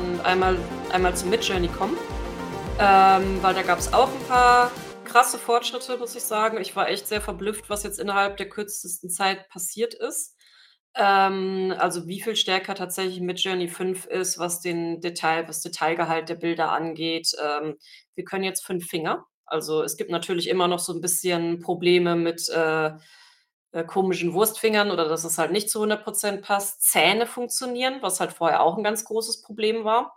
und 0.00 0.20
einmal 0.24 0.56
einmal 0.92 1.14
zu 1.16 1.26
Midjourney 1.26 1.68
kommen, 1.68 1.96
ähm, 2.80 3.42
weil 3.42 3.54
da 3.54 3.62
gab's 3.62 3.92
auch 3.92 4.08
'n 4.10 4.26
paar 4.28 4.70
krasse 5.04 5.38
Fortschritte, 5.38 5.96
muss 5.98 6.14
ich 6.16 6.22
sagen. 6.24 6.58
Ich 6.60 6.76
war 6.76 6.88
echt 6.88 7.06
sehr 7.08 7.20
verblüfft, 7.22 7.70
was 7.70 7.82
jetzt 7.84 7.98
innerhalb 8.00 8.36
der 8.38 8.48
kürzesten 8.48 9.10
Zeit 9.10 9.48
passiert 9.50 9.94
ist. 9.94 10.36
Ähm, 10.96 11.74
also, 11.78 12.06
wie 12.08 12.20
viel 12.22 12.36
stärker 12.36 12.74
tatsächlich 12.74 13.20
Midjourney 13.20 13.68
5 13.68 14.06
ist, 14.06 14.38
was 14.38 14.60
den 14.60 15.00
Detail 15.00 15.44
das 15.46 15.60
Detailgehalt 15.62 16.28
der 16.28 16.36
Bilder 16.36 16.72
angeht. 16.72 17.30
Ähm, 17.42 17.76
wir 18.16 18.24
können 18.24 18.44
jetzt 18.44 18.64
5 18.66 18.86
Finger. 18.88 19.24
Also, 19.46 19.82
es 19.82 19.96
gibt 19.96 20.10
natürlich 20.10 20.48
immer 20.48 20.68
noch 20.68 20.78
so 20.80 20.92
'n 20.94 21.00
bisschen 21.02 21.60
Probleme 21.60 22.16
mit, 22.16 22.48
äh, 22.50 22.92
äh, 23.72 23.84
komischen 23.84 24.34
Wurstfingern 24.34 24.90
oder 24.90 25.08
dass 25.08 25.24
es 25.24 25.38
halt 25.38 25.52
nicht 25.52 25.70
zu 25.70 25.80
100 25.80 26.04
% 26.04 26.42
passt. 26.42 26.82
Zähne 26.82 27.26
funktionieren, 27.26 27.98
was 28.02 28.20
halt 28.20 28.32
vorher 28.32 28.62
auch 28.62 28.76
'n 28.78 28.84
ganz 28.84 29.04
großes 29.04 29.42
Problem 29.42 29.84
war. 29.84 30.16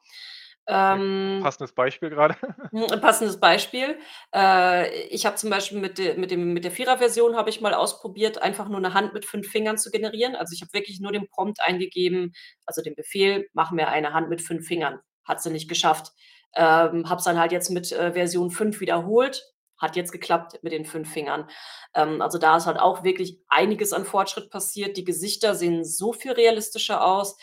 Ähm 0.67 1.41
passendes 1.41 1.73
Beispiel 1.73 2.09
grade. 2.11 2.35
Hm, 2.73 2.87
passendes 3.01 3.37
Beispiel. 3.37 3.97
Äh, 4.33 4.89
ich 5.09 5.25
habe 5.25 5.35
zum 5.35 5.49
Beispiel 5.49 5.77
mit 5.79 5.97
de 5.97 6.15
mit 6.17 6.31
dem 6.31 6.53
mit 6.53 6.63
der 6.63 6.71
Vierer-Version 6.71 7.35
habe 7.35 7.49
ich 7.49 7.59
mal 7.59 7.73
ausprobiert, 7.73 8.41
einfach 8.41 8.69
nur 8.69 8.79
'ne 8.79 8.93
Hand 8.93 9.13
mit 9.13 9.25
5 9.25 9.49
Fingern 9.49 9.77
zu 9.77 9.91
generieren. 9.91 10.35
Also, 10.37 10.53
ich 10.53 10.61
habe 10.61 10.71
wirklich 10.73 11.01
nur 11.01 11.11
den 11.11 11.27
Prompt 11.27 11.59
eingegeben, 11.61 12.31
also, 12.65 12.81
den 12.81 12.95
Befehl: 12.95 13.49
„Mach 13.53 13.71
mir 13.71 13.89
eine 13.89 14.13
Hand 14.13 14.29
mit 14.29 14.41
5 14.41 14.65
Fingern.“ 14.67 14.99
Hat 15.25 15.41
sie 15.43 15.49
nicht 15.51 15.67
geschafft. 15.67 16.13
Ähm, 16.55 17.09
habe 17.09 17.17
es 17.19 17.25
dann 17.25 17.37
halt 17.39 17.51
jetzt 17.51 17.69
mit, 17.71 17.91
äh, 17.91 18.13
Version 18.13 18.51
5 18.51 18.79
wiederholt, 18.79 19.43
hat 19.81 19.95
jetzt 19.97 20.11
geklappt 20.11 20.59
mit 20.63 20.73
den 20.73 20.85
5 20.85 21.11
Fingern. 21.11 21.49
Ähm, 21.95 22.21
also, 22.21 22.37
da 22.37 22.57
ist 22.57 22.67
halt 22.67 22.79
auch 22.79 23.03
wirklich 23.03 23.39
einiges 23.49 23.93
an 23.93 24.05
Fortschritt 24.05 24.49
passiert. 24.51 24.97
Die 24.97 25.03
Gesichter 25.05 25.55
sehen 25.55 25.83
so 25.85 26.13
viel 26.13 26.31
realistischer 26.33 27.03
aus. 27.05 27.37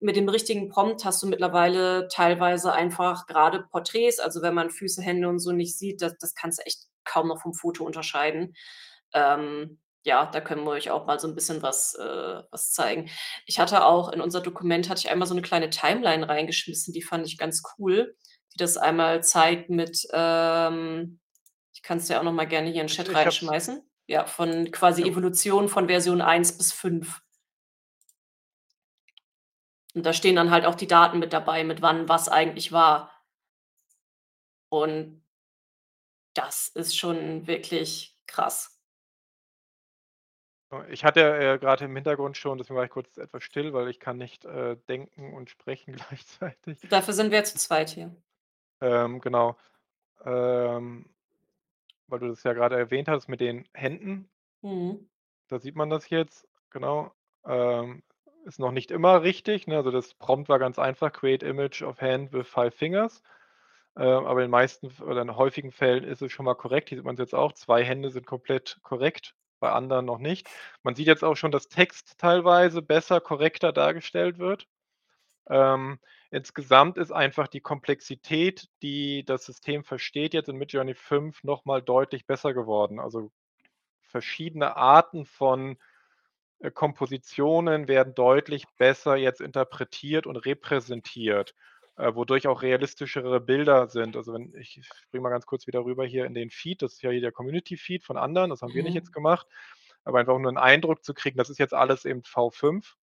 Mit 0.00 0.16
dem 0.16 0.28
richtigen 0.28 0.68
Prompt 0.68 1.04
hast 1.04 1.22
du 1.22 1.28
mittlerweile 1.28 2.08
teilweise 2.08 2.72
einfach 2.72 3.26
grade 3.28 3.64
Porträts 3.70 4.18
also, 4.20 4.42
wenn 4.42 4.54
man 4.54 4.70
Füße, 4.70 5.02
Hände 5.02 5.28
und 5.28 5.38
so 5.40 5.52
nicht 5.52 5.78
sieht, 5.78 6.02
das 6.02 6.16
das 6.18 6.34
kannst 6.34 6.58
du 6.60 6.64
echt 6.66 6.80
kaum 7.04 7.28
noch 7.28 7.40
vom 7.42 7.54
Foto 7.54 7.84
unterscheiden. 7.84 8.54
Ähm, 9.14 9.78
ja, 10.04 10.26
da 10.26 10.40
können 10.40 10.64
wir 10.64 10.72
euch 10.72 10.90
auch 10.90 11.06
mal 11.06 11.20
so 11.20 11.28
'n 11.28 11.34
bisschen 11.36 11.62
was 11.62 11.94
äh, 11.96 12.42
was 12.50 12.72
zeigen. 12.72 13.10
Ich 13.46 13.60
hatte 13.60 13.84
auch 13.86 14.12
in 14.12 14.20
unser 14.20 14.40
Dokument 14.40 14.88
hatte 14.90 15.00
ich 15.00 15.10
einmal 15.10 15.28
so 15.28 15.34
'ne 15.34 15.42
kleine 15.42 15.70
Timeline 15.70 16.28
reingeschmissen, 16.28 16.92
die 16.94 17.02
fand 17.02 17.26
ich 17.28 17.38
ganz 17.38 17.62
cool, 17.78 18.16
die 18.54 18.58
das 18.58 18.76
einmal 18.78 19.22
zeigt 19.24 19.70
mit, 19.70 20.06
ähm 20.12 21.18
ich 21.82 21.88
kann's 21.88 22.06
dir 22.06 22.20
auch 22.20 22.22
noch 22.22 22.32
mal 22.32 22.46
gerne 22.46 22.70
hier 22.70 22.80
in 22.80 22.86
Ich 22.86 22.94
Chat 22.94 23.08
ich 23.08 23.12
es 23.12 23.18
reinschmeißen. 23.18 23.82
Ja, 24.06 24.24
von 24.24 24.70
quasi 24.70 25.02
Jo. 25.02 25.08
Evolution 25.08 25.68
von 25.68 25.88
Version 25.88 26.20
1 26.20 26.56
bis 26.56 26.72
5. 26.72 27.20
Und 29.94 30.06
da 30.06 30.12
stehen 30.12 30.36
dann 30.36 30.52
halt 30.52 30.64
auch 30.64 30.76
die 30.76 30.86
Daten 30.86 31.18
mit 31.18 31.32
dabei, 31.32 31.64
mit 31.64 31.82
wann 31.82 32.08
was 32.08 32.28
eigentlich 32.28 32.70
war. 32.70 33.10
Und 34.68 35.22
das 36.34 36.68
ist 36.68 36.96
schon 36.96 37.48
wirklich 37.48 38.16
krass. 38.26 38.80
Äh, 40.72 40.92
ich 40.92 41.04
hatte, 41.04 41.20
äh, 41.20 41.58
grad 41.58 41.80
im 41.82 41.94
Hintergrund 41.96 42.36
schon 42.36 42.58
deswegen 42.58 42.76
war 42.76 42.84
ich 42.84 42.90
kurz 42.90 43.16
etwas 43.18 43.42
still, 43.42 43.72
weil 43.72 43.88
ich 43.88 43.98
kann 43.98 44.18
nicht, 44.18 44.44
äh, 44.44 44.76
denken 44.88 45.34
und 45.34 45.50
sprechen 45.50 45.96
gleichzeitig. 46.08 46.78
Dafür 46.88 47.12
sind 47.12 47.32
wir 47.32 47.38
ja 47.38 47.44
zu 47.44 47.58
zweit 47.58 47.90
hier. 47.90 48.14
Ähm, 48.80 49.20
genau. 49.20 49.56
Ähm, 50.24 51.11
weil 52.12 52.20
du 52.20 52.28
das 52.28 52.44
ja 52.44 52.54
grade 52.54 52.76
erwähnt 52.78 53.08
hast 53.08 53.28
mit 53.28 53.40
den 53.40 53.68
Händen. 53.74 54.30
Mhm. 54.62 55.08
Da 55.48 55.58
sieht 55.60 55.76
man 55.76 55.90
das 55.90 56.08
jetzt, 56.10 56.48
genau. 56.70 57.12
Ähm, 57.46 58.02
ist 58.44 58.58
noch 58.58 58.72
nicht 58.72 58.90
immer 58.90 59.22
richtig, 59.22 59.66
ne? 59.68 59.76
Also, 59.76 59.90
das 59.90 60.14
Prompt 60.14 60.48
war 60.48 60.58
ganz 60.58 60.78
einfach: 60.78 61.12
„Create 61.12 61.42
image 61.44 61.82
of 61.82 62.00
hand 62.00 62.32
with 62.32 62.48
5 62.48 62.74
fingers.“ 62.74 63.22
Äh, 63.96 64.02
aber 64.04 64.40
in 64.40 64.46
den 64.46 64.50
meisten 64.50 64.88
oder 65.02 65.22
in 65.22 65.36
häufigen 65.36 65.72
Fällen 65.72 66.04
ist 66.04 66.22
es 66.22 66.32
schon 66.32 66.46
mal 66.46 66.54
korrekt. 66.56 66.88
Hier 66.90 66.98
sieht 66.98 67.04
man's 67.06 67.20
jetzt 67.20 67.34
auch, 67.34 67.52
2 67.52 67.84
Hände 67.84 68.10
sind 68.10 68.26
komplett 68.26 68.78
korrekt, 68.82 69.34
bei 69.60 69.70
anderen 69.72 70.06
noch 70.06 70.18
nicht. 70.18 70.48
Man 70.82 70.94
sieht 70.96 71.06
jetzt 71.08 71.24
auch 71.24 71.36
schon, 71.36 71.52
dass 71.52 71.68
Text 71.68 72.18
teilweise 72.18 72.82
besser, 72.82 73.20
korrekter 73.20 73.72
dargestellt 73.72 74.38
wird. 74.38 74.66
Ähm, 75.48 75.98
insgesamt 76.32 76.98
ist 76.98 77.12
einfach 77.12 77.48
die 77.48 77.60
Komplexität, 77.62 78.68
die 78.82 79.24
das 79.24 79.46
System 79.46 79.84
versteht, 79.84 80.34
jetzt 80.34 80.48
in 80.50 80.56
Midjourney 80.58 80.94
5 80.96 81.44
noch 81.44 81.66
mal 81.66 81.82
deutlich 81.82 82.26
besser 82.26 82.54
geworden. 82.54 83.00
Also, 83.00 83.32
verschiedene 84.02 84.76
Arten 84.76 85.26
von, 85.26 85.78
äh, 86.60 86.70
Kompositionen 86.70 87.88
werden 87.88 88.14
deutlich 88.14 88.66
besser 88.78 89.16
jetzt 89.16 89.40
interpretiert 89.40 90.26
und 90.26 90.36
repräsentiert, 90.36 91.54
äh, 91.96 92.14
wodurch 92.14 92.46
auch 92.48 92.62
realistischere 92.62 93.40
Bilder 93.40 93.88
sind. 93.88 94.16
Also, 94.16 94.34
wenn 94.34 94.54
ich 94.56 94.78
ich 94.78 94.86
springe 94.88 95.22
mal 95.24 95.30
ganz 95.30 95.46
kurz 95.46 95.66
wieder 95.66 95.84
rüber 95.84 96.06
hier 96.06 96.26
in 96.26 96.34
den 96.34 96.50
Feed. 96.50 96.82
Das 96.82 96.94
ist 96.94 97.02
ja 97.02 97.10
hier 97.10 97.20
der 97.22 97.32
Community-Feed 97.32 98.04
von 98.04 98.16
anderen, 98.18 98.50
das 98.50 98.62
haben 98.62 98.74
wir 98.74 98.82
nicht 98.84 98.94
jetzt 98.94 99.12
Mhm. 99.12 99.12
gemacht. 99.12 99.46
Aber 100.04 100.20
einfach 100.20 100.34
um 100.34 100.42
'nen 100.42 100.58
Eindruck 100.58 101.04
zu 101.04 101.14
kriegen, 101.14 101.38
das 101.38 101.50
ist 101.50 101.58
jetzt 101.58 101.74
alles 101.74 102.04
eben 102.06 102.22
V5. 102.24 102.96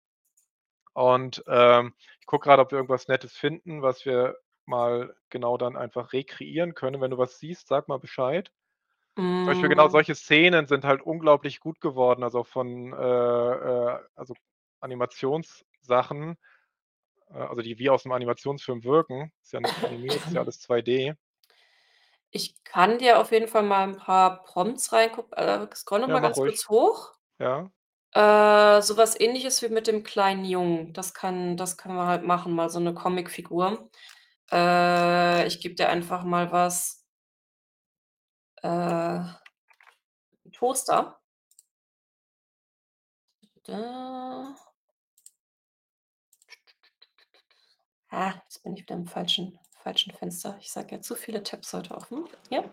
Und, 0.99 1.45
ähm, 1.47 1.95
ich 2.21 2.27
gucke 2.27 2.47
grad, 2.49 2.59
ob 2.59 2.73
wir 2.73 2.77
irgendwas 2.79 3.07
Nettes 3.07 3.37
finden, 3.37 3.83
was 3.83 4.05
wir 4.05 4.37
mal 4.67 5.15
genau 5.31 5.57
dann 5.57 5.77
einfach 5.77 6.13
rekreieren 6.13 6.75
können. 6.75 7.01
Wenn 7.01 7.13
du 7.13 7.19
was 7.19 7.39
siehst, 7.39 7.69
sag 7.69 7.87
mal 7.87 7.99
Bescheid. 8.01 8.51
Zum 9.43 9.53
Beispiel 9.53 9.69
genau 9.71 9.89
Hm. 9.89 9.91
solche 9.91 10.15
Szenen 10.17 10.67
sind 10.69 10.85
halt 10.85 11.03
unglaublich 11.03 11.61
gut 11.61 11.81
geworden, 11.81 12.25
also, 12.25 12.45
von, 12.45 12.93
äh, 12.93 12.97
äh 12.97 14.01
also, 14.17 14.35
Animationssachen, 14.81 16.37
äh, 17.31 17.35
also, 17.35 17.63
die 17.63 17.79
wie 17.79 17.91
aus 17.91 18.05
'nem 18.07 18.13
Animationsfilm 18.13 18.85
wirken. 18.85 19.33
Ist 19.43 19.53
ja 19.55 19.61
nicht 19.61 19.85
animiert, 19.85 20.25
ist 20.25 20.35
ja 20.35 20.43
alles 20.43 20.61
2D. 20.61 21.15
Ich 22.35 22.63
kann 22.63 22.99
dir 22.99 23.19
auf 23.21 23.33
jeden 23.33 23.49
Fall 23.49 23.63
mal 23.63 23.85
'n 23.89 23.97
paar 23.97 24.43
Prompts 24.43 24.93
reinguck 24.93 25.33
äh, 25.37 25.67
scroll 25.75 26.01
noch 26.01 26.09
Ja, 26.09 26.19
mal 26.19 26.21
mach 26.21 26.21
ganz 26.21 26.43
ruhig. 26.43 26.43
kurz 26.43 26.69
hoch. 26.69 27.15
Ja. 27.41 27.71
Äh, 28.15 28.81
so 28.83 28.97
was 28.97 29.19
Ähnliches 29.21 29.61
wie 29.63 29.69
mit 29.69 29.87
dem 29.87 30.03
kleinen 30.03 30.45
Jungen. 30.45 30.93
Das 30.95 31.13
kann 31.15 31.57
das 31.57 31.77
können 31.77 31.97
wir 31.97 32.07
halt 32.07 32.25
machen, 32.25 32.53
mal 32.55 32.71
so 32.71 32.81
'ne 32.81 32.95
Comicfigur. 32.95 33.91
Äh, 34.53 35.47
ich 35.47 35.61
gebe 35.61 35.75
dir 35.75 35.89
einfach 35.91 36.25
mal 36.25 36.53
was 36.53 36.95
äh, 38.63 39.21
Toaster. 40.53 41.19
Da. 43.67 44.55
Ah, 48.11 48.35
jetzt 48.45 48.63
bin 48.63 48.75
ich 48.75 48.83
wieder 48.83 48.95
im 48.95 49.07
falschen 49.07 49.59
falschen 49.83 50.13
Fenster. 50.13 50.57
Ich 50.61 50.71
sage 50.71 50.97
ja, 50.97 51.01
zu 51.01 51.15
viele 51.15 51.43
Tabs 51.43 51.73
heute 51.73 51.95
offen. 51.95 52.25
Hier. 52.49 52.65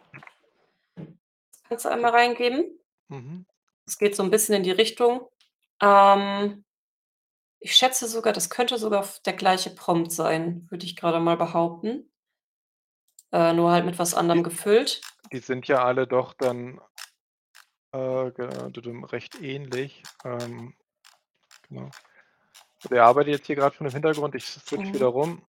Kannst 1.68 1.86
du 1.86 1.90
einmal 1.90 2.12
reingeben. 2.12 2.80
Mhm. 3.10 3.46
Es 3.88 3.98
geht 3.98 4.16
so 4.16 4.24
'n 4.24 4.32
bisschen 4.32 4.56
in 4.56 4.64
die 4.64 4.72
Richtung. 4.72 5.28
Ähm, 5.82 6.64
ich 7.60 7.76
schätze 7.76 8.08
sogar, 8.08 8.34
das 8.34 8.50
könnte 8.50 8.78
sogar 8.80 9.02
f 9.04 9.22
der 9.26 9.34
gleiche 9.34 9.72
Prompt 9.72 10.12
sein, 10.14 10.68
würde 10.72 10.86
ich 10.86 10.96
grade 10.98 11.20
mal 11.22 11.38
behaupten. 11.38 12.10
Äh, 13.34 13.54
nur 13.54 13.72
halt 13.72 13.86
mit 13.86 13.98
was 14.00 14.14
anderem 14.14 14.44
Die 14.44 14.44
gefüllt. 14.44 15.02
die 15.32 15.40
sind 15.40 15.68
ja 15.68 15.84
alle 15.86 16.08
doch 16.08 16.34
dann 16.34 16.82
äh, 17.94 18.32
ge 18.32 18.48
du 18.72 18.82
du 18.82 18.92
recht 19.06 19.36
ähnlich. 19.42 20.04
Ähm, 20.24 20.74
genau. 21.70 21.90
Der 22.92 23.06
arbeitet 23.06 23.34
jetzt 23.34 23.48
hier 23.48 23.56
grad 23.58 23.76
schon 23.76 23.88
im 23.88 23.94
Hintergrund. 23.94 24.36
Ich 24.36 24.46
switche 24.48 24.94
wieder 24.94 25.08
Mhm. 25.08 25.08
rum. 25.08 25.44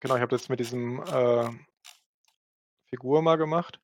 Genau, 0.00 0.16
ich 0.16 0.22
habe 0.22 0.36
das 0.36 0.48
mit 0.48 0.60
diesem, 0.60 1.02
äh 1.04 1.50
Figur 2.94 3.22
mal 3.22 3.36
gemacht. 3.38 3.80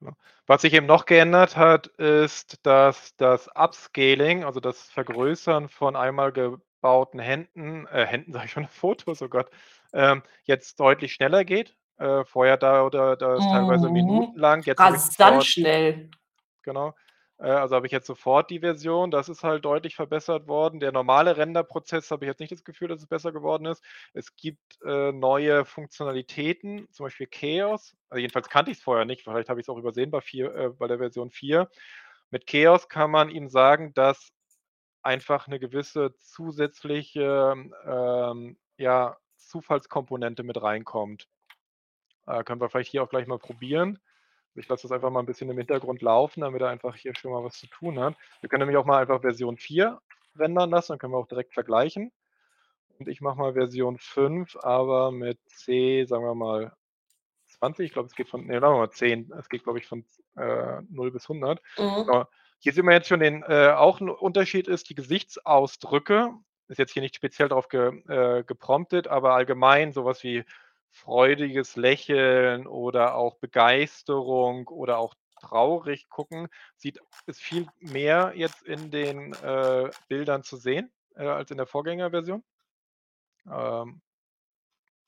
Ja. 0.00 0.12
Was 0.46 0.62
sich 0.62 0.74
eben 0.74 0.86
noch 0.86 1.06
geändert 1.06 1.56
hat, 1.56 1.86
ist, 1.86 2.64
dass 2.66 3.16
das 3.16 3.48
Upscaling, 3.54 4.44
also, 4.44 4.60
das 4.60 4.90
Vergrößern 4.90 5.68
von 5.68 5.96
einmal 5.96 6.32
gebauten 6.32 7.18
Händen 7.20 7.86
äh, 7.86 8.04
Händen 8.06 8.32
sage 8.34 8.46
ich 8.46 8.52
schon, 8.52 8.68
Fotos, 8.68 9.22
oh 9.22 9.28
Gott, 9.28 9.50
ähm, 9.92 10.22
jetzt 10.44 10.78
deutlich 10.80 11.12
schneller 11.14 11.44
geht. 11.44 11.76
Äh, 11.98 12.24
vorher 12.24 12.56
dauerte 12.56 13.16
das 13.18 13.44
teilweise 13.50 13.86
Mhm. 13.86 13.92
minutenlang. 13.94 14.62
Jetzt 14.62 14.80
Rasant 14.80 15.44
schnell. 15.44 16.10
genau. 16.62 16.94
Äh, 17.44 17.50
also, 17.50 17.76
habe 17.76 17.86
ich 17.86 17.92
jetzt 17.92 18.06
sofort 18.06 18.50
die 18.50 18.60
Version. 18.60 19.10
Das 19.10 19.28
ist 19.28 19.44
halt 19.44 19.64
deutlich 19.64 19.96
verbessert 19.96 20.48
worden. 20.48 20.80
Der 20.80 20.92
normale 20.92 21.36
Renderprozess 21.36 22.10
habe 22.10 22.24
ich 22.24 22.28
jetzt 22.28 22.40
nicht 22.40 22.52
das 22.52 22.64
Gefühl, 22.64 22.88
dass 22.88 23.00
es 23.00 23.06
besser 23.06 23.32
geworden 23.32 23.66
ist. 23.66 23.84
Es 24.14 24.34
gibt, 24.36 24.80
äh, 24.84 25.12
neue 25.12 25.64
Funktionalitäten, 25.66 26.88
zum 26.90 27.04
Beispiel 27.06 27.26
Chaos. 27.30 27.94
Also, 28.08 28.20
jedenfalls 28.20 28.48
kannte 28.48 28.70
ich's 28.70 28.82
vorher 28.82 29.04
nicht. 29.04 29.22
Vielleicht 29.24 29.48
habe 29.50 29.60
ich's 29.60 29.68
auch 29.68 29.76
übersehen 29.78 30.10
bei 30.10 30.20
4 30.22 30.54
äh, 30.54 30.68
bei 30.70 30.88
der 30.88 30.98
Version 30.98 31.30
4. 31.30 31.68
Mit 32.30 32.46
Chaos 32.46 32.88
kann 32.88 33.10
man 33.10 33.28
ihm 33.30 33.48
sagen, 33.48 33.92
dass 33.94 34.30
einfach 35.02 35.48
'ne 35.48 35.60
gewisse 35.60 36.14
zusätzliche, 36.18 37.54
ähm, 37.86 38.58
ja, 38.78 39.16
Zufallskomponente 39.38 40.42
mit 40.44 40.62
reinkommt. 40.62 41.28
Äh, 42.26 42.44
können 42.44 42.60
wir 42.60 42.68
vielleicht 42.70 42.90
hier 42.90 43.02
auch 43.02 43.08
gleich 43.10 43.26
mal 43.26 43.38
probieren. 43.38 43.98
Ich 44.56 44.68
lasse 44.68 44.82
das 44.82 44.92
einfach 44.92 45.10
mal 45.10 45.20
'n 45.20 45.26
bisschen 45.26 45.50
im 45.50 45.58
Hintergrund 45.58 46.00
laufen, 46.02 46.42
damit 46.42 46.62
er 46.62 46.68
einfach 46.68 46.94
hier 46.96 47.12
schon 47.16 47.32
mal 47.32 47.42
was 47.44 47.58
zu 47.58 47.66
tun 47.68 47.98
hat. 47.98 48.16
Wir 48.40 48.48
können 48.48 48.60
nämlich 48.60 48.76
auch 48.76 48.84
mal 48.86 49.00
einfach 49.00 49.20
Version 49.20 49.56
4 49.56 50.00
rendern 50.38 50.70
lassen, 50.70 50.92
dann 50.92 50.98
können 50.98 51.12
wir 51.12 51.18
auch 51.18 51.26
direkt 51.28 51.54
vergleichen. 51.54 52.12
Und 52.98 53.08
ich 53.08 53.20
mache 53.22 53.38
mal 53.38 53.54
Version 53.54 53.98
5, 53.98 54.56
aber 54.62 55.12
mit 55.12 55.38
C, 55.48 56.04
sagen 56.06 56.24
wir 56.24 56.34
mal 56.36 56.72
20. 57.46 57.86
Ich 57.86 57.92
glaube, 57.94 58.08
es 58.08 58.14
geht 58.16 58.28
von 58.30 58.46
ne, 58.46 58.60
sagen 58.60 58.74
wir 58.74 58.78
mal 58.80 58.90
10. 58.92 59.32
Es 59.38 59.48
geht, 59.50 59.64
glaube 59.64 59.78
ich, 59.80 59.86
von, 59.86 60.04
äh, 60.36 60.82
0 60.90 61.12
bis 61.12 61.28
100. 61.28 61.62
Mhm. 61.78 62.04
Genau. 62.06 62.26
Hier 62.60 62.72
sieht 62.74 62.84
man 62.84 62.94
jetzt 62.94 63.08
schon 63.08 63.20
den 63.20 63.42
äh, 63.44 63.72
auch 63.76 64.00
'n 64.00 64.10
Unterschied 64.10 64.68
ist 64.68 64.90
die 64.90 64.94
Gesichtsausdrücke. 64.96 66.32
Ist 66.68 66.78
jetzt 66.78 66.92
hier 66.92 67.02
nicht 67.02 67.16
speziell 67.16 67.48
drauf 67.48 67.68
ge 67.68 68.02
äh, 68.08 68.44
gepromptet, 68.44 69.08
aber 69.08 69.34
allgemein 69.34 69.92
so 69.92 70.04
was 70.06 70.24
wie 70.24 70.44
freudiges 70.94 71.76
Lächeln 71.76 72.66
oder 72.66 73.16
auch 73.16 73.36
Begeisterung 73.36 74.68
oder 74.68 74.98
auch 74.98 75.14
traurig 75.40 76.08
gucken, 76.08 76.48
sieht 76.76 77.00
ist 77.26 77.42
viel 77.42 77.66
mehr 77.80 78.32
jetzt 78.36 78.62
in 78.62 78.90
den, 78.90 79.34
äh, 79.34 79.90
Bildern 80.08 80.42
zu 80.44 80.56
sehen, 80.56 80.90
äh, 81.16 81.26
als 81.26 81.50
in 81.50 81.58
der 81.58 81.66
Vorgängerversion. 81.66 82.42
Ähm 83.50 84.00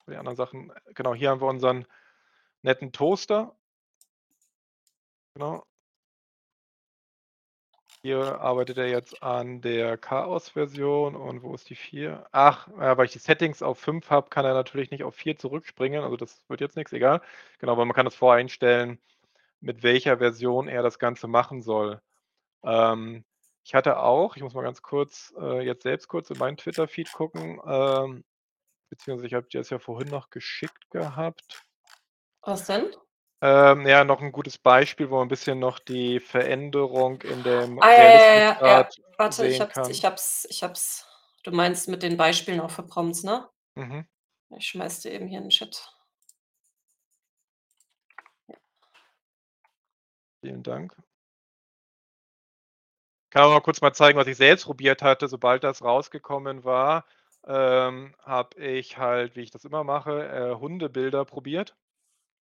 die 0.09 0.17
anderen 0.17 0.37
Sachen 0.37 0.73
genau, 0.95 1.15
hier 1.15 1.31
haben 1.31 1.41
wir 1.41 1.49
unseren 1.49 1.85
netten 2.63 2.93
Toaster. 2.93 3.57
Genau. 5.35 5.65
Hier 8.07 8.41
arbeitet 8.41 8.79
er 8.79 8.89
jetzt 8.89 9.21
an 9.21 9.61
der 9.63 9.99
Chaos-Version 9.99 11.17
und 11.17 11.43
wo 11.43 11.53
ist 11.57 11.69
die 11.69 11.75
4? 11.75 12.25
Ach, 12.31 12.69
ja, 12.79 12.97
weil 12.97 13.07
ich 13.07 13.11
die 13.11 13.19
Settings 13.19 13.63
auf 13.65 13.81
5 13.81 14.11
habe, 14.11 14.31
kann 14.31 14.45
er 14.45 14.55
natürlich 14.55 14.93
nicht 14.93 15.03
auf 15.03 15.17
4 15.17 15.37
zurückspringen. 15.37 16.05
Also, 16.05 16.17
das 16.17 16.41
wird 16.47 16.61
jetzt 16.61 16.77
nix, 16.77 16.93
egal. 16.93 17.21
Genau, 17.59 17.73
aber 17.73 17.85
man 17.85 17.97
kann 17.97 18.05
das 18.05 18.15
voreinstellen, 18.15 19.01
mit 19.61 19.83
welcher 19.83 20.19
Version 20.19 20.69
er 20.69 20.85
das 20.85 21.01
Ganze 21.01 21.27
machen 21.27 21.63
soll. 21.63 22.01
Ähm, 22.63 23.25
ich 23.65 23.75
hatte 23.75 23.99
auch 23.99 24.37
ich 24.37 24.43
muss 24.45 24.55
mal 24.55 24.63
ganz 24.63 24.83
kurz, 24.83 25.35
äh, 25.41 25.67
jetzt 25.67 25.83
selbst 25.83 26.07
kurz 26.07 26.31
in 26.31 26.39
meinen 26.39 26.59
Twitter-Feed 26.59 27.11
gucken, 27.11 27.61
ähm, 27.67 28.25
beziehungsweise 28.89 29.27
ich 29.27 29.35
habe 29.35 29.49
dir 29.49 29.59
das 29.59 29.71
ja 29.71 29.81
vorhin 29.81 30.11
noch 30.11 30.31
geschickt 30.31 30.89
gehabt. 30.91 31.67
Was 32.43 32.67
denn? 32.67 32.89
Ähm, 33.43 33.87
ja, 33.87 34.03
noch 34.05 34.23
'n 34.23 34.33
gutes 34.33 34.57
Beispiel, 34.57 35.11
wo 35.11 35.17
man 35.17 35.27
'n 35.27 35.29
bisschen 35.29 35.59
noch 35.59 35.79
die 35.79 36.21
Veränderung 36.21 37.21
in 37.21 37.43
dem 37.45 37.79
Ah, 37.81 37.93
ja, 37.95 38.09
ja, 38.09 38.59
ja, 38.65 38.89
Warte, 39.19 39.47
ich 39.47 39.59
kann. 39.69 40.01
ich 40.01 40.05
habe 40.05 40.15
es 40.17 40.47
ich 40.51 40.63
habe 40.63 40.73
es. 40.73 41.05
Du 41.43 41.51
meinst 41.53 41.89
mit 41.89 42.03
den 42.03 42.17
Beispielen 42.17 42.61
auch 42.61 42.71
für 42.71 42.83
Prompts, 42.83 43.23
ne? 43.23 43.49
Mhm. 43.77 44.07
Ich 44.59 44.69
schmeiße 44.69 45.03
dir 45.09 45.15
eben 45.15 45.29
hier 45.29 45.39
in 45.39 45.47
'n 45.47 45.51
Chat. 45.51 45.93
Vielen 50.43 50.63
Dank. 50.63 50.97
Kann 53.33 53.43
auch 53.45 53.51
mal 53.53 53.61
kurz 53.61 53.81
mal 53.81 53.93
zeigen, 53.93 54.19
was 54.19 54.27
ich 54.29 54.37
selbst 54.37 54.65
probiert 54.67 55.03
hatte. 55.03 55.27
Sobald 55.29 55.65
das 55.65 55.83
rausgekommen 55.83 56.65
war, 56.65 57.05
ähm, 57.47 58.15
habe 58.23 58.57
ich 58.65 58.99
halt, 58.99 59.35
wie 59.37 59.41
ich 59.43 59.51
das 59.51 59.65
immer 59.65 59.83
mache, 59.85 60.25
äh, 60.29 60.55
Hundebilder 60.55 61.25
probiert. 61.25 61.75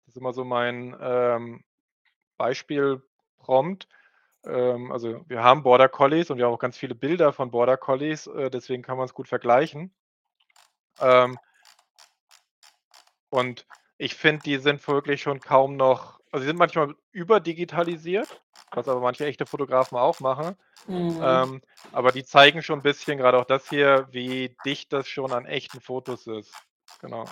Das 0.07 0.15
ist 0.15 0.21
immer 0.21 0.31
so 0.31 0.45
mein, 0.45 0.95
ähm, 1.01 1.65
Beispiel-Prompt. 2.37 3.87
Ähm, 4.45 4.91
also, 4.91 5.25
wir 5.27 5.43
haben 5.43 5.63
Border 5.63 5.89
Collies 5.89 6.29
und 6.31 6.37
wir 6.37 6.45
haben 6.45 6.53
auch 6.53 6.59
ganz 6.59 6.77
viele 6.77 6.95
Bilder 6.95 7.33
von 7.33 7.51
Border 7.51 7.77
Collies, 7.77 8.27
äh, 8.27 8.49
deswegen 8.51 8.83
kann 8.83 8.97
man's 8.97 9.13
gut 9.13 9.27
vergleichen. 9.27 9.93
Ähm 10.99 11.37
und 13.33 13.65
ich 13.97 14.15
finde, 14.15 14.43
die 14.43 14.57
sind 14.57 14.85
wirklich 14.87 15.21
schon 15.21 15.41
kaum 15.41 15.75
noch 15.75 16.19
also, 16.31 16.41
sie 16.43 16.47
sind 16.47 16.57
manchmal 16.57 16.93
überdigitalisiert, 17.11 18.43
was 18.73 18.87
aber 18.89 18.99
manche 18.99 19.25
echte 19.25 19.45
Fotografen 19.45 19.97
auch 19.97 20.19
machen. 20.19 20.57
Mhm. 20.87 21.19
Ähm, 21.21 21.61
aber 21.91 22.11
die 22.11 22.25
zeigen 22.25 22.61
schon 22.61 22.79
'n 22.79 22.83
bisschen, 22.83 23.17
grade 23.17 23.37
auch 23.39 23.45
das 23.45 23.67
hier, 23.69 24.07
wie 24.11 24.57
dicht 24.65 24.91
das 24.93 25.07
schon 25.07 25.31
an 25.33 25.45
echten 25.45 25.79
Fotos 25.81 26.27
ist. 26.27 26.53
Genau. 26.99 27.25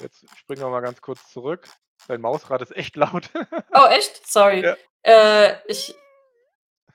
Jetzt 0.00 0.26
springen 0.38 0.60
wir 0.62 0.68
mal 0.70 0.80
ganz 0.80 1.00
kurz 1.00 1.30
zurück. 1.32 1.68
Dein 2.08 2.20
Mausrad 2.20 2.62
ist 2.62 2.76
echt 2.76 2.96
laut. 2.96 3.30
Oh, 3.72 3.86
echt? 3.90 4.26
Sorry. 4.26 4.62
Ja. 4.62 4.76
Äh, 5.02 5.56
ich 5.68 5.94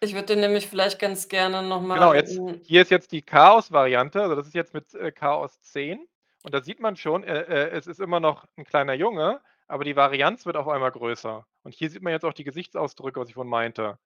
ich 0.03 0.13
würde 0.15 0.27
den 0.27 0.39
nämlich 0.39 0.67
vielleicht 0.67 0.99
ganz 0.99 1.27
gerne 1.29 1.61
noch 1.61 1.81
Genau, 1.81 2.13
jetzt 2.13 2.39
hier 2.65 2.81
ist 2.81 2.89
jetzt 2.91 3.11
die 3.11 3.21
Chaos-Variante. 3.21 4.21
Also, 4.21 4.35
das 4.35 4.47
ist 4.47 4.55
jetzt 4.55 4.73
mit, 4.73 4.93
äh, 4.95 5.11
Chaos 5.11 5.61
10 5.61 6.07
und 6.43 6.53
da 6.55 6.61
sieht 6.61 6.79
man 6.79 6.95
schon, 6.95 7.23
äh, 7.23 7.41
äh, 7.43 7.69
es 7.77 7.85
ist 7.87 7.99
immer 7.99 8.19
noch 8.19 8.45
'n 8.57 8.65
kleiner 8.65 8.93
Junge, 8.95 9.41
aber 9.67 9.83
die 9.83 9.95
Varianz 9.95 10.45
wird 10.47 10.57
auf 10.57 10.67
einmal 10.67 10.91
größer. 10.91 11.45
Und 11.63 11.73
hier 11.75 11.89
sieht 11.91 12.01
man 12.01 12.13
jetzt 12.13 12.25
auch 12.25 12.33
die 12.33 12.43
Gesichtsausdrücke, 12.43 13.19
was 13.19 13.29
ich 13.29 13.35
vorhin 13.35 13.49
meinte. 13.51 13.99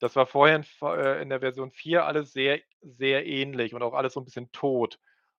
Das 0.00 0.16
war 0.16 0.26
vorher 0.26 0.56
in 0.56 0.64
äh, 0.82 1.22
in 1.22 1.30
der 1.30 1.40
Version 1.40 1.72
4 1.72 2.06
alles 2.06 2.32
sehr, 2.32 2.60
sehr 2.82 3.26
ähnlich 3.26 3.74
und 3.74 3.82
auch 3.82 3.94
alles 3.94 4.14
so 4.14 4.20
'n 4.20 4.24
bisschen 4.26 4.52
tot. 4.52 4.98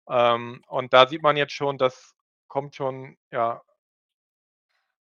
Ähm, 0.09 0.63
und 0.67 0.93
da 0.93 1.07
sieht 1.07 1.21
man 1.23 1.37
jetzt 1.37 1.53
schon, 1.53 1.77
das 1.77 2.15
kommt 2.49 2.75
schon, 2.75 3.17
ja 3.31 3.61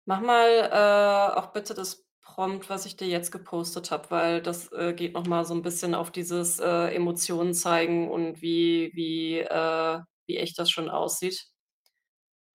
Mach 0.10 0.22
mal, 0.22 0.48
äh, 0.72 1.38
auch 1.38 1.48
bitte 1.52 1.74
das 1.74 2.06
Prompt, 2.22 2.70
was 2.70 2.86
ich 2.86 2.96
dir 2.96 3.10
jetzt 3.10 3.30
gepostet 3.30 3.92
habe, 3.92 4.10
weil 4.10 4.42
das, 4.42 4.72
äh, 4.72 4.94
geht 4.94 5.14
noch 5.14 5.28
mal 5.28 5.44
so 5.44 5.54
'n 5.54 5.62
bisschen 5.64 5.94
auf 5.96 6.12
dieses, 6.12 6.60
äh, 6.62 6.96
Emotionen 6.96 7.54
zeigen 7.54 8.10
und 8.10 8.42
wie 8.42 8.90
wie, 8.94 9.40
äh 9.40 10.00
wie 10.26 10.38
echt 10.38 10.58
das 10.60 10.70
schon 10.72 10.90
aussieht. 10.90 11.48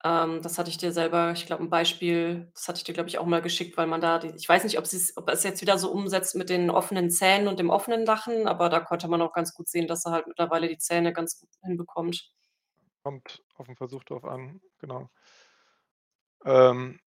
Ähm, 0.03 0.41
das 0.41 0.57
hatte 0.57 0.69
ich 0.69 0.77
dir 0.77 0.91
selber 0.91 1.31
ich 1.31 1.45
glaube 1.45 1.63
'n 1.63 1.69
Beispiel 1.69 2.51
das 2.55 2.67
hatte 2.67 2.77
ich 2.79 2.83
dir, 2.83 2.93
glaube 2.93 3.07
ich, 3.09 3.17
auch 3.19 3.25
mal 3.25 3.41
geschickt, 3.41 3.77
weil 3.77 3.87
man 3.87 4.01
da 4.01 4.19
die 4.19 4.29
ich 4.35 4.47
weiß 4.49 4.63
nicht, 4.65 4.77
ob 4.77 4.85
ob 5.15 5.29
er's 5.29 5.43
jetzt 5.43 5.61
wieder 5.61 5.77
so 5.77 5.91
umsetzt 5.91 6.35
mit 6.35 6.49
den 6.49 6.69
offenen 6.69 7.09
Zähnen 7.09 7.47
und 7.47 7.59
dem 7.59 7.69
offenen 7.69 8.05
Lachen, 8.05 8.47
aber 8.47 8.69
da 8.69 8.79
konnte 8.81 9.07
man 9.07 9.21
auch 9.21 9.33
ganz 9.33 9.53
gut 9.53 9.69
sehen, 9.69 9.87
dass 9.87 10.05
er 10.05 10.11
halt 10.11 10.27
mittlerweile 10.27 10.67
die 10.67 10.77
Zähne 10.77 11.13
ganz 11.13 11.39
gut 11.39 11.49
hinbekommt. 11.63 12.29
Kommt 13.05 13.42
auf 13.55 13.69
'n 13.69 13.75
Versuch 13.75 14.03
drauf 14.03 14.25
an, 14.25 14.61
genau. 14.79 15.09
Ähm 16.45 16.99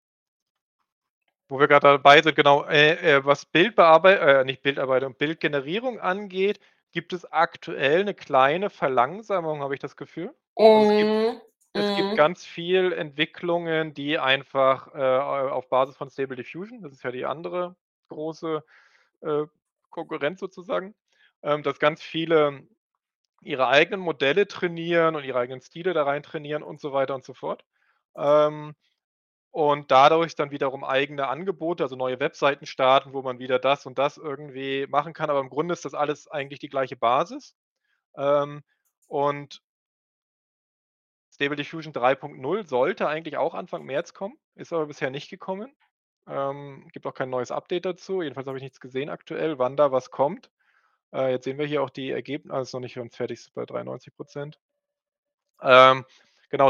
wo 1.49 1.59
wir 1.59 1.67
grad 1.69 1.83
dabei 1.85 2.21
sind, 2.21 2.35
genau, 2.35 2.65
äh, 2.65 3.15
äh, 3.17 3.25
was 3.25 3.45
Bildbearbei 3.45 4.13
äh, 4.15 4.43
nicht 4.45 4.61
Bildarbeitung, 4.63 5.15
Bildgenerierung 5.15 5.99
angeht, 5.99 6.59
gibt 6.91 7.13
es 7.13 7.23
aktuell 7.31 8.03
'ne 8.03 8.13
kleine 8.13 8.69
Verlangsamung, 8.69 9.61
habe 9.61 9.73
ich 9.73 9.79
das 9.79 9.95
Gefühl. 9.95 10.33
Also, 10.73 10.83
es 10.85 10.93
gibt 10.95 11.13
Mhm, 11.15 11.41
es 11.73 11.93
gibt 11.93 12.13
mhm. 12.13 12.17
ganz 12.17 12.45
viel 12.45 12.91
Entwicklungen, 12.93 13.93
die 13.93 14.19
einfach, 14.19 14.93
äh, 14.95 14.99
au 14.99 15.49
auf 15.49 15.69
Basis 15.69 15.95
von 15.97 16.09
Stable 16.09 16.35
Diffusion 16.35 16.81
das 16.81 16.91
ist 16.93 17.03
ja 17.03 17.11
die 17.11 17.25
andere 17.25 17.75
große, 18.09 18.63
äh, 19.21 19.45
Konkurrenz 19.91 20.39
sozusagen, 20.41 20.95
ähm, 21.43 21.63
dass 21.63 21.79
ganz 21.79 22.01
viele 22.03 22.63
ihre 23.41 23.67
eigenen 23.67 23.99
Modelle 24.01 24.47
trainieren 24.47 25.15
und 25.15 25.23
ihre 25.23 25.39
eigenen 25.39 25.61
Stile 25.61 25.93
da 25.93 26.03
rein 26.03 26.23
trainieren 26.23 26.63
und 26.63 26.79
so 26.81 26.93
weiter 26.93 27.15
und 27.15 27.23
so 27.25 27.33
fort. 27.33 27.65
Ähm, 28.17 28.75
und 29.51 29.91
dadurch 29.91 30.35
dann 30.35 30.51
wiederum 30.51 30.83
eigene 30.83 31.27
Angebote, 31.27 31.83
also, 31.83 31.95
neue 31.95 32.19
Webseiten 32.19 32.65
starten, 32.65 33.13
wo 33.13 33.21
man 33.23 33.39
wieder 33.39 33.59
das 33.59 33.85
und 33.85 33.97
das 33.97 34.17
irgendwie 34.17 34.87
machen 34.87 35.13
kann, 35.13 35.29
aber 35.29 35.39
im 35.41 35.49
Grunde 35.49 35.73
ist 35.73 35.85
das 35.85 35.93
alles 35.95 36.27
eigentlich 36.29 36.59
die 36.59 36.69
gleiche 36.69 36.95
Basis. 36.97 37.55
Ähm, 38.17 38.63
und 39.07 39.61
Stable 41.31 41.55
Diffusion 41.55 41.93
3.0 41.93 42.67
sollte 42.67 43.07
eigentlich 43.07 43.37
auch 43.37 43.53
Anfang 43.53 43.85
März 43.85 44.13
kommen, 44.13 44.37
ist 44.55 44.73
aber 44.73 44.87
bisher 44.87 45.09
nicht 45.09 45.29
gekommen. 45.29 45.73
Ähm, 46.27 46.87
gibt 46.91 47.05
auch 47.07 47.13
kein 47.13 47.29
neues 47.29 47.51
Update 47.51 47.85
dazu. 47.85 48.21
Jedenfalls 48.21 48.47
habe 48.47 48.57
ich 48.57 48.63
nichts 48.63 48.79
gesehen 48.81 49.09
aktuell, 49.09 49.57
wann 49.59 49.77
da 49.77 49.91
was 49.91 50.11
kommt. 50.11 50.49
Äh, 51.13 51.31
jetzt 51.31 51.45
sehen 51.45 51.57
wir 51.57 51.65
hier 51.65 51.83
auch 51.83 51.89
die 51.89 52.11
Ergebn 52.11 52.51
ah, 52.51 52.61
ist 52.61 52.73
noch 52.73 52.79
nicht 52.79 52.97
fertig, 53.11 53.39
ist 53.39 53.53
bei 53.53 53.65
93 53.65 54.13
%. 54.17 54.59
Ähm, 55.61 56.05
genau, 56.49 56.69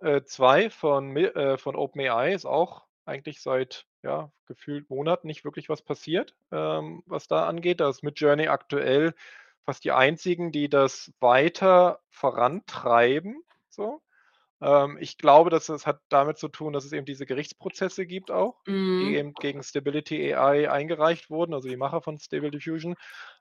äh, 0.00 0.22
2 0.24 0.70
von 0.70 1.08
Mi 1.08 1.24
äh, 1.24 1.58
von 1.58 1.76
OpenAI 1.76 2.32
ist 2.34 2.46
auch 2.46 2.84
eigentlich 3.06 3.42
seit, 3.42 3.86
ja, 4.02 4.30
gefühlt 4.46 4.88
Monaten 4.90 5.26
nicht 5.26 5.44
wirklich 5.44 5.68
was 5.68 5.82
passiert, 5.82 6.34
ähm, 6.52 7.02
was 7.06 7.28
da 7.28 7.46
angeht. 7.46 7.80
Da 7.80 7.88
ist 7.90 8.02
Midjourney 8.02 8.48
aktuell 8.48 9.14
fast 9.64 9.84
die 9.84 9.92
einzigen, 9.92 10.52
die 10.52 10.68
das 10.68 11.12
weiter 11.20 12.00
vorantreiben, 12.10 13.42
so. 13.68 14.00
Ähm, 14.64 14.98
ich 15.00 15.18
glaube, 15.18 15.50
dass 15.50 15.66
das 15.68 15.86
hat 15.86 16.00
damit 16.10 16.38
zu 16.38 16.48
tun, 16.48 16.74
dass 16.74 16.86
es 16.86 16.92
eben 16.94 17.06
diese 17.06 17.26
Gerichtsprozesse 17.26 18.06
gibt 18.06 18.32
auch, 18.32 18.62
die 19.00 19.12
Mhm. 19.12 19.14
eben 19.14 19.34
gegen 19.34 19.62
Stability 19.64 20.34
AI 20.34 20.70
eingereicht 20.72 21.30
wurden, 21.30 21.54
also, 21.54 21.68
die 21.70 21.76
Macher 21.78 22.02
von 22.02 22.18
Stable 22.18 22.52
Diffusion, 22.52 22.96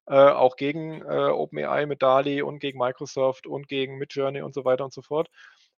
äh, 0.08 0.16
auch 0.16 0.56
gegen, 0.58 1.02
äh, 1.04 1.30
OpenAI 1.30 1.86
mit 1.88 2.02
DALL-E 2.04 2.42
und 2.44 2.60
gegen 2.60 2.80
Microsoft 2.80 3.48
und 3.48 3.68
gegen 3.70 3.98
Midjourney 3.98 4.42
und 4.44 4.54
so 4.56 4.66
weiter 4.66 4.86
und 4.86 4.94
so 4.94 5.02
fort. 5.04 5.30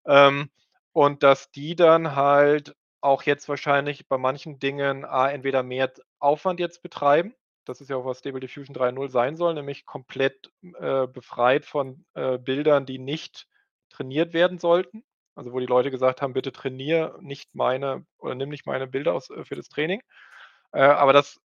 Ähm, 0.05 0.49
und 0.93 1.23
dass 1.23 1.51
die 1.51 1.75
dann 1.75 2.15
halt 2.15 2.75
auch 3.01 3.23
jetzt 3.23 3.49
wahrscheinlich 3.49 4.07
bei 4.07 4.17
manchen 4.17 4.59
Dingen 4.59 5.05
A 5.05 5.29
entweder 5.29 5.63
mehr 5.63 5.91
Aufwand 6.19 6.59
jetzt 6.59 6.81
betreiben. 6.81 7.35
Das 7.65 7.81
ist 7.81 7.89
ja 7.89 7.97
auch, 7.97 8.05
was 8.05 8.19
Stable 8.19 8.39
Diffusion 8.39 8.75
3.0 8.75 9.09
sein 9.09 9.35
soll, 9.37 9.53
nämlich 9.55 9.85
komplett, 9.85 10.51
äh, 10.79 11.07
befreit 11.07 11.65
von, 11.65 12.05
äh, 12.15 12.37
Bildern, 12.39 12.85
die 12.85 12.99
nicht 12.99 13.47
trainiert 13.89 14.33
werden 14.33 14.59
sollten. 14.59 15.03
Also, 15.37 15.51
wo 15.51 15.59
die 15.59 15.65
Leute 15.65 15.91
gesagt 15.91 16.21
haben: 16.21 16.33
„Bitte 16.33 16.51
trainiere 16.53 17.17
nicht 17.21 17.53
meine 17.55 18.05
oder 18.17 18.35
nimm 18.35 18.49
nicht 18.49 18.65
meine 18.65 18.87
Bilder 18.87 19.13
aus 19.13 19.29
äh, 19.29 19.43
für 19.43 19.55
das 19.55 19.67
Training.“ 19.69 20.01
Äh, 20.73 20.81
aber 20.83 21.13
das 21.13 21.39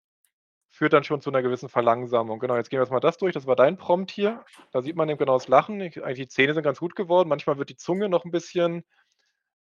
führt 0.70 0.92
dann 0.94 1.04
schon 1.04 1.20
zu 1.22 1.30
'ner 1.30 1.42
gewissen 1.42 1.68
Verlangsamung. 1.70 2.40
Genau, 2.40 2.56
jetzt 2.56 2.70
gehen 2.70 2.78
wir 2.80 2.84
jetzt 2.84 2.92
mal 2.92 3.00
das 3.00 3.18
durch. 3.18 3.34
Das 3.34 3.46
war 3.46 3.56
dein 3.56 3.76
Prompt 3.78 4.10
hier. 4.12 4.44
Da 4.72 4.82
sieht 4.82 4.96
man 4.96 5.08
eben 5.10 5.18
genau 5.18 5.34
das 5.34 5.48
Lachen. 5.48 5.80
Ich 5.82 6.02
eigentlich 6.04 6.18
die 6.20 6.28
Zähne 6.28 6.54
sind 6.54 6.64
ganz 6.64 6.80
gut 6.80 6.96
geworden. 6.96 7.28
Manchmal 7.30 7.58
wird 7.58 7.70
die 7.70 7.76
Zunge 7.76 8.08
noch 8.10 8.24
'n 8.26 8.30
bisschen 8.32 8.84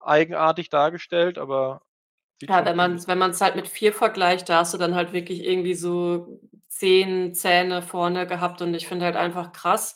eigenartig 0.01 0.69
dargestellt, 0.69 1.37
aber 1.39 1.81
Ja, 2.49 2.63
wenn 2.63 2.75
man's 2.77 3.07
wenn 3.07 3.17
man's 3.17 3.41
halt 3.41 3.55
mit 3.55 3.67
4 3.67 3.91
vergleicht, 3.91 4.49
da 4.49 4.59
hast 4.59 4.73
du 4.73 4.77
dann 4.77 4.93
halt 4.93 5.13
wirklich 5.13 5.43
irgendwie 5.43 5.73
so 5.73 6.39
10 6.67 7.33
Zähne 7.33 7.81
vorne 7.81 8.27
gehabt 8.27 8.61
und 8.61 8.73
ich 8.75 8.87
finde 8.87 9.05
halt 9.05 9.15
einfach 9.15 9.51
krass, 9.51 9.95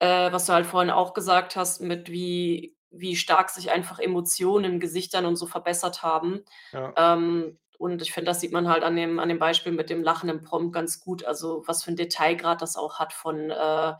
äh, 0.00 0.32
was 0.32 0.46
du 0.46 0.54
halt 0.54 0.66
vorhin 0.66 0.90
auch 0.90 1.14
gesagt 1.14 1.54
hast, 1.54 1.80
mit 1.80 2.10
wie 2.10 2.76
wie 2.90 3.16
stark 3.16 3.50
sich 3.50 3.70
einfach 3.70 3.98
Emotionen 4.00 4.74
in 4.74 4.80
Gesichtern 4.80 5.26
und 5.26 5.36
so 5.36 5.46
verbessert 5.46 6.02
haben. 6.02 6.44
Ja. 6.72 6.98
Ähm, 6.98 7.58
und 7.78 8.02
ich 8.02 8.12
finde, 8.12 8.30
das 8.30 8.40
sieht 8.40 8.52
man 8.52 8.68
halt 8.68 8.82
an 8.84 8.96
dem 8.96 9.18
an 9.20 9.28
dem 9.28 9.38
Beispiel 9.38 9.72
mit 9.72 9.90
dem 9.90 10.02
lachenden 10.02 10.42
Prompt 10.42 10.72
ganz 10.74 11.00
gut, 11.00 11.24
also, 11.24 11.62
was 11.66 11.84
für 11.84 11.90
'n 11.92 11.96
Detailgrad 11.96 12.62
das 12.62 12.76
auch 12.76 12.98
hat 12.98 13.12
von 13.12 13.50
äh, 13.50 13.94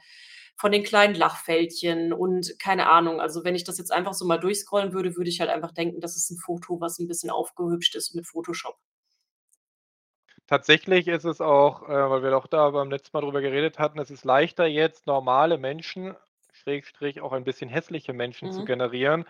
von 0.57 0.73
den 0.73 0.83
kleinen 0.85 1.15
Lachfältchen 1.15 2.13
und 2.13 2.59
keine 2.61 2.89
Ahnung. 2.91 3.21
Also, 3.21 3.45
wenn 3.45 3.55
ich 3.57 3.65
das 3.65 3.79
jetzt 3.79 3.93
einfach 3.93 4.15
so 4.15 4.27
mal 4.27 4.39
durchscrollen 4.39 4.93
würde, 4.95 5.17
würde 5.17 5.31
ich 5.31 5.41
halt 5.41 5.51
einfach 5.51 5.73
denken, 5.73 6.01
das 6.01 6.17
ist 6.17 6.31
'n 6.33 6.39
Foto, 6.39 6.81
was 6.81 6.99
'n 6.99 7.07
bisschen 7.09 7.31
aufgehübscht 7.31 7.95
ist 7.97 8.15
mit 8.17 8.27
Photoshop. 8.27 8.77
Tatsächlich 10.49 11.09
ist 11.09 11.25
es 11.27 11.43
auch, 11.43 11.83
äh, 11.91 12.11
weil 12.11 12.23
wir 12.23 12.35
auch 12.35 12.47
da 12.47 12.71
beim 12.71 12.91
letzten 12.91 13.15
Mal 13.15 13.21
drüber 13.21 13.43
geredet 13.43 13.79
hatten, 13.79 13.99
es 13.99 14.11
ist 14.11 14.25
leichter 14.25 14.65
jetzt 14.67 15.07
normale 15.07 15.59
Menschen, 15.59 16.17
Schrägstrich 16.69 17.21
auch 17.23 17.33
ein 17.33 17.45
bisschen 17.45 17.71
hässliche 17.71 18.13
Menschen 18.13 18.51
zu 18.51 18.63
Mhm. 18.63 18.67
generieren. 18.67 19.25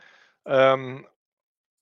Ähm, 0.47 1.07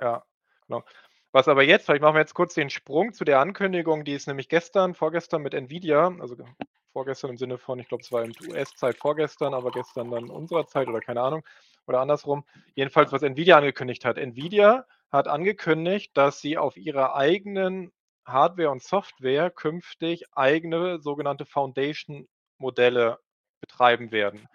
ja, 0.01 0.25
genau. 0.67 0.85
Was 1.33 1.49
aber 1.49 1.63
jetzt 1.65 1.87
vielleicht 1.87 2.03
machen 2.03 2.15
wir 2.17 2.21
jetzt 2.21 2.35
kurz 2.35 2.55
den 2.55 2.71
Sprung 2.71 3.13
zu 3.13 3.25
der 3.25 3.41
Ankündigung, 3.41 4.05
die 4.05 4.15
ist 4.15 4.27
nämlich 4.27 4.49
gestern 4.49 4.95
vorgestern 4.95 5.43
mit 5.43 5.55
Nvidia, 5.55 6.15
also, 6.21 6.37
ge 6.37 6.47
vorgestern 6.93 7.31
im 7.31 7.37
Sinne 7.39 7.59
von, 7.59 7.79
ich 7.79 7.89
glaube, 7.89 8.03
es 8.03 8.13
war 8.13 8.25
in 8.25 8.35
US-Zeit 8.41 8.99
vorgestern, 8.99 9.55
aber 9.55 9.73
gestern 9.73 10.11
dann 10.11 10.31
unserer 10.31 10.67
Zeit 10.67 10.89
oder 10.89 11.01
keine 11.01 11.23
Ahnung 11.23 11.45
oder 11.87 12.01
andersrum. 12.01 12.45
Jedenfalls, 12.75 13.13
was 13.13 13.23
Nvidia 13.23 13.59
angekündigt 13.59 14.05
hat. 14.05 14.19
Nvidia 14.19 14.87
hat 15.11 15.29
angekündigt, 15.29 16.17
dass 16.17 16.41
sie 16.41 16.59
auf 16.59 16.77
ihrer 16.77 17.15
eigenen 17.17 17.93
Hardware 18.27 18.71
und 18.71 18.83
Software 18.83 19.51
künftig 19.51 20.25
eigene 20.35 21.01
sogenannte 21.01 21.47
Foundation-Modelle 21.47 23.19
betreiben 23.61 24.11
werden. 24.13 24.49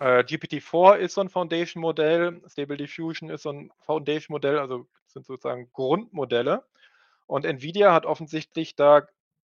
Äh, 0.00 0.24
GPT-4 0.24 0.96
ist 0.98 1.14
so 1.14 1.20
'n 1.20 1.28
Foundation-Modell, 1.28 2.40
Stable 2.48 2.78
Diffusion 2.78 3.28
ist 3.28 3.42
so 3.42 3.50
'n 3.50 3.70
Foundation-Modell, 3.80 4.58
also, 4.58 4.86
sind 5.06 5.26
sozusagen 5.26 5.70
Grundmodelle. 5.74 6.64
Und 7.26 7.44
Nvidia 7.46 7.92
hat 7.94 8.06
offensichtlich 8.06 8.76
da, 8.76 9.06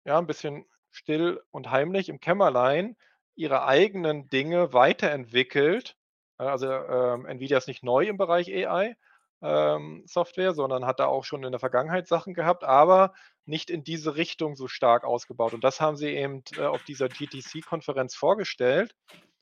ja, 0.05 0.19
'n 0.19 0.27
bisschen 0.27 0.65
still 0.91 1.41
und 1.51 1.71
heimlich 1.71 2.09
im 2.09 2.19
Kämmerlein 2.21 2.95
ihre 3.35 3.65
eigenen 3.65 4.29
Dinge 4.29 4.73
weiterentwickelt. 4.73 5.97
Äh, 6.39 6.43
also, 6.45 6.67
ähm, 6.71 7.25
Nvidia 7.27 7.57
ist 7.59 7.67
nicht 7.67 7.83
neu 7.83 8.05
im 8.07 8.17
Bereich 8.17 8.49
AI, 8.53 8.95
ähm, 9.43 10.03
sondern 10.07 10.85
hat 10.85 10.99
da 10.99 11.07
auch 11.07 11.23
schon 11.25 11.43
in 11.43 11.51
der 11.53 11.59
Vergangenheit 11.59 12.07
Sachen 12.07 12.33
gehabt, 12.35 12.63
aber 12.65 13.13
nicht 13.45 13.69
in 13.71 13.83
diese 13.83 14.15
Richtung 14.17 14.55
so 14.55 14.67
stark 14.67 15.03
ausgebaut. 15.05 15.53
Und 15.55 15.63
das 15.63 15.81
haben 15.81 15.97
sie 15.97 16.09
eben, 16.15 16.43
äh, 16.57 16.61
auf 16.65 16.83
dieser 16.83 17.09
GTC-Konferenz 17.09 18.15
vorgestellt. 18.15 18.93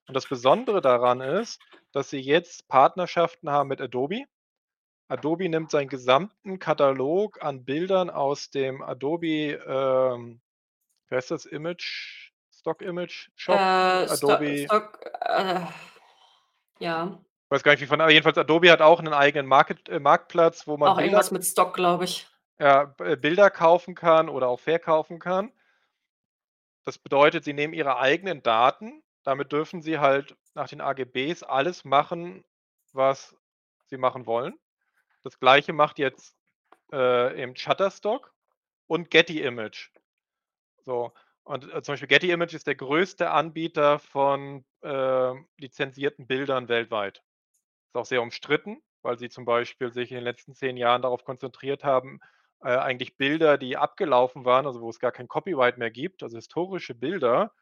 Und 0.08 0.16
das 0.16 0.28
Besondere 0.28 0.82
daran 0.82 1.22
ist, 1.22 1.62
dass 1.92 2.10
sie 2.10 2.20
jetzt 2.20 2.68
Partnerschaften 2.68 3.50
haben 3.50 3.70
mit 3.70 3.82
Adobe. 3.82 4.26
Adobe 5.10 5.50
nimmt 5.50 5.72
seinen 5.72 5.90
gesamten 5.90 6.60
Katalog 6.60 7.42
an 7.44 7.66
Bildern 7.66 8.10
aus 8.10 8.50
dem 8.50 8.82
Adobe, 8.82 9.54
ähm, 9.68 10.42
wie 11.10 11.16
heißt 11.16 11.32
das, 11.32 11.46
Image 11.46 12.32
Stock 12.52 12.82
Image 12.82 13.30
Shop? 13.36 13.70
Äh, 14.06 14.08
Adobe 14.10 14.66
Stock, 14.66 15.00
äh 15.22 15.62
ja. 16.80 17.24
weiß 17.50 17.64
gar 17.64 17.72
nicht, 17.72 17.82
wie 17.82 17.86
von 17.88 18.02
aber 18.02 18.12
jedenfalls 18.12 18.38
Adobe 18.38 18.72
hat 18.72 18.82
auch 18.82 19.02
'nen 19.02 19.14
eigenen 19.14 19.46
Market 19.48 19.88
äh, 19.90 20.00
Marktplatz, 20.00 20.68
wo 20.68 20.78
man 20.78 20.92
Auch 20.92 20.96
Bilder 20.98 21.04
irgendwas 21.04 21.32
mit 21.32 21.46
Stock, 21.46 21.74
glaube 21.74 22.04
ich. 22.06 22.28
ja, 22.60 22.86
B 22.86 23.16
Bilder 23.16 23.50
kaufen 23.52 23.96
kann 23.96 24.30
oder 24.30 24.48
auch 24.48 24.60
verkaufen 24.60 25.20
kann. 25.20 25.52
Das 26.86 26.98
bedeutet, 26.98 27.44
sie 27.44 27.54
nehmen 27.54 27.74
ihre 27.74 27.98
eigenen 27.98 28.44
Daten. 28.44 29.03
Damit 29.26 29.52
dürfen 29.52 29.82
sie 29.82 30.00
halt 30.00 30.36
nach 30.54 30.68
den 30.68 30.82
AGBs 30.82 31.44
alles 31.44 31.86
machen, 31.86 32.44
was 32.92 33.36
sie 33.88 33.98
machen 33.98 34.26
wollen. 34.26 34.54
Das 35.24 35.40
Gleiche 35.40 35.74
macht 35.74 36.00
jetzt, 36.00 36.36
äh, 36.94 37.42
eben 37.44 37.56
Shutterstock 37.56 38.34
und 38.88 39.12
Getty 39.12 39.42
Image. 39.44 39.90
So, 40.86 41.14
und, 41.44 41.66
äh, 41.74 41.82
zum 41.84 41.94
Beispiel 41.94 42.08
Getty 42.10 42.32
Images 42.32 42.56
ist 42.56 42.68
der 42.68 42.76
größte 42.76 43.32
Anbieter 43.32 44.00
von, 44.00 44.66
ähm, 44.84 45.48
lizenzierten 45.58 46.28
Bildern 46.28 46.70
weltweit. 46.70 47.24
Ist 47.88 47.98
auch 47.98 48.06
sehr 48.06 48.22
umstritten, 48.22 48.82
weil 49.04 49.20
sie 49.20 49.30
zum 49.30 49.46
Beispiel 49.46 49.92
sich 49.94 50.12
in 50.12 50.16
den 50.18 50.24
letzten 50.26 50.54
10 50.56 50.78
Jahren 50.78 51.02
darauf 51.04 51.26
konzentriert 51.26 51.84
haben, 51.84 52.20
äh, 52.64 52.70
eigentlich 52.78 53.18
Bilder, 53.18 53.58
die 53.58 53.78
abgelaufen 53.78 54.46
waren, 54.46 54.68
also, 54.68 54.82
wo 54.82 54.90
es 54.90 55.00
gar 55.00 55.12
kein 55.14 55.28
Copyright 55.28 55.78
mehr 55.78 55.92
gibt, 55.92 56.24
also, 56.24 56.38
historische 56.38 56.96
Bilder 56.96 57.54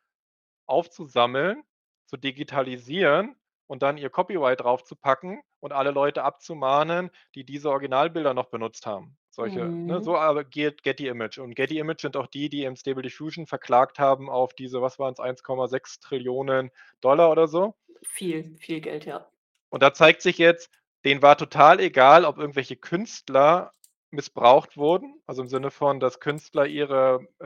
aufzusammeln, 0.71 1.63
zu 2.07 2.17
digitalisieren 2.17 3.35
und 3.67 3.83
dann 3.83 3.97
ihr 3.97 4.09
Copyright 4.09 4.61
draufzupacken 4.61 5.41
und 5.59 5.73
alle 5.73 5.91
Leute 5.91 6.23
abzumahnen, 6.23 7.11
die 7.35 7.45
diese 7.45 7.69
Originalbilder 7.69 8.33
noch 8.33 8.47
benutzt 8.49 8.85
haben. 8.85 9.17
Solche 9.29 9.75
ne, 9.85 9.99
Mhm. 9.99 10.03
so 10.03 10.17
agiert 10.17 10.83
Getty 10.83 11.07
Image. 11.07 11.37
Und 11.39 11.55
Getty 11.55 11.77
Image 11.79 12.01
sind 12.01 12.17
auch 12.17 12.27
die, 12.27 12.49
die 12.49 12.63
eben 12.63 12.75
Stable 12.75 13.03
Diffusion 13.03 13.47
verklagt 13.47 13.99
haben 13.99 14.29
auf 14.29 14.53
diese, 14.53 14.81
was 14.81 14.99
waren's, 14.99 15.19
1,6 15.19 15.99
Trillionen 16.01 16.71
Dollar 17.01 17.31
oder 17.31 17.47
so. 17.47 17.75
Viel, 18.03 18.55
viel 18.59 18.79
Geld, 18.81 19.05
ja. 19.05 19.27
Und 19.69 19.81
da 19.83 19.93
zeigt 19.93 20.21
sich 20.21 20.37
jetzt, 20.37 20.69
denen 21.05 21.21
war 21.21 21.37
total 21.37 21.79
egal, 21.79 22.25
ob 22.25 22.37
irgendwelche 22.37 22.75
Künstler 22.75 23.73
missbraucht 24.13 24.77
wurden, 24.77 25.15
also, 25.27 25.41
im 25.43 25.47
Sinne 25.49 25.71
von, 25.71 25.99
dass 25.99 26.19
Künstler 26.19 26.65
ihre, 26.67 27.21
äh, 27.39 27.45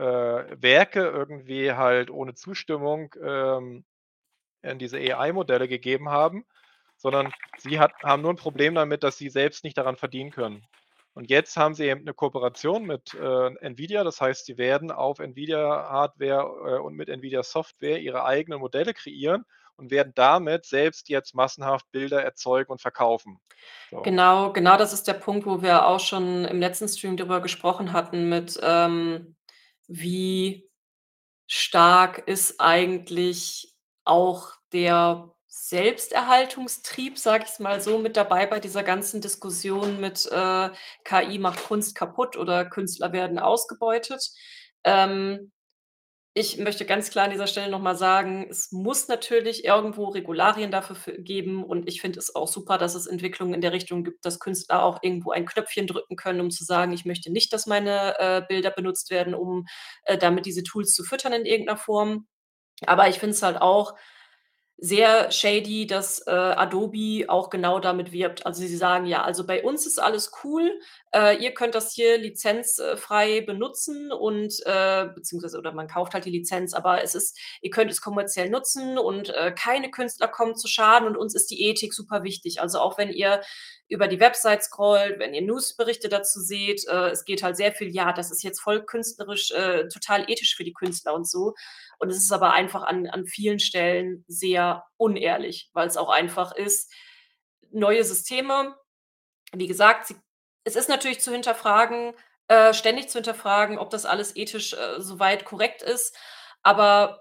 Werke 0.62 1.00
irgendwie 1.02 1.72
halt 1.72 2.10
ohne 2.10 2.34
Zustimmung, 2.34 3.14
ähm, 3.22 3.84
in 4.62 4.78
diese 4.80 4.98
AI-Modelle 4.98 5.68
gegeben 5.68 6.10
haben, 6.10 6.44
sondern 6.98 7.32
sie 7.58 7.78
hat 7.80 7.92
haben 8.04 8.22
nur 8.22 8.32
'n 8.32 8.36
Problem 8.36 8.74
damit, 8.76 9.02
dass 9.04 9.18
sie 9.18 9.30
selbst 9.30 9.64
nicht 9.64 9.78
daran 9.78 9.96
verdienen 9.96 10.30
können. 10.32 10.64
Und 11.14 11.30
jetzt 11.30 11.56
haben 11.58 11.74
sie 11.74 11.86
eben 11.88 12.04
'ne 12.04 12.14
Kooperation 12.14 12.86
mit, 12.86 13.14
äh, 13.14 13.50
Nvidia. 13.62 14.04
Das 14.04 14.20
heißt, 14.20 14.46
sie 14.46 14.58
werden 14.58 14.90
auf 14.92 15.20
Nvidia-Hardware, 15.20 16.76
äh, 16.78 16.80
und 16.80 16.94
mit 16.96 17.08
Nvidia-Software 17.10 18.00
ihre 18.00 18.24
eigenen 18.24 18.60
Modelle 18.60 18.94
kreieren 18.94 19.44
und 19.76 19.90
werden 19.90 20.12
damit 20.14 20.64
selbst 20.64 21.08
jetzt 21.08 21.34
massenhaft 21.34 21.90
Bilder 21.90 22.22
erzeugen 22.22 22.72
und 22.72 22.80
verkaufen. 22.80 23.40
So. 23.90 24.02
Genau, 24.02 24.52
genau 24.52 24.76
das 24.76 24.92
ist 24.92 25.06
der 25.08 25.14
Punkt, 25.14 25.46
wo 25.46 25.62
wir 25.62 25.86
auch 25.86 26.00
schon 26.00 26.44
im 26.44 26.60
letzten 26.60 26.88
Stream 26.88 27.16
drüber 27.16 27.40
gesprochen 27.40 27.92
hatten 27.92 28.28
mit, 28.28 28.58
ähm, 28.62 29.36
wie 29.86 30.68
stark 31.46 32.26
ist 32.26 32.60
eigentlich 32.60 33.74
auch 34.04 34.52
der 34.72 35.32
Selbsterhaltungstrieb, 35.46 37.18
sage 37.18 37.44
ich's 37.46 37.58
mal 37.58 37.80
so, 37.80 37.98
mit 37.98 38.16
dabei 38.16 38.46
bei 38.46 38.60
dieser 38.60 38.82
ganzen 38.82 39.20
Diskussion 39.20 40.00
mit, 40.00 40.26
äh, 40.30 40.70
KI 41.04 41.38
macht 41.38 41.64
Kunst 41.64 41.94
kaputt 41.94 42.36
oder 42.36 42.64
Künstler 42.66 43.12
werden 43.12 43.38
ausgebeutet. 43.38 44.30
Ähm, 44.84 45.50
ich 46.36 46.58
möchte 46.58 46.84
ganz 46.84 47.10
klar 47.10 47.24
an 47.24 47.30
dieser 47.32 47.46
Stelle 47.46 47.70
noch 47.70 47.80
mal 47.80 47.96
sagen, 47.96 48.46
es 48.50 48.70
muss 48.70 49.08
natürlich 49.08 49.64
irgendwo 49.64 50.04
Regularien 50.08 50.70
dafür 50.70 51.14
geben 51.18 51.64
und 51.64 51.88
ich 51.88 52.00
finde 52.02 52.18
es 52.20 52.34
auch 52.36 52.46
super, 52.48 52.78
dass 52.78 52.94
es 52.94 53.06
Entwicklungen 53.06 53.54
in 53.54 53.62
der 53.62 53.72
Richtung 53.72 54.04
gibt, 54.04 54.24
dass 54.26 54.38
Künstler 54.38 54.84
auch 54.84 54.98
irgendwo 55.02 55.32
ein 55.32 55.46
Knöpfchen 55.46 55.86
drücken 55.86 56.16
können, 56.16 56.40
um 56.40 56.50
zu 56.50 56.64
sagen: 56.64 56.92
„Ich 56.92 57.06
möchte 57.06 57.32
nicht, 57.32 57.52
dass 57.54 57.66
meine, 57.66 58.18
äh, 58.20 58.42
Bilder 58.48 58.70
benutzt 58.70 59.10
werden, 59.10 59.34
um, 59.34 59.66
äh, 60.04 60.18
damit 60.18 60.46
diese 60.46 60.62
Tools 60.62 60.92
zu 60.92 61.04
füttern 61.04 61.32
in 61.32 61.46
irgend 61.46 61.68
'ner 61.68 61.78
Form.“ 61.78 62.26
Aber 62.86 63.08
ich 63.08 63.18
finde 63.20 63.34
es 63.34 63.42
halt 63.42 63.60
auch 63.60 63.94
sehr 64.78 65.30
shady, 65.30 65.86
dass, 65.86 66.20
äh, 66.26 66.30
Adobe 66.30 67.24
auch 67.28 67.50
genau 67.50 67.80
damit 67.80 68.12
wirbt. 68.12 68.44
Also, 68.46 68.60
sie 68.62 68.76
sagen: 68.76 69.06
„Ja, 69.06 69.22
also, 69.24 69.46
bei 69.46 69.62
uns 69.64 69.86
ist 69.86 69.98
alles 69.98 70.30
cool. 70.44 70.78
Äh, 71.14 71.36
ihr 71.42 71.52
könnt 71.54 71.74
das 71.74 71.92
hier 71.94 72.18
Lizenz 72.18 72.78
äh, 72.78 72.96
frei 72.96 73.40
benutzen 73.40 74.12
und, 74.12 74.54
äh 74.66 75.06
beziehungsweise 75.14 75.58
oder 75.58 75.72
man 75.72 75.88
kauft 75.88 76.12
halt 76.14 76.24
die 76.26 76.30
Lizenz, 76.30 76.74
aber 76.74 77.02
es 77.02 77.14
ist 77.14 77.38
ihr 77.62 77.70
könnt 77.70 77.90
es 77.90 78.00
kommerziell 78.02 78.50
nutzen 78.50 78.98
und, 78.98 79.30
äh, 79.30 79.52
keine 79.52 79.90
Künstler 79.90 80.28
kommen 80.28 80.56
zu 80.56 80.68
Schaden 80.68 81.08
und 81.08 81.16
uns 81.16 81.34
ist 81.34 81.50
die 81.50 81.62
Ethik 81.68 81.94
super 81.94 82.22
wichtig.“ 82.22 82.60
Also, 82.60 82.78
auch 82.80 82.98
wenn 82.98 83.10
ihr 83.10 83.40
über 83.88 84.08
die 84.08 84.20
Website 84.20 84.62
scrollt, 84.64 85.18
wenn 85.18 85.34
ihr 85.34 85.42
Newsberichte 85.42 86.08
dazu 86.08 86.40
seht, 86.40 86.86
äh, 86.88 87.10
es 87.10 87.24
geht 87.24 87.42
halt 87.42 87.56
sehr 87.56 87.72
viel: 87.72 87.88
„Ja, 87.94 88.12
das 88.12 88.30
ist 88.30 88.42
jetzt 88.42 88.60
voll 88.60 88.84
künstlerisch, 88.84 89.50
äh, 89.52 89.88
total 89.88 90.30
ethisch 90.30 90.56
für 90.56 90.64
die 90.64 90.72
Künstler“ 90.74 91.14
und 91.14 91.28
so. 91.28 91.54
Und 91.98 92.10
es 92.10 92.16
ist 92.18 92.32
aber 92.32 92.52
einfach 92.52 92.82
an 92.84 93.06
an 93.08 93.26
vielen 93.26 93.58
Stellen 93.60 94.24
sehr 94.28 94.84
unehrlich, 94.96 95.70
weil's 95.72 95.96
auch 95.96 96.10
einfach 96.10 96.52
ist 96.54 96.92
neue 97.70 98.04
Systeme 98.04 98.76
wie 99.54 99.66
gesagt, 99.68 100.06
sie 100.08 100.16
es 100.64 100.76
ist 100.76 100.88
natürlich 100.88 101.20
zu 101.20 101.30
hinterfragen, 101.32 102.12
äh, 102.48 102.74
ständig 102.74 103.08
zu 103.08 103.18
hinterfragen, 103.18 103.78
ob 103.78 103.90
das 103.90 104.04
alles 104.04 104.34
ethisch, 104.36 104.72
äh, 104.74 105.00
so 105.00 105.20
weit 105.20 105.44
korrekt 105.44 105.82
ist, 105.82 106.16
aber 106.62 107.20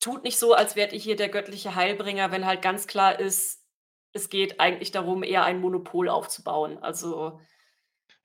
tut 0.00 0.24
nicht 0.24 0.38
so, 0.38 0.54
als 0.54 0.76
wärt 0.76 0.92
ihr 0.92 0.98
hier 0.98 1.16
der 1.16 1.28
göttliche 1.28 1.74
Heilbringer, 1.74 2.30
wenn 2.32 2.46
halt 2.46 2.62
ganz 2.62 2.86
klar 2.86 3.18
ist, 3.18 3.62
es 4.16 4.28
geht 4.30 4.58
eigentlich 4.60 4.90
darum, 4.90 5.22
eher 5.22 5.44
ein 5.44 5.60
Monopol 5.60 6.08
aufzubauen. 6.08 6.78
Also, 6.82 7.40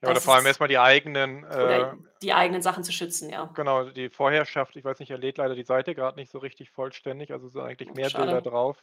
Ja, 0.02 0.10
oder 0.10 0.20
vor 0.20 0.34
allem 0.34 0.42
ist 0.42 0.48
erst 0.48 0.60
mal 0.60 0.66
die 0.68 0.78
eigenen, 0.78 1.44
äh 1.44 1.92
die 2.22 2.32
eigenen 2.32 2.62
Sachen 2.62 2.82
zu 2.84 2.92
schützen, 2.92 3.30
ja. 3.30 3.44
genau, 3.54 3.84
die 3.90 4.10
Vorherrschaft. 4.10 4.74
Ich 4.76 4.84
weiß 4.84 4.98
nicht, 4.98 5.10
er 5.10 5.18
lädt 5.18 5.38
leider 5.38 5.54
die 5.54 5.64
Seite 5.64 5.94
grad 5.94 6.16
nicht 6.16 6.30
so 6.30 6.38
richtig 6.38 6.70
vollständig, 6.70 7.32
also, 7.32 7.48
sind 7.48 7.62
eigentlich 7.62 7.94
mehr 7.94 8.10
Bilder 8.10 8.30
Schade. 8.36 8.42
drauf. 8.50 8.82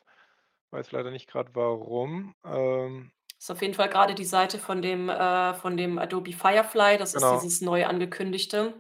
Weiß 0.72 0.92
leider 0.92 1.12
nicht 1.12 1.28
grad 1.30 1.56
warum. 1.56 2.36
Ähm 2.46 3.12
Ist 3.38 3.50
auf 3.52 3.62
jeden 3.62 3.74
Fall 3.74 3.90
grade 3.90 4.14
die 4.16 4.26
Seite 4.26 4.60
von 4.60 4.82
dem 4.82 5.10
äh, 5.10 5.54
von 5.56 5.78
dem 5.78 5.98
Adobe 5.98 6.32
Firefly. 6.32 6.98
Das 6.98 7.16
ist 7.16 7.22
Genau. 7.24 7.40
dieses 7.40 7.62
neu 7.62 7.86
angekündigte. 7.86 8.74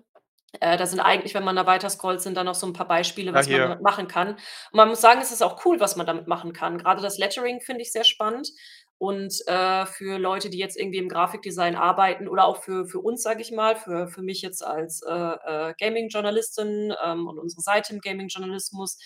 Äh, 0.61 0.77
da 0.77 0.85
sind 0.85 0.99
eigentlich, 0.99 1.33
wenn 1.35 1.43
man 1.43 1.55
da 1.55 1.65
weiter 1.67 1.89
scrollt, 1.89 2.21
sind 2.21 2.35
da 2.35 2.43
noch 2.43 2.55
so 2.55 2.65
'n 2.67 2.73
paar 2.73 2.87
Beispiele, 2.87 3.33
Ah, 3.33 3.39
was 3.39 3.49
man 3.49 3.61
hier. 3.61 3.61
damit 3.61 3.81
machen 3.81 4.07
kann. 4.07 4.29
Und 4.31 4.39
man 4.73 4.89
muss 4.89 5.01
sagen, 5.01 5.21
es 5.21 5.31
ist 5.31 5.41
auch 5.43 5.63
cool, 5.65 5.79
was 5.79 5.95
man 5.95 6.05
damit 6.07 6.27
machen 6.27 6.53
kann. 6.53 6.77
Grade 6.77 7.01
das 7.01 7.17
Lettering 7.17 7.61
finde 7.61 7.81
ich 7.81 7.91
sehr 7.91 8.03
spannend 8.03 8.49
und, 8.97 9.33
äh, 9.47 9.85
für 9.85 10.17
Leute, 10.17 10.49
die 10.49 10.57
jetzt 10.57 10.77
irgendwie 10.77 10.97
im 10.97 11.07
Grafikdesign 11.09 11.75
arbeiten 11.75 12.27
oder 12.27 12.45
auch 12.45 12.57
für 12.63 12.85
für 12.87 12.99
uns, 12.99 13.21
sage 13.23 13.41
ich 13.41 13.51
mal, 13.51 13.75
für 13.75 14.07
für 14.07 14.21
mich 14.21 14.41
jetzt 14.41 14.63
als, 14.65 15.01
äh, 15.07 15.13
äh, 15.13 15.73
Gaming-Journalistin, 15.79 16.93
ähm, 17.05 17.27
und 17.27 17.39
unsere 17.39 17.61
Seite 17.61 17.93
im 17.93 18.01
Gaming-Journalismus, 18.01 18.97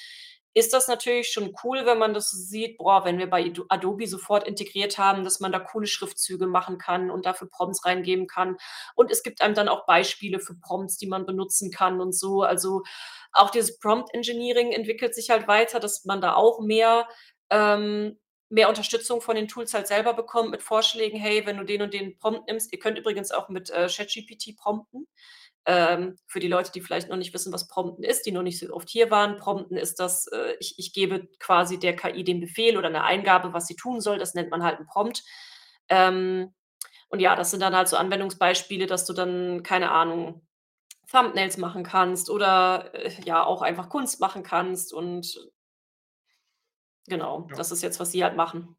ist 0.53 0.73
das 0.73 0.87
natürlich 0.87 1.29
schon 1.31 1.53
cool, 1.63 1.85
wenn 1.85 1.97
man 1.97 2.13
das 2.13 2.31
sieht: 2.31 2.77
„Boah, 2.77 3.05
wenn 3.05 3.17
wir 3.19 3.29
bei 3.29 3.51
Adobe 3.69 4.07
sofort 4.07 4.47
integriert 4.47 4.97
haben, 4.97 5.23
dass 5.23 5.39
man 5.39 5.51
da 5.51 5.59
coole 5.59 5.87
Schriftzüge 5.87 6.47
machen 6.47 6.77
kann 6.77 7.09
und 7.11 7.25
dafür 7.25 7.49
Prompts 7.49 7.85
reingeben 7.85 8.27
kann.“ 8.27 8.57
Und 8.95 9.11
es 9.11 9.23
gibt 9.23 9.41
einem 9.41 9.55
dann 9.55 9.67
auch 9.69 9.85
Beispiele 9.85 10.39
für 10.39 10.55
Prompts, 10.55 10.97
die 10.97 11.07
man 11.07 11.25
benutzen 11.25 11.71
kann 11.71 12.01
und 12.01 12.13
so. 12.13 12.43
Also, 12.43 12.83
auch 13.31 13.49
dieses 13.49 13.79
Prompt 13.79 14.13
Engineering 14.13 14.71
entwickelt 14.71 15.15
sich 15.15 15.29
halt 15.29 15.47
weiter, 15.47 15.79
dass 15.79 16.05
man 16.05 16.21
da 16.21 16.35
auch 16.35 16.59
mehr 16.61 17.07
ähm, 17.49 18.19
mehr 18.49 18.69
Unterstützung 18.69 19.19
von 19.21 19.35
den 19.35 19.47
Tools 19.47 19.73
halt 19.73 19.87
selber 19.87 20.13
bekommt 20.13 20.51
mit 20.51 20.61
Vorschlägen: 20.63 21.19
„Hey, 21.19 21.45
wenn 21.45 21.57
du 21.57 21.63
den 21.65 21.81
und 21.81 21.93
den 21.93 22.17
Prompt 22.19 22.47
nimmst“ 22.47 22.71
ihr 22.73 22.79
könnt 22.79 22.97
übrigens 22.99 23.31
auch 23.31 23.49
mit, 23.49 23.69
äh, 23.71 23.87
ChatGPT 23.89 24.55
prompten. 24.57 25.07
Ähm, 25.65 26.17
für 26.27 26.39
die 26.41 26.47
Leute, 26.49 26.71
die 26.73 26.81
vielleicht 26.81 27.09
noch 27.09 27.17
nicht 27.17 27.33
wissen, 27.33 27.53
was 27.53 27.67
Prompten 27.67 28.03
ist, 28.03 28.25
die 28.25 28.31
noch 28.33 28.43
nicht 28.43 28.59
so 28.59 28.73
oft 28.73 28.89
hier 28.89 29.11
waren. 29.11 29.37
Prompten 29.37 29.77
ist 29.77 29.99
das, 29.99 30.27
äh, 30.27 30.55
ich 30.59 30.75
ich 30.77 30.93
gebe 30.93 31.27
quasi 31.39 31.79
der 31.79 31.95
KI 31.95 32.23
den 32.25 32.41
Befehl 32.41 32.77
oder 32.77 32.89
'ne 32.89 33.03
Eingabe, 33.03 33.53
was 33.53 33.67
sie 33.67 33.75
tun 33.77 34.01
soll. 34.01 34.17
Das 34.19 34.33
nennt 34.35 34.51
man 34.51 34.63
halt 34.63 34.79
'n 34.79 34.87
Prompt. 34.87 35.23
Ähm, 35.89 36.53
und 37.09 37.19
ja, 37.21 37.35
das 37.35 37.51
sind 37.51 37.61
dann 37.61 37.75
halt 37.75 37.87
so 37.89 37.97
Anwendungsbeispiele, 37.97 38.87
dass 38.87 39.05
du 39.05 39.13
dann, 39.13 39.63
keine 39.63 39.91
Ahnung, 39.91 40.47
Thumbnails 41.11 41.57
machen 41.57 41.83
kannst 41.83 42.29
oder, 42.29 42.93
äh, 42.95 43.11
ja, 43.25 43.43
auch 43.45 43.61
einfach 43.63 43.89
Kunst 43.89 44.19
machen 44.21 44.43
kannst 44.43 44.93
und 44.93 45.37
genau, 47.07 47.49
Ja. 47.49 47.55
das 47.55 47.71
ist 47.71 47.81
jetzt, 47.81 47.99
was 47.99 48.11
sie 48.11 48.23
halt 48.23 48.35
machen. 48.35 48.75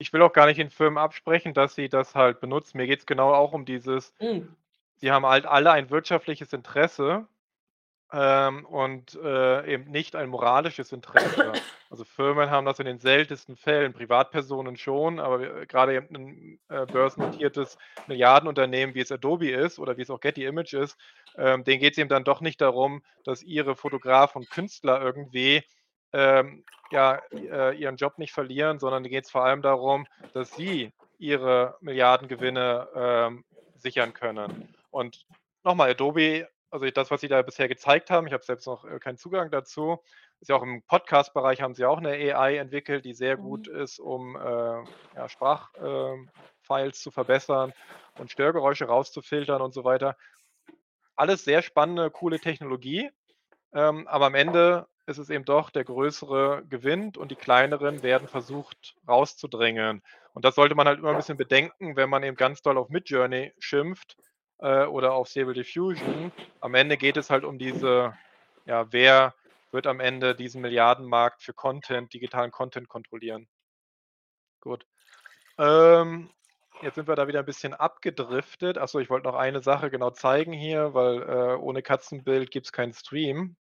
Ich 0.00 0.12
will 0.12 0.22
auch 0.22 0.32
gar 0.32 0.46
nicht 0.46 0.58
den 0.58 0.70
Firmen 0.70 0.98
absprechen, 0.98 1.54
dass 1.54 1.74
sie 1.74 1.88
das 1.88 2.14
halt 2.14 2.40
benutzen. 2.40 2.76
Mir 2.78 2.86
geht's 2.86 3.06
genau 3.06 3.32
auch 3.34 3.52
um 3.52 3.64
dieses 3.66 4.14
Mhm. 4.20 4.56
Sie 4.96 5.10
haben 5.12 5.26
halt 5.26 5.46
alle 5.46 5.72
ein 5.72 5.90
wirtschaftliches 5.90 6.52
Interesse, 6.52 7.26
ähm, 8.12 8.66
und, 8.66 9.16
äh, 9.22 9.66
eben 9.74 9.90
nicht 9.90 10.16
ein 10.16 10.28
moralisches 10.30 10.92
Interesse. 10.92 11.52
Also, 11.90 12.04
Firmen 12.04 12.50
haben 12.50 12.66
das 12.66 12.80
in 12.80 12.86
den 12.86 12.98
seltensten 13.00 13.56
Fällen, 13.56 13.92
Privatpersonen 13.94 14.76
schon, 14.76 15.20
aber, 15.20 15.66
grade 15.66 15.94
eben 15.96 16.14
'n, 16.16 16.60
äh, 16.68 16.86
börsennotiertes 16.86 17.78
Milliardenunternehmen, 18.08 18.94
wie 18.96 19.00
es 19.02 19.12
Adobe 19.12 19.50
ist 19.52 19.78
oder 19.78 19.96
wie 19.96 20.02
es 20.02 20.10
auch 20.10 20.20
Getty 20.20 20.44
Image 20.46 20.74
ist, 20.74 20.98
ähm, 21.36 21.64
denen 21.64 21.80
geht's 21.80 21.98
eben 21.98 22.08
dann 22.10 22.24
doch 22.24 22.40
nicht 22.42 22.60
darum, 22.60 23.02
dass 23.24 23.42
ihre 23.42 23.76
Fotografen 23.76 24.42
und 24.42 24.50
Künstler 24.50 25.00
irgendwie, 25.00 25.62
ähm, 26.12 26.64
ja, 26.90 27.20
äh, 27.32 27.76
ihren 27.76 27.96
Job 27.96 28.18
nicht 28.18 28.32
verlieren, 28.34 28.78
sondern 28.80 29.04
denen 29.04 29.12
geht's 29.12 29.30
vor 29.30 29.44
allem 29.44 29.62
darum, 29.62 30.06
dass 30.32 30.52
sie 30.54 30.92
ihre 31.18 31.76
Milliardengewinne, 31.80 32.88
ähm, 32.94 33.44
sichern 33.76 34.12
können. 34.14 34.75
Und 34.96 35.26
noch 35.62 35.74
mal, 35.74 35.90
Adobe 35.90 36.48
also, 36.70 36.90
das, 36.90 37.10
was 37.10 37.20
sie 37.20 37.28
da 37.28 37.42
bisher 37.42 37.68
gezeigt 37.68 38.10
haben 38.10 38.26
ich 38.26 38.32
habe 38.32 38.42
selbst 38.42 38.66
noch, 38.66 38.84
äh, 38.86 38.98
keinen 38.98 39.18
Zugang 39.18 39.50
dazu 39.50 40.02
ist 40.40 40.48
ja 40.48 40.56
auch 40.56 40.62
im 40.62 40.82
Podcast-Bereich 40.84 41.60
haben 41.62 41.74
sie 41.74 41.84
auch 41.84 42.00
'ne 42.00 42.10
AI 42.34 42.56
entwickelt, 42.56 43.04
die 43.04 43.12
sehr 43.14 43.36
gut 43.36 43.66
Mhm. 43.66 43.68
ist, 43.68 43.98
um, 44.00 44.36
äh, 44.36 44.40
ja, 45.14 45.28
Sprach 45.28 45.70
ähm, 45.82 46.30
Files 46.62 47.00
zu 47.02 47.10
verbessern 47.10 47.72
und 48.16 48.30
Störgeräusche 48.30 48.86
rauszufiltern 48.86 49.60
und 49.62 49.74
so 49.74 49.84
weiter. 49.84 50.16
Alles 51.18 51.44
sehr 51.44 51.62
spannende, 51.62 52.10
coole 52.10 52.40
Technologie, 52.40 53.10
ähm, 53.74 54.06
aber 54.08 54.26
am 54.26 54.34
Ende 54.36 54.88
ist 55.06 55.18
es 55.18 55.30
eben 55.30 55.44
doch 55.46 55.70
der 55.70 55.84
Größere 55.84 56.64
gewinnt 56.68 57.18
und 57.18 57.30
die 57.32 57.36
Kleineren 57.36 58.02
werden 58.02 58.28
versucht 58.28 58.96
rauszudrängen. 59.08 60.02
Und 60.34 60.44
das 60.44 60.54
sollte 60.56 60.74
man 60.76 60.86
halt 60.88 61.00
immer 61.00 61.10
'n 61.12 61.16
bisschen 61.16 61.38
bedenken, 61.38 61.96
wenn 61.96 62.10
man 62.10 62.22
eben 62.24 62.36
ganz 62.36 62.62
doll 62.62 62.78
auf 62.78 62.90
Midjourney 62.90 63.52
schimpft, 63.58 64.18
äh, 64.60 64.84
oder 64.86 65.14
auf 65.14 65.28
Stable 65.28 65.54
Diffusion. 65.54 66.32
Am 66.60 66.74
Ende 66.74 66.96
geht 66.96 67.16
es 67.16 67.30
halt 67.30 67.44
um 67.44 67.58
diese 67.58 68.16
ja, 68.66 68.92
wer 68.92 69.34
wird 69.72 69.86
am 69.86 70.00
Ende 70.00 70.34
diesen 70.34 70.60
Milliardenmarkt 70.62 71.42
für 71.42 71.54
Content 71.54 72.12
digitalen 72.14 72.50
Content 72.50 72.88
kontrollieren? 72.88 73.46
Gut. 74.62 74.86
Ähm, 75.58 76.30
jetzt 76.82 76.96
sind 76.96 77.08
wir 77.08 77.16
da 77.16 77.28
wieder 77.28 77.40
'n 77.40 77.46
bisschen 77.46 77.74
abgedriftet. 77.74 78.78
Ach 78.78 78.88
so, 78.88 79.00
ich 79.00 79.10
wollte 79.10 79.26
noch 79.28 79.34
eine 79.36 79.62
Sache 79.62 79.90
genau 79.90 80.10
zeigen 80.10 80.52
hier, 80.52 80.94
weil, 80.94 81.22
äh, 81.22 81.56
ohne 81.56 81.82
Katzenbild 81.82 82.50
gibt's 82.50 82.72
keinen 82.72 82.94
Stream. 82.94 83.56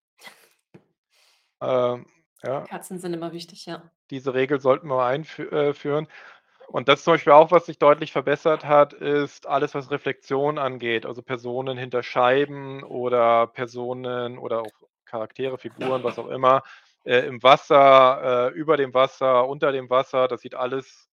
Ähm, 1.62 2.08
ja. 2.44 2.64
Katzen 2.64 3.00
sind 3.00 3.14
immer 3.14 3.32
wichtig, 3.34 3.66
ja. 3.68 3.92
Diese 4.10 4.34
Regel 4.34 4.60
sollten 4.60 4.88
wir 4.88 5.04
einfü 5.06 5.44
äh. 5.44 5.74
Und 6.74 6.88
das 6.88 7.04
zum 7.04 7.16
Beispiel 7.16 7.34
auch, 7.34 7.52
was 7.52 7.66
sich 7.66 7.80
deutlich 7.80 8.14
verbessert 8.14 8.64
hat, 8.64 8.94
ist 8.94 9.46
alles, 9.46 9.76
was 9.76 9.92
Reflexion 9.92 10.58
angeht, 10.58 11.06
also, 11.06 11.22
Personen 11.22 11.78
hinter 11.78 12.02
Scheiben 12.02 12.82
oder 12.84 13.48
Personen 13.48 14.38
oder 14.38 14.62
auch 14.62 14.72
Charaktere, 15.04 15.58
Figuren, 15.58 16.02
was 16.06 16.18
auch 16.18 16.30
immer, 16.30 16.64
äh, 17.04 17.26
im 17.28 17.44
Wasser, 17.44 18.52
äh, 18.52 18.54
über 18.58 18.78
dem 18.78 18.94
Wasser, 18.94 19.50
unter 19.50 19.74
dem 19.74 19.90
Wasser. 19.90 20.30
Das 20.30 20.40
sieht 20.42 20.56
alles, 20.56 21.10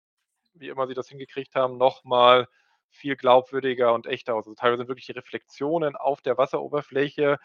wie 0.55 0.69
immer 0.69 0.87
sie 0.89 0.95
das 0.95 1.09
hingekriegt 1.09 1.55
haben, 1.57 1.79
noch 1.79 2.05
mal 2.05 2.49
viel 2.91 3.17
glaubwürdiger 3.17 3.95
und 3.95 4.07
echter 4.07 4.35
aus. 4.37 4.47
Also, 4.47 4.55
teilweise 4.57 4.79
sind 4.83 4.89
wirklich 4.89 5.07
die 5.07 5.13
Reflexionen 5.13 5.97
auf 5.97 6.23
der 6.23 6.39
Wasseroberfläche 6.39 7.39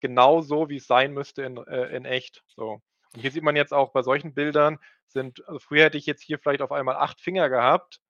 genauso, 0.00 0.68
wie's 0.70 0.86
sein 0.86 1.12
müsste 1.14 1.42
in 1.44 1.58
äh, 1.58 1.96
in 1.96 2.04
echt, 2.06 2.44
so. 2.48 2.80
Und 3.14 3.20
hier 3.20 3.30
sieht 3.32 3.42
man 3.42 3.56
jetzt 3.56 3.72
auch 3.74 3.90
bei 3.92 4.02
solchen 4.02 4.34
Bildern 4.34 4.78
sind 5.06 5.46
also, 5.48 5.58
früher 5.60 5.84
hätte 5.84 5.98
ich 5.98 6.06
jetzt 6.06 6.22
hier 6.22 6.38
vielleicht 6.38 6.62
auf 6.62 6.72
einmal 6.72 6.96
8 6.96 7.20
Finger 7.20 7.48
gehabt 7.48 8.00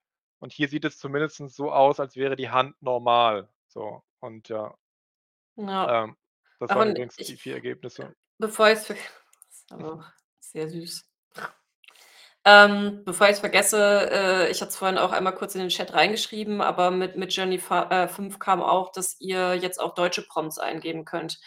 und 0.41 0.53
hier 0.53 0.69
sieht 0.69 0.85
es 0.85 0.99
zumindest 0.99 1.37
so 1.51 1.73
aus, 1.73 2.01
als 2.01 2.17
wäre 2.17 2.37
die 2.37 2.51
Hand 2.51 2.81
normal, 2.83 3.49
so. 3.69 4.03
Und 4.21 4.49
ja 4.49 4.75
Ja. 5.57 6.05
ähm, 6.05 6.17
das 6.59 6.75
waren 6.75 6.91
übrigens 6.91 7.17
die 7.17 7.35
ich 7.35 7.43
4 7.43 7.55
Ergebnisse. 7.55 8.15
bevor 8.39 8.71
ich's 8.71 8.87
verg 8.87 8.99
ist 9.51 9.73
aber 9.73 9.95
auch 9.95 10.05
sehr 10.41 10.69
süß. 10.69 11.05
Ähm, 12.45 13.03
bevor 13.05 13.29
ich's 13.29 13.41
vergesse, 13.41 14.09
äh, 14.11 14.51
ich 14.51 14.61
hatte 14.61 14.71
es 14.71 14.77
vorhin 14.77 14.97
auch 14.99 15.13
einmal 15.13 15.35
kurz 15.35 15.55
in 15.55 15.61
den 15.61 15.69
Chat 15.71 15.93
reingeschrieben, 15.93 16.61
aber 16.61 16.91
mit 16.91 17.17
Midjourney 17.17 17.59
fa 17.59 18.05
äh, 18.05 18.09
5 18.09 18.39
kam 18.39 18.63
auch, 18.63 18.91
dass 18.93 19.17
ihr 19.21 19.55
jetzt 19.55 19.79
auch 19.81 19.95
deutsche 19.95 20.23
Prompts 20.23 20.59
eingeben 20.59 21.05
könnt. 21.05 21.41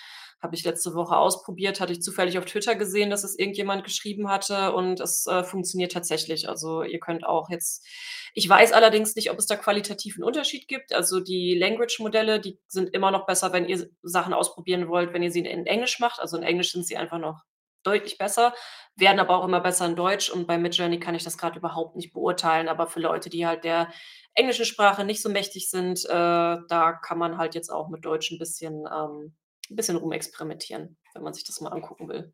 Habe 0.43 0.55
ich 0.55 0.63
letzte 0.63 0.95
Woche 0.95 1.15
ausprobiert, 1.17 1.79
hatte 1.79 1.93
ich 1.93 2.01
zufällig 2.01 2.37
auf 2.39 2.45
Twitter 2.45 2.73
gesehen, 2.75 3.11
dass 3.11 3.23
es 3.23 3.37
irgendjemand 3.37 3.83
geschrieben 3.83 4.27
hatte 4.29 4.73
und 4.73 4.99
es, 4.99 5.27
äh, 5.27 5.43
funktioniert 5.43 5.91
tatsächlich. 5.91 6.49
Also, 6.49 6.81
ihr 6.83 6.99
könnt 6.99 7.25
auch 7.25 7.49
jetzt 7.51 7.85
ich 8.33 8.47
weiß 8.49 8.71
allerdings 8.73 9.15
nicht, 9.15 9.29
ob 9.31 9.37
es 9.39 9.45
da 9.45 9.55
qualitativ 9.57 10.17
'n 10.17 10.23
Unterschied 10.23 10.67
gibt. 10.67 10.93
Also, 10.95 11.19
die 11.19 11.55
Language-Modelle, 11.59 12.39
die 12.39 12.57
sind 12.67 12.89
immer 12.93 13.11
noch 13.11 13.25
besser, 13.27 13.53
wenn 13.53 13.67
ihr 13.67 13.87
Sachen 14.03 14.33
ausprobieren 14.33 14.87
wollt, 14.87 15.13
wenn 15.13 15.21
ihr 15.23 15.31
sie 15.31 15.39
in 15.41 15.65
Englisch 15.67 15.99
macht. 15.99 16.19
Also, 16.19 16.37
in 16.37 16.43
Englisch 16.43 16.71
sind 16.71 16.87
sie 16.87 16.97
einfach 16.97 17.19
noch 17.19 17.41
deutlich 17.83 18.17
besser, 18.17 18.53
werden 18.95 19.19
aber 19.19 19.37
auch 19.37 19.45
immer 19.45 19.59
besser 19.59 19.85
in 19.87 19.95
Deutsch 19.95 20.29
und 20.29 20.47
bei 20.47 20.57
Midjourney 20.57 20.99
kann 20.99 21.15
ich 21.15 21.23
das 21.23 21.37
grad 21.37 21.55
überhaupt 21.55 21.95
nicht 21.95 22.13
beurteilen. 22.13 22.67
Aber 22.69 22.87
für 22.87 22.99
Leute, 22.99 23.29
die 23.29 23.45
halt 23.47 23.63
der 23.63 23.89
englischen 24.33 24.65
Sprache 24.65 25.03
nicht 25.03 25.21
so 25.21 25.29
mächtig 25.29 25.69
sind, 25.69 26.05
äh, 26.05 26.09
da 26.09 26.93
kann 27.03 27.17
man 27.19 27.37
halt 27.37 27.53
jetzt 27.55 27.69
auch 27.71 27.89
mit 27.89 28.05
Deutsch 28.05 28.31
'n 28.31 28.37
bisschen 28.39 28.85
ähm, 28.91 29.35
'n 29.71 29.75
bisschen 29.75 29.97
rumexperimentieren, 29.97 30.97
wenn 31.13 31.23
man 31.23 31.33
sich 31.33 31.43
das 31.43 31.61
mal 31.61 31.69
angucken 31.71 32.07
will. 32.09 32.33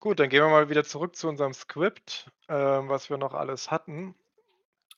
Gut, 0.00 0.18
dann 0.18 0.28
gehen 0.28 0.42
wir 0.42 0.48
mal 0.48 0.68
wieder 0.68 0.84
zurück 0.84 1.14
zu 1.14 1.28
unserem 1.28 1.52
Skript, 1.52 2.30
ähm, 2.48 2.88
was 2.88 3.08
wir 3.10 3.18
noch 3.18 3.34
alles 3.34 3.70
hatten. 3.70 4.14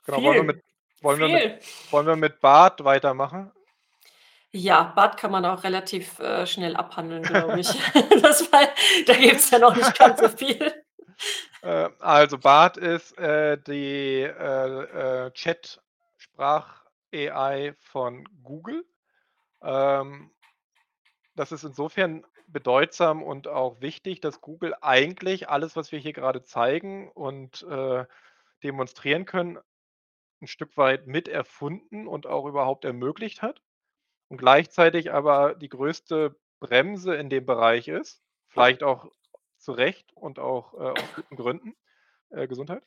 Genau, 0.07 0.22
wollen 0.22 0.37
wir 0.37 0.42
mit 0.44 0.64
wollen 1.00 1.18
wir 1.18 1.28
mit 1.28 1.92
wollen 1.92 2.07
wir 2.07 2.16
mit 2.16 2.40
Bart 2.40 2.85
weitermachen? 2.85 3.52
Ja, 4.52 4.92
Bart 4.94 5.18
kann 5.18 5.33
man 5.33 5.44
auch 5.44 5.64
relativ, 5.64 6.20
äh, 6.20 6.46
schnell 6.46 6.76
abhandeln, 6.76 7.22
glaube 7.22 7.61
ich. 7.61 7.68
Das 8.22 8.50
war 8.52 8.68
da 9.07 9.14
gibt's 9.14 9.50
ja 9.50 9.59
noch 9.59 9.74
nicht 9.74 9.98
ganz 9.98 10.20
so 10.20 10.28
viel. 10.37 10.72
Äh, 11.62 11.88
also, 11.98 12.38
Bart 12.38 12.76
ist, 12.76 13.18
äh, 13.18 13.59
die, 13.59 14.22
äh, 14.22 15.26
äh, 15.26 15.30
Chat-Sprach 15.33 16.85
AI 17.12 17.74
von 17.80 18.24
Google. 18.42 18.85
Ähm, 19.62 20.30
das 21.35 21.53
ist 21.53 21.64
insofern 21.64 22.25
bedeutsam 22.49 23.23
und 23.23 23.49
auch 23.49 23.81
wichtig, 23.81 24.20
dass 24.20 24.40
Google 24.40 24.75
eigentlich 24.83 25.49
alles, 25.49 25.77
was 25.77 25.92
wir 25.92 25.99
hier 25.99 26.12
gerade 26.12 26.42
zeigen 26.44 27.11
und, 27.12 27.62
äh, 27.64 28.05
demonstrieren 28.62 29.27
können, 29.27 29.59
'n 30.42 30.47
Stück 30.49 30.77
weit 30.77 31.07
miterfunden 31.09 32.07
und 32.09 32.27
auch 32.27 32.47
überhaupt 32.47 32.85
ermöglicht 32.85 33.42
hat 33.42 33.62
und 34.29 34.38
gleichzeitig 34.38 35.12
aber 35.12 35.55
die 35.55 35.68
größte 35.70 36.37
Bremse 36.61 37.14
in 37.16 37.31
dem 37.31 37.47
Bereich 37.47 37.88
ist, 37.88 38.23
vielleicht 38.49 38.83
auch 38.85 39.07
zu 39.59 39.73
Recht 39.73 40.12
und 40.14 40.38
auch, 40.40 40.75
äh, 40.75 40.79
aus 40.92 41.12
guten 41.14 41.37
Gründen, 41.37 41.75
äh, 42.31 42.49
Gesundheit. 42.49 42.85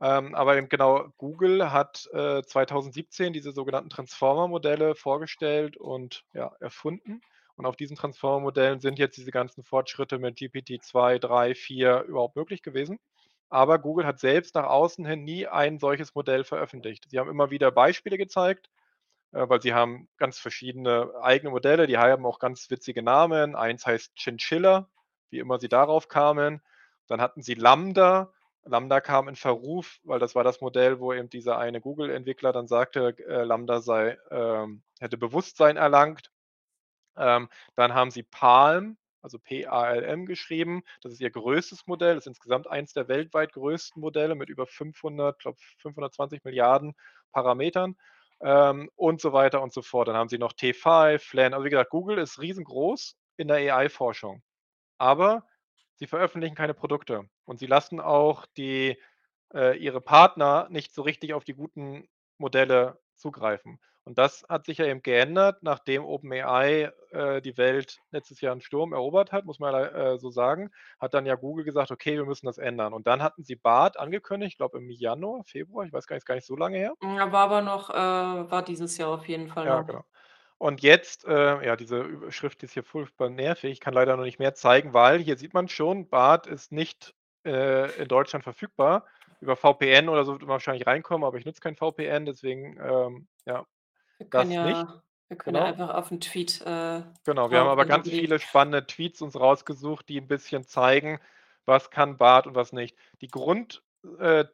Ähm, 0.00 0.34
aber 0.34 0.56
eben 0.58 0.68
genau, 0.70 1.08
Google 1.18 1.72
hat, 1.72 2.08
äh, 2.14 2.42
2017 2.44 3.32
diese 3.34 3.52
sogenannten 3.52 3.90
Transformer-Modelle 3.90 4.94
vorgestellt 4.96 5.76
und, 5.78 6.24
ja, 6.34 6.52
erfunden. 6.60 7.22
Und 7.58 7.66
auf 7.66 7.74
diesen 7.74 7.96
Transformer-Modellen 7.96 8.78
sind 8.78 9.00
jetzt 9.00 9.16
diese 9.16 9.32
ganzen 9.32 9.64
Fortschritte 9.64 10.18
mit 10.20 10.38
GPT-2, 10.38 11.18
3, 11.18 11.54
4 11.56 12.02
überhaupt 12.02 12.36
möglich 12.36 12.62
gewesen. 12.62 13.00
Aber 13.50 13.80
Google 13.80 14.06
hat 14.06 14.20
selbst 14.20 14.54
nach 14.54 14.66
außen 14.66 15.04
hin 15.04 15.24
nie 15.24 15.48
ein 15.48 15.80
solches 15.80 16.14
Modell 16.14 16.44
veröffentlicht. 16.44 17.06
Sie 17.10 17.18
haben 17.18 17.28
immer 17.28 17.50
wieder 17.50 17.72
Beispiele 17.72 18.16
gezeigt, 18.16 18.70
äh, 19.32 19.48
weil 19.48 19.60
sie 19.60 19.74
haben 19.74 20.08
ganz 20.18 20.38
verschiedene 20.38 21.12
eigene 21.20 21.50
Modelle, 21.50 21.88
die 21.88 21.98
haben 21.98 22.26
auch 22.26 22.38
ganz 22.38 22.70
witzige 22.70 23.02
Namen. 23.02 23.56
Eins 23.56 23.84
heißt 23.84 24.14
Chinchilla, 24.14 24.88
wie 25.30 25.40
immer 25.40 25.58
sie 25.58 25.68
darauf 25.68 26.06
kamen. 26.06 26.62
Dann 27.08 27.20
hatten 27.20 27.42
sie 27.42 27.54
Lambda. 27.54 28.32
Lambda 28.66 29.00
kam 29.00 29.28
in 29.28 29.36
Verruf, 29.36 29.98
weil 30.04 30.20
das 30.20 30.36
war 30.36 30.44
das 30.44 30.60
Modell, 30.60 31.00
wo 31.00 31.12
eben 31.12 31.28
dieser 31.28 31.58
eine 31.58 31.80
Google-Entwickler 31.80 32.52
dann 32.52 32.68
sagte, 32.68 33.16
äh, 33.26 33.42
Lambda 33.42 33.80
sei, 33.80 34.16
ähm, 34.30 34.82
hätte 35.00 35.18
Bewusstsein 35.18 35.76
erlangt. 35.76 36.30
Ähm, 37.18 37.48
dann 37.74 37.94
haben 37.94 38.10
sie 38.10 38.22
Palm, 38.22 38.96
also 39.22 39.38
P-A-L-M 39.38 40.26
geschrieben. 40.26 40.82
Das 41.02 41.12
ist 41.12 41.20
ihr 41.20 41.30
größtes 41.30 41.86
Modell. 41.86 42.14
Das 42.14 42.24
ist 42.24 42.28
insgesamt 42.28 42.68
eins 42.68 42.92
der 42.92 43.08
weltweit 43.08 43.52
größten 43.52 44.00
Modelle 44.00 44.34
mit 44.34 44.48
über 44.48 44.66
500, 44.66 45.38
glaube 45.40 45.58
520 45.78 46.44
Milliarden 46.44 46.94
Parametern 47.32 47.96
ähm, 48.40 48.90
und 48.96 49.20
so 49.20 49.32
weiter 49.32 49.62
und 49.62 49.72
so 49.72 49.82
fort. 49.82 50.08
Dann 50.08 50.16
haben 50.16 50.28
sie 50.28 50.38
noch 50.38 50.52
T5, 50.52 51.18
Flan. 51.18 51.54
Also 51.54 51.64
wie 51.64 51.70
gesagt, 51.70 51.90
Google 51.90 52.18
ist 52.18 52.40
riesengroß 52.40 53.16
in 53.36 53.48
der 53.48 53.74
AI-Forschung. 53.76 54.42
Aber 54.98 55.46
sie 55.96 56.06
veröffentlichen 56.06 56.54
keine 56.54 56.74
Produkte 56.74 57.28
und 57.44 57.58
sie 57.58 57.66
lassen 57.66 58.00
auch 58.00 58.46
die, 58.56 58.96
äh, 59.54 59.76
ihre 59.78 60.00
Partner 60.00 60.68
nicht 60.70 60.94
so 60.94 61.02
richtig 61.02 61.34
auf 61.34 61.44
die 61.44 61.54
guten 61.54 62.08
Modelle 62.38 62.98
zugreifen. 63.18 63.78
Und 64.04 64.16
das 64.18 64.44
hat 64.48 64.64
sich 64.66 64.78
ja 64.78 64.86
eben 64.86 65.02
geändert, 65.02 65.62
nachdem 65.62 66.04
OpenAI, 66.04 66.92
äh, 67.10 67.42
die 67.42 67.56
Welt 67.58 67.98
letztes 68.10 68.40
Jahr 68.40 68.54
in 68.54 68.60
Sturm 68.62 68.92
erobert 68.94 69.32
hat, 69.32 69.44
muss 69.44 69.58
man 69.58 69.74
ja, 69.74 70.14
äh, 70.14 70.18
so 70.18 70.30
sagen, 70.30 70.70
hat 70.98 71.12
dann 71.14 71.26
ja 71.26 71.34
Google 71.34 71.64
gesagt: 71.64 71.90
„Okay, 71.90 72.16
wir 72.16 72.24
müssen 72.24 72.46
das 72.46 72.58
ändern.“ 72.58 72.94
Und 72.94 73.06
dann 73.06 73.22
hatten 73.22 73.44
sie 73.44 73.56
Bard 73.56 73.98
angekündigt, 73.98 74.52
ich 74.52 74.56
glaube 74.58 74.78
im 74.78 74.90
Januar, 74.90 75.44
Februar, 75.44 75.84
ich 75.86 75.92
weiß 75.92 76.06
gar 76.06 76.16
nicht, 76.16 76.22
ist 76.22 76.26
gar 76.26 76.34
nicht 76.36 76.46
so 76.46 76.56
lange 76.56 76.78
her. 76.78 76.94
Ja, 77.02 77.32
war 77.32 77.44
aber 77.46 77.60
noch 77.62 77.90
äh, 77.90 77.94
war 78.50 78.62
dieses 78.62 78.96
Jahr 78.98 79.10
auf 79.10 79.26
jeden 79.28 79.48
Fall 79.48 79.66
Ja, 79.66 79.82
noch. 79.82 79.82
genau. 79.82 80.04
Und 80.58 80.82
jetzt, 80.82 81.24
äh 81.26 81.64
ja, 81.66 81.76
diese 81.76 82.00
Überschrift 82.02 82.62
ist 82.64 82.74
hier 82.74 82.84
furchtbar 82.84 83.30
nervig. 83.30 83.72
Ich 83.72 83.80
kann 83.80 83.94
leider 83.94 84.16
noch 84.16 84.24
nicht 84.24 84.38
mehr 84.40 84.54
zeigen, 84.54 84.94
weil 84.94 85.20
hier 85.20 85.38
sieht 85.38 85.54
man 85.54 85.68
schon, 85.68 86.08
Bard 86.08 86.46
ist 86.48 86.72
nicht, 86.72 87.14
äh, 87.46 88.02
in 88.02 88.08
Deutschland 88.08 88.44
verfügbar. 88.44 89.06
Über 89.42 89.56
VPN 89.56 90.08
oder 90.08 90.24
so 90.24 90.32
wird 90.32 90.42
man 90.42 90.50
wahrscheinlich 90.50 90.86
reinkommen, 90.86 91.24
aber 91.26 91.38
ich 91.38 91.44
nutze 91.44 91.60
kein 91.60 91.76
VPN, 91.76 92.26
deswegen, 92.26 92.76
ähm, 92.80 93.28
ja, 93.46 93.64
Wir 94.20 94.28
können 94.30 94.50
das 94.50 94.60
nicht. 94.60 94.86
ja 94.86 95.02
wir 95.28 95.36
können 95.38 95.56
ja 95.56 95.62
Genau. 95.62 95.66
einfach 95.66 95.90
auf 95.90 96.10
'n 96.10 96.20
Tweet, 96.20 96.60
äh, 96.62 97.04
Genau, 97.26 97.50
wir 97.50 97.58
haben 97.60 97.68
aber 97.68 97.84
ganz 97.84 98.08
viele 98.08 98.38
spannende 98.38 98.86
Tweets 98.86 99.20
uns 99.22 99.38
rausgesucht, 99.38 100.08
die 100.08 100.18
'n 100.20 100.28
bisschen 100.28 100.64
zeigen, 100.66 101.18
was 101.64 101.90
kann 101.90 102.16
Bard 102.16 102.46
und 102.46 102.54
was 102.54 102.72
nicht. 102.72 102.96
Die 103.20 103.28
Grund 103.28 103.82
äh, 104.18 104.44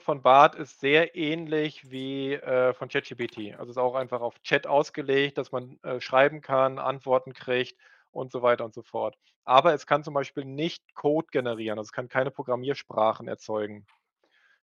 von 0.00 0.22
Bard 0.22 0.54
ist 0.54 0.80
sehr 0.80 1.14
ähnlich 1.16 1.90
wie, 1.90 2.32
äh, 2.34 2.72
von 2.74 2.88
ChatGPT. 2.88 3.54
Also, 3.58 3.70
ist 3.70 3.78
auch 3.78 3.94
einfach 3.94 4.20
auf 4.20 4.40
Chat 4.42 4.66
ausgelegt, 4.66 5.38
dass 5.38 5.52
man, 5.52 5.78
äh, 5.82 6.00
schreiben 6.00 6.40
kann, 6.40 6.78
Antworten 6.78 7.32
kriegt 7.32 7.76
und 8.12 8.32
so 8.32 8.42
weiter 8.42 8.64
und 8.64 8.74
so 8.74 8.82
fort. 8.82 9.16
Aber 9.44 9.74
es 9.74 9.86
kann 9.86 10.04
zum 10.04 10.14
Beispiel 10.14 10.44
nicht 10.44 10.94
Code 10.94 11.28
generieren, 11.32 11.78
also, 11.78 11.88
es 11.88 11.92
kann 11.92 12.08
keine 12.08 12.30
Programmiersprachen 12.30 13.28
erzeugen. 13.28 13.86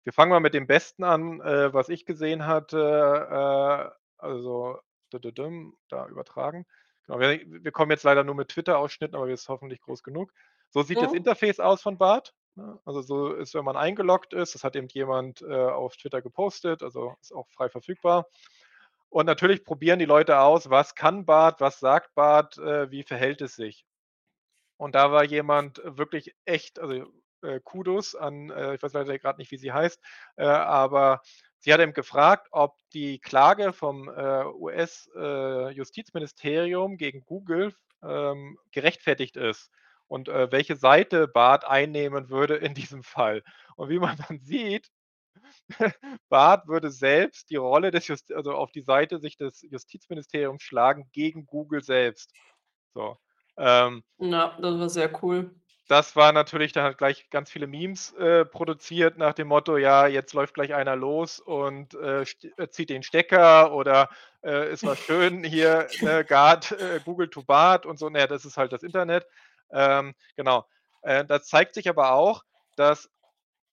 Wir 0.04 0.14
fangen 0.14 0.32
mal 0.32 0.40
mit 0.40 0.54
dem 0.54 0.68
Besten 0.68 1.04
an, 1.04 1.42
äh, 1.42 1.74
was 1.74 1.90
ich 1.90 2.06
gesehen 2.06 2.46
hatte, 2.46 2.80
äh, 3.32 3.92
also 4.18 4.80
da 5.90 6.08
übertragen. 6.08 6.66
Genau, 7.06 7.20
wir 7.20 7.40
wir 7.46 7.72
kommen 7.72 7.92
jetzt 7.92 8.04
leider 8.04 8.24
nur 8.24 8.36
mit 8.36 8.50
Twitter-Ausschnitten, 8.50 9.16
aber 9.16 9.28
ist 9.30 9.50
hoffentlich 9.50 9.82
groß 9.82 10.04
genug. 10.04 10.32
So 10.70 10.84
sieht 10.84 11.02
das 11.02 11.12
Mhm. 11.12 11.14
Interface 11.14 11.60
aus 11.60 11.82
von 11.82 11.98
Bard, 11.98 12.34
ne? 12.56 12.80
Also, 12.86 13.02
so 13.02 13.34
ist, 13.34 13.54
wenn 13.56 13.66
man 13.66 13.78
eingeloggt 13.78 14.34
ist. 14.34 14.56
Das 14.56 14.64
hat 14.64 14.76
eben 14.76 14.88
jemand, 14.90 15.42
äh, 15.42 15.48
auf 15.56 15.98
Twitter 15.98 16.22
gepostet, 16.22 16.84
also, 16.84 17.16
ist 17.22 17.34
auch 17.34 17.50
frei 17.50 17.70
verfügbar. 17.70 18.28
Und 19.10 19.26
natürlich 19.26 19.64
probieren 19.64 20.00
die 20.00 20.06
Leute 20.06 20.40
aus, 20.40 20.70
was 20.70 20.96
kann 20.96 21.26
Bard, 21.26 21.62
was 21.62 21.80
sagt 21.80 22.14
Bard, 22.16 22.58
äh, 22.60 22.92
wie 22.92 23.04
verhält 23.04 23.42
es 23.42 23.56
sich? 23.56 23.86
Und 24.78 24.96
da 24.96 25.12
war 25.12 25.24
jemand 25.24 25.82
wirklich 25.84 26.36
echt 26.46 26.80
also, 26.80 27.12
äh, 27.44 27.60
Kudos 27.64 28.16
an 28.16 28.50
äh, 28.50 28.76
ich 28.76 28.84
weiß 28.84 28.94
leider 28.94 29.20
grad 29.20 29.38
nicht, 29.38 29.52
wie 29.52 29.58
sie 29.58 29.72
heißt, 29.74 30.00
äh, 30.38 30.46
aber 30.46 31.22
sie 31.60 31.74
hat 31.74 31.82
eben 31.82 31.94
gefragt, 31.94 32.48
ob 32.52 32.78
die 32.94 33.20
Klage 33.20 33.74
vom, 33.74 34.10
äh, 34.10 34.46
US, 34.46 35.10
äh, 35.16 35.74
gegen 36.98 37.26
Google, 37.26 37.74
ähm, 38.04 38.58
gerechtfertigt 38.72 39.38
ist 39.38 39.70
und, 40.08 40.28
welche 40.30 40.76
Seite 40.76 41.28
Bard 41.28 41.66
einnehmen 41.66 42.30
würde 42.30 42.56
in 42.56 42.74
diesem 42.74 43.04
Fall. 43.04 43.44
Und 43.76 43.90
wie 43.90 44.00
man 44.00 44.18
dann 44.28 44.40
sieht, 44.40 44.90
Bard 46.30 46.68
würde 46.68 46.92
selbst 46.92 47.50
die 47.50 47.56
Rolle 47.58 47.92
des 47.92 48.08
Jus 48.08 48.24
also, 48.32 48.54
auf 48.54 48.72
die 48.72 48.82
Seite 48.82 49.20
sich 49.20 49.38
des 49.38 49.62
Justizministeriums 49.64 50.64
schlagen 50.64 51.10
gegen 51.14 51.46
Google 51.48 51.84
selbst. 51.84 52.34
So, 52.96 53.18
ähm 53.58 54.04
Ja, 54.22 54.58
das 54.62 54.78
war 54.80 54.90
sehr 54.90 55.24
cool. 55.24 55.60
das 55.90 56.16
war 56.16 56.32
natürlich 56.34 56.72
da 56.72 56.84
hat 56.84 57.00
gleich 57.00 57.30
ganz 57.32 57.50
viele 57.50 57.66
Memes, 57.66 58.14
äh, 58.14 58.46
produziert 58.46 59.18
nach 59.18 59.34
dem 59.34 59.48
Motto: 59.48 59.76
„Ja, 59.78 60.06
jetzt 60.08 60.34
läuft 60.34 60.54
gleich 60.54 60.74
einer 60.76 60.96
los 60.96 61.40
und, 61.40 61.96
äh, 61.96 62.22
äh, 62.58 62.70
zieht 62.70 62.92
den 62.92 63.02
Stecker“ 63.04 63.74
oder, 63.74 64.10
äh: 64.44 64.68
„Es 64.70 64.86
war 64.86 64.96
schön 64.96 65.44
hier, 65.44 65.96
ne, 66.00 66.24
Guard 66.26 66.72
äh, 66.74 67.02
Google 67.04 67.30
to 67.30 67.42
Bard“ 67.44 67.88
und 67.88 67.98
so. 67.98 68.08
Na 68.10 68.20
ja, 68.20 68.28
das 68.28 68.46
ist 68.46 68.56
halt 68.58 68.72
das 68.72 68.84
Internet. 68.84 69.26
Ähm, 69.72 70.14
genau. 70.36 70.68
Äh, 71.02 71.26
da 71.26 71.42
zeigt 71.42 71.74
sich 71.74 71.90
aber 71.90 72.12
auch, 72.14 72.44
dass 72.76 73.10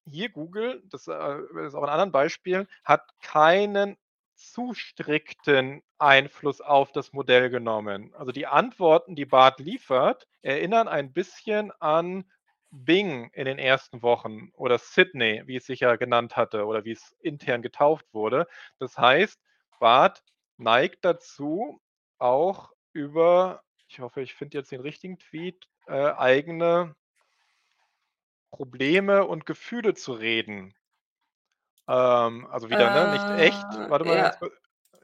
hier 0.08 0.28
Google, 0.30 0.82
das, 0.90 1.06
äh, 1.08 1.38
ist 1.66 1.74
auch 1.74 1.82
in 1.82 1.88
anderen 1.88 2.12
Beispielen, 2.12 2.68
hat 2.84 3.02
keinen 3.22 3.96
zu 4.34 4.74
strikten 4.74 5.82
Einfluss 5.98 6.60
auf 6.60 6.92
das 6.92 7.12
Modell 7.12 7.50
genommen. 7.50 8.14
Also, 8.14 8.32
die 8.32 8.46
Antworten, 8.46 9.16
die 9.16 9.24
Bard 9.26 9.60
liefert, 9.60 10.26
erinnern 10.42 10.88
ein 10.88 11.12
bisschen 11.12 11.72
an 11.80 12.24
Bing 12.70 13.30
in 13.32 13.46
den 13.46 13.58
ersten 13.58 14.02
Wochen 14.02 14.50
oder 14.54 14.78
Sydney, 14.78 15.42
wie 15.46 15.56
es 15.56 15.66
sich 15.66 15.80
ja 15.80 15.96
genannt 15.96 16.36
hatte 16.36 16.66
oder 16.66 16.84
wie 16.84 16.92
es 16.92 17.12
intern 17.20 17.62
getauft 17.62 18.06
wurde. 18.12 18.46
Das 18.78 18.98
heißt, 18.98 19.40
Bard 19.78 20.22
neigt 20.58 21.04
dazu, 21.04 21.80
auch 22.18 22.70
über 22.92 23.62
ich 23.88 24.00
hoffe, 24.00 24.20
ich 24.20 24.34
finde 24.34 24.58
jetzt 24.58 24.72
den 24.72 24.80
richtigen 24.80 25.18
Tweet, 25.18 25.68
äh, 25.86 25.92
eigene 26.12 26.94
Probleme 28.56 29.26
und 29.26 29.46
Gefühle 29.46 29.94
zu 29.94 30.12
reden. 30.14 30.74
Ähm, 31.88 32.46
also, 32.50 32.68
wieder, 32.70 32.90
ne, 32.90 33.06
nicht 33.08 33.30
echt. 33.30 33.76
Äh, 33.76 33.86
Warte 33.86 34.04
mal 34.04 34.16
ja. 34.16 34.30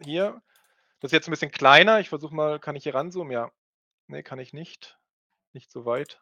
hier. 0.05 0.43
Das 1.01 1.11
ist 1.11 1.15
jetzt 1.15 1.29
'n 1.29 1.33
bisschen 1.33 1.51
kleiner. 1.53 2.01
Ich 2.01 2.11
versuche 2.11 2.35
mal 2.35 2.61
kann 2.61 2.77
ich 2.77 2.85
hier 2.85 2.95
ranzoomen? 2.95 3.33
Ja. 3.33 3.53
Ne, 4.09 4.23
kann 4.25 4.39
ich 4.41 4.53
nicht. 4.55 4.99
Nicht 5.55 5.71
so 5.73 5.87
weit. 5.87 6.21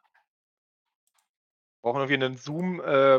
Brauchen 1.84 2.00
irgendwie 2.00 2.18
'nen 2.18 2.36
Zoom 2.36 2.80
äh, 2.80 3.16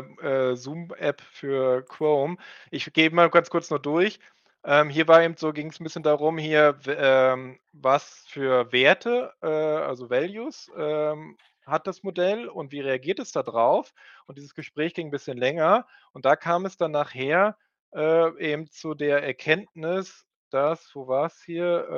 äh, 0.52 0.56
Zoom-App 0.56 1.20
für 1.20 1.84
Chrome. 1.84 2.36
Ich 2.70 2.92
gehe 2.92 3.10
mal 3.10 3.28
ganz 3.28 3.50
kurz 3.50 3.70
nur 3.70 3.80
durch. 3.80 4.20
Ähm, 4.64 4.88
hier 4.88 5.08
war 5.08 5.20
eben 5.22 5.36
so 5.36 5.52
ging's 5.52 5.80
'n 5.80 5.84
bisschen 5.84 6.04
darum 6.04 6.38
hier, 6.38 6.78
ähm, 6.86 7.58
was 7.72 8.24
für 8.28 8.70
Werte, 8.72 9.32
äh, 9.42 9.46
also 9.48 10.10
Values, 10.10 10.70
ähm, 10.76 11.36
hat 11.66 11.86
das 11.86 12.02
Modell 12.02 12.48
und 12.48 12.72
wie 12.72 12.80
reagiert 12.80 13.18
es 13.20 13.32
da 13.32 13.42
drauf? 13.42 13.94
Und 14.26 14.38
dieses 14.38 14.54
Gespräch 14.54 14.94
ging 14.94 15.08
'n 15.08 15.10
bisschen 15.10 15.38
länger 15.38 15.86
und 16.12 16.24
da 16.26 16.36
kam 16.36 16.66
es 16.66 16.76
dann 16.76 16.92
nachher, 16.92 17.56
äh, 17.94 18.36
eben 18.52 18.68
zu 18.70 18.94
der 18.94 19.22
Erkenntnis, 19.22 20.26
dass 20.50 20.94
wo 20.94 21.08
hier? 21.44 21.88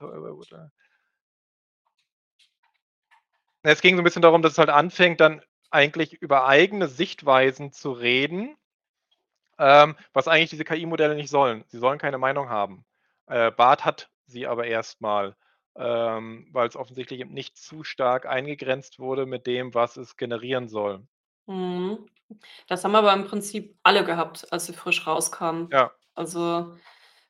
However 0.00 0.36
would 0.36 0.52
a 0.52 0.70
Es 3.64 3.80
ging 3.80 3.96
so 3.96 4.02
'n 4.02 4.04
bisschen 4.04 4.22
darum, 4.22 4.42
dass 4.42 4.52
es 4.52 4.58
halt 4.58 4.70
anfängt, 4.70 5.20
dann 5.20 5.42
eigentlich 5.70 6.14
über 6.14 6.46
eigene 6.46 6.86
Sichtweisen 6.88 7.72
zu 7.72 7.90
reden 7.92 8.56
Ähm, 9.58 9.96
was 10.12 10.28
eigentlich 10.28 10.50
diese 10.50 10.64
KI-Modelle 10.64 11.14
nicht 11.16 11.30
sollen. 11.30 11.64
Sie 11.68 11.78
sollen 11.78 11.98
keine 11.98 12.18
Meinung 12.18 12.48
haben. 12.48 12.84
Äh, 13.26 13.50
Bard 13.50 13.84
hat 13.84 14.08
sie 14.26 14.46
aber 14.46 14.66
erst 14.66 15.00
ähm, 15.78 16.48
weil's 16.52 16.76
offensichtlich 16.76 17.20
eben 17.20 17.32
nicht 17.34 17.56
zu 17.58 17.84
stark 17.84 18.26
eingegrenzt 18.26 18.98
wurde 18.98 19.26
mit 19.26 19.46
dem, 19.46 19.74
was 19.74 19.96
es 19.96 20.16
generieren 20.16 20.68
soll. 20.68 21.08
Mhm. 21.48 22.06
Das 22.68 22.84
haben 22.84 22.94
aber 22.96 23.12
im 23.14 23.24
Prinzip 23.26 23.78
alle 23.84 24.04
gehabt, 24.04 24.52
als 24.52 24.66
sie 24.66 24.74
frisch 24.74 25.06
rauskamen. 25.06 25.72
Ja. 25.72 25.92
Also, 26.14 26.74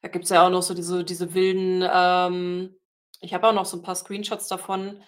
da 0.02 0.08
gibt's 0.08 0.30
ja 0.30 0.46
auch 0.46 0.50
noch 0.50 0.62
so 0.62 0.74
diese 0.74 1.04
diese 1.04 1.34
wilden, 1.34 1.84
ähm 1.92 2.76
ich 3.22 3.34
habe 3.34 3.48
auch 3.48 3.52
noch 3.54 3.66
so 3.66 3.76
'n 3.78 3.82
paar 3.82 3.96
Screenshots 3.96 4.48
davon, 4.48 5.02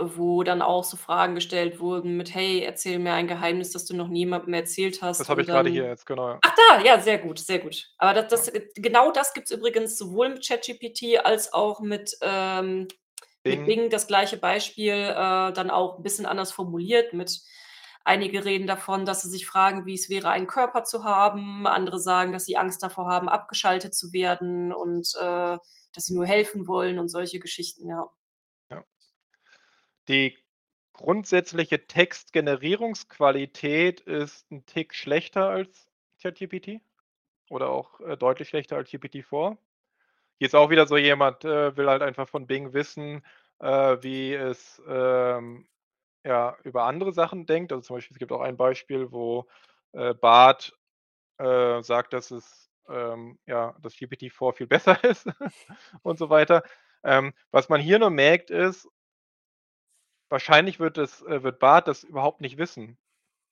wo 0.00 0.42
dann 0.42 0.62
auch 0.62 0.84
so 0.84 0.96
Fragen 0.96 1.34
gestellt 1.34 1.80
wurden 1.80 2.16
mit: 2.16 2.34
„Hey, 2.34 2.60
erzähl 2.62 2.98
mir 2.98 3.12
ein 3.14 3.28
Geheimnis, 3.28 3.70
das 3.72 3.84
du 3.86 3.94
noch 3.96 4.08
niemandem 4.08 4.54
erzählt 4.54 5.02
Das 5.18 5.28
hast.“ 5.28 5.30
habe 5.30 5.40
Und 5.40 5.42
ich 5.42 5.48
grade 5.48 5.70
hier 5.70 5.86
jetzt, 5.86 6.06
genau, 6.06 6.28
ja. 6.30 6.42
ach 6.42 6.54
da, 6.70 6.82
ja, 6.84 7.00
sehr 7.00 7.18
gut, 7.18 7.38
sehr 7.40 7.60
gut. 7.60 7.88
Aber 7.98 8.14
da 8.14 8.22
Ja. 8.28 8.28
das 8.28 8.48
äh, 8.48 8.68
genau 8.76 9.12
das 9.12 9.34
gibt's 9.34 9.50
übrigens 9.52 9.98
sowohl 9.98 10.30
mit 10.30 10.46
ChatGPT 10.46 11.24
als 11.24 11.52
auch 11.54 11.80
mit, 11.80 12.16
ähm 12.22 12.88
mit 13.46 13.64
Bing. 13.64 13.66
Bing 13.66 13.90
das 13.90 14.06
gleiche 14.06 14.36
Beispiel, 14.38 14.92
äh, 14.94 15.52
dann 15.52 15.70
auch 15.70 15.98
'n 15.98 16.02
bisschen 16.04 16.26
anders 16.26 16.52
formuliert 16.52 17.12
mit 17.14 17.42
einige 18.04 18.44
reden 18.44 18.66
davon, 18.68 19.04
dass 19.06 19.22
sie 19.22 19.30
sich 19.30 19.46
fragen, 19.46 19.86
wie 19.86 19.94
es 19.94 20.08
wäre, 20.10 20.30
einen 20.30 20.46
Körper 20.48 20.84
zu 20.84 21.04
haben. 21.04 21.66
Andere 21.66 21.98
sagen, 22.00 22.32
dass 22.32 22.44
sie 22.46 22.56
Angst 22.56 22.82
davor 22.82 23.08
haben, 23.08 23.28
abgeschaltet 23.28 23.94
zu 23.94 24.12
werden 24.12 24.72
und, 24.72 25.08
äh, 25.20 25.58
dass 25.94 26.04
sie 26.06 26.14
nur 26.14 26.26
helfen 26.26 26.66
wollen 26.68 26.98
und 27.00 27.08
solche 27.08 27.40
Geschichten, 27.40 27.88
ja. 27.88 28.06
Ja. 28.70 28.84
Die 30.08 30.36
grundsätzliche 30.94 31.86
Textgenerierungsqualität 31.86 34.00
ist 34.00 34.50
'n 34.50 34.66
Tick 34.66 34.94
schlechter 34.94 35.48
als 35.48 35.88
ChatGPT 36.20 36.80
oder 37.50 37.70
auch, 37.70 37.98
äh, 38.00 38.16
deutlich 38.16 38.48
schlechter 38.50 38.76
als 38.76 38.90
GPT-4. 38.90 39.56
Hier 40.38 40.46
ist 40.48 40.54
auch 40.56 40.70
wieder 40.70 40.86
so 40.88 40.96
jemand, 40.98 41.44
äh, 41.46 41.74
will 41.76 41.88
halt 41.88 42.02
einfach 42.02 42.28
von 42.28 42.46
Bing 42.48 42.72
wissen, 42.74 43.24
äh, 43.60 43.96
wie 44.02 44.34
es, 44.34 44.82
ähm, 44.88 45.66
ja, 46.24 46.56
über 46.64 46.84
andere 46.84 47.12
Sachen 47.12 47.46
denkt. 47.46 47.72
Also, 47.72 47.82
zum 47.82 47.96
Beispiel, 47.96 48.14
es 48.16 48.18
gibt 48.20 48.32
auch 48.32 48.40
ein 48.42 48.56
Beispiel, 48.58 49.10
wo, 49.12 49.46
äh, 49.92 50.12
Bard, 50.14 50.76
äh, 51.38 51.82
sagt, 51.82 52.12
dass 52.14 52.30
es, 52.32 52.70
ähm, 52.88 53.38
ja 53.46 53.74
dass 53.82 53.94
GPT-4 53.96 54.52
viel 54.54 54.66
besser 54.68 55.02
ist 55.04 55.26
und 56.02 56.18
so 56.18 56.28
weiter. 56.30 56.62
Ähm, 57.04 57.32
was 57.52 57.68
man 57.70 57.80
hier 57.80 57.98
nur 58.00 58.10
merkt, 58.10 58.50
ist 58.50 58.88
wahrscheinlich 60.32 60.80
wird 60.80 60.98
es 60.98 61.22
äh, 61.22 61.44
wird 61.44 61.60
Bard 61.60 61.88
das 61.88 62.04
überhaupt 62.04 62.40
nicht 62.40 62.58
wissen. 62.58 62.98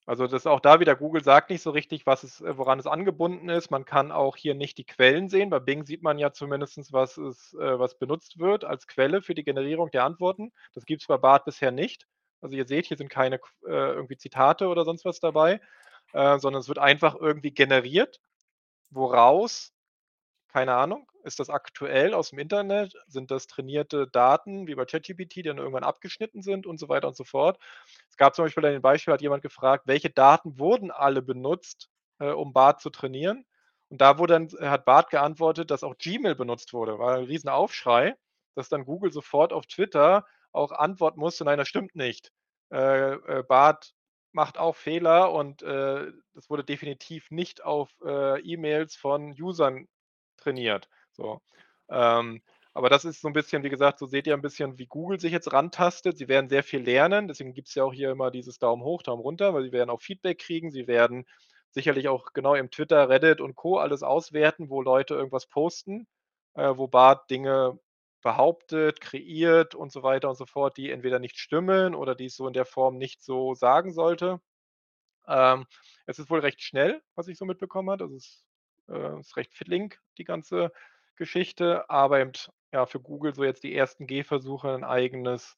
Also, 0.07 0.27
das 0.27 0.47
auch 0.47 0.59
da 0.59 0.79
wieder 0.79 0.95
Google 0.95 1.23
sagt 1.23 1.51
nicht 1.51 1.61
so 1.61 1.71
richtig, 1.71 2.05
was 2.07 2.23
es 2.23 2.41
äh, 2.41 2.57
woran 2.57 2.79
es 2.79 2.87
angebunden 2.87 3.49
ist. 3.49 3.71
Man 3.71 3.85
kann 3.85 4.11
auch 4.11 4.35
hier 4.35 4.55
nicht 4.55 4.77
die 4.79 4.85
Quellen 4.85 5.29
sehen. 5.29 5.49
Bei 5.51 5.59
Bing 5.59 5.85
sieht 5.85 6.03
man 6.03 6.17
ja 6.19 6.33
zumindest, 6.33 6.91
was 6.93 7.17
es 7.17 7.53
äh, 7.53 7.79
was 7.79 7.97
benutzt 7.99 8.39
wird 8.39 8.65
als 8.65 8.87
Quelle 8.87 9.21
für 9.21 9.35
die 9.35 9.43
Generierung 9.43 9.91
der 9.91 10.05
Antworten. 10.05 10.51
Das 10.73 10.85
gibt's 10.85 11.07
bei 11.07 11.17
Bard 11.17 11.45
bisher 11.45 11.71
nicht. 11.71 12.07
Also, 12.41 12.55
ihr 12.55 12.65
seht, 12.67 12.87
hier 12.87 12.97
sind 12.97 13.09
keine 13.09 13.37
äh, 13.65 13.69
irgendwie 13.69 14.17
Zitate 14.17 14.67
oder 14.67 14.85
sonst 14.85 15.05
was 15.05 15.19
dabei, 15.19 15.61
äh, 16.13 16.39
sondern 16.39 16.61
es 16.61 16.67
wird 16.67 16.79
einfach 16.79 17.15
irgendwie 17.15 17.53
generiert. 17.53 18.19
Woraus? 18.91 19.73
Keine 20.53 20.75
Ahnung. 20.75 21.09
Ist 21.23 21.39
das 21.39 21.49
aktuell 21.49 22.13
aus'm 22.13 22.37
Internet? 22.37 22.93
Sind 23.07 23.31
das 23.31 23.47
trainierte 23.47 24.07
Daten 24.07 24.67
wie 24.67 24.75
bei 24.75 24.83
ChatGPT, 24.85 25.35
die 25.37 25.41
dann 25.43 25.57
irgendwann 25.59 25.85
abgeschnitten 25.85 26.41
sind 26.41 26.65
und 26.67 26.77
so 26.77 26.89
weiter 26.89 27.07
und 27.07 27.15
so 27.15 27.23
fort? 27.23 27.57
Es 28.09 28.17
gab 28.17 28.35
zum 28.35 28.43
Beispiel 28.45 28.65
ein 28.65 28.81
Beispiel, 28.81 29.13
hat 29.13 29.21
jemand 29.21 29.43
gefragt: 29.43 29.83
„Welche 29.87 30.09
Daten 30.09 30.59
wurden 30.59 30.91
alle 30.91 31.21
benutzt, 31.21 31.89
äh, 32.19 32.31
um 32.31 32.51
Bard 32.51 32.81
zu 32.81 32.89
trainieren?“ 32.89 33.45
Und 33.89 34.01
da 34.01 34.17
wurde 34.17 34.33
dann 34.33 34.45
s 34.47 34.57
hat 34.59 34.83
Bard 34.85 35.09
geantwortet, 35.09 35.71
dass 35.71 35.83
auch 35.83 35.97
Gmail 35.97 36.35
benutzt 36.35 36.73
wurde. 36.73 36.99
War 36.99 37.17
'n 37.17 37.25
Riesenaufschrei, 37.25 38.15
dass 38.55 38.67
dann 38.67 38.83
Google 38.85 39.11
sofort 39.13 39.53
auf 39.53 39.67
Twitter 39.67 40.25
auch 40.51 40.71
antworten 40.73 41.19
musste: 41.21 41.45
„Nein, 41.45 41.59
das 41.59 41.69
stimmt 41.69 41.95
nicht. 41.95 42.31
Äh, 42.73 43.13
äh, 43.13 43.43
Bard 43.47 43.93
macht 44.33 44.57
auch 44.57 44.75
Fehler 44.75 45.31
und, 45.31 45.61
äh, 45.63 46.11
das 46.33 46.49
wurde 46.49 46.63
definitiv 46.65 47.31
nicht 47.31 47.63
auf, 47.63 47.89
äh, 48.05 48.39
E-Mails 48.41 48.95
von 48.97 49.31
Usern 49.41 49.87
trainiert“, 50.41 50.89
so. 51.13 51.41
Ähm, 51.89 52.41
aber 52.73 52.89
das 52.89 53.05
ist 53.05 53.21
so 53.21 53.27
'n 53.29 53.33
bisschen 53.33 53.63
wie 53.63 53.69
gesagt, 53.69 53.99
so 53.99 54.05
seht 54.07 54.27
ihr 54.27 54.33
'n 54.35 54.41
bisschen, 54.41 54.77
wie 54.79 54.87
Google 54.87 55.19
sich 55.19 55.31
jetzt 55.33 55.51
rantastet. 55.53 56.17
Sie 56.17 56.27
werden 56.29 56.49
sehr 56.49 56.63
viel 56.63 56.81
lernen, 56.83 57.27
deswegen 57.27 57.53
gibt's 57.53 57.75
ja 57.75 57.83
auch 57.85 57.93
hier 57.93 58.11
immer 58.11 58.31
dieses 58.31 58.59
Daumen 58.59 58.83
hoch, 58.83 59.03
Daumen 59.03 59.21
runter, 59.21 59.53
weil 59.53 59.63
sie 59.63 59.71
werden 59.73 59.89
auch 59.91 60.01
Feedback 60.01 60.39
kriegen. 60.39 60.71
Sie 60.71 60.87
werden 60.87 61.25
sicherlich 61.71 62.07
auch 62.09 62.33
genau 62.33 62.55
im 62.55 62.71
Twitter, 62.71 63.09
Reddit 63.09 63.41
und 63.41 63.55
Co. 63.55 63.77
alles 63.79 64.03
auswerten, 64.03 64.69
wo 64.69 64.81
Leute 64.81 65.15
irgendwas 65.15 65.47
posten, 65.47 66.07
äh, 66.55 66.73
wo 66.77 66.87
Bard 66.87 67.29
Dinge 67.29 67.79
behauptet, 68.23 69.01
kreiert 69.01 69.75
und 69.75 69.91
so 69.91 70.03
weiter 70.03 70.29
und 70.29 70.35
so 70.37 70.45
fort, 70.45 70.77
die 70.77 70.91
entweder 70.91 71.19
nicht 71.19 71.39
stimmen 71.39 71.95
oder 71.95 72.15
die 72.15 72.25
es 72.27 72.35
so 72.35 72.47
in 72.47 72.53
der 72.53 72.65
Form 72.65 72.97
nicht 72.97 73.23
so 73.23 73.53
sagen 73.55 73.91
sollte. 73.93 74.39
Ähm, 75.27 75.65
es 76.07 76.19
ist 76.19 76.29
wohl 76.31 76.39
recht 76.41 76.61
schnell, 76.61 77.01
was 77.15 77.27
ich 77.29 77.37
so 77.37 77.45
mitbekommen 77.45 77.89
habe. 77.91 78.05
Also, 78.05 78.15
es, 78.17 78.43
äh, 78.91 79.19
ist 79.19 79.37
recht 79.37 79.53
flink, 79.53 79.99
die 80.17 80.23
ganze 80.25 80.71
Geschichte, 81.15 81.89
aber 81.89 82.19
eben, 82.19 82.33
ja, 82.73 82.85
für 82.85 82.99
Google 82.99 83.33
so 83.35 83.43
jetzt 83.43 83.63
die 83.63 83.75
ersten 83.75 84.07
Gehversuche, 84.07 84.69
'n 84.73 84.83
eigenes 84.83 85.57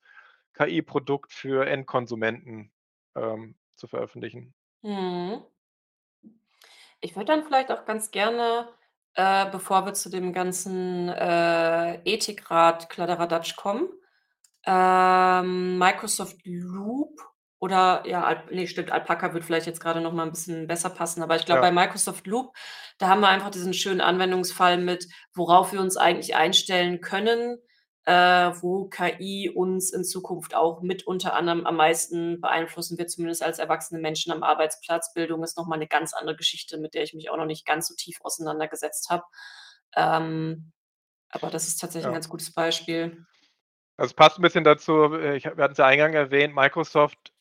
KI-Produkt 0.54 1.34
für 1.34 1.65
Endkonsumenten, 1.67 2.72
ähm, 3.15 3.56
zu 3.76 3.88
veröffentlichen. 3.88 4.54
Mhm. 4.84 5.43
Ich 7.02 7.15
würde 7.15 7.26
dann 7.26 7.43
vielleicht 7.43 7.72
auch 7.72 7.86
ganz 7.86 8.12
gerne, 8.12 8.69
äh, 9.15 9.50
bevor 9.52 9.86
wir 9.86 9.93
zu 9.93 10.10
dem 10.10 10.32
ganzen, 10.34 11.10
äh, 11.10 11.96
Ethikrat 12.06 12.89
Kladderadatsch 12.89 13.56
kommen, 13.58 13.89
ähm, 14.65 15.78
Microsoft 15.78 16.38
Loop 16.46 17.33
oder 17.63 18.04
ja, 18.08 18.23
Alp 18.26 18.52
ne, 18.52 18.67
stimmt, 18.67 18.91
Alpaca 18.91 19.34
würde 19.34 19.45
vielleicht 19.45 19.67
jetzt 19.67 19.80
grade 19.82 20.02
noch 20.02 20.13
mal 20.13 20.26
'n 20.28 20.32
bisschen 20.32 20.67
besser 20.67 20.89
passen. 20.91 21.23
Aber 21.23 21.36
ich 21.38 21.45
glaube, 21.45 21.62
Ja. 21.62 21.62
bei 21.62 21.71
Microsoft 21.71 22.28
Loop, 22.28 22.54
da 22.99 23.08
haben 23.10 23.21
wir 23.21 23.30
einfach 23.30 23.52
diesen 23.52 23.73
schönen 23.73 24.02
Anwendungsfall 24.02 24.78
mit, 24.80 25.08
worauf 25.36 25.71
wir 25.73 25.82
uns 25.82 25.97
eigentlich 25.97 26.36
einstellen 26.36 27.02
können, 27.02 27.58
äh, 28.06 28.13
wo 28.62 28.86
KI 28.89 29.49
uns 29.56 29.91
in 29.93 30.04
Zukunft 30.06 30.56
auch 30.56 30.82
mit 30.82 31.08
unter 31.08 31.36
anderem 31.36 31.65
am 31.67 31.78
meisten 31.78 32.41
beeinflussen 32.41 32.97
wird, 32.97 33.12
zumindest 33.12 33.43
als 33.43 33.60
erwachsene 33.60 34.02
Menschen 34.02 34.32
am 34.34 34.43
Arbeitsplatz. 34.43 35.13
Bildung 35.13 35.43
ist 35.43 35.58
noch 35.58 35.67
mal 35.67 35.78
'ne 35.78 35.88
ganz 35.88 36.13
andere 36.13 36.36
Geschichte, 36.38 36.78
mit 36.80 36.93
der 36.95 37.04
ich 37.04 37.13
mich 37.13 37.30
auch 37.32 37.38
noch 37.38 37.45
nicht 37.45 37.65
ganz 37.65 37.88
so 37.88 37.95
tief 37.95 38.17
auseinandergesetzt 38.23 39.10
habe. 39.10 39.23
Ähm, 39.95 40.73
aber 41.32 41.49
das 41.52 41.67
ist 41.67 41.78
tatsächlich 41.82 42.12
Ja. 42.12 42.13
ganz 42.13 42.30
gutes 42.30 42.54
Beispiel. 42.54 43.26
Das 43.99 44.13
passt 44.13 44.39
'n 44.39 44.41
bisschen 44.41 44.63
dazu, 44.63 45.13
äh, 45.13 45.36
ich 45.38 45.45
wir 45.45 45.63
hatten's 45.63 45.78
ja 45.78 45.86
eingangs 45.86 46.15
erwähnt, 46.15 46.56
Microsoft 46.56 47.33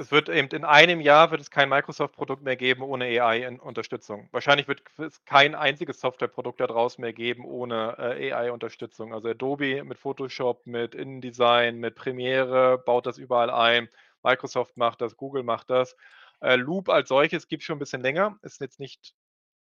es 0.00 0.10
wird 0.12 0.28
eben 0.30 0.48
in 0.48 0.64
einem 0.64 1.00
Jahr 1.00 1.30
wird 1.30 1.40
es 1.40 1.50
kein 1.50 1.68
Microsoft-Produkt 1.68 2.42
mehr 2.42 2.56
geben 2.56 2.82
ohne 2.82 3.04
AI 3.06 3.46
in 3.46 3.60
Unterstützung. 3.60 4.28
Wahrscheinlich 4.32 4.66
wird 4.68 4.82
es 4.98 5.24
kein 5.26 5.54
einziges 5.54 6.00
Softwareprodukt 6.00 6.60
da 6.60 6.66
draußen 6.66 7.00
mehr 7.02 7.12
geben 7.12 7.44
ohne, 7.44 7.96
äh, 7.98 8.32
AI-Unterstützung. 8.32 9.14
Also, 9.14 9.28
Adobe 9.28 9.84
mit 9.84 9.98
Photoshop, 9.98 10.66
mit 10.66 10.94
InDesign, 10.94 11.78
mit 11.78 11.94
Premiere 11.96 12.78
baut 12.78 13.06
das 13.06 13.18
überall 13.18 13.50
ein. 13.50 13.88
Microsoft 14.22 14.76
macht 14.76 15.00
das, 15.02 15.16
Google 15.16 15.42
macht 15.44 15.70
das. 15.70 15.96
Äh, 16.40 16.56
Loop 16.56 16.88
als 16.88 17.08
solches 17.08 17.46
gibt's 17.48 17.66
schon 17.66 17.76
'n 17.76 17.80
bisschen 17.80 18.00
länger, 18.02 18.38
ist 18.42 18.60
jetzt 18.60 18.80
nicht 18.80 19.14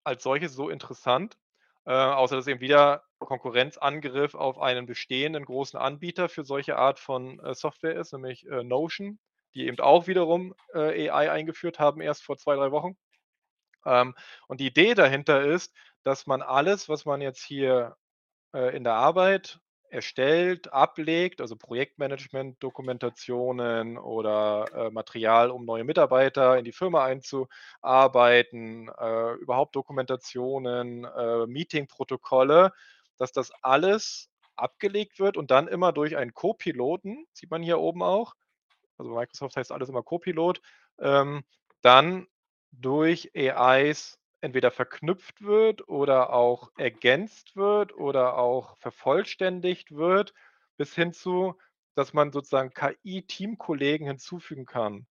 als 0.04 0.22
solches 0.22 0.54
so 0.54 0.68
interessant, 0.70 1.38
äh, 1.86 1.92
außer 1.92 2.36
dass 2.36 2.46
eben 2.46 2.60
wieder 2.60 3.04
Konkurrenzangriff 3.18 4.34
auf 4.34 4.58
einen 4.58 4.86
bestehenden 4.86 5.44
großen 5.44 5.78
Anbieter 5.78 6.28
für 6.28 6.44
solche 6.44 6.76
Art 6.78 6.98
von, 7.00 7.40
äh, 7.40 7.54
Software 7.54 7.96
ist, 7.96 8.12
nämlich, 8.12 8.46
äh, 8.48 8.64
Notion, 8.64 9.18
die 9.54 9.66
eben 9.66 9.80
auch 9.80 10.06
wiederum, 10.06 10.54
äh, 10.74 11.08
AI 11.10 11.30
eingeführt 11.32 11.78
haben 11.78 12.00
erst 12.00 12.24
vor 12.24 12.38
2, 12.38 12.56
3 12.56 12.72
Wochen. 12.72 12.96
Ähm, 13.86 14.14
und 14.48 14.60
die 14.60 14.66
Idee 14.68 14.94
dahinter 14.94 15.42
ist, 15.44 15.74
dass 16.04 16.26
man 16.26 16.42
alles, 16.42 16.88
was 16.88 17.04
man 17.06 17.20
jetzt 17.22 17.42
hier, 17.44 17.96
äh, 18.54 18.76
in 18.76 18.84
der 18.84 18.94
Arbeit 18.94 19.60
erstellt, 19.90 20.72
ablegt, 20.72 21.40
also, 21.42 21.56
Projektmanagement, 21.56 22.62
Dokumentationen 22.62 23.98
oder, 23.98 24.66
äh, 24.74 24.90
Material, 24.90 25.50
um 25.50 25.64
neue 25.66 25.84
Mitarbeiter 25.84 26.58
in 26.58 26.64
die 26.64 26.72
Firma 26.72 27.04
einzuarbeiten, 27.04 28.88
äh, 28.98 29.32
überhaupt 29.34 29.76
Dokumentationen, 29.76 31.04
äh, 31.04 31.46
Meetingprotokolle, 31.46 32.72
dass 33.18 33.32
das 33.32 33.52
alles 33.62 34.30
abgelegt 34.56 35.18
wird 35.20 35.36
und 35.36 35.50
dann 35.52 35.68
immer 35.68 35.92
durch 35.92 36.16
einen 36.16 36.34
Co-Piloten, 36.34 37.26
sieht 37.32 37.50
man 37.50 37.62
hier 37.62 37.80
oben 37.80 38.02
auch 38.02 38.34
also, 39.02 39.14
Microsoft 39.14 39.56
heißt 39.56 39.72
alles 39.72 39.88
immer 39.90 40.02
Copilot, 40.02 40.60
ähm, 41.00 41.44
dann 41.82 42.26
durch 42.72 43.30
AIs 43.36 44.18
entweder 44.40 44.70
verknüpft 44.72 45.42
wird 45.42 45.88
oder 45.88 46.32
auch 46.32 46.70
ergänzt 46.78 47.56
wird 47.56 47.94
oder 47.94 48.38
auch 48.38 48.76
vervollständigt 48.78 49.92
wird, 49.94 50.34
bis 50.78 50.94
hin 50.94 51.12
zu, 51.12 51.56
dass 51.96 52.12
man 52.14 52.32
sozusagen 52.32 52.70
KI-Teamkollegen 52.72 54.06
hinzufügen 54.06 54.66
kann. 54.66 55.06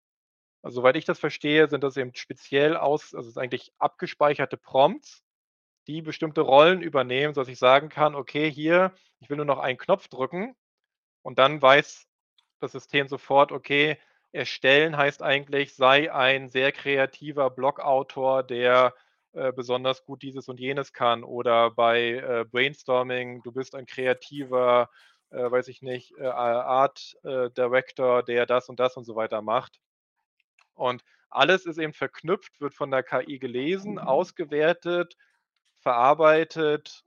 Also, 0.63 0.81
soweit 0.81 0.97
ich 0.97 1.05
das 1.05 1.19
verstehe, 1.19 1.69
sind 1.69 1.83
das 1.83 1.97
eben 1.97 2.13
speziell 2.15 2.77
aus 2.77 3.15
also, 3.15 3.29
es 3.29 3.37
eigentlich 3.37 3.73
abgespeicherte 3.79 4.57
Prompts, 4.57 5.23
die 5.87 6.01
bestimmte 6.03 6.41
Rollen 6.41 6.81
übernehmen, 6.81 7.33
sodass 7.35 7.49
ich 7.49 7.59
sagen 7.59 7.89
kann: 7.89 8.15
„Okay, 8.15 8.51
hier, 8.51 8.93
ich 9.21 9.29
will 9.29 9.37
nur 9.37 9.45
noch 9.47 9.59
einen 9.59 9.77
Knopf 9.79 10.07
drücken“, 10.09 10.55
und 11.23 11.39
dann 11.39 11.61
weiß 11.61 12.05
das 12.63 12.73
System 12.73 13.07
sofort: 13.07 13.51
„Okay, 13.51 13.97
erstellen 14.31 14.97
heißt 14.97 15.21
eigentlich, 15.23 15.75
sei 15.75 16.11
ein 16.13 16.49
sehr 16.49 16.71
kreativer 16.71 17.49
Blogautor, 17.49 18.43
der, 18.43 18.93
äh, 19.33 19.51
besonders 19.53 20.03
gut 20.05 20.21
dieses 20.23 20.47
und 20.49 20.59
jenes 20.59 20.93
kann“, 20.93 21.23
oder 21.23 21.71
bei, 21.71 22.11
äh, 22.15 22.45
Brainstorming: 22.49 23.41
„Du 23.43 23.51
bist 23.51 23.75
ein 23.75 23.85
kreativer, 23.85 24.89
äh, 25.31 25.49
weiß 25.51 25.67
ich 25.69 25.81
nicht, 25.81 26.13
äh, 26.17 26.25
Art, 26.27 27.15
äh, 27.23 27.49
Director, 27.51 28.23
der 28.23 28.45
das 28.45 28.69
und 28.69 28.79
das“ 28.79 28.97
und 28.97 29.05
so 29.05 29.15
weiter 29.15 29.41
macht. 29.41 29.79
Und 30.77 31.03
alles 31.29 31.65
ist 31.65 31.77
eben 31.77 31.93
verknüpft, 31.93 32.59
wird 32.61 32.73
von 32.73 32.91
der 32.91 33.03
KI 33.03 33.39
gelesen, 33.39 33.99
ausgewertet, 33.99 35.15
verarbeitet 35.81 37.03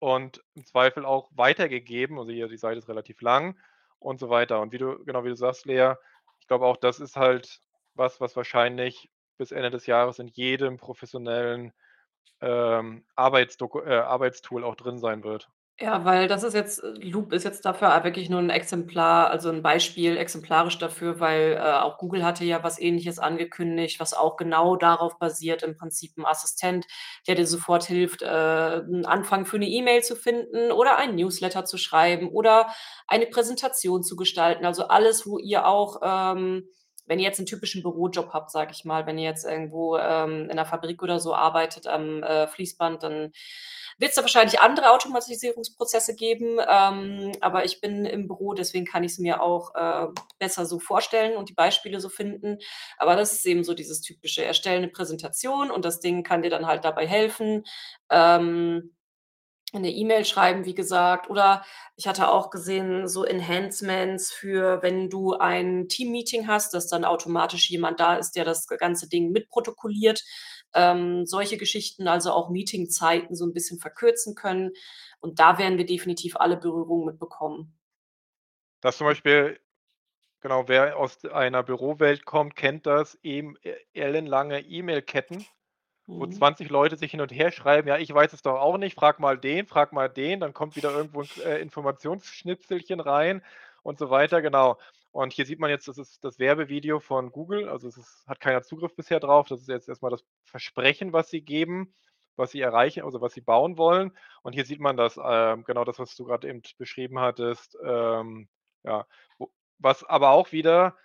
und 0.00 0.42
im 0.54 0.64
Zweifel 0.66 1.04
auch 1.06 1.30
weitergegeben. 1.34 2.18
Also, 2.18 2.32
hier 2.32 2.48
die 2.48 2.56
Seite 2.58 2.78
ist 2.78 2.88
relativ 2.88 3.20
lang 3.22 3.58
und 4.00 4.20
so 4.20 4.30
weiter. 4.30 4.60
Und 4.60 4.72
wie 4.72 4.78
du 4.78 5.04
genau 5.04 5.24
wie 5.24 5.30
du 5.30 5.36
sagst, 5.36 5.66
Lea, 5.66 5.94
ich 6.40 6.46
glaube 6.48 6.66
auch, 6.66 6.76
das 6.76 7.00
ist 7.00 7.16
halt 7.16 7.60
was, 7.94 8.20
was 8.20 8.36
wahrscheinlich 8.36 9.10
bis 9.38 9.52
Ende 9.52 9.70
des 9.70 9.86
Jahres 9.86 10.18
in 10.18 10.28
jedem 10.28 10.76
professionellen, 10.78 11.72
ähm, 12.40 13.04
äh, 13.16 13.16
Arbeitstool 13.16 14.64
auch 14.64 14.76
drin 14.76 14.98
sein 14.98 15.24
wird. 15.24 15.48
Ja, 15.80 16.04
weil 16.04 16.26
das 16.26 16.42
ist 16.42 16.54
jetzt 16.54 16.82
äh, 16.82 16.88
Loop 17.08 17.32
ist 17.32 17.44
jetzt 17.44 17.64
dafür 17.64 18.02
wirklich 18.02 18.28
nur 18.28 18.40
'n 18.40 18.50
Exemplar 18.50 19.30
also 19.30 19.48
'n 19.50 19.62
Beispiel 19.62 20.16
exemplarisch 20.16 20.76
dafür, 20.78 21.20
weil, 21.20 21.52
äh, 21.52 21.60
auch 21.60 21.98
Google 21.98 22.24
hatte 22.24 22.44
ja 22.44 22.64
was 22.64 22.80
Ähnliches 22.80 23.20
angekündigt, 23.20 24.00
was 24.00 24.12
auch 24.12 24.36
genau 24.36 24.74
darauf 24.74 25.20
basiert, 25.20 25.62
im 25.62 25.76
Prinzip 25.76 26.18
'n 26.18 26.24
Assistent, 26.26 26.84
der 27.28 27.36
dir 27.36 27.46
sofort 27.46 27.84
hilft, 27.84 28.22
äh, 28.22 28.26
'n 28.80 29.06
Anfang 29.06 29.46
für 29.46 29.58
'ne 29.60 29.68
E-Mail 29.68 30.02
zu 30.02 30.16
finden 30.16 30.72
oder 30.72 30.98
einen 30.98 31.14
Newsletter 31.14 31.64
zu 31.64 31.76
schreiben 31.78 32.28
oder 32.30 32.66
eine 33.06 33.26
Präsentation 33.26 34.02
zu 34.02 34.16
gestalten. 34.16 34.66
Also, 34.66 34.88
alles, 34.88 35.26
wo 35.28 35.38
ihr 35.38 35.64
auch, 35.66 36.00
ähm 36.02 36.64
wenn 37.10 37.18
ihr 37.20 37.24
jetzt 37.24 37.40
'n 37.40 37.46
typischen 37.46 37.82
Bürojob 37.82 38.34
habt, 38.34 38.50
sage 38.50 38.72
ich 38.74 38.84
mal, 38.84 39.06
wenn 39.06 39.16
ihr 39.16 39.24
jetzt 39.24 39.46
irgendwo, 39.46 39.96
ähm, 39.96 40.50
in 40.50 40.56
'ner 40.56 40.66
Fabrik 40.66 41.02
oder 41.02 41.18
so 41.20 41.34
arbeitet 41.34 41.86
am, 41.86 42.22
äh, 42.22 42.46
Fließband, 42.48 43.02
dann 43.02 43.32
wird's 43.98 44.14
da 44.16 44.22
wahrscheinlich 44.22 44.60
andere 44.60 44.90
Automatisierungsprozesse 44.92 46.14
geben. 46.16 46.58
Ähm, 46.68 47.32
aber 47.40 47.64
ich 47.64 47.80
bin 47.80 48.04
im 48.06 48.28
Büro, 48.28 48.54
deswegen 48.54 48.86
kann 48.86 49.04
ich's 49.04 49.18
mir 49.18 49.42
auch, 49.42 49.74
äh, 49.74 50.06
besser 50.38 50.66
so 50.66 50.78
vorstellen 50.80 51.36
und 51.36 51.48
die 51.50 51.54
Beispiele 51.54 52.00
so 52.00 52.08
finden. 52.08 52.58
Aber 52.98 53.16
das 53.16 53.32
ist 53.34 53.46
eben 53.46 53.64
so 53.64 53.74
dieses 53.74 54.00
typische: 54.02 54.42
Erstelle 54.44 54.80
'ne 54.80 54.88
Präsentation 54.88 55.70
und 55.70 55.84
das 55.84 56.00
Ding 56.00 56.22
kann 56.24 56.42
dir 56.42 56.50
dann 56.50 56.66
halt 56.66 56.84
dabei 56.84 57.06
helfen. 57.06 57.64
Ähm, 58.10 58.94
'ne 59.74 59.90
E-Mail 59.92 60.24
schreiben, 60.26 60.64
wie 60.66 60.74
gesagt. 60.74 61.30
Oder 61.30 61.64
ich 61.96 62.08
hatte 62.08 62.28
auch 62.30 62.50
gesehen, 62.50 63.08
so 63.08 63.24
Enhancements 63.24 64.32
für 64.32 64.82
wenn 64.82 65.10
du 65.10 65.34
ein 65.34 65.88
Teammeeting 65.88 66.48
hast, 66.48 66.74
dass 66.74 66.88
dann 66.88 67.04
automatisch 67.04 67.70
jemand 67.70 68.00
da 68.00 68.16
ist, 68.16 68.32
der 68.36 68.44
das 68.46 68.66
ganze 68.68 69.08
Ding 69.08 69.32
mitprotokolliert. 69.32 70.22
Ähm, 70.78 71.26
solche 71.26 71.58
Geschichten, 71.58 72.08
also 72.08 72.32
auch 72.32 72.50
Meetingzeiten 72.50 73.36
so 73.36 73.44
'n 73.46 73.54
bisschen 73.54 73.80
verkürzen 73.80 74.36
können. 74.36 74.72
Und 75.20 75.40
da 75.40 75.58
werden 75.58 75.78
wir 75.78 75.86
definitiv 75.86 76.36
alle 76.38 76.56
Berührung 76.58 77.06
mit 77.06 77.18
bekommen. 77.20 77.74
Das 78.82 78.96
zum 78.96 79.06
Beispiel 79.08 79.58
genau, 80.40 80.68
wer 80.68 80.96
aus 80.98 81.24
einer 81.26 81.62
Bürowelt 81.64 82.24
kommt, 82.26 82.56
kennt 82.56 82.86
das, 82.86 83.16
eben 83.22 83.56
e 83.62 83.74
ellenlange 83.94 84.60
E-Mail-Ketten, 84.60 85.46
wo 86.18 86.26
Mhm. 86.26 86.28
20 86.28 86.70
Leute 86.70 86.96
sich 86.96 87.12
hin 87.12 87.20
und 87.22 87.32
her 87.32 87.52
schreiben: 87.52 87.88
„Ja, 87.88 87.98
ich 87.98 88.12
weiß 88.14 88.32
es 88.34 88.42
doch 88.42 88.60
auch 88.60 88.78
nicht, 88.78 88.96
frag 88.96 89.20
mal 89.20 89.38
den, 89.38 89.66
frag 89.66 89.92
mal 89.92 90.08
den.“ 90.08 90.40
Dann 90.40 90.54
kommt 90.54 90.76
wieder 90.76 90.90
irgendwo 90.92 91.22
'n, 91.22 91.30
äh, 91.40 91.58
Informationsschnipselchen 91.60 93.00
rein 93.00 93.42
und 93.82 93.98
so 93.98 94.10
weiter, 94.10 94.42
genau. 94.42 94.78
Und 95.12 95.32
hier 95.32 95.46
sieht 95.46 95.58
man 95.58 95.70
jetzt, 95.70 95.88
das 95.88 95.98
ist 95.98 96.22
das 96.24 96.38
Werbevideo 96.38 97.00
von 97.00 97.32
Google. 97.32 97.68
Also, 97.68 97.88
es 97.88 97.96
ist 97.96 98.24
hat 98.26 98.40
keiner 98.40 98.62
Zugriff 98.62 98.94
bisher 98.94 99.20
drauf. 99.20 99.48
Das 99.48 99.60
ist 99.60 99.68
jetzt 99.68 99.88
erst 99.88 100.02
mal 100.02 100.10
das 100.10 100.24
Versprechen, 100.44 101.12
was 101.12 101.30
sie 101.30 101.40
geben, 101.42 101.94
was 102.36 102.52
sie 102.52 102.60
erreichen 102.60 103.04
also, 103.04 103.20
was 103.20 103.34
sie 103.34 103.40
bauen 103.40 103.78
wollen. 103.78 104.16
Und 104.42 104.52
hier 104.54 104.64
sieht 104.64 104.80
man 104.80 104.96
das, 104.96 105.18
ähm, 105.22 105.64
genau 105.64 105.84
das, 105.84 105.98
was 105.98 106.14
du 106.16 106.24
grad 106.24 106.44
eben 106.44 106.62
beschrieben 106.78 107.18
hattest, 107.18 107.76
ähm, 107.84 108.48
ja, 108.84 109.06
was 109.78 110.04
aber 110.04 110.30
auch 110.30 110.52
wieder 110.52 110.96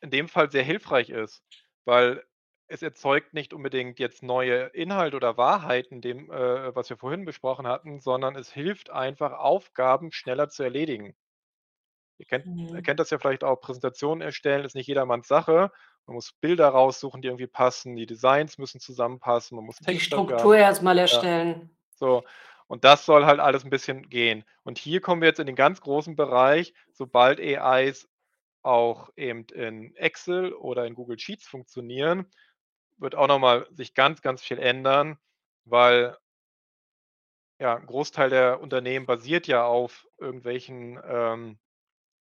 in 0.00 0.10
dem 0.10 0.28
Fall 0.28 0.50
sehr 0.50 0.62
hilfreich 0.62 1.10
ist, 1.10 1.42
weil 1.84 2.22
es 2.68 2.82
erzeugt 2.82 3.34
nicht 3.34 3.52
unbedingt 3.54 3.98
jetzt 3.98 4.22
neue 4.22 4.66
Inhalte 4.68 5.16
oder 5.16 5.36
Wahrheiten, 5.36 6.00
dem, 6.00 6.30
äh, 6.30 6.74
was 6.74 6.90
wir 6.90 6.96
vorhin 6.96 7.24
besprochen 7.24 7.66
hatten, 7.66 8.00
sondern 8.00 8.36
es 8.36 8.52
hilft 8.52 8.90
einfach, 8.90 9.32
Aufgaben 9.32 10.12
schneller 10.12 10.48
zu 10.48 10.62
erledigen. 10.62 11.14
Ihr 12.20 12.26
kennt 12.26 12.46
Mhm. 12.46 12.84
kennt 12.84 13.00
das 13.00 13.10
ja 13.10 13.18
vielleicht 13.18 13.44
auch, 13.44 13.60
Präsentationen 13.60 14.22
erstellen 14.22 14.64
ist 14.64 14.74
nicht 14.74 14.86
jedermanns 14.88 15.28
Sache. 15.28 15.70
Man 16.06 16.14
muss 16.14 16.32
Bilder 16.32 16.68
raussuchen, 16.68 17.22
die 17.22 17.28
irgendwie 17.28 17.46
passen, 17.46 17.96
die 17.96 18.06
Designs 18.06 18.58
müssen 18.58 18.80
zusammenpassen, 18.80 19.56
man 19.56 19.64
muss 19.66 19.80
Die 19.80 19.98
Textangaben 19.98 19.98
Struktur 19.98 20.56
erst 20.56 20.82
mal 20.82 20.98
ja, 21.10 21.26
erstellen. 21.26 21.76
so. 21.96 22.24
Und 22.68 22.84
das 22.84 23.06
soll 23.06 23.26
halt 23.26 23.40
alles 23.40 23.64
'n 23.64 23.70
bisschen 23.70 24.08
gehen. 24.10 24.44
Und 24.64 24.78
hier 24.78 25.00
kommen 25.02 25.22
wir 25.22 25.28
jetzt 25.28 25.40
in 25.40 25.46
den 25.46 25.56
ganz 25.56 25.80
großen 25.82 26.16
Bereich, 26.16 26.74
sobald 26.92 27.40
AIs 27.40 28.08
auch 28.62 29.10
eben 29.16 29.46
in 29.54 29.96
Excel 29.96 30.52
oder 30.54 30.86
in 30.86 30.94
Google 30.94 31.18
Sheets 31.18 31.46
funktionieren, 31.48 32.30
wird 32.98 33.14
auch 33.16 33.28
noch 33.28 33.38
mal 33.40 33.68
sich 33.72 33.94
ganz, 33.94 34.22
ganz 34.22 34.42
viel 34.42 34.58
ändern, 34.60 35.18
weil 35.64 36.18
ja, 37.60 37.76
'n 37.76 37.86
Großteil 37.86 38.30
der 38.30 38.60
Unternehmen 38.60 39.06
basiert 39.06 39.46
ja 39.46 39.64
auf 39.64 40.08
irgendwelchen, 40.18 41.00
ähm, 41.04 41.58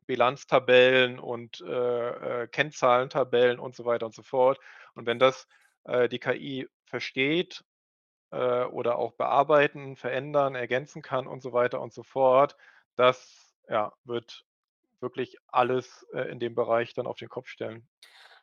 Bilanztabellen 0.07 1.19
und, 1.19 1.61
äh, 1.61 2.43
äh, 2.43 2.47
Kennzahlentabellen 2.47 3.59
und 3.59 3.75
so 3.75 3.85
weiter 3.85 4.05
und 4.07 4.15
so 4.15 4.23
fort. 4.23 4.59
Und 4.95 5.05
wenn 5.07 5.19
das, 5.19 5.47
äh, 5.85 6.09
die 6.09 6.19
KI 6.19 6.67
versteht, 6.85 7.63
äh, 8.31 8.65
oder 8.65 8.97
auch 8.99 9.13
bearbeiten, 9.13 9.97
verändern, 9.97 10.55
ergänzen 10.55 11.01
kann 11.03 11.27
und 11.27 11.41
so 11.43 11.53
weiter 11.53 11.81
und 11.81 11.93
so 11.93 12.03
fort, 12.03 12.57
das, 12.97 13.55
ja, 13.69 13.93
wird 14.05 14.45
wirklich 15.01 15.37
alles, 15.47 16.07
äh, 16.13 16.23
in 16.31 16.39
dem 16.39 16.55
Bereich 16.55 16.93
dann 16.95 17.07
auf 17.07 17.17
den 17.17 17.29
Kopf 17.29 17.47
stellen. 17.49 17.87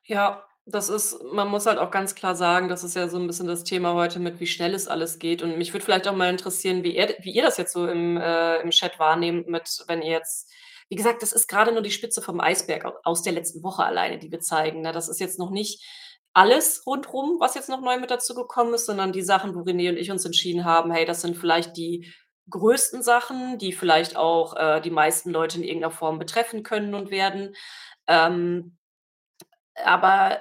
Ja, 0.07 0.47
das 0.67 0.89
ist 0.89 1.23
man 1.33 1.49
muss 1.49 1.67
halt 1.67 1.79
auch 1.79 1.91
ganz 1.91 2.15
klar 2.15 2.35
sagen, 2.35 2.69
das 2.69 2.85
ist 2.85 2.95
ja 2.97 3.09
so 3.09 3.19
'n 3.19 3.27
bisschen 3.27 3.47
das 3.47 3.65
Thema 3.65 3.95
heute 3.95 4.19
mit, 4.19 4.41
wie 4.41 4.47
schnell 4.47 4.75
es 4.75 4.89
alles 4.89 5.19
geht. 5.19 5.43
Und 5.43 5.59
mich 5.59 5.73
würde 5.73 5.85
vielleicht 5.85 6.07
auch 6.09 6.15
mal 6.17 6.31
interessieren, 6.31 6.85
wie 6.85 6.97
ihr 6.97 7.07
d 7.07 7.17
wie 7.23 7.31
ihr 7.33 7.43
das 7.43 7.57
jetzt 7.59 7.73
so 7.73 7.87
im, 7.87 8.17
äh 8.17 8.61
im 8.61 8.71
Chat 8.71 8.99
wahrnehmt 8.99 9.49
mit 9.49 9.85
wenn 9.89 10.03
ihr 10.03 10.13
jetzt 10.13 10.51
wie 10.91 10.97
gesagt, 10.97 11.23
das 11.23 11.33
ist 11.33 11.49
grade 11.49 11.73
nur 11.73 11.83
die 11.83 11.93
Spitze 11.93 12.23
vom 12.23 12.41
Eisberg 12.41 12.87
aus 13.05 13.23
der 13.23 13.33
letzten 13.35 13.63
Woche 13.65 13.85
alleine, 13.85 14.19
die 14.19 14.33
wir 14.33 14.41
zeigen, 14.41 14.83
ne? 14.83 14.93
Das 14.93 15.09
ist 15.09 15.21
jetzt 15.21 15.39
noch 15.41 15.51
nicht 15.51 15.85
alles 16.35 16.85
rundrum, 16.87 17.39
was 17.41 17.55
jetzt 17.57 17.69
noch 17.71 17.81
neu 17.83 17.99
mit 18.01 18.11
dazugekommen 18.13 18.75
ist, 18.75 18.87
sondern 18.87 19.13
die 19.13 19.23
Sachen, 19.23 19.55
wo 19.57 19.61
René 19.61 19.91
und 19.91 19.97
ich 19.99 20.11
uns 20.13 20.25
entschieden 20.27 20.65
haben: 20.67 20.93
„Hey, 20.93 21.05
das 21.07 21.23
sind 21.23 21.37
vielleicht 21.39 21.77
die 21.79 22.13
größten 22.51 23.03
Sachen, 23.05 23.59
die 23.59 23.73
vielleicht 23.73 24.17
auch, 24.17 24.57
äh, 24.57 24.81
die 24.83 24.91
meisten 24.91 25.31
Leute 25.31 25.59
in 25.59 25.65
irgend 25.65 25.83
'ner 25.83 25.91
Form 25.93 26.19
betreffen 26.19 26.63
können 26.65 26.95
und 26.95 27.11
werden.“ 27.13 27.55
Ähm, 28.09 28.77
aber 29.85 30.41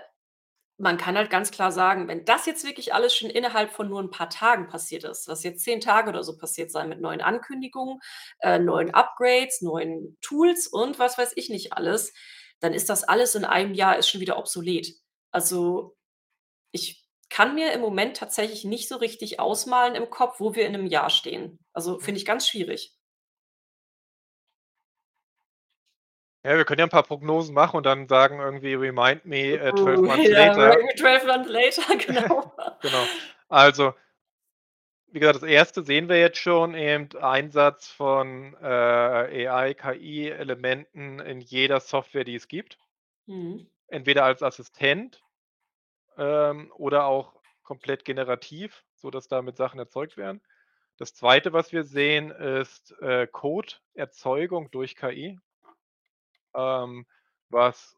man 0.79 0.97
kann 0.97 1.17
halt 1.17 1.29
ganz 1.29 1.51
klar 1.51 1.71
sagen, 1.71 2.07
wenn 2.07 2.25
das 2.25 2.45
jetzt 2.47 2.65
wirklich 2.65 2.93
alles 2.93 3.15
schon 3.15 3.29
innerhalb 3.29 3.71
von 3.71 3.89
nur 3.89 3.99
'n 4.01 4.11
paar 4.11 4.29
Tagen 4.29 4.67
passiert 4.67 5.03
ist, 5.05 5.27
lass 5.27 5.43
jetzt 5.43 5.63
10 5.63 5.81
Tage 5.81 6.09
oder 6.09 6.23
so 6.23 6.37
passiert 6.37 6.71
sein 6.71 6.89
mit 6.89 7.01
neuen 7.01 7.21
Ankündigungen, 7.21 7.99
äh, 8.41 8.59
neuen 8.59 8.93
Upgrades, 8.93 9.61
neuen 9.61 10.17
Tools 10.21 10.67
und 10.67 10.99
was 10.99 11.17
weiß 11.17 11.33
ich 11.35 11.49
nicht 11.49 11.73
alles, 11.73 12.13
dann 12.61 12.73
ist 12.73 12.89
das 12.89 13.03
alles 13.03 13.35
in 13.35 13.45
einem 13.45 13.73
Jahr 13.75 13.97
ist 13.97 14.09
schon 14.09 14.21
wieder 14.21 14.37
obsolet. 14.39 14.93
Also, 15.31 15.95
ich 16.71 17.03
kann 17.29 17.55
mir 17.55 17.73
im 17.73 17.81
Moment 17.81 18.17
tatsächlich 18.17 18.65
nicht 18.65 18.89
so 18.89 18.97
richtig 18.97 19.39
ausmalen 19.41 19.95
im 19.95 20.10
Kopf, 20.12 20.39
wo 20.41 20.56
wir 20.56 20.65
in 20.67 20.73
'nem 20.73 20.87
Jahr 20.87 21.10
stehen. 21.12 21.60
Also, 21.73 21.99
finde 21.99 22.19
ich 22.19 22.25
ganz 22.25 22.47
schwierig. 22.47 22.91
Ja, 26.46 26.56
wir 26.56 26.63
können 26.63 26.79
ja 26.79 26.85
'n 26.85 26.90
paar 26.90 27.04
Prognosen 27.04 27.54
machen 27.54 27.75
und 27.77 27.85
dann 27.85 28.08
sagen 28.08 28.40
irgendwie: 28.40 28.73
„Remind 28.73 29.25
me, 29.25 29.58
äh, 29.60 29.75
12 29.75 30.04
Oh, 30.04 30.06
months 30.06 30.29
ja, 30.29 30.31
later.“ 30.31 30.79
12 30.98 31.25
months 31.25 31.50
later, 31.50 31.96
genau. 31.98 32.54
Genau. 32.81 33.10
Also 33.50 33.94
wie 35.12 35.19
gesagt, 35.19 35.37
das 35.37 35.44
1. 35.50 35.83
sehen 35.83 36.08
wir 36.08 36.19
jetzt 36.19 36.37
schon 36.37 36.75
eben 36.75 37.10
Einsatz 37.19 37.87
von, 37.87 38.56
äh, 38.62 39.48
AI, 39.48 39.73
KI-Elementen 39.73 41.19
in 41.19 41.42
jeder 41.42 41.79
Software, 41.79 42.23
die 42.23 42.35
es 42.35 42.48
gibt. 42.48 42.77
Mhm. 43.27 43.69
Entweder 43.92 44.23
als 44.23 44.44
Assistent, 44.44 45.23
ähm, 46.17 46.71
oder 46.75 47.06
auch 47.06 47.35
komplett 47.63 48.06
generativ, 48.06 48.83
sodass 48.96 49.27
damit 49.29 49.58
Sachen 49.58 49.79
erzeugt 49.79 50.17
werden. 50.17 50.42
Das 50.98 51.15
2., 51.15 51.54
was 51.54 51.73
wir 51.73 51.83
sehen, 51.85 52.31
ist, 52.31 52.94
äh, 53.02 53.27
Codeerzeugung 53.27 54.71
durch 54.71 54.96
KI. 54.98 55.40
Ähm, 56.56 57.06
was 57.50 57.95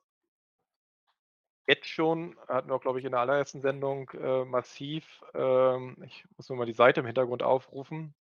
Jetzt 1.67 1.87
schon 1.87 2.35
hatten 2.47 2.69
wir 2.69 2.75
auch, 2.75 2.81
glaube 2.81 2.99
ich, 2.99 3.05
in 3.05 3.11
der 3.11 3.21
allerersten 3.21 3.61
Sendung, 3.61 4.09
äh, 4.11 4.45
massiv, 4.45 5.21
ähm 5.35 5.95
ich 6.05 6.25
muss 6.35 6.49
nur 6.49 6.57
mal 6.57 6.65
die 6.65 6.73
Seite 6.73 7.01
im 7.01 7.05
Hintergrund 7.05 7.43
aufrufen 7.43 8.13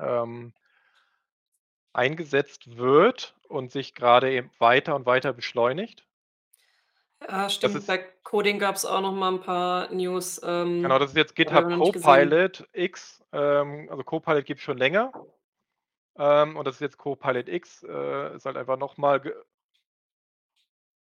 ähm 0.00 0.52
eingesetzt 1.94 2.76
wird 2.76 3.34
und 3.48 3.72
sich 3.72 3.94
grade 3.94 4.30
eben 4.30 4.50
weiter 4.58 4.94
und 4.96 5.06
weiter 5.06 5.32
beschleunigt. 5.32 6.06
Ja, 7.22 7.48
stimmt. 7.48 7.74
ist 7.76 7.86
Bei 7.86 7.98
Coding 8.22 8.58
gab's 8.58 8.84
auch 8.84 9.00
noch 9.00 9.12
mal 9.12 9.32
'n 9.32 9.40
paar 9.40 9.90
News, 9.92 10.40
Genau, 10.82 10.98
ähm, 10.98 11.00
das 11.00 11.10
ist 11.10 11.16
jetzt 11.16 11.34
GitHub. 11.34 11.68
Copilot 11.72 12.68
X. 12.72 13.24
Ähm, 13.32 13.88
also 13.90 14.04
Copilot 14.04 14.44
gibt's 14.44 14.62
schon 14.62 14.78
länger. 14.78 15.12
Ähm, 16.18 16.56
und 16.56 16.66
das 16.66 16.76
ist 16.76 16.80
jetzt 16.80 16.98
Copilot 16.98 17.48
X, 17.48 17.82
äh, 17.82 18.36
ist 18.36 18.46
halt 18.46 18.56
einfach 18.56 18.78
noch 18.78 18.96
mal 18.96 19.20
ge 19.20 19.34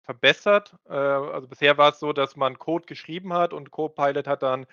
verbessert. 0.02 0.76
Äh, 0.86 0.92
also 0.92 1.48
bisher 1.48 1.78
war's 1.78 1.98
so, 1.98 2.12
dass 2.12 2.36
man 2.36 2.58
Code 2.58 2.86
geschrieben 2.86 3.32
hat 3.32 3.52
und 3.52 3.70
Copilot 3.70 4.26
hat 4.26 4.42
dann 4.42 4.66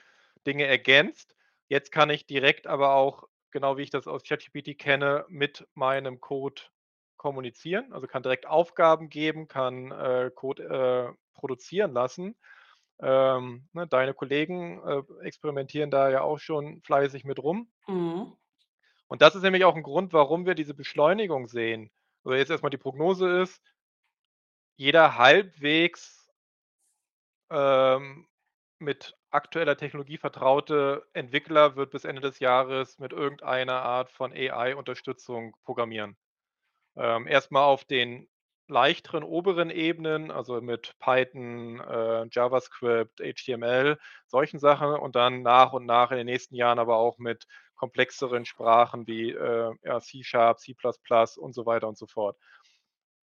Dinge 0.46 0.66
ergänzt. 0.66 1.36
Jetzt 1.70 1.92
kann 1.92 2.10
ich 2.10 2.26
direkt 2.26 2.68
aber 2.68 2.96
auch, 2.96 3.28
genau 3.52 3.78
wie 3.78 3.84
ich 3.84 3.90
das 3.90 4.08
aus 4.08 4.24
ChatGPT 4.24 4.78
kenne, 4.78 5.26
mit 5.30 5.68
meinem 5.74 6.20
Code 6.20 6.62
kommunizieren. 7.16 7.94
Also, 7.94 8.08
kann 8.08 8.24
direkt 8.24 8.48
Aufgaben 8.48 9.10
geben, 9.10 9.48
kann, 9.48 9.92
äh, 9.92 10.32
Code, 10.34 10.64
äh, 10.64 11.14
produzieren 11.34 11.94
lassen. 11.94 12.36
Ähm, 13.00 13.68
ne, 13.74 13.88
deine 13.88 14.14
Kollegen, 14.14 14.82
äh, 14.86 15.26
experimentieren 15.26 15.92
da 15.92 16.10
ja 16.10 16.22
auch 16.22 16.40
schon 16.40 16.82
fleißig 16.82 17.24
mit 17.24 17.42
rum. 17.42 17.72
Mhm. 17.88 18.34
Und 19.12 19.22
das 19.22 19.36
ist 19.36 19.42
nämlich 19.42 19.66
auch 19.66 19.76
'n 19.76 19.84
Grund, 19.84 20.14
warum 20.14 20.46
wir 20.46 20.56
diese 20.56 20.74
Beschleunigung 20.74 21.50
sehen. 21.50 21.92
Also, 22.24 22.38
jetzt 22.38 22.50
erst 22.50 22.64
mal 22.64 22.70
die 22.70 22.78
Prognose 22.78 23.42
ist 23.42 23.62
jeder 24.80 25.18
halbwegs 25.18 26.28
ähm, 27.52 28.28
mit 28.80 29.16
aktueller 29.30 29.78
Technologie 29.78 30.18
vertraute 30.18 31.06
Entwickler 31.14 31.76
wird 31.76 31.92
bis 31.92 32.06
Ende 32.06 32.22
des 32.22 32.40
Jahres 32.40 32.98
mit 33.00 33.14
irgendeiner 33.14 33.82
Art 33.84 34.12
von 34.12 34.32
AI-Unterstützung 34.34 35.56
programmieren. 35.64 36.18
Ähm, 36.98 37.28
erst 37.28 37.52
mal 37.52 37.66
auf 37.66 37.86
den 37.86 38.30
leichteren 38.68 39.24
oberen 39.24 39.70
Ebenen, 39.72 40.32
also 40.32 40.62
mit 40.62 40.96
Python, 41.00 41.80
äh, 41.82 42.28
JavaScript, 42.32 43.20
HTML, 43.22 44.00
solchen 44.28 44.60
Sachen 44.60 44.94
und 44.96 45.16
dann 45.16 45.44
nach 45.44 45.74
und 45.74 45.86
nach 45.86 46.12
in 46.12 46.18
den 46.18 46.28
nächsten 46.28 46.56
Jahren 46.56 46.80
aber 46.80 46.98
auch 46.98 47.18
mit 47.20 47.48
komplexeren 47.82 48.46
Sprachen 48.46 49.08
wie, 49.08 49.32
äh, 49.32 49.74
ja, 49.84 50.00
C# 50.00 50.22
C++ 50.22 50.76
und 51.38 51.54
so 51.54 51.66
weiter 51.66 51.88
und 51.88 51.98
so 51.98 52.06
fort. 52.06 52.38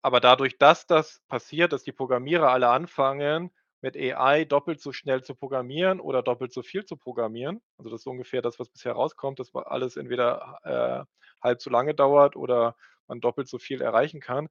Aber 0.03 0.19
dadurch, 0.19 0.59
dass 0.59 0.85
das 0.87 1.23
passiert, 1.29 1.73
dass 1.73 1.85
die 1.85 1.93
Programmierer 1.93 2.51
alle 2.51 2.69
anfangen, 2.69 3.53
mit 3.83 3.97
AI 3.97 4.45
doppelt 4.45 4.81
so 4.81 4.93
schnell 4.93 5.23
zu 5.23 5.37
programmieren 5.37 6.01
oder 6.01 6.25
doppelt 6.25 6.53
so 6.53 6.63
viel 6.65 6.85
zu 6.85 6.97
programmieren, 6.97 7.61
also 7.79 7.89
das 7.89 8.01
ist 8.01 8.07
ungefähr 8.09 8.43
das, 8.43 8.59
was 8.59 8.69
bisher 8.69 8.95
rauskommt, 8.95 9.39
dass 9.39 9.55
alles 9.55 9.97
entweder, 9.97 10.59
äh, 10.65 11.05
halb 11.41 11.63
so 11.63 11.71
lange 11.71 11.95
dauert 11.95 12.35
oder 12.35 12.75
man 13.07 13.21
doppelt 13.21 13.47
so 13.47 13.59
viel 13.59 13.81
erreichen 13.81 14.21
kann, 14.21 14.49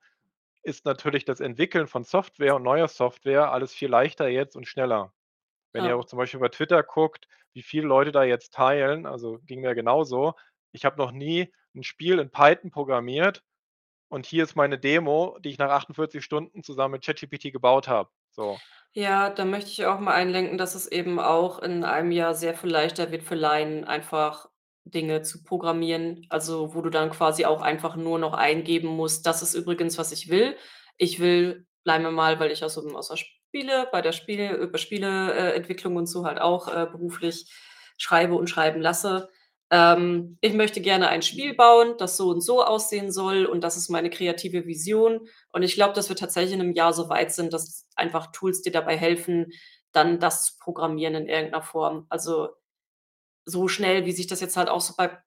ist 0.64 0.86
natürlich 0.86 1.26
das 1.26 1.42
Entwickeln 1.42 1.88
von 1.88 2.06
Software 2.06 2.56
und 2.56 2.64
neuer 2.64 2.88
Software 2.88 3.52
alles 3.52 3.74
viel 3.74 3.90
leichter 3.90 4.30
jetzt 4.30 4.56
und 4.56 4.68
schneller. 4.68 5.12
Wenn 5.74 5.84
ihr 5.90 5.98
auch 5.98 6.06
zum 6.06 6.18
Beispiel 6.18 6.40
bei 6.40 6.48
Twitter 6.48 6.82
guckt, 6.82 7.28
wie 7.58 7.64
viele 7.64 7.88
Leute 7.88 8.14
da 8.14 8.24
jetzt 8.26 8.54
teilen, 8.54 9.08
also 9.08 9.40
ging 9.46 9.62
mir 9.62 9.76
genauso. 9.76 10.36
Ich 10.74 10.86
habe 10.86 10.98
noch 10.98 11.12
nie 11.14 11.54
'n 11.76 11.84
Spiel 11.84 12.20
in 12.20 12.32
Python 12.32 12.72
programmiert 12.72 13.44
und 14.10 14.26
hier 14.28 14.44
ist 14.46 14.56
meine 14.56 14.80
Demo, 14.80 15.38
die 15.42 15.50
ich 15.52 15.58
nach 15.60 15.72
48 15.72 16.24
Stunden 16.24 16.64
zusammen 16.64 16.94
mit 16.94 17.06
ChatGPT 17.06 17.52
gebaut 17.54 17.88
habe, 17.90 18.12
so. 18.32 18.62
Ja, 18.94 19.30
da 19.30 19.46
möchte 19.46 19.70
ich 19.70 19.86
auch 19.86 20.00
mal 20.00 20.14
einlenken, 20.14 20.58
dass 20.58 20.74
es 20.76 20.88
eben 20.88 21.20
auch 21.20 21.60
in 21.60 21.84
einem 21.84 22.12
Jahr 22.12 22.34
sehr 22.34 22.56
viel 22.56 22.70
leichter 22.72 23.12
wird 23.12 23.24
für 23.24 23.36
Laien, 23.36 23.84
einfach 23.84 24.50
Dinge 24.86 25.22
zu 25.22 25.44
programmieren. 25.44 26.26
Also, 26.30 26.74
wo 26.74 26.82
du 26.82 26.90
dann 26.90 27.12
quasi 27.12 27.46
auch 27.46 27.62
einfach 27.62 27.96
nur 27.96 28.18
noch 28.18 28.34
eingeben 28.34 28.88
musst: 28.88 29.26
„Das 29.26 29.42
ist 29.44 29.54
übrigens, 29.54 29.98
was 29.98 30.12
ich 30.12 30.30
will. 30.30 30.56
Ich 30.98 31.20
will“ 31.20 31.68
bleiben 31.84 32.04
wir 32.06 32.12
mal, 32.12 32.40
weil 32.40 32.52
ich 32.52 32.64
aus 32.64 32.78
aus 32.78 33.08
der 33.10 33.18
Spiele 33.50 33.88
bei 33.92 34.02
der 34.02 34.12
Spiele 34.12 34.56
über 34.58 34.78
äh, 34.80 35.56
Entwicklung 35.56 35.96
und 35.96 36.08
so 36.08 36.26
halt 36.26 36.40
auch, 36.42 36.68
äh, 36.68 36.86
beruflich 36.92 37.46
schreibe 37.98 38.36
und 38.36 38.50
schreiben 38.50 38.82
lasse. 38.82 39.30
Ähm, 39.72 40.38
ich 40.42 40.54
möchte 40.54 40.82
gerne 40.82 41.10
ein 41.10 41.22
Spiel 41.22 41.56
bauen, 41.56 41.96
das 41.98 42.18
so 42.18 42.30
und 42.30 42.42
so 42.42 42.64
aussehen 42.64 43.12
soll 43.12 43.46
und 43.46 43.62
das 43.64 43.78
ist 43.78 43.90
meine 43.90 44.10
kreative 44.10 44.66
Vision. 44.66 45.28
Und 45.52 45.64
ich 45.64 45.76
glaube, 45.76 45.94
dass 45.94 46.10
wir 46.10 46.16
tatsächlich 46.16 46.54
in 46.54 46.60
'nem 46.60 46.74
Jahr 46.74 46.94
so 46.94 47.10
weit 47.10 47.32
sind, 47.34 47.54
dass 47.54 47.88
einfach 47.96 48.32
Tools 48.32 48.62
dir 48.62 48.72
dabei 48.72 48.98
helfen, 48.98 49.52
dann 49.94 50.20
das 50.20 50.46
zu 50.46 50.54
programmieren 50.60 51.16
in 51.16 51.28
irgend 51.30 51.52
'ner 51.54 51.62
Form. 51.64 52.06
Also, 52.10 52.50
so 53.46 53.68
schnell, 53.68 54.06
wie 54.06 54.12
sich 54.14 54.28
das 54.28 54.42
jetzt 54.42 54.58
halt 54.58 54.70
auch 54.70 54.82
so 54.82 54.94
bei 54.98 55.18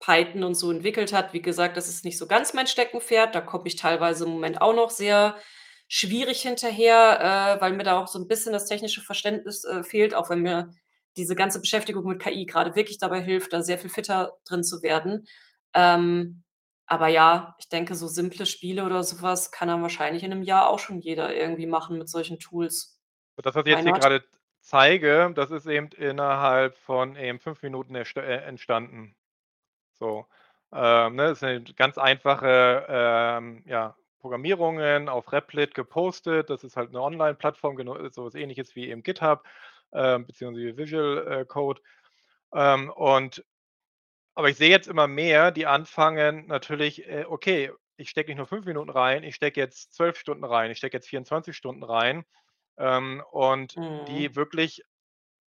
Python 0.00 0.44
und 0.44 0.54
so 0.56 0.70
entwickelt 0.72 1.12
hat. 1.12 1.32
Wie 1.34 1.42
gesagt, 1.42 1.76
das 1.76 1.88
ist 1.88 2.04
nicht 2.04 2.18
so 2.18 2.26
ganz 2.28 2.54
mein 2.54 2.66
Steckenpferd. 2.68 3.34
Da 3.34 3.40
komme 3.42 3.66
ich 3.68 3.76
teilweise 3.76 4.24
im 4.24 4.30
Moment 4.32 4.60
auch 4.62 4.74
noch 4.74 4.90
sehr 4.90 5.36
schwierig 5.88 6.42
hinterher, 6.42 7.56
äh, 7.58 7.60
weil 7.60 7.72
mir 7.74 7.84
da 7.84 7.98
auch 8.00 8.08
so 8.08 8.18
'n 8.18 8.28
bisschen 8.28 8.52
das 8.52 8.66
technische 8.66 9.00
Verständnis, 9.02 9.64
äh, 9.64 9.82
fehlt, 9.84 10.14
auch 10.14 10.30
wenn 10.30 10.42
mir 10.42 10.70
diese 11.16 11.34
ganze 11.36 11.60
Beschäftigung 11.60 12.04
mit 12.06 12.20
KI 12.22 12.46
grade 12.46 12.74
wirklich 12.76 12.98
dabei 12.98 13.20
hilft, 13.22 13.52
da 13.52 13.62
sehr 13.62 13.78
viel 13.78 13.90
fitter 13.90 14.36
drin 14.46 14.64
zu 14.64 14.82
werden. 14.82 15.26
Ähm, 15.74 16.42
aber 16.86 17.08
ja, 17.08 17.56
ich 17.58 17.68
denke, 17.68 17.94
so 17.94 18.06
simple 18.08 18.46
Spiele 18.46 18.84
oder 18.84 19.02
so 19.04 19.22
was 19.22 19.50
kann 19.50 19.68
dann 19.68 19.82
wahrscheinlich 19.82 20.22
in 20.24 20.30
'nem 20.30 20.42
Jahr 20.42 20.68
auch 20.70 20.78
schon 20.78 21.00
jeder 21.00 21.34
irgendwie 21.34 21.66
machen 21.66 21.98
mit 21.98 22.08
solchen 22.08 22.38
Tools. 22.38 22.96
Das, 23.42 23.54
was 23.54 23.66
ich 23.66 23.70
jetzt 23.70 23.82
hier 23.82 23.92
not? 23.92 24.00
grade 24.00 24.24
zeige, 24.60 25.30
das 25.34 25.50
ist 25.50 25.66
eben 25.66 25.88
innerhalb 25.88 26.76
von 26.78 27.16
eben 27.16 27.38
5 27.38 27.62
Minuten 27.62 27.94
äh, 27.94 28.02
entstanden. 28.44 29.14
So, 29.94 30.26
ähm, 30.72 31.16
ne, 31.16 31.28
das 31.30 31.40
sind 31.40 31.76
ganz 31.76 31.98
einfache, 31.98 32.86
ähm, 32.88 33.64
ja, 33.66 33.96
Programmierungen 34.26 35.08
auf 35.08 35.32
Replit 35.32 35.74
gepostet. 35.74 36.50
Das 36.50 36.64
ist 36.64 36.76
halt 36.76 36.92
'ne 36.92 37.00
Onlineplattform, 37.02 37.76
genau 37.76 38.08
so 38.10 38.24
was 38.26 38.34
Ähnliches 38.34 38.76
wie 38.76 38.88
eben 38.90 39.02
GitHub, 39.04 39.44
ähm, 39.94 40.26
beziehungsweise 40.26 40.76
Visual, 40.78 41.28
äh, 41.42 41.44
Code. 41.46 41.80
Ähm, 42.54 42.90
und 42.90 43.44
aber 44.34 44.50
ich 44.50 44.56
sehe 44.58 44.70
jetzt 44.70 44.88
immer 44.88 45.08
mehr, 45.08 45.50
die 45.52 45.66
anfangen 45.66 46.46
natürlich, 46.48 47.06
äh: 47.08 47.24
„Okay, 47.28 47.72
ich 47.98 48.10
stecke 48.10 48.30
nicht 48.30 48.38
nur 48.38 48.46
5 48.48 48.66
Minuten 48.66 48.90
rein, 48.90 49.24
ich 49.24 49.36
stecke 49.36 49.60
jetzt 49.60 49.94
12 49.94 50.18
Stunden 50.18 50.44
rein, 50.44 50.70
ich 50.72 50.78
stecke 50.78 50.96
jetzt 50.98 51.08
24 51.08 51.56
Stunden 51.56 51.84
rein.“ 51.84 52.24
Ähm, 52.78 53.22
und 53.32 53.78
die 54.08 54.34
Mhm. 54.34 54.36
wirklich 54.36 54.82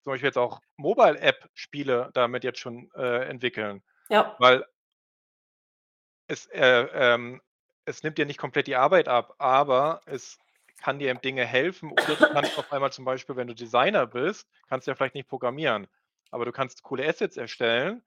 zum 0.04 0.12
Beispiel 0.14 0.28
jetzt 0.28 0.38
auch 0.38 0.60
Mobile-App-Spiele 0.78 2.10
damit 2.14 2.44
jetzt 2.44 2.60
schon, 2.60 2.90
äh, 2.96 3.24
entwickeln, 3.28 3.84
Ja. 4.10 4.36
weil 4.38 4.66
es, 6.28 6.46
äh, 6.46 6.86
ähm 6.92 7.40
es 7.86 8.02
nimmt 8.04 8.18
dir 8.18 8.26
nicht 8.26 8.38
komplett 8.38 8.68
die 8.68 8.76
Arbeit 8.76 9.08
ab, 9.08 9.34
aber 9.38 10.02
es 10.06 10.38
kann 10.82 10.98
dir 11.00 11.10
eben 11.10 11.22
Dinge 11.22 11.46
helfen 11.46 11.92
oder 11.92 12.16
du 12.16 12.28
kannst 12.28 12.58
auf 12.58 12.72
einmal 12.72 12.92
zum 12.92 13.04
Beispiel, 13.06 13.36
wenn 13.36 13.48
du 13.48 13.54
Designer 13.54 14.06
bist, 14.06 14.48
kannst 14.68 14.86
du 14.86 14.92
ja 14.92 14.96
vielleicht 14.96 15.14
nicht 15.16 15.28
programmieren, 15.28 15.88
aber 16.30 16.44
du 16.46 16.52
kannst 16.52 16.82
coole 16.84 17.08
Assets 17.08 17.36
erstellen 17.38 18.02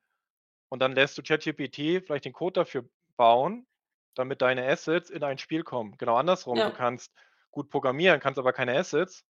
und 0.70 0.80
dann 0.82 0.94
lässt 0.94 1.18
du 1.18 1.24
ChatGPT 1.24 2.06
vielleicht 2.06 2.26
den 2.26 2.34
Code 2.34 2.54
dafür 2.62 2.90
bauen, 3.18 3.68
damit 4.16 4.42
deine 4.42 4.68
Assets 4.68 5.10
in 5.10 5.24
ein 5.24 5.38
Spiel 5.40 5.64
kommen. 5.64 5.98
Genau 5.98 6.18
andersrum, 6.18 6.58
du 6.58 6.62
Ja. 6.62 6.72
kannst 6.72 7.14
gut 7.52 7.70
programmieren, 7.70 8.20
kannst 8.22 8.40
aber 8.40 8.54
keine 8.54 8.78
Assets, 8.78 9.26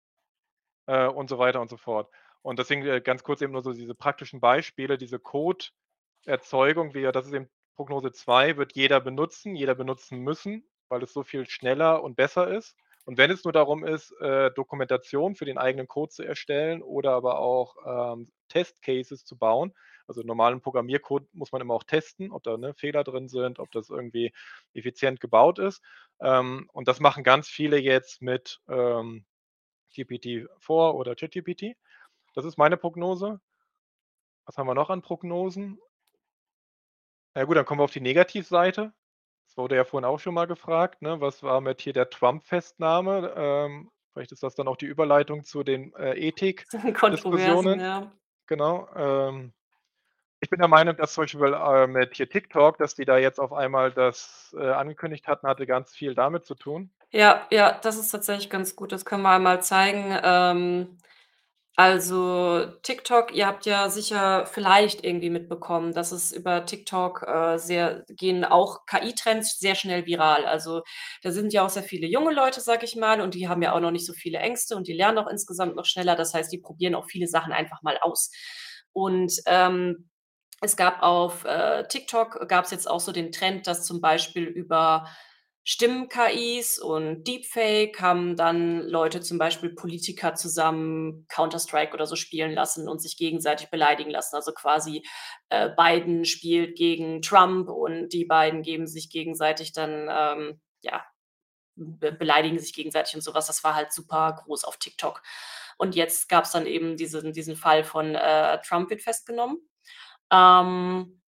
äh, 0.87 1.07
und 1.07 1.29
so 1.31 1.39
weiter 1.39 1.61
und 1.61 1.71
so 1.71 1.77
fort. 1.77 2.11
Und 2.43 2.59
deswegen, 2.59 2.85
äh, 2.87 3.01
ganz 3.01 3.23
kurz 3.23 3.41
eben 3.43 3.53
nur 3.53 3.63
so 3.63 3.73
diese 3.73 3.95
praktischen 3.95 4.41
Beispiele, 4.41 4.99
diese 4.99 5.19
Codeerzeugung, 5.19 6.95
wie 6.95 7.01
ja 7.01 7.13
das 7.13 7.27
ist 7.27 7.33
eben 7.35 7.49
Prognose 7.79 8.12
2 8.12 8.59
wird 8.59 8.74
jeder 8.76 9.01
benutzen, 9.01 9.57
jeder 9.57 9.76
benutzen 9.76 10.20
müssen, 10.20 10.68
weil 10.91 11.03
es 11.05 11.14
so 11.14 11.24
viel 11.24 11.49
schneller 11.49 12.05
und 12.05 12.16
besser 12.16 12.49
ist. 12.55 12.76
Und 13.07 13.18
wenn 13.18 13.31
es 13.33 13.45
nur 13.45 13.55
darum 13.55 13.85
ist, 13.85 14.12
äh, 14.20 14.51
Dokumentation 14.53 15.37
für 15.37 15.47
den 15.47 15.59
eigenen 15.59 15.89
Code 15.89 16.12
zu 16.12 16.24
erstellen 16.24 16.83
oder 16.83 17.12
aber 17.12 17.41
auch, 17.41 17.76
ähm, 17.87 18.33
Test-Cases 18.51 19.24
zu 19.24 19.39
bauen. 19.39 19.74
Also, 20.09 20.22
normalen 20.22 20.61
Programmiercode 20.62 21.29
muss 21.35 21.53
man 21.53 21.62
immer 21.62 21.74
auch 21.74 21.85
testen, 21.85 22.33
ob 22.33 22.43
da, 22.45 22.59
ne, 22.59 22.74
Fehler 22.74 23.05
drin 23.05 23.29
sind, 23.29 23.61
ob 23.61 23.70
das 23.72 23.91
irgendwie 23.91 24.33
effizient 24.74 25.20
gebaut 25.20 25.59
ist. 25.61 25.83
Ähm, 26.20 26.68
und 26.74 26.89
das 26.89 27.01
machen 27.01 27.24
ganz 27.24 27.49
viele 27.49 27.79
jetzt 27.79 28.22
mit, 28.22 28.61
ähm, 28.68 29.26
GPT-4 29.95 30.95
oder 30.95 31.16
ChatGPT. 31.16 31.76
Das 32.35 32.45
ist 32.47 32.59
meine 32.59 32.76
Prognose. 32.79 33.41
Was 34.47 34.57
haben 34.59 34.66
wir 34.66 34.74
noch 34.74 34.91
an 34.91 35.03
Prognosen? 35.03 35.79
Ja 37.39 37.45
gut, 37.45 37.57
dann 37.57 37.64
kommen 37.64 37.78
wir 37.78 37.84
auf 37.84 37.93
die 37.93 38.01
Negativseite. 38.01 38.93
Das 39.47 39.57
wurde 39.57 39.76
ja 39.76 39.84
vorhin 39.84 40.05
auch 40.05 40.18
schon 40.18 40.34
mal 40.34 40.49
gefragt, 40.49 41.03
ne? 41.03 41.20
Was 41.20 41.45
war 41.45 41.61
mit 41.61 41.80
hier 41.80 41.93
der 41.93 42.11
Trump-Festnahme? 42.11 43.32
Ähm, 43.36 43.93
vielleicht 44.12 44.32
ist 44.32 44.43
das 44.43 44.57
dann 44.57 44.66
auch 44.66 44.76
die 44.76 44.86
Überleitung 44.86 45.45
zu 45.45 45.62
den, 45.62 45.95
äh, 45.95 46.14
Ethikdiskussionen. 46.14 47.78
ja. 47.80 48.11
Genau, 48.49 48.89
ähm, 48.97 49.53
ich 50.41 50.51
bin 50.51 50.59
der 50.59 50.66
Meinung, 50.66 50.97
dass 50.97 51.12
zum 51.14 51.22
Beispiel, 51.22 51.55
äh, 51.55 51.86
mit 51.86 52.16
hier 52.16 52.28
TikTok, 52.28 52.76
dass 52.76 52.97
die 52.97 53.05
da 53.05 53.18
jetzt 53.18 53.39
auf 53.39 53.53
einmal 53.53 53.93
das, 53.93 54.53
äh, 54.59 54.70
angekündigt 54.70 55.28
hatten, 55.28 55.47
hatte 55.47 55.64
ganz 55.64 55.95
viel 55.95 56.16
damit 56.16 56.45
zu 56.45 56.57
tun. 56.57 56.91
Ja, 57.11 57.47
ja, 57.53 57.78
das 57.80 57.99
ist 57.99 58.11
tatsächlich 58.11 58.51
ganz 58.51 58.74
gut. 58.74 58.91
Das 58.91 59.05
können 59.05 59.22
wir 59.22 59.30
einmal 59.30 59.62
zeigen. 59.62 60.18
Ähm, 60.24 60.99
also 61.79 62.66
TikTok 62.83 63.33
ihr 63.35 63.47
habt 63.47 63.64
ja 63.64 63.89
sicher 63.89 64.47
vielleicht 64.47 65.05
irgendwie 65.05 65.31
mitbekommen, 65.31 65.93
dass 65.95 66.11
es 66.12 66.33
über 66.33 66.66
TikTok, 66.66 67.22
äh, 67.22 67.57
sehr 67.59 68.05
gehen 68.09 68.45
auch 68.45 68.85
KI-Trends 68.87 69.59
sehr 69.61 69.76
schnell 69.76 70.05
viral. 70.05 70.45
Also, 70.45 70.83
da 71.22 71.31
sind 71.31 71.53
ja 71.53 71.64
auch 71.64 71.70
sehr 71.70 71.85
viele 71.85 72.09
junge 72.09 72.35
Leute, 72.35 72.61
sage 72.61 72.85
ich 72.85 72.97
mal, 72.97 73.20
und 73.20 73.35
die 73.35 73.49
haben 73.49 73.62
ja 73.62 73.72
auch 73.74 73.81
noch 73.81 73.93
nicht 73.93 74.07
so 74.07 74.12
viele 74.12 74.39
Ängste 74.39 74.76
und 74.76 74.89
die 74.89 74.93
lernen 74.93 75.18
auch 75.18 75.29
insgesamt 75.29 75.76
noch 75.76 75.85
schneller. 75.87 76.16
Das 76.16 76.35
heißt, 76.35 76.53
die 76.53 76.59
probieren 76.59 76.97
auch 76.97 77.07
viele 77.09 77.29
Sachen 77.29 77.53
einfach 77.53 77.83
mal 77.83 77.99
aus. 78.01 78.31
Und, 78.93 79.33
ähm, 79.47 80.09
es 80.61 80.76
gab 80.76 81.03
auf, 81.03 81.45
äh, 81.45 81.87
TikTok 81.89 82.49
gab's 82.49 82.72
jetzt 82.72 82.91
auch 82.91 82.99
so 83.01 83.12
den 83.12 83.31
Trend, 83.33 83.66
dass 83.68 83.85
zum 83.85 84.01
Beispiel 84.01 84.45
über 84.45 85.07
Stimmen-KIs 85.71 86.79
und 86.79 87.25
Deepfake 87.25 88.01
haben 88.01 88.37
dann 88.37 88.81
Leute 88.89 89.21
zum 89.21 89.37
Beispiel 89.37 89.69
Politiker 89.69 90.35
zusammen 90.35 91.27
Counter-Strike 91.29 91.93
oder 91.93 92.07
so 92.07 92.16
spielen 92.16 92.53
lassen 92.55 92.89
und 92.89 93.03
sich 93.03 93.19
gegenseitig 93.19 93.69
beleidigen 93.69 94.09
lassen. 94.09 94.35
Also 94.35 94.53
quasi, 94.53 95.03
äh, 95.51 95.69
Biden 95.77 96.25
spielt 96.25 96.75
gegen 96.79 97.21
Trump 97.21 97.69
und 97.69 98.09
die 98.14 98.25
beiden 98.25 98.62
geben 98.62 98.87
sich 98.87 99.11
gegenseitig 99.11 99.75
dann, 99.75 100.09
ähm, 100.11 100.61
ja, 100.81 101.05
be 101.77 102.12
beleidigen 102.12 102.59
sich 102.59 102.73
gegenseitig 102.73 103.14
und 103.16 103.21
so 103.23 103.35
was. 103.35 103.47
Das 103.49 103.62
war 103.62 103.75
halt 103.75 103.93
super 103.93 104.41
groß 104.43 104.64
auf 104.64 104.79
TikTok. 104.79 105.23
Und 105.77 105.95
jetzt 105.97 106.31
gab's 106.31 106.53
dann 106.53 106.66
eben 106.66 106.97
diesen 106.97 107.35
diesen 107.35 107.57
Fall 107.57 107.85
von, 107.85 108.14
äh, 108.14 108.59
Trump 108.62 108.89
wird 108.89 109.03
festgenommen. 109.03 109.59
Ähm 110.33 111.21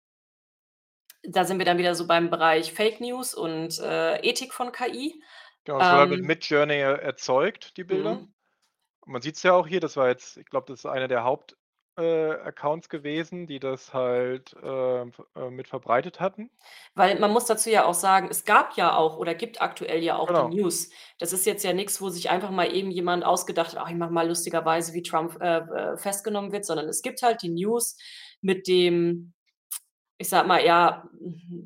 da 1.23 1.45
sind 1.45 1.59
wir 1.59 1.65
dann 1.65 1.77
wieder 1.77 1.95
so 1.95 2.07
beim 2.07 2.29
Bereich 2.29 2.73
Fake 2.73 2.99
News 3.01 3.33
und, 3.33 3.79
äh, 3.79 4.17
Ethik 4.27 4.53
von 4.53 4.71
KI. 4.71 5.21
Genau, 5.65 5.79
das 5.79 5.91
wurde 5.91 6.07
mit 6.07 6.21
Ähm 6.21 6.23
Midjourney 6.23 6.75
erzeugt, 6.79 7.77
die 7.77 7.83
Bilder. 7.83 8.19
Mhm. 8.19 8.33
Man 9.05 9.21
sieht's 9.23 9.43
ja 9.43 9.53
auch 9.53 9.67
hier, 9.67 9.79
das 9.81 9.97
war 9.97 10.09
jetzt 10.09 10.37
ich 10.37 10.45
glaube, 10.47 10.67
das 10.67 10.81
ist 10.81 10.87
einer 10.87 11.07
der 11.09 11.23
Haupt 11.25 11.57
äh, 11.97 12.51
gewesen, 12.89 13.47
die 13.47 13.59
das 13.59 13.93
halt, 13.93 14.55
ähm, 14.63 15.13
äh, 15.35 15.49
mit 15.51 15.67
verbreitet 15.69 16.19
hatten. 16.21 16.51
Weil 16.95 17.19
man 17.19 17.31
muss 17.31 17.45
dazu 17.45 17.69
ja 17.69 17.85
auch 17.85 17.93
sagen, 17.93 18.27
es 18.29 18.43
gab 18.45 18.75
ja 18.77 18.95
auch 18.95 19.17
oder 19.17 19.33
gibt 19.35 19.61
aktuell 19.61 20.03
ja 20.03 20.17
auch 20.17 20.31
die 20.31 20.43
Genau. 20.43 20.55
News. 20.55 20.89
Das 21.19 21.33
ist 21.33 21.45
jetzt 21.45 21.63
ja 21.63 21.73
nix, 21.73 22.01
wo 22.01 22.09
sich 22.09 22.29
einfach 22.29 22.51
mal 22.51 22.73
eben 22.73 22.91
jemand 22.91 23.23
ausgedacht 23.25 23.71
hat: 23.75 23.77
„Ach, 23.77 23.89
ich 23.89 23.95
mache 23.95 24.11
mal 24.11 24.27
lustigerweise, 24.27 24.93
wie 24.93 25.01
Trump, 25.03 25.37
äh, 25.41 25.59
äh, 25.59 25.97
festgenommen 25.97 26.51
wird“, 26.51 26.65
sondern 26.65 26.87
es 26.89 27.01
gibt 27.01 27.21
halt 27.21 27.41
die 27.41 27.49
News 27.49 27.97
mit 28.41 28.67
dem, 28.67 29.33
ich 30.21 30.29
sage 30.29 30.47
mal, 30.47 30.63
ja, 30.63 31.09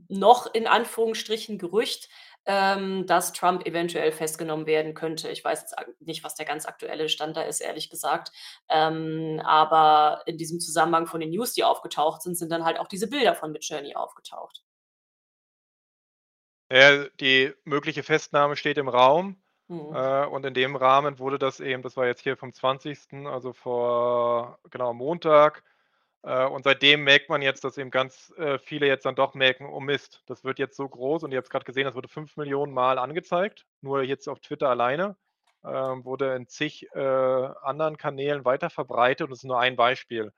noch 0.08 0.53
in 0.53 0.66
Anführungsstrichen 0.68 1.58
Gerücht, 1.60 2.10
ähm, 2.45 3.06
dass 3.08 3.34
Trump 3.34 3.66
eventuell 3.66 4.12
festgenommen 4.12 4.66
werden 4.66 4.93
könnte. 4.93 5.30
Ich 5.30 5.43
weiß 5.43 5.62
jetzt 5.62 5.76
nicht, 5.99 6.24
was 6.24 6.36
der 6.36 6.45
ganz 6.45 6.66
aktuelle 6.66 7.10
Stand 7.10 7.38
da 7.38 7.41
ist, 7.43 7.60
ehrlich 7.62 7.89
gesagt. 7.89 8.32
Ähm, 8.70 9.41
aber 9.45 10.24
in 10.26 10.38
diesem 10.38 10.60
Zusammenhang 10.60 11.08
von 11.08 11.20
den 11.20 11.32
News, 11.32 11.53
die 11.53 11.64
aufgetaucht 11.64 12.22
sind, 12.22 12.36
sind 12.36 12.51
dann 12.51 12.66
halt 12.66 12.80
auch 12.80 12.88
diese 12.88 13.10
Bilder 13.10 13.36
von 13.36 13.51
Midjourney 13.51 13.95
aufgetaucht. 13.95 14.64
Ja, 16.72 17.06
die 17.20 17.53
mögliche 17.64 18.03
Festnahme 18.03 18.56
steht 18.56 18.78
im 18.78 18.89
Raum, 18.89 19.38
Mhm. 19.68 19.95
äh, 19.95 20.26
und 20.28 20.45
in 20.45 20.53
dem 20.53 20.76
Rahmen 20.76 21.18
wurde 21.18 21.39
das 21.39 21.60
eben 21.60 21.82
das 21.82 21.97
war 21.97 22.06
jetzt 22.06 22.22
hier 22.22 22.38
vom 22.38 22.53
20., 22.53 23.26
also 23.26 23.51
vor 23.53 24.60
genau, 24.70 24.93
Montag. 24.93 25.64
Äh, 26.26 26.45
und 26.47 26.63
seitdem 26.63 27.03
merkt 27.03 27.30
man 27.30 27.41
jetzt, 27.43 27.63
dass 27.63 27.78
eben 27.78 27.91
ganz, 27.91 28.34
äh, 28.38 28.57
viele 28.57 28.88
jetzt 28.88 29.05
dann 29.05 29.15
doch 29.15 29.36
merken: 29.36 29.67
„Oh 29.71 29.80
Mist, 29.80 30.23
das 30.26 30.43
wird 30.43 30.57
jetzt 30.59 30.76
so 30.76 30.89
groß.“ 30.89 31.23
Und 31.23 31.32
ihr 31.32 31.38
habt's 31.38 31.51
grad 31.51 31.65
gesehen, 31.65 31.86
das 31.86 31.93
wurde 31.95 32.07
5.000.000 32.07 32.73
Mal 32.73 32.97
angezeigt, 32.97 33.65
nur 33.82 34.01
jetzt 34.03 34.28
auf 34.28 34.39
Twitter 34.39 34.69
alleine. 34.69 35.15
Ähm, 35.63 36.03
wurde 36.05 36.36
in 36.36 36.47
zig, 36.47 36.88
äh, 36.95 36.99
anderen 36.99 37.97
Kanälen 37.97 38.43
weiterverbreitet 38.45 39.26
und 39.26 39.32
das 39.32 39.39
ist 39.39 39.43
nur 39.45 39.59
ein 39.59 39.76
Beispiel. 39.76 40.32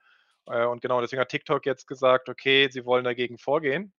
Und 0.46 0.80
genau 0.80 1.00
deswegen 1.02 1.20
hat 1.20 1.28
TikTok 1.28 1.66
jetzt 1.66 1.86
gesagt: 1.86 2.28
„Okay, 2.30 2.68
sie 2.70 2.84
wollen 2.86 3.04
dagegen 3.04 3.36
vorgehen.“ 3.38 3.92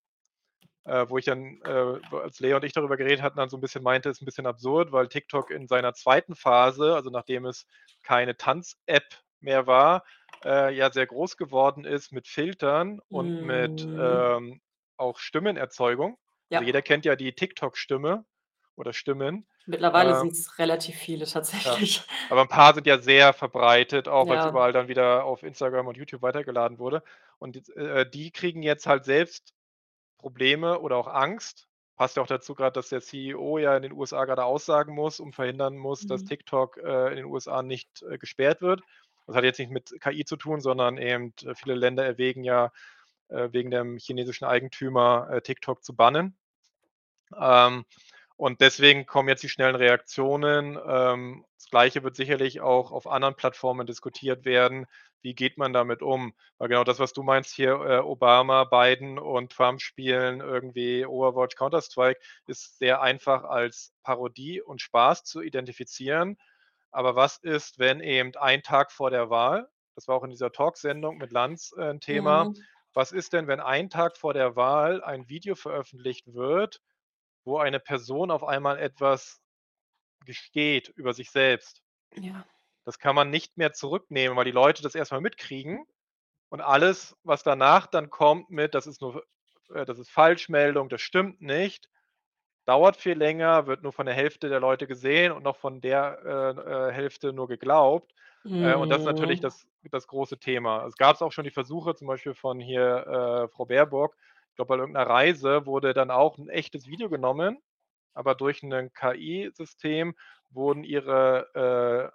Äh, 0.85 1.05
wo 1.09 1.17
ich 1.19 1.25
dann, 1.25 1.61
als 1.63 2.39
Lea 2.41 2.53
und 2.55 2.63
ich 2.65 2.73
darüber 2.73 2.97
geredet 2.97 3.21
hatten, 3.23 3.37
dann 3.37 3.49
so 3.49 3.57
'n 3.57 3.61
bisschen 3.61 3.83
meinte, 3.83 4.09
ist 4.09 4.21
'n 4.21 4.25
bisschen 4.25 4.47
absurd, 4.47 4.91
weil 4.93 5.07
TikTok 5.09 5.51
in 5.51 5.67
seiner 5.67 5.93
2. 5.93 6.35
Phase, 6.35 6.95
also 6.95 7.09
nachdem 7.11 7.45
es 7.45 7.67
keine 8.03 8.37
Tanz-App 8.37 9.05
mehr 9.41 9.67
war, 9.67 10.03
äh, 10.43 10.73
ja 10.75 10.91
sehr 10.91 11.07
groß 11.07 11.37
geworden 11.37 11.85
ist 11.85 12.11
mit 12.11 12.27
Filtern 12.27 12.99
und 13.09 13.39
mit, 13.39 13.87
Mhm. 13.91 13.99
ähm, 13.99 14.61
auch 14.97 15.19
Stimmenerzeugung. 15.19 16.17
Also, 16.51 16.63
Ja. 16.63 16.65
jeder 16.65 16.81
kennt 16.81 17.05
ja 17.05 17.15
die 17.15 17.33
TikTok-Stimme 17.35 18.25
oder 18.75 18.93
Stimmen. 18.93 19.47
Mittlerweile 19.67 20.15
Ähm 20.15 20.15
sind's 20.15 20.57
relativ 20.59 20.95
viele 20.95 21.25
Ja, 21.63 21.81
tatsächlich. 21.81 22.01
aber 22.29 22.41
'n 22.43 22.47
paar 22.47 22.73
sind 22.73 22.87
ja 22.87 22.99
sehr 22.99 23.33
verbreitet, 23.33 24.07
auch 24.07 24.29
Ja. 24.29 24.39
überall 24.43 24.71
dann 24.71 24.87
wieder 24.87 25.23
auf 25.25 25.43
Instagram 25.43 25.87
und 25.87 25.97
YouTube 25.97 26.21
weitergeladen 26.21 26.79
wurde. 26.79 27.03
Und 27.37 27.67
äh, 27.75 28.09
die 28.09 28.31
kriegen 28.31 28.61
jetzt 28.63 28.87
halt 28.87 29.03
selbst 29.05 29.53
Probleme 30.19 30.79
oder 30.79 30.97
auch 30.97 31.07
Angst. 31.07 31.67
Passt 31.97 32.17
ja 32.17 32.23
auch 32.23 32.27
dazu 32.27 32.55
grad, 32.55 32.77
dass 32.77 32.89
der 32.89 33.01
CEO 33.01 33.59
ja 33.59 33.75
in 33.77 33.83
den 33.83 33.93
USA 33.93 34.25
grade 34.25 34.45
aussagen 34.45 34.95
muss 34.95 35.19
und 35.19 35.33
verhindern 35.35 35.77
muss, 35.77 36.05
dass 36.07 36.23
Mhm. 36.23 36.25
TikTok, 36.25 36.77
äh, 36.77 37.09
in 37.11 37.17
den 37.17 37.25
USA 37.25 37.63
nicht, 37.63 38.03
äh, 38.03 38.17
gesperrt 38.19 38.61
wird. 38.61 38.81
Das 39.29 39.37
hat 39.37 39.43
jetzt 39.43 39.59
nicht 39.59 39.71
mit 39.71 39.93
KI 40.01 40.25
zu 40.25 40.37
tun, 40.37 40.59
sondern 40.59 40.97
eben 40.97 41.33
viele 41.55 41.75
Länder 41.75 42.03
erwägen 42.03 42.43
ja, 42.43 42.71
äh, 43.29 43.49
wegen 43.51 43.69
dem 43.69 43.97
chinesischen 43.97 44.45
Eigentümer, 44.45 45.29
äh, 45.31 45.41
TikTok 45.41 45.83
zu 45.83 45.95
bannen. 45.95 46.35
Ähm, 47.39 47.85
und 48.37 48.61
deswegen 48.61 49.05
kommen 49.05 49.29
jetzt 49.29 49.43
die 49.43 49.49
schnellen 49.49 49.75
Reaktionen. 49.75 50.79
Ähm, 50.83 51.45
das 51.57 51.69
Gleiche 51.69 52.03
wird 52.03 52.15
sicherlich 52.15 52.61
auch 52.61 52.91
auf 52.91 53.05
anderen 53.05 53.35
Plattformen 53.35 53.85
diskutiert 53.85 54.45
werden. 54.45 54.87
Wie 55.21 55.35
geht 55.35 55.57
man 55.57 55.73
damit 55.73 56.01
um? 56.01 56.33
Weil 56.57 56.69
genau 56.69 56.83
das, 56.83 56.99
was 56.99 57.13
du 57.13 57.21
meinst 57.21 57.53
hier, 57.53 57.73
äh, 57.73 57.99
Obama, 57.99 58.63
Biden 58.63 59.19
und 59.19 59.51
Trump 59.51 59.81
spielen 59.81 60.39
irgendwie 60.39 61.05
Overwatch, 61.05 61.55
Counter-Strike, 61.55 62.19
ist 62.47 62.79
sehr 62.79 63.01
einfach 63.01 63.43
als 63.43 63.93
Parodie 64.03 64.61
und 64.61 64.81
Spaß 64.81 65.25
zu 65.25 65.41
identifizieren. 65.41 66.37
Aber 66.93 67.15
was 67.15 67.37
ist, 67.37 67.77
wenn 67.79 67.99
eben 68.01 68.35
ein 68.35 68.63
Tag 68.63 68.91
vor 68.91 69.09
der 69.11 69.29
Wahl 69.29 69.69
das 69.95 70.07
war 70.07 70.15
auch 70.15 70.23
in 70.23 70.29
dieser 70.29 70.51
Talksendung 70.53 71.17
mit 71.17 71.33
Lanz, 71.33 71.73
äh, 71.77 71.81
'n 71.89 71.99
Thema. 71.99 72.51
Mhm. 72.51 72.69
Was 72.93 73.11
ist 73.11 73.33
denn, 73.33 73.47
wenn 73.47 73.59
ein 73.59 73.89
Tag 73.89 74.15
vor 74.17 74.33
der 74.33 74.55
Wahl 74.55 75.03
ein 75.03 75.27
Video 75.27 75.55
veröffentlicht 75.55 76.33
wird, 76.33 76.79
wo 77.45 77.59
eine 77.59 77.79
Person 77.81 78.31
auf 78.31 78.43
einmal 78.43 78.79
etwas 78.79 79.41
gesteht 80.25 80.89
über 80.89 81.13
sich 81.13 81.31
selbst? 81.31 81.79
Ja. 82.15 82.49
Das 82.87 82.99
kann 82.99 83.15
man 83.15 83.29
nicht 83.29 83.57
mehr 83.57 83.73
zurücknehmen, 83.73 84.37
weil 84.37 84.45
die 84.45 84.51
Leute 84.51 84.81
das 84.83 84.95
erst 84.95 85.11
mal 85.11 85.21
mitkriegen 85.21 85.85
und 86.49 86.61
alles, 86.61 87.17
was 87.23 87.43
danach 87.43 87.87
dann 87.87 88.09
kommt 88.09 88.49
mit: 88.51 88.75
„Das 88.75 88.87
ist 88.87 89.01
nur 89.01 89.25
äh, 89.73 89.85
das 89.85 89.99
ist 89.99 90.11
Falschmeldung, 90.11 90.89
das 90.89 91.01
stimmt 91.01 91.41
nicht“, 91.41 91.89
dauert 92.69 92.97
viel 92.97 93.17
länger, 93.17 93.67
wird 93.67 93.83
nur 93.83 93.93
von 93.93 94.05
der 94.07 94.15
Hälfte 94.15 94.49
der 94.49 94.61
Leute 94.61 94.87
gesehen 94.87 95.33
und 95.33 95.43
noch 95.43 95.57
von 95.57 95.81
der, 95.81 96.19
äh, 96.57 96.89
äh, 96.89 96.93
Hälfte 96.93 97.33
nur 97.33 97.47
geglaubt. 97.49 98.13
Äh, 98.59 98.75
und 98.75 98.91
das 98.91 99.03
ist 99.03 99.05
natürlich 99.07 99.39
Mhm. 99.39 99.49
das 99.49 99.67
das 99.91 100.07
große 100.07 100.39
Thema. 100.39 100.85
Es 100.87 100.97
gab's 100.97 101.21
auch 101.23 101.31
schon 101.33 101.45
die 101.45 101.51
Versuche, 101.51 101.95
zum 101.95 102.07
Beispiel 102.07 102.35
von 102.35 102.59
hier, 102.61 103.07
äh, 103.07 103.49
Frau 103.49 103.65
Baerbock. 103.65 104.15
Ich 104.51 104.55
glaube, 104.57 104.69
bei 104.75 104.77
irgend 104.81 104.95
'ner 104.95 105.07
Reise 105.07 105.65
wurde 105.67 105.93
dann 105.95 106.11
auch 106.11 106.37
'n 106.39 106.49
echtes 106.49 106.87
Video 106.87 107.09
genommen, 107.09 107.59
aber 108.15 108.35
durch 108.35 108.63
'nen 108.63 108.93
KI-System 108.93 110.15
wurden 110.51 110.83
ihre, 110.85 112.11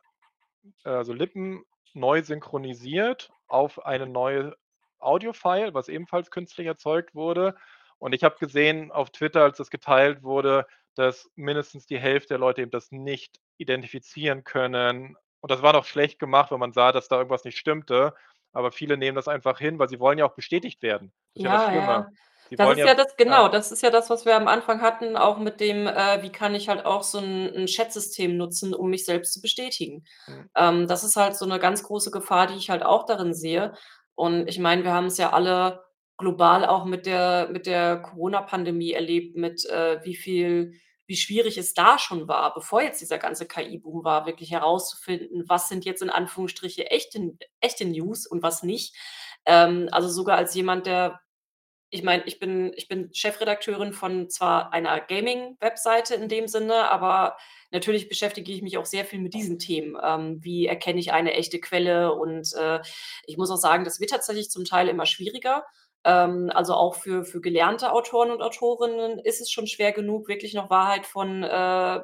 äh, 0.84 0.88
also 0.88 1.12
Lippen 1.14 1.64
neu 1.94 2.22
synchronisiert 2.22 3.32
auf 3.48 3.84
eine 3.86 4.06
neue 4.08 4.56
Audio-File, 5.00 5.74
was 5.74 5.88
ebenfalls 5.90 6.30
künstlich 6.32 6.66
erzeugt 6.68 7.14
wurde. 7.16 7.56
Und 7.98 8.14
ich 8.14 8.24
habe 8.24 8.36
gesehen 8.38 8.90
auf 8.92 9.10
Twitter, 9.10 9.42
als 9.42 9.58
das 9.58 9.70
geteilt 9.70 10.22
wurde, 10.22 10.66
dass 10.94 11.30
mindestens 11.36 11.86
die 11.86 11.98
Hälfte 11.98 12.28
der 12.30 12.38
Leute 12.38 12.62
eben 12.62 12.70
das 12.70 12.90
nicht 12.92 13.40
identifizieren 13.58 14.44
können. 14.44 15.16
Und 15.40 15.50
das 15.50 15.62
war 15.62 15.72
noch 15.72 15.84
schlecht 15.86 16.18
gemacht, 16.18 16.50
wenn 16.50 16.60
man 16.60 16.72
sah, 16.72 16.92
dass 16.92 17.08
da 17.08 17.16
irgendwas 17.18 17.44
nicht 17.44 17.58
stimmte. 17.58 18.14
Aber 18.52 18.72
viele 18.72 18.96
nehmen 18.96 19.16
das 19.16 19.28
einfach 19.28 19.58
hin, 19.58 19.78
weil 19.78 19.88
sie 19.88 20.00
wollen 20.00 20.18
ja 20.18 20.26
auch 20.26 20.34
bestätigt 20.34 20.82
werden. 20.82 21.12
Das 21.34 21.40
ist 21.40 21.44
ja 21.44 21.50
das 21.50 21.62
Ja, 21.62 21.64
Schlimme. 21.64 22.06
ja. 22.50 22.56
Das 22.56 22.70
ist 22.76 22.84
ja 22.84 22.94
ja 22.94 22.94
das 22.94 23.16
genau, 23.16 23.48
das 23.48 23.72
ist 23.72 23.82
ja 23.82 23.90
das, 23.90 24.08
was 24.08 24.24
wir 24.24 24.36
am 24.36 24.46
Anfang 24.46 24.80
hatten, 24.80 25.16
auch 25.16 25.38
mit 25.38 25.58
dem, 25.58 25.88
äh, 25.88 26.22
wie 26.22 26.30
kann 26.30 26.54
ich 26.54 26.68
halt 26.68 26.86
auch 26.86 27.02
so 27.02 27.18
'n 27.18 27.48
'n 27.52 27.66
Chat-System 27.66 28.36
nutzen, 28.36 28.72
um 28.72 28.88
mich 28.90 29.04
selbst 29.04 29.32
zu 29.34 29.40
bestätigen? 29.40 30.04
Mhm. 30.28 30.48
Ähm, 30.56 30.86
das 30.86 31.02
ist 31.02 31.16
halt 31.16 31.34
so 31.34 31.44
'ne 31.46 31.58
ganz 31.58 31.82
große 31.82 32.12
Gefahr, 32.12 32.46
die 32.46 32.54
ich 32.54 32.70
halt 32.70 32.84
auch 32.84 33.04
darin 33.06 33.34
sehe. 33.34 33.74
Und 34.14 34.46
ich 34.48 34.60
meine, 34.60 34.84
wir 34.84 34.92
haben's 34.92 35.18
ja 35.18 35.32
alle 35.32 35.83
global 36.16 36.64
auch 36.66 36.84
mit 36.84 37.06
der 37.06 37.48
mit 37.52 37.66
der 37.66 37.98
Corona-Pandemie 38.02 38.92
erlebt, 38.92 39.36
mit, 39.36 39.64
äh, 39.66 40.00
wie 40.04 40.16
viel 40.16 40.74
wie 41.06 41.16
schwierig 41.16 41.58
es 41.58 41.74
da 41.74 41.98
schon 41.98 42.28
war, 42.28 42.54
bevor 42.54 42.80
jetzt 42.82 43.00
dieser 43.02 43.18
ganze 43.18 43.46
KI-Boom 43.46 44.04
war, 44.04 44.24
wirklich 44.26 44.50
herauszufinden, 44.52 45.44
was 45.48 45.68
sind 45.68 45.84
jetzt 45.84 46.00
in 46.02 46.08
Anführungsstriche 46.10 46.90
echte 46.90 47.36
echte 47.60 47.84
News 47.84 48.26
und 48.26 48.42
was 48.42 48.62
nicht. 48.62 48.94
Ähm, 49.46 49.88
also 49.92 50.08
sogar 50.08 50.38
als 50.38 50.54
jemand, 50.54 50.86
der 50.86 51.20
ich 51.90 52.02
meine, 52.02 52.24
ich 52.24 52.40
bin 52.40 52.72
ich 52.76 52.88
bin 52.88 53.10
Chefredakteurin 53.14 53.92
von 53.92 54.28
zwar 54.28 54.72
einer 54.72 55.00
Gaming-Webseite 55.00 56.14
in 56.16 56.28
dem 56.28 56.48
Sinne, 56.48 56.90
aber 56.90 57.36
natürlich 57.70 58.08
beschäftige 58.08 58.50
ich 58.52 58.62
mich 58.62 58.78
auch 58.78 58.86
sehr 58.86 59.04
viel 59.04 59.20
mit 59.20 59.32
diesen 59.34 59.58
Themen. 59.60 59.96
Ähm, 60.02 60.42
wie 60.42 60.66
erkenne 60.66 60.98
ich 60.98 61.12
eine 61.12 61.34
echte 61.34 61.60
Quelle? 61.60 62.12
Und, 62.14 62.52
äh, 62.54 62.80
ich 63.26 63.36
muss 63.36 63.50
auch 63.50 63.56
sagen, 63.56 63.84
das 63.84 64.00
wird 64.00 64.10
tatsächlich 64.10 64.50
zum 64.50 64.64
Teil 64.64 64.88
immer 64.88 65.06
schwieriger. 65.06 65.64
Ähm, 66.04 66.50
also 66.54 66.74
auch 66.74 66.94
für 66.96 67.24
für 67.24 67.40
gelernte 67.40 67.92
Autoren 67.92 68.30
und 68.30 68.42
Autorinnen 68.42 69.18
ist 69.20 69.40
es 69.40 69.50
schon 69.50 69.66
schwer 69.66 69.92
genug, 69.92 70.28
wirklich 70.28 70.54
noch 70.54 70.70
Wahrheit 70.70 71.06
von, 71.06 71.42
äh 71.42 72.00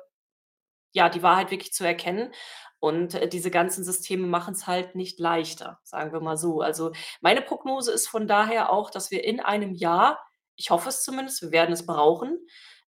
ja, 0.93 1.09
die 1.09 1.23
Wahrheit 1.23 1.51
wirklich 1.51 1.73
zu 1.73 1.85
erkennen. 1.85 2.33
Und, 2.81 3.15
äh, 3.15 3.29
diese 3.29 3.51
ganzen 3.51 3.85
Systeme 3.85 4.27
machen's 4.27 4.67
halt 4.67 4.95
nicht 4.95 5.21
leichter, 5.21 5.79
sagen 5.85 6.13
wir 6.13 6.21
mal 6.21 6.37
so. 6.37 6.61
Also, 6.63 6.93
meine 7.21 7.43
Prognose 7.43 7.93
ist 7.93 8.09
von 8.09 8.27
daher 8.27 8.71
auch, 8.73 8.91
dass 8.91 9.11
wir 9.11 9.25
in 9.25 9.41
einem 9.41 9.75
Jahr 9.75 10.19
ich 10.57 10.69
hoffe 10.71 10.91
es 10.91 11.03
zumindest, 11.03 11.41
wir 11.41 11.53
werden 11.53 11.73
es 11.73 11.87
brauchen, 11.87 12.39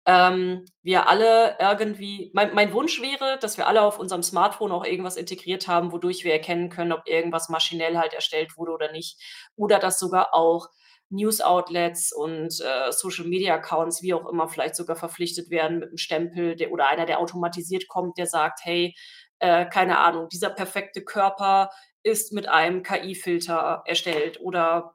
ähm, 0.07 0.65
wir 0.83 1.07
alle 1.09 1.57
irgendwie 1.61 2.31
mein 2.35 2.55
mein 2.55 2.73
Wunsch 2.73 3.03
wäre, 3.03 3.39
dass 3.41 3.59
wir 3.59 3.67
alle 3.69 3.83
auf 3.83 3.99
unserem 3.99 4.23
Smartphone 4.23 4.73
auch 4.73 4.85
irgendwas 4.87 5.17
integriert 5.17 5.69
haben, 5.69 5.93
wodurch 5.93 6.25
wir 6.25 6.33
erkennen 6.33 6.71
können, 6.71 6.93
ob 6.93 7.07
irgendwas 7.07 7.51
maschinell 7.51 7.99
halt 7.99 8.15
erstellt 8.15 8.57
wurde 8.57 8.73
oder 8.73 8.91
nicht. 8.93 9.21
Oder 9.57 9.79
dass 9.79 9.99
sogar 9.99 10.33
auch 10.35 10.69
News-Outlets 11.11 12.13
und, 12.13 12.61
äh, 12.61 12.93
Social-Media-Accounts, 12.93 14.03
wie 14.03 14.15
auch 14.15 14.29
immer, 14.29 14.49
vielleicht 14.49 14.77
sogar 14.77 14.97
verpflichtet 14.97 15.51
werden 15.51 15.79
mit 15.81 15.91
'nem 15.91 15.99
Stempel, 15.99 16.57
der 16.57 16.73
oder 16.73 16.89
einer, 16.89 17.07
der 17.07 17.21
automatisiert 17.21 17.89
kommt, 17.89 18.19
der 18.19 18.27
sagt: 18.27 18.61
„Hey, 18.65 18.95
äh, 19.41 19.67
keine 19.67 19.99
Ahnung, 19.99 20.29
dieser 20.31 20.51
perfekte 20.51 21.03
Körper 21.05 21.71
ist 22.03 22.33
mit 22.33 22.49
einem 22.49 22.83
KI-Filter 22.83 23.83
erstellt.“ 23.87 24.41
Oder 24.41 24.95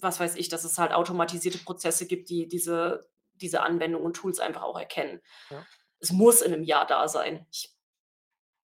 was 0.00 0.20
weiß 0.20 0.36
ich, 0.36 0.48
dass 0.50 0.64
es 0.64 0.78
halt 0.78 0.92
automatisierte 0.94 1.58
Prozesse 1.58 2.06
gibt, 2.08 2.30
die 2.30 2.48
diese 2.48 3.08
diese 3.34 3.62
Anwendungen 3.62 4.06
und 4.06 4.14
Tools 4.16 4.40
einfach 4.40 4.62
auch 4.64 4.78
erkennen. 4.78 5.20
Ja. 5.50 5.66
Es 6.00 6.12
muss 6.12 6.42
in 6.42 6.52
'nem 6.52 6.64
Jahr 6.64 6.86
da 6.86 7.08
sein. 7.08 7.46
Ich 7.52 7.68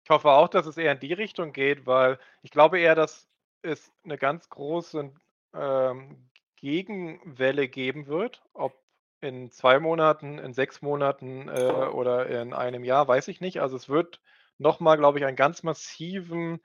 Ich 0.06 0.10
hoffe 0.10 0.30
auch, 0.30 0.48
dass 0.48 0.66
es 0.66 0.76
eher 0.76 0.92
in 0.92 1.00
die 1.00 1.12
Richtung 1.12 1.52
geht, 1.52 1.86
weil 1.86 2.18
ich 2.42 2.50
glaube 2.50 2.78
eher, 2.80 2.94
dass 2.94 3.28
es 3.62 3.92
'ne 4.04 4.16
ganz 4.16 4.48
große, 4.48 5.12
ähm, 5.54 6.27
Gegenwelle 6.60 7.68
geben 7.68 8.06
wird. 8.06 8.42
Ob 8.54 8.74
in 9.20 9.50
2 9.50 9.80
Monaten, 9.80 10.38
in 10.38 10.54
6 10.54 10.82
Monaten, 10.82 11.48
äh, 11.48 11.52
oder 11.92 12.26
in 12.28 12.52
einem 12.54 12.84
Jahr, 12.84 13.08
weiß 13.08 13.28
ich 13.28 13.40
nicht. 13.40 13.60
Also, 13.60 13.76
es 13.76 13.88
wird 13.88 14.20
noch 14.58 14.80
mal, 14.80 14.96
glaube 14.96 15.18
ich, 15.18 15.24
einen 15.24 15.36
ganz 15.36 15.62
massiven 15.62 16.60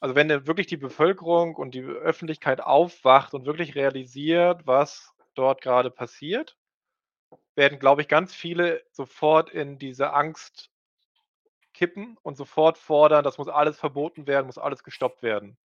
also, 0.00 0.14
wenn 0.16 0.28
wirklich 0.46 0.66
die 0.66 0.76
Bevölkerung 0.76 1.56
und 1.56 1.74
die 1.74 1.82
Öffentlichkeit 1.82 2.60
aufwacht 2.60 3.32
und 3.32 3.46
wirklich 3.46 3.74
realisiert, 3.74 4.66
was 4.66 5.14
dort 5.34 5.62
grade 5.62 5.90
passiert 5.90 6.58
werden, 7.56 7.78
glaube 7.80 8.02
ich, 8.02 8.08
ganz 8.08 8.34
viele 8.34 8.82
sofort 8.92 9.50
in 9.50 9.78
diese 9.78 10.12
Angst 10.12 10.70
kippen 11.74 12.16
und 12.22 12.36
sofort 12.38 12.78
fordern, 12.78 13.22
das 13.22 13.36
muss 13.36 13.48
alles 13.48 13.78
verboten 13.78 14.26
werden, 14.26 14.46
muss 14.46 14.56
alles 14.56 14.82
gestoppt 14.82 15.22
werden. 15.22 15.58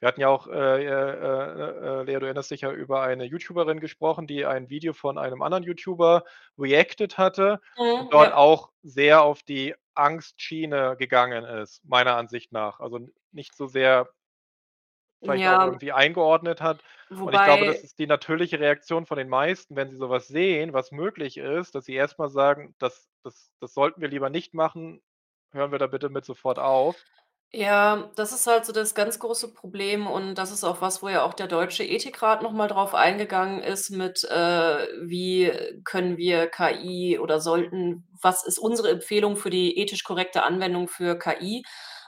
Wir 0.00 0.08
hatten 0.08 0.20
ja 0.20 0.28
auch, 0.28 0.46
äh, 0.48 0.84
äh, 0.84 0.88
äh, 0.88 2.00
äh, 2.00 2.02
Lea, 2.04 2.18
du 2.18 2.26
erinnerst 2.26 2.50
dich 2.50 2.60
ja 2.62 2.70
über 2.72 3.02
eine 3.02 3.24
YouTuberin 3.24 3.80
gesprochen, 3.80 4.26
die 4.26 4.44
ein 4.44 4.68
Video 4.70 4.92
von 4.92 5.16
einem 5.18 5.42
anderen 5.42 5.64
YouTuber 5.64 6.24
reacted 6.58 7.16
hatte 7.18 7.60
und 7.96 8.06
Mhm, 8.06 8.12
dort 8.12 8.30
ja. 8.30 8.32
auch 8.32 8.72
sehr 8.82 9.22
auf 9.22 9.42
die 9.42 9.74
Angstschiene 9.94 10.96
gegangen 10.98 11.44
ist, 11.44 11.82
meiner 11.84 12.16
Ansicht 12.16 12.52
nach. 12.52 12.80
Also, 12.80 13.00
nicht 13.32 13.54
so 13.56 13.66
sehr 13.66 14.10
vielleicht 15.24 15.46
auch 15.46 15.60
Ja. 15.60 15.66
irgendwie 15.66 15.92
eingeordnet 15.92 16.60
hat. 16.60 16.82
Und 17.22 17.34
ich 17.34 17.42
glaube, 17.42 17.64
das 17.64 17.82
Wobei 17.82 17.82
ist 17.82 17.98
die 17.98 18.06
natürliche 18.06 18.60
Reaktion 18.60 19.06
von 19.06 19.18
den 19.18 19.28
meisten, 19.28 19.74
wenn 19.76 19.90
sie 19.90 19.96
so 19.96 20.08
was 20.10 20.28
sehen, 20.28 20.72
was 20.72 20.92
möglich 20.92 21.36
ist, 21.38 21.74
dass 21.74 21.84
sie 21.86 21.94
erst 21.94 22.18
mal 22.18 22.28
sagen: 22.30 22.74
„Das 22.78 23.08
das 23.22 23.52
das 23.60 23.74
sollten 23.74 24.00
wir 24.00 24.08
lieber 24.08 24.30
nicht 24.30 24.54
machen. 24.54 25.02
Hören 25.52 25.72
wir 25.72 25.78
da 25.78 25.86
bitte 25.88 26.08
mit 26.10 26.24
sofort 26.24 26.58
auf.“ 26.58 27.06
Ja, 27.52 28.10
das 28.16 28.32
ist 28.32 28.46
halt 28.46 28.66
so 28.66 28.72
das 28.72 28.94
ganz 28.94 29.18
große 29.18 29.52
Problem 29.54 30.06
und 30.08 30.34
das 30.34 30.50
ist 30.50 30.64
auch 30.64 30.80
was, 30.80 31.02
wo 31.02 31.08
ja 31.08 31.22
auch 31.22 31.32
der 31.32 31.46
Deutsche 31.46 31.84
Ethikrat 31.84 32.42
noch 32.42 32.52
mal 32.52 32.66
drauf 32.68 32.92
eingegangen 32.94 33.62
ist 33.62 33.90
mit, 33.90 34.24
äh, 34.24 34.86
wie 35.06 35.52
können 35.84 36.16
wir 36.18 36.48
KI 36.48 37.18
oder 37.18 37.40
sollten 37.40 38.04
was 38.20 38.44
ist 38.44 38.58
unsere 38.58 38.90
Empfehlung 38.90 39.36
für 39.36 39.50
die 39.50 39.78
ethisch 39.78 40.02
korrekte 40.04 40.42
Anwendung 40.42 40.88
für 40.88 41.18
KI? 41.18 41.62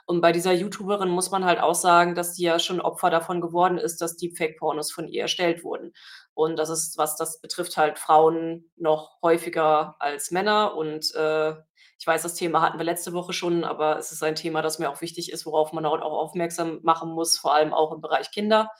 Und 0.06 0.20
bei 0.22 0.32
dieser 0.32 0.52
YouTuberin 0.52 1.08
muss 1.10 1.30
man 1.30 1.44
halt 1.44 1.60
auch 1.60 1.74
sagen, 1.74 2.14
dass 2.14 2.32
die 2.34 2.42
ja 2.44 2.58
schon 2.58 2.80
Opfer 2.80 3.10
davon 3.10 3.40
geworden 3.40 3.78
ist, 3.78 4.00
dass 4.00 4.16
Deepfake-Pornos 4.16 4.90
von 4.90 5.06
ihr 5.06 5.22
erstellt 5.22 5.62
wurden. 5.64 5.92
Und 6.34 6.56
das 6.58 6.70
ist 6.70 6.96
was 6.98 7.16
das 7.16 7.40
betrifft 7.40 7.76
halt 7.76 7.98
Frauen 7.98 8.70
noch 8.76 9.18
häufiger 9.22 9.96
als 10.00 10.30
Männer 10.30 10.74
und, 10.76 11.14
äh, 11.14 11.54
ich 11.98 12.06
weiß, 12.06 12.22
das 12.22 12.34
Thema 12.34 12.62
hatten 12.62 12.78
wir 12.78 12.84
letzte 12.84 13.12
Woche 13.12 13.32
schon, 13.32 13.64
aber 13.64 13.98
es 13.98 14.12
ist 14.12 14.22
ein 14.22 14.34
Thema, 14.36 14.62
das 14.62 14.78
mir 14.78 14.90
auch 14.90 15.00
wichtig 15.02 15.32
ist, 15.32 15.46
worauf 15.46 15.72
man 15.72 15.86
auch 15.86 16.00
aufmerksam 16.00 16.80
machen 16.82 17.10
muss, 17.12 17.38
vor 17.38 17.54
allem 17.54 17.74
auch 17.74 17.92
im 17.92 18.00
Bereich 18.00 18.30
Kinder. 18.32 18.70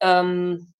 Ähm, 0.00 0.72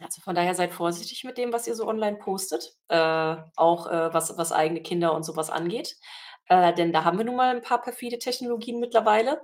also, 0.00 0.20
von 0.22 0.34
daher 0.36 0.54
seid 0.54 0.72
vorsichtig 0.74 1.24
mit 1.24 1.38
dem, 1.38 1.52
was 1.52 1.66
ihr 1.68 1.74
so 1.76 1.88
online 1.88 2.18
postet, 2.18 2.74
äh, 2.88 3.36
auch, 3.56 3.86
äh, 3.88 4.14
was 4.14 4.36
was 4.38 4.52
eigene 4.52 4.82
Kinder 4.82 5.14
und 5.14 5.24
so 5.24 5.36
was 5.36 5.50
angeht. 5.50 5.96
Äh, 6.48 6.74
denn 6.74 6.92
da 6.92 7.04
haben 7.04 7.18
wir 7.18 7.24
nun 7.26 7.36
mal 7.36 7.54
'n 7.56 7.62
paar 7.62 7.80
perfide 7.82 8.18
Technologien 8.20 8.80
mittlerweile. 8.80 9.40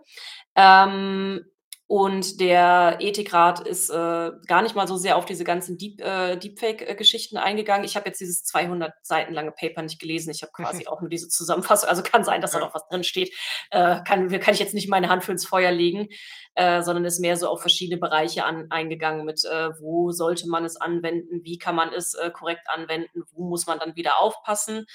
Ähm, 0.56 1.44
und 1.86 2.40
der 2.40 2.96
Ethikrat 3.00 3.60
ist, 3.60 3.90
äh, 3.90 4.30
gar 4.46 4.62
nicht 4.62 4.74
mal 4.74 4.88
so 4.88 4.96
sehr 4.96 5.16
auf 5.16 5.26
diese 5.26 5.44
ganzen 5.44 5.76
Deep 5.76 6.00
äh, 6.00 6.36
Deepfake, 6.36 6.88
äh, 6.88 6.94
Geschichten 6.94 7.36
eingegangen. 7.36 7.84
Ich 7.84 7.94
habe 7.94 8.06
jetzt 8.06 8.20
dieses 8.20 8.42
200 8.44 8.94
Seiten 9.02 9.34
lange 9.34 9.52
Paper 9.52 9.82
nicht 9.82 10.00
gelesen. 10.00 10.30
Ich 10.30 10.42
habe 10.42 10.52
quasi 10.54 10.86
auch 10.86 11.02
nur 11.02 11.10
diese 11.10 11.28
Zusammenfassung 11.28 11.88
also, 11.90 12.02
kann 12.02 12.24
sein, 12.24 12.40
dass 12.40 12.52
da 12.52 12.60
noch 12.60 12.74
was 12.74 12.88
drinsteht. 12.88 13.34
Äh, 13.70 14.00
kann 14.02 14.30
kann 14.40 14.54
ich 14.54 14.60
jetzt 14.60 14.72
nicht 14.72 14.88
meine 14.88 15.10
Hand 15.10 15.24
für 15.24 15.32
ins 15.32 15.46
Feuer 15.46 15.72
legen, 15.72 16.08
äh, 16.54 16.82
sondern 16.82 17.04
ist 17.04 17.20
mehr 17.20 17.36
so 17.36 17.48
auf 17.48 17.60
verschiedene 17.60 18.00
Bereiche 18.00 18.46
an 18.46 18.70
eingegangen 18.70 19.26
mit, 19.26 19.44
äh, 19.44 19.70
wo 19.78 20.10
sollte 20.10 20.48
man 20.48 20.64
es 20.64 20.76
anwenden, 20.76 21.44
wie 21.44 21.58
kann 21.58 21.76
man 21.76 21.92
es, 21.92 22.14
äh, 22.14 22.30
korrekt 22.30 22.66
anwenden, 22.68 23.24
wo 23.32 23.44
muss 23.44 23.66
man 23.66 23.78
dann 23.78 23.94
wieder 23.94 24.20
aufpassen? 24.20 24.86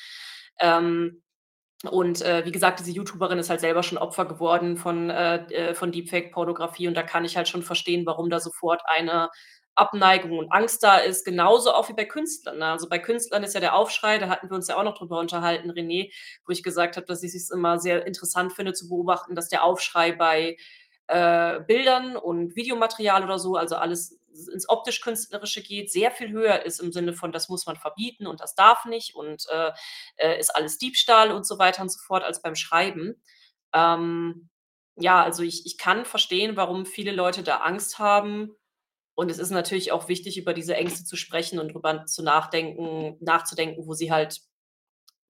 Ähm, 0.60 1.22
und, 1.90 2.22
äh, 2.22 2.46
wie 2.46 2.52
gesagt, 2.52 2.80
diese 2.80 2.92
YouTuberin 2.92 3.40
ist 3.40 3.50
halt 3.50 3.62
selber 3.62 3.84
schon 3.84 3.98
Opfer 3.98 4.26
geworden 4.26 4.78
von, 4.78 5.10
äh, 5.10 5.38
äh 5.54 5.74
von 5.76 5.92
Deepfake-Pornografie 5.92 6.88
und 6.88 6.96
da 6.96 7.04
kann 7.04 7.24
ich 7.26 7.38
halt 7.38 7.48
schon 7.48 7.64
verstehen, 7.64 8.06
warum 8.06 8.30
da 8.30 8.40
sofort 8.42 8.82
eine 8.86 9.30
Abneigung 9.76 10.38
und 10.38 10.52
Angst 10.52 10.84
da 10.84 10.98
ist, 10.98 11.24
genauso 11.26 11.72
auch 11.74 11.88
wie 11.90 11.94
bei 11.94 12.04
Künstlern, 12.06 12.58
ne? 12.60 12.66
Also, 12.68 12.90
bei 12.90 13.00
Künstlern 13.00 13.44
ist 13.44 13.54
ja 13.54 13.62
der 13.62 13.76
Aufschrei 13.76 14.18
da 14.18 14.28
hatten 14.30 14.50
wir 14.50 14.56
uns 14.56 14.68
ja 14.68 14.76
auch 14.78 14.84
noch 14.84 14.98
drüber 14.98 15.20
unterhalten, 15.20 15.72
René, 15.72 16.12
wo 16.46 16.52
ich 16.52 16.64
gesagt 16.64 16.98
habe, 16.98 17.06
dass 17.08 17.24
ich 17.24 17.34
es 17.34 17.50
immer 17.50 17.80
sehr 17.80 18.06
interessant 18.06 18.52
finde 18.54 18.74
zu 18.74 18.90
beobachten, 18.90 19.36
dass 19.36 19.48
der 19.50 19.64
Aufschrei 19.64 20.12
bei, 20.12 20.58
äh, 21.08 21.62
Bildern 21.62 22.18
und 22.18 22.56
Videomaterial 22.58 23.24
oder 23.24 23.40
so, 23.40 23.56
also, 23.56 23.76
alles 23.78 24.19
ins 24.48 24.68
Optisch-Künstlerische 24.70 25.62
geht, 25.64 25.92
sehr 25.92 26.12
viel 26.12 26.32
höher 26.32 26.64
ist 26.66 26.80
im 26.80 26.92
Sinne 26.92 27.14
von: 27.14 27.32
„Das 27.32 27.50
muss 27.50 27.66
man 27.66 27.76
verbieten 27.76 28.28
und 28.28 28.40
das 28.42 28.56
darf 28.56 28.86
nicht 28.86 29.16
und, 29.16 29.46
äh, 29.50 29.72
äh, 30.18 30.40
ist 30.40 30.56
alles 30.56 30.78
Diebstahl“ 30.78 31.32
und 31.32 31.46
so 31.48 31.60
weiter 31.60 31.82
und 31.82 31.90
so 31.92 32.00
fort 32.00 32.24
als 32.24 32.42
beim 32.42 32.56
Schreiben. 32.56 33.22
Ähm, 33.74 34.50
ja, 34.98 35.24
also, 35.24 35.44
ich 35.44 35.66
ich 35.66 35.78
kann 35.78 36.06
verstehen, 36.06 36.56
warum 36.58 36.86
viele 36.86 37.12
Leute 37.12 37.44
da 37.44 37.58
Angst 37.60 38.00
haben. 38.00 38.52
Und 39.16 39.32
es 39.32 39.40
ist 39.40 39.52
natürlich 39.52 39.92
auch 39.92 40.08
wichtig, 40.10 40.38
über 40.38 40.54
diese 40.54 40.76
Ängste 40.78 41.04
zu 41.06 41.16
sprechen 41.18 41.60
und 41.60 41.74
drüber 41.74 42.06
zu 42.06 42.24
nachdenken 42.24 43.18
nachzudenken, 43.22 43.86
wo 43.88 43.94
sie 43.94 44.12
halt 44.12 44.42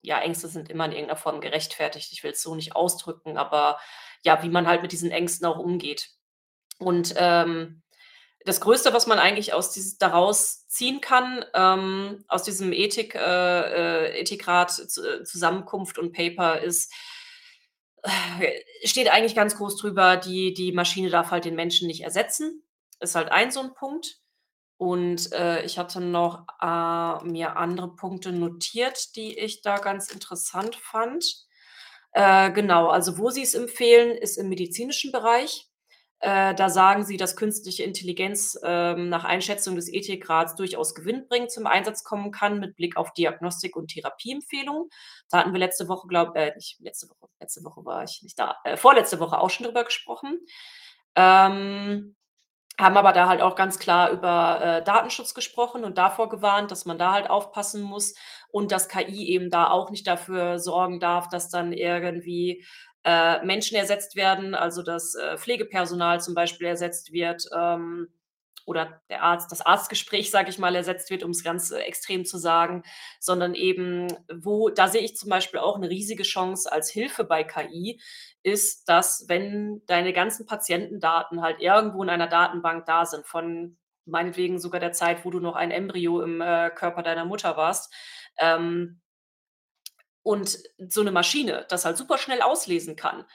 ja, 0.03 0.19
Ängste 0.21 0.47
sind 0.49 0.69
immer 0.69 0.85
in 0.85 0.93
irgend 0.93 1.09
'ner 1.09 1.15
Form 1.17 1.41
gerechtfertigt. 1.41 2.11
Ich 2.13 2.23
will's 2.23 2.41
so 2.41 2.55
nicht 2.55 2.75
ausdrücken, 2.75 3.37
aber 3.37 3.79
ja, 4.25 4.41
wie 4.43 4.49
man 4.49 4.67
halt 4.67 4.81
mit 4.83 4.91
diesen 4.93 5.11
Ängsten 5.11 5.45
auch 5.47 5.59
umgeht. 5.59 6.09
Und, 6.79 7.13
ähm, 7.17 7.83
das 8.45 8.61
Größte, 8.61 8.93
was 8.93 9.07
man 9.07 9.19
eigentlich 9.19 9.53
aus 9.53 9.71
dies 9.71 9.97
daraus 9.97 10.67
ziehen 10.67 11.01
kann, 11.01 11.45
ähm, 11.53 12.23
aus 12.27 12.43
diesem 12.43 12.73
Ethik 12.73 13.15
äh, 13.15 13.19
äh, 14.09 14.19
Ethikrat 14.21 14.71
Z 14.71 15.27
Zusammenkunft 15.27 15.97
und 15.99 16.13
Paper 16.13 16.59
ist 16.61 16.91
steht 18.83 19.09
eigentlich 19.11 19.35
ganz 19.35 19.57
groß 19.57 19.77
drüber, 19.77 20.17
die 20.17 20.53
die 20.53 20.71
Maschine 20.71 21.09
darf 21.09 21.31
halt 21.31 21.45
den 21.45 21.55
Menschen 21.55 21.87
nicht 21.87 22.01
ersetzen. 22.03 22.63
Ist 22.99 23.15
halt 23.15 23.31
ein 23.31 23.51
so 23.51 23.61
'n 23.61 23.73
Punkt. 23.73 24.17
Und, 24.77 25.31
äh, 25.33 25.63
ich 25.65 25.79
hatte 25.79 26.01
noch, 26.01 26.45
äh, 26.61 27.25
mir 27.25 27.57
andere 27.57 27.95
Punkte 27.95 28.31
notiert, 28.33 29.15
die 29.17 29.37
ich 29.39 29.61
da 29.63 29.77
ganz 29.79 30.11
interessant 30.11 30.75
fand. 30.77 31.25
Äh, 32.13 32.51
genau, 32.53 32.89
also, 32.89 33.17
wo 33.19 33.31
sie's 33.31 33.55
empfehlen, 33.55 34.17
ist 34.17 34.37
im 34.39 34.49
medizinischen 34.49 35.11
Bereich. 35.13 35.68
Äh, 36.21 36.53
da 36.55 36.69
sagen 36.69 37.05
sie, 37.05 37.17
dass 37.17 37.35
künstliche 37.37 37.83
Intelligenz, 37.83 38.59
ähm, 38.63 39.09
nach 39.09 39.23
Einschätzung 39.23 39.75
des 39.75 39.91
Ethikrats 39.91 40.55
durchaus 40.55 40.93
gewinnbringend 40.95 41.51
zum 41.51 41.65
Einsatz 41.67 42.03
kommen 42.03 42.31
kann 42.31 42.59
mit 42.59 42.75
Blick 42.75 42.97
auf 42.97 43.13
Diagnostik 43.13 43.75
und 43.75 43.89
Therapieempfehlungen. 43.89 44.89
Da 45.29 45.39
hatten 45.39 45.53
wir 45.53 45.59
letzte 45.59 45.87
Woche, 45.87 46.07
glaube 46.07 46.37
äh, 46.39 46.53
nicht 46.55 46.79
letzte 46.81 47.07
Woche 47.09 47.29
letzte 47.39 47.63
Woche 47.63 47.85
war 47.85 48.03
ich 48.03 48.21
nicht 48.21 48.37
da, 48.37 48.57
äh, 48.65 48.75
vorletzte 48.77 49.19
Woche 49.19 49.39
auch 49.39 49.49
schon 49.49 49.65
drüber 49.65 49.83
gesprochen. 49.85 50.39
Ähm 51.15 52.15
Haben 52.79 52.97
aber 52.97 53.11
da 53.13 53.27
halt 53.27 53.41
auch 53.41 53.55
ganz 53.55 53.77
klar 53.79 54.09
über, 54.11 54.61
äh, 54.61 54.83
Datenschutz 54.83 55.33
gesprochen 55.33 55.83
und 55.83 55.97
davor 55.97 56.29
gewarnt, 56.29 56.71
dass 56.71 56.85
man 56.85 56.97
da 56.97 57.11
halt 57.13 57.29
aufpassen 57.29 57.81
muss 57.81 58.15
und 58.51 58.71
dass 58.71 58.87
KI 58.87 59.27
eben 59.29 59.49
da 59.49 59.69
auch 59.69 59.89
nicht 59.91 60.07
dafür 60.07 60.59
sorgen 60.59 60.99
darf, 61.01 61.27
dass 61.29 61.49
dann 61.49 61.73
irgendwie, 61.73 62.65
äh, 63.09 63.45
Menschen 63.45 63.77
ersetzt 63.77 64.15
werden, 64.15 64.55
also 64.55 64.83
dass, 64.83 65.15
äh, 65.15 65.37
Pflegepersonal 65.37 66.21
zum 66.21 66.35
Beispiel 66.35 66.67
ersetzt 66.67 67.11
wird, 67.13 67.43
ähm, 67.57 68.09
oder 68.65 69.01
der 69.09 69.23
Arzt 69.23 69.51
das 69.51 69.61
Arztgespräch, 69.65 70.29
sage 70.31 70.49
ich 70.51 70.59
mal, 70.59 70.75
ersetzt 70.75 71.09
wird, 71.11 71.23
um's 71.23 71.43
ganz, 71.43 71.71
äh, 71.71 71.79
extrem 71.79 72.25
zu 72.25 72.37
sagen, 72.37 72.83
sondern 73.19 73.55
eben 73.55 74.07
wo 74.31 74.69
da 74.69 74.87
sehe 74.89 75.01
ich 75.01 75.17
zum 75.17 75.29
Beispiel 75.29 75.59
auch 75.59 75.77
'ne 75.79 75.89
riesige 75.89 76.23
Chance 76.23 76.71
als 76.71 76.89
Hilfe 76.91 77.23
bei 77.25 77.43
KI, 77.43 77.99
ist, 78.43 78.87
dass, 78.89 79.25
wenn 79.29 79.81
deine 79.87 80.13
ganzen 80.13 80.45
Patientendaten 80.45 81.41
halt 81.41 81.61
irgendwo 81.61 82.03
in 82.03 82.09
einer 82.09 82.27
Datenbank 82.27 82.85
da 82.85 83.05
sind, 83.05 83.25
von 83.27 83.77
meinetwegen 84.05 84.59
sogar 84.59 84.79
der 84.81 84.91
Zeit, 84.93 85.25
wo 85.25 85.31
du 85.31 85.39
noch 85.39 85.55
ein 85.55 85.71
Embryo 85.71 86.21
im, 86.21 86.41
äh, 86.41 86.69
Körper 86.71 87.03
deiner 87.03 87.25
Mutter 87.25 87.57
warst, 87.57 87.93
ähm 88.39 89.01
und 90.29 90.59
so 90.89 91.03
'ne 91.03 91.11
Maschine 91.11 91.65
das 91.69 91.85
halt 91.85 91.97
super 91.97 92.17
schnell 92.19 92.41
auslesen 92.43 92.95
kann, 92.95 93.25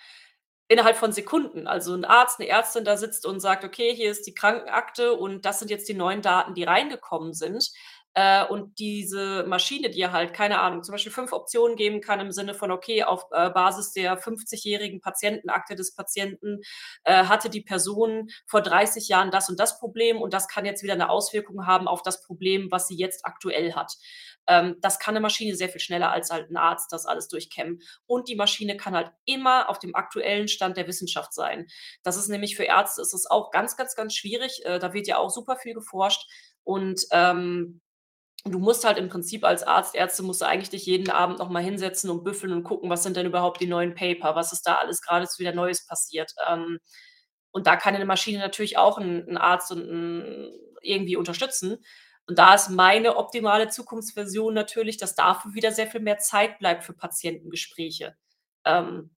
innerhalb 0.68 0.96
von 0.96 1.12
Sekunden. 1.12 1.66
Also 1.68 1.94
'n 1.94 2.04
Arzt, 2.06 2.40
'ne 2.40 2.48
Ärztin 2.48 2.84
da 2.86 2.96
sitzt 2.98 3.26
und 3.26 3.40
sagt: 3.40 3.64
„Okay, 3.64 3.94
hier 3.96 4.10
ist 4.12 4.26
die 4.28 4.34
Krankenakte 4.34 5.14
und 5.14 5.44
das 5.46 5.60
sind 5.60 5.70
jetzt 5.70 5.88
die 5.88 5.94
neuen 5.94 6.22
Daten, 6.22 6.54
die 6.54 6.64
reingekommen 6.64 7.34
sind.“ 7.34 7.70
Äh, 8.16 8.44
und 8.46 8.78
diese 8.80 9.44
Maschine 9.48 9.90
dir 9.90 10.12
halt, 10.12 10.34
keine 10.34 10.60
Ahnung, 10.60 10.82
zum 10.84 10.92
Beispiel 10.94 11.12
5 11.12 11.32
Optionen 11.32 11.76
geben 11.76 12.00
kann 12.02 12.20
im 12.20 12.32
Sinne 12.32 12.54
von: 12.54 12.70
„Okay, 12.72 13.04
auf, 13.04 13.26
äh, 13.32 13.50
Basis 13.50 13.92
der 13.92 14.18
fünfzigjährigen 14.18 15.00
Patientenakte 15.02 15.76
des 15.76 15.94
Patienten, 15.96 16.60
äh, 17.04 17.24
hatte 17.26 17.50
die 17.50 17.62
Person 17.62 18.28
vor 18.46 18.62
30 18.62 19.08
Jahren 19.08 19.30
das 19.32 19.48
und 19.50 19.60
das 19.60 19.80
Problem 19.80 20.22
und 20.22 20.34
das 20.34 20.48
kann 20.48 20.66
jetzt 20.66 20.82
wieder 20.84 20.96
'ne 20.96 21.10
Auswirkung 21.10 21.66
haben 21.66 21.88
auf 21.88 22.02
das 22.02 22.22
Problem, 22.22 22.70
was 22.72 22.88
sie 22.88 22.96
jetzt 22.96 23.26
aktuell 23.26 23.74
hat.“ 23.74 23.94
Ähm, 24.48 24.76
das 24.80 24.98
kann 24.98 25.14
'ne 25.14 25.20
Maschine 25.20 25.56
sehr 25.56 25.68
viel 25.70 25.80
schneller 25.80 26.12
als 26.12 26.30
halt 26.30 26.50
'n 26.50 26.56
Arzt 26.56 26.92
das 26.92 27.06
alles 27.06 27.28
durchkämmen. 27.28 27.80
Und 28.06 28.28
die 28.28 28.36
Maschine 28.36 28.76
kann 28.76 28.94
halt 28.96 29.10
immer 29.26 29.68
auf 29.70 29.78
dem 29.78 29.94
aktuellen 29.94 30.48
Stand 30.48 30.76
der 30.76 30.86
Wissenschaft 30.88 31.32
sein. 31.34 31.66
Das 32.02 32.16
ist 32.16 32.28
nämlich 32.28 32.56
für 32.56 32.64
Ärzte 32.64 33.02
ist 33.02 33.14
es 33.14 33.26
auch 33.30 33.50
ganz, 33.52 33.76
ganz, 33.76 33.94
ganz 33.96 34.14
schwierig. 34.14 34.62
Äh, 34.64 34.78
da 34.80 34.92
wird 34.94 35.06
ja 35.08 35.18
auch 35.18 35.30
super 35.30 35.56
viel 35.56 35.74
geforscht 35.74 36.28
und, 36.64 37.02
ähm, 37.12 37.80
du 38.46 38.58
musst 38.60 38.84
halt 38.86 38.98
im 38.98 39.08
Prinzip 39.10 39.44
als 39.44 39.62
Arzt 39.64 39.94
Ärzte 39.96 40.22
musst 40.24 40.42
du 40.42 40.46
eigentlich 40.46 40.70
dich 40.70 40.86
jeden 40.86 41.10
Abend 41.10 41.38
noch 41.40 41.50
mal 41.50 41.62
hinsetzen 41.62 42.10
und 42.10 42.24
büffeln 42.24 42.52
und 42.54 42.64
gucken, 42.64 42.90
was 42.90 43.02
sind 43.04 43.16
denn 43.16 43.26
überhaupt 43.26 43.60
die 43.62 43.66
neuen 43.68 43.94
Paper? 43.96 44.36
Was 44.36 44.52
ist 44.52 44.62
da 44.66 44.76
alles 44.76 45.00
jetzt 45.10 45.38
wieder 45.40 45.52
Neues 45.54 45.86
passiert? 45.86 46.32
Ähm, 46.48 46.78
und 47.52 47.66
da 47.68 47.76
kann 47.76 47.94
'ne 47.94 48.04
Maschine 48.06 48.38
natürlich 48.40 48.78
auch 48.78 48.98
'n 48.98 49.26
'n 49.28 49.38
Arzt 49.38 49.72
und 49.72 49.82
'n 49.90 50.52
irgendwie 50.82 51.16
unterstützen. 51.16 51.78
Und 52.28 52.38
da 52.38 52.54
ist 52.54 52.70
meine 52.70 53.16
optimale 53.16 53.68
Zukunftsversion 53.68 54.54
natürlich, 54.54 54.96
dass 54.96 55.14
dafür 55.14 55.52
wieder 55.54 55.72
sehr 55.72 55.86
viel 55.86 56.00
mehr 56.00 56.18
Zeit 56.18 56.58
bleibt 56.58 56.84
für 56.84 56.94
Patientengespräche. 56.94 58.16
Ähm 58.64 59.10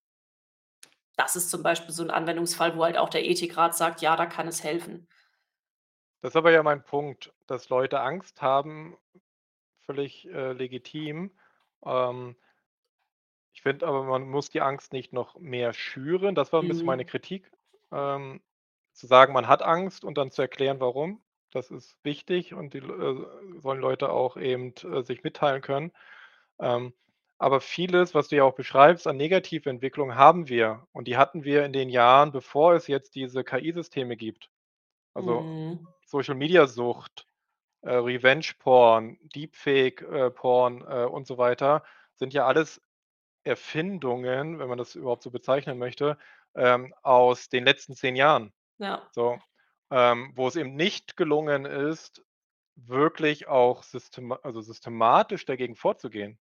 das 1.20 1.36
ist 1.36 1.50
zum 1.50 1.64
Beispiel 1.64 1.94
so 1.94 2.04
'n 2.04 2.12
Anwendungsfall, 2.12 2.78
wo 2.78 2.84
halt 2.84 2.98
auch 2.98 3.10
der 3.10 3.26
Ethikrat 3.26 3.76
sagt: 3.76 4.02
„Ja, 4.02 4.16
da 4.16 4.28
kann 4.28 4.48
es 4.48 4.64
helfen.“ 4.64 5.08
Das 6.24 6.32
ist 6.32 6.36
aber 6.36 6.52
ja 6.52 6.64
mein 6.64 6.84
Punkt, 6.84 7.32
dass 7.46 7.70
Leute 7.70 8.00
Angst 8.00 8.42
haben, 8.42 8.98
völlig, 9.86 10.28
äh, 10.28 10.54
legitim. 10.54 11.32
Ähm 11.86 12.36
ich 13.56 13.62
finde 13.62 13.88
aber, 13.88 14.04
man 14.04 14.30
muss 14.30 14.50
die 14.50 14.62
Angst 14.62 14.94
nicht 14.94 15.14
noch 15.14 15.38
mehr 15.40 15.74
schüren. 15.74 16.36
Das 16.36 16.54
war 16.54 16.62
'n 16.62 16.68
bisschen 16.68 16.88
meine 16.88 17.06
Mhm. 17.06 17.06
Kritik. 17.06 17.52
Ähm, 17.92 18.42
zu 18.94 19.08
sagen, 19.08 19.34
man 19.34 19.48
hat 19.48 19.62
Angst 19.62 20.04
und 20.04 20.18
dann 20.18 20.32
zu 20.32 20.42
erklären, 20.42 20.80
warum. 20.80 21.22
Das 21.52 21.72
ist 21.72 21.98
wichtig 22.04 22.54
und 22.54 22.74
die 22.74 22.80
äh, 22.80 23.26
sollen 23.60 23.80
Leute 23.82 24.10
auch 24.12 24.38
eben, 24.38 24.74
äh, 24.84 25.04
sich 25.04 25.24
mitteilen 25.24 25.62
können. 25.62 25.92
Ähm, 26.60 26.94
aber 27.40 27.62
vieles, 27.62 28.16
was 28.16 28.30
du 28.30 28.38
ja 28.38 28.44
auch 28.44 28.56
beschreibst 28.56 29.08
an 29.08 29.18
Negativentwicklung, 29.18 30.16
haben 30.16 30.50
wir 30.50 30.88
und 30.94 31.08
die 31.08 31.18
hatten 31.18 31.44
wir 31.44 31.66
in 31.66 31.74
den 31.74 31.90
Jahren, 31.90 32.32
bevor 32.32 32.74
es 32.76 32.88
jetzt 32.88 33.16
diese 33.16 33.44
KI-Systeme 33.44 34.18
gibt. 34.18 34.50
Also, 35.14 35.42
Mhm. 35.42 35.88
Social-Media-Sucht, 36.06 37.28
äh, 37.82 37.92
Revenge-Porn, 37.96 39.18
Deepfake 39.36 40.02
äh, 40.04 40.32
Porn, 40.32 40.82
äh, 40.88 41.06
und 41.06 41.28
so 41.28 41.38
weiter, 41.38 41.84
sind 42.18 42.34
ja 42.34 42.46
alles 42.48 42.82
Erfindungen, 43.44 44.60
wenn 44.60 44.70
man 44.70 44.78
das 44.78 44.96
überhaupt 44.96 45.24
so 45.24 45.32
bezeichnen 45.32 45.78
möchte, 45.80 46.18
ähm, 46.56 46.94
aus 47.04 47.50
den 47.50 47.66
letzten 47.66 47.96
10 47.96 48.16
Jahren. 48.16 48.54
Ja. 48.80 49.10
So, 49.12 49.40
ähm, 49.92 50.32
wo 50.36 50.48
es 50.48 50.56
eben 50.56 50.76
nicht 50.76 51.18
gelungen 51.18 51.66
ist, 51.66 52.24
wirklich 52.76 53.48
auch 53.48 53.84
systema 53.84 54.40
also 54.44 54.62
systematisch 54.62 55.46
dagegen 55.46 55.76
vorzugehen. 55.76 56.38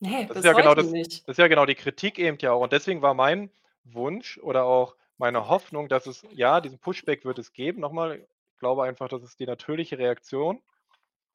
Ne, 0.00 0.26
Das 0.26 0.38
ist 0.38 0.44
ja 0.44 0.52
genau 0.52 0.74
das 0.74 0.90
nicht. 0.90 1.26
das 1.28 1.34
ist 1.34 1.38
ja 1.38 1.48
genau 1.48 1.66
die 1.66 1.74
Kritik 1.74 2.18
eben 2.18 2.38
ja 2.40 2.52
auch. 2.52 2.62
Und 2.62 2.72
deswegen 2.72 3.02
war 3.02 3.14
mein 3.14 3.50
Wunsch 3.84 4.38
oder 4.38 4.64
auch 4.64 4.96
meine 5.18 5.48
Hoffnung, 5.48 5.88
dass 5.88 6.06
es 6.06 6.26
ja, 6.30 6.60
diesen 6.60 6.78
Pushback 6.78 7.24
wird 7.24 7.38
es 7.38 7.52
geben. 7.52 7.80
Noch 7.80 7.92
mal, 7.92 8.18
ich 8.18 8.58
glaube 8.58 8.84
einfach, 8.84 9.08
das 9.08 9.22
ist 9.22 9.40
die 9.40 9.46
natürliche 9.46 9.98
Reaktion. 9.98 10.62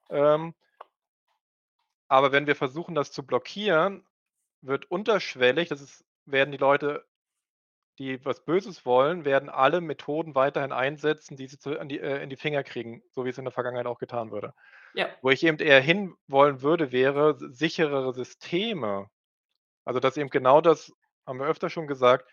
Ähm 0.09 0.53
aber 2.07 2.31
wenn 2.31 2.45
wir 2.45 2.55
versuchen, 2.55 2.93
das 2.93 3.11
zu 3.11 3.25
blockieren, 3.25 4.05
wird 4.61 4.91
unterschwellig 4.91 5.69
das 5.69 5.81
ist 5.81 6.05
werden 6.25 6.51
die 6.51 6.57
Leute, 6.57 7.05
die 7.99 8.23
was 8.25 8.43
Böses 8.45 8.85
wollen, 8.85 9.25
werden 9.25 9.49
alle 9.49 9.81
Methoden 9.81 10.35
weiterhin 10.35 10.71
einsetzen, 10.71 11.37
die 11.37 11.47
sie 11.47 11.57
zu 11.59 11.79
an 11.79 11.89
die 11.89 11.99
äh, 11.99 12.23
in 12.23 12.29
die 12.29 12.35
Finger 12.37 12.63
kriegen, 12.63 13.03
so 13.11 13.25
wie 13.25 13.29
es 13.29 13.37
in 13.37 13.45
der 13.45 13.51
Vergangenheit 13.53 13.87
auch 13.87 13.99
getan 13.99 14.31
wurde. 14.31 14.53
Ja. 14.93 15.21
Wo 15.21 15.29
ich 15.31 15.43
eben 15.43 15.59
eher 15.59 15.81
hinwollen 15.81 16.61
würde, 16.63 16.91
wäre 16.91 17.37
sicherere 17.39 18.13
Systeme. 18.13 19.07
Also, 19.85 19.99
dass 20.01 20.17
eben 20.17 20.29
genau 20.29 20.61
das 20.61 20.91
haben 21.27 21.39
wir 21.39 21.47
öfter 21.47 21.69
schon 21.69 21.87
gesagt 21.87 22.29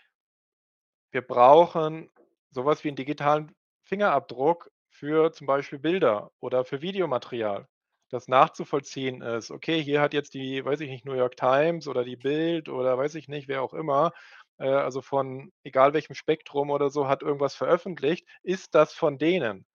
wir 1.12 1.22
brauchen 1.22 2.10
so 2.50 2.64
was 2.64 2.84
wie 2.84 2.88
'n 2.88 2.96
digitalen 2.96 3.54
Fingerabdruck 3.84 4.70
für 4.90 5.32
zum 5.32 5.46
Beispiel 5.46 5.78
Bilder 5.78 6.30
oder 6.40 6.64
für 6.64 6.82
Videomaterial, 6.82 7.66
das 8.10 8.28
nachzuvollziehen 8.28 9.22
ist. 9.22 9.50
Okay, 9.50 9.82
hier 9.82 10.00
hat 10.00 10.12
jetzt 10.14 10.34
die, 10.34 10.64
weiß 10.64 10.80
ich 10.80 10.90
nicht, 10.90 11.04
New 11.06 11.14
York 11.14 11.36
Times 11.36 11.88
oder 11.88 12.04
die 12.04 12.16
Bild 12.16 12.68
oder 12.68 12.98
weiß 12.98 13.14
ich 13.14 13.28
nicht, 13.28 13.48
wer 13.48 13.62
auch 13.62 13.74
immer, 13.74 14.12
äh, 14.58 14.68
also 14.68 15.02
von 15.02 15.52
egal 15.64 15.94
welchem 15.94 16.14
Spektrum 16.14 16.70
oder 16.70 16.90
so, 16.90 17.08
hat 17.08 17.22
irgendwas 17.22 17.54
veröffentlicht. 17.54 18.26
Ist 18.42 18.74
das 18.74 18.92
von 18.94 19.18
denen? 19.18 19.66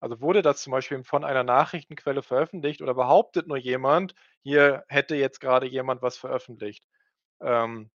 Also, 0.00 0.20
wurde 0.20 0.42
das 0.42 0.62
zum 0.62 0.70
Beispiel 0.72 1.02
von 1.04 1.24
einer 1.24 1.44
Nachrichtenquelle 1.44 2.22
veröffentlicht 2.22 2.82
oder 2.82 2.94
behauptet 2.94 3.46
nur 3.46 3.56
jemand, 3.56 4.14
hier 4.42 4.84
hätte 4.88 5.16
jetzt 5.16 5.40
grade 5.40 5.66
jemand 5.66 6.02
was 6.02 6.18
veröffentlicht? 6.18 6.86
Ähm, 7.40 7.90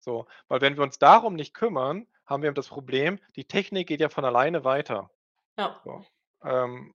so, 0.00 0.26
weil 0.48 0.60
wenn 0.60 0.76
wir 0.76 0.82
uns 0.82 0.98
darum 0.98 1.34
nicht 1.34 1.54
kümmern, 1.54 2.06
haben 2.26 2.42
wir 2.42 2.48
eben 2.48 2.54
das 2.54 2.68
Problem, 2.68 3.18
die 3.36 3.46
Technik 3.46 3.88
geht 3.88 4.00
ja 4.00 4.10
von 4.10 4.24
alleine 4.24 4.64
weiter. 4.64 5.10
Ja. 5.58 5.80
So, 5.84 6.04
ähm, 6.44 6.94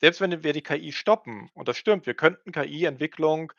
selbst 0.00 0.20
wenn 0.20 0.42
wir 0.42 0.52
die 0.52 0.62
KI 0.62 0.92
stoppen 0.92 1.50
und 1.54 1.68
das 1.68 1.76
stimmt, 1.76 2.06
wir 2.06 2.14
könnten 2.14 2.52
KI-Entwicklung 2.52 3.52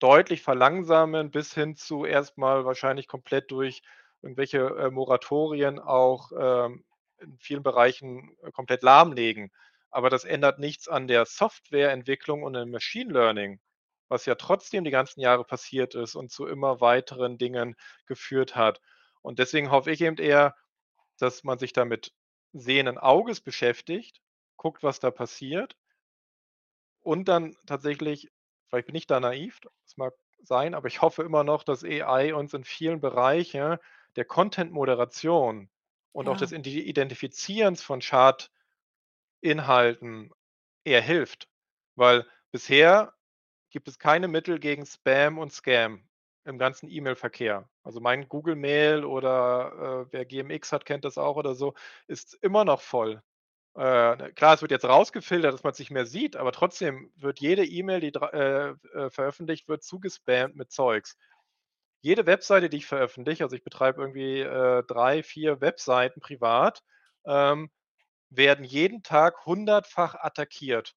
deutlich 0.00 0.42
verlangsamen 0.42 1.30
bis 1.30 1.54
hin 1.54 1.76
zu 1.76 2.04
erst 2.04 2.38
mal 2.38 2.64
wahrscheinlich 2.64 3.08
komplett 3.08 3.50
durch 3.50 3.82
irgendwelche, 4.22 4.58
äh, 4.78 4.90
Moratorien 4.90 5.78
auch, 5.78 6.30
ähm, 6.38 6.84
in 7.18 7.38
vielen 7.38 7.62
Bereichen, 7.62 8.36
äh, 8.42 8.50
komplett 8.52 8.82
lahmlegen. 8.82 9.50
Aber 9.90 10.10
das 10.10 10.24
ändert 10.24 10.58
nichts 10.58 10.88
an 10.88 11.06
der 11.08 11.24
Softwareentwicklung 11.26 12.42
und 12.42 12.54
dem 12.54 12.70
Machine 12.70 13.12
Learning, 13.12 13.60
was 14.08 14.26
ja 14.26 14.34
trotzdem 14.34 14.84
die 14.84 14.90
ganzen 14.90 15.20
Jahre 15.20 15.44
passiert 15.44 15.94
ist 15.94 16.14
und 16.16 16.30
zu 16.30 16.46
immer 16.46 16.80
weiteren 16.80 17.38
Dingen 17.38 17.76
geführt 18.06 18.56
hat. 18.56 18.80
Und 19.22 19.38
deswegen 19.38 19.70
hoffe 19.70 19.90
ich 19.92 20.00
eben 20.02 20.16
eher, 20.18 20.56
dass 21.18 21.44
man 21.44 21.58
sich 21.58 21.72
da 21.72 21.84
mit 21.84 22.12
sehenden 22.52 22.98
Auges 22.98 23.40
beschäftigt, 23.40 24.20
guckt, 24.56 24.82
was 24.84 25.00
da 25.00 25.10
passiert 25.10 25.76
und 27.02 27.28
dann 27.28 27.54
tatsächlich 27.66 28.30
vielleicht 28.74 28.86
bin 28.86 28.96
ich 28.96 29.06
da 29.06 29.20
naiv, 29.20 29.60
das 29.60 29.96
mag 29.96 30.14
sein, 30.42 30.74
aber 30.74 30.88
ich 30.88 31.02
hoffe 31.02 31.22
immer 31.22 31.44
noch, 31.44 31.64
dass 31.64 31.84
AI 31.84 32.34
uns 32.34 32.54
in 32.54 32.64
vielen 32.64 33.00
Bereiche 33.00 33.80
der 34.16 34.24
Content-Moderation 34.26 35.70
und 36.12 36.28
auch 36.28 36.36
des 36.36 36.52
Ja. 36.52 36.52
Identifizierens 36.52 37.82
von 37.82 38.00
Schadinhalten 39.42 40.30
eher 40.84 41.02
hilft. 41.02 41.48
Weil 41.96 42.26
bisher 42.52 43.14
gibt 43.70 43.88
es 43.88 43.98
keine 43.98 44.28
Mittel 44.28 44.58
gegen 44.60 44.86
Spam 44.86 45.38
und 45.38 45.52
Scam 45.52 46.08
im 46.44 46.58
ganzen 46.58 46.88
E-Mail-Verkehr. 46.90 47.68
Also, 47.84 48.00
mein 48.00 48.28
Google 48.28 48.56
Mail 48.56 49.04
oder, 49.04 50.06
äh, 50.10 50.12
wer 50.12 50.26
GMX 50.26 50.72
hat, 50.72 50.86
kennt 50.86 51.04
das 51.04 51.18
auch 51.18 51.36
oder 51.36 51.54
so, 51.54 51.74
ist 52.08 52.34
immer 52.42 52.64
noch 52.64 52.80
voll. 52.82 53.22
Äh, 53.76 54.30
klar, 54.32 54.54
es 54.54 54.62
wird 54.62 54.70
jetzt 54.70 54.84
rausgefiltert, 54.84 55.52
dass 55.52 55.64
man's 55.64 55.78
nicht 55.80 55.90
mehr 55.90 56.06
sieht, 56.06 56.36
aber 56.36 56.52
trotzdem 56.52 57.10
wird 57.16 57.40
jede 57.40 57.64
E-Mail, 57.64 58.00
die 58.00 58.12
äh, 58.14 58.68
äh, 58.94 59.10
veröffentlicht 59.10 59.68
wird, 59.68 59.82
zugespammt 59.82 60.54
mit 60.54 60.70
Zeugs. 60.70 61.16
Jede 62.02 62.26
Webseite, 62.26 62.68
die 62.70 62.78
ich 62.78 62.86
veröffentliche 62.86 63.44
also, 63.44 63.56
ich 63.56 63.64
betreibe 63.64 64.00
irgendwie, 64.02 64.40
äh, 64.40 64.84
3, 64.84 65.22
4 65.22 65.60
Webseiten 65.60 66.20
privat, 66.20 66.82
ähm, 67.26 67.70
werden 68.30 68.64
jeden 68.64 69.02
Tag 69.02 69.46
hundertfach 69.46 70.14
attackiert. 70.16 70.94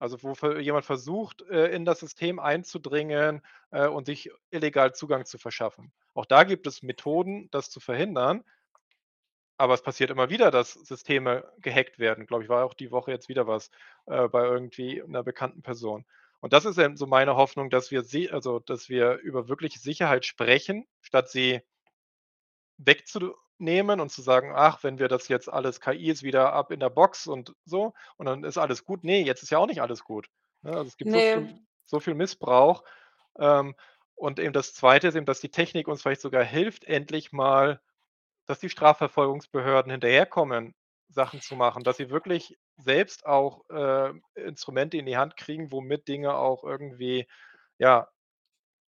Also, 0.00 0.22
wo 0.22 0.34
jemand 0.60 0.84
versucht, 0.86 1.42
äh, 1.50 1.68
in 1.74 1.84
das 1.84 2.00
System 2.00 2.38
einzudringen, 2.40 3.42
äh, 3.70 3.88
und 3.88 4.06
sich 4.06 4.30
illegal 4.50 4.94
Zugang 4.94 5.26
zu 5.26 5.38
verschaffen. 5.38 5.92
Auch 6.14 6.26
da 6.26 6.44
gibt 6.44 6.66
es 6.66 6.82
Methoden, 6.82 7.48
das 7.52 7.70
zu 7.70 7.80
verhindern. 7.80 8.44
Aber 9.60 9.74
es 9.74 9.82
passiert 9.82 10.10
immer 10.10 10.30
wieder, 10.30 10.50
dass 10.52 10.72
Systeme 10.74 11.52
gehackt 11.58 11.98
werden. 11.98 12.26
Glaube 12.26 12.44
ich, 12.44 12.48
war 12.48 12.64
auch 12.64 12.74
die 12.74 12.90
Woche 12.92 13.10
jetzt 13.10 13.28
wieder 13.28 13.46
was, 13.48 13.70
äh, 14.06 14.28
bei 14.28 14.44
irgendwie 14.44 15.02
'ner 15.06 15.24
bekannten 15.24 15.62
Person. 15.62 16.06
Und 16.40 16.52
das 16.52 16.64
ist 16.64 16.78
eben 16.78 16.96
so 16.96 17.06
meine 17.06 17.34
Hoffnung, 17.36 17.68
dass 17.68 17.90
wir 17.90 18.02
sie 18.02 18.30
also, 18.30 18.60
dass 18.60 18.88
wir 18.88 19.14
über 19.16 19.48
wirkliche 19.48 19.80
Sicherheit 19.80 20.24
sprechen, 20.24 20.86
statt 21.02 21.28
sie 21.28 21.62
wegzunehmen 22.78 24.00
und 24.00 24.10
zu 24.10 24.22
sagen: 24.22 24.52
„Ach, 24.54 24.82
wenn 24.84 24.98
wir 24.98 25.08
das 25.08 25.28
jetzt 25.28 25.48
alles 25.48 25.80
KI 25.80 26.10
ist 26.10 26.22
wieder 26.22 26.52
ab 26.52 26.70
in 26.72 26.80
der 26.80 26.90
Box 26.90 27.26
und 27.26 27.54
so 27.64 27.94
und 28.16 28.26
dann 28.26 28.44
ist 28.44 28.58
alles 28.58 28.84
gut.“ 28.84 29.04
Ne, 29.04 29.22
jetzt 29.24 29.42
ist 29.42 29.50
ja 29.50 29.58
auch 29.58 29.66
nicht 29.66 29.82
alles 29.82 30.04
gut, 30.04 30.28
ne? 30.62 30.70
Also, 30.72 30.84
es 30.88 30.96
gibt 30.96 31.10
so 31.10 31.22
viel 31.22 31.48
so 31.84 32.00
viel 32.00 32.14
Missbrauch. 32.14 32.84
Ähm, 33.38 33.74
und 34.16 34.38
eben 34.40 34.52
das 34.52 34.74
Zweite 34.74 35.08
ist 35.08 35.14
eben, 35.16 35.26
dass 35.26 35.40
die 35.40 35.50
Technik 35.50 35.88
uns 35.88 36.02
vielleicht 36.02 36.20
sogar 36.20 36.44
hilft, 36.44 36.84
endlich 36.84 37.32
mal 37.32 37.80
dass 38.48 38.60
die 38.60 38.70
Strafverfolgungsbehörden 38.70 39.92
hinterherkommen, 39.92 40.74
Sachen 41.10 41.42
zu 41.42 41.56
machen, 41.56 41.84
dass 41.84 41.98
sie 41.98 42.10
wirklich 42.10 42.58
selbst 42.78 43.26
auch, 43.26 43.64
äh, 43.70 44.12
Instrumente 44.36 44.98
in 44.98 45.06
die 45.06 45.18
Hand 45.18 45.36
kriegen, 45.38 45.72
womit 45.72 46.08
Dinge 46.08 46.34
auch 46.36 46.64
irgendwie, 46.64 47.28
ja, 47.78 48.08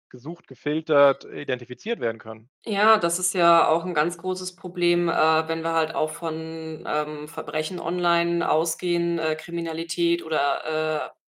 gesucht, 0.10 0.48
gefiltert, 0.48 1.26
identifiziert 1.26 2.00
werden 2.02 2.20
können. 2.20 2.50
Ja, 2.66 2.98
das 2.98 3.20
ist 3.20 3.34
ja 3.34 3.70
auch 3.70 3.86
'n 3.86 3.94
ganz 3.94 4.18
großes 4.18 4.56
Problem, 4.58 5.08
äh, 5.08 5.48
wenn 5.48 5.62
wir 5.64 5.72
halt 5.74 5.96
auch 5.96 6.10
von, 6.12 6.84
ähm, 6.86 7.28
Verbrechen 7.30 7.80
online 7.80 8.50
ausgehen, 8.52 9.18
äh, 9.18 9.36
Kriminalität 9.38 10.24
oder, 10.24 11.06
äh 11.16 11.19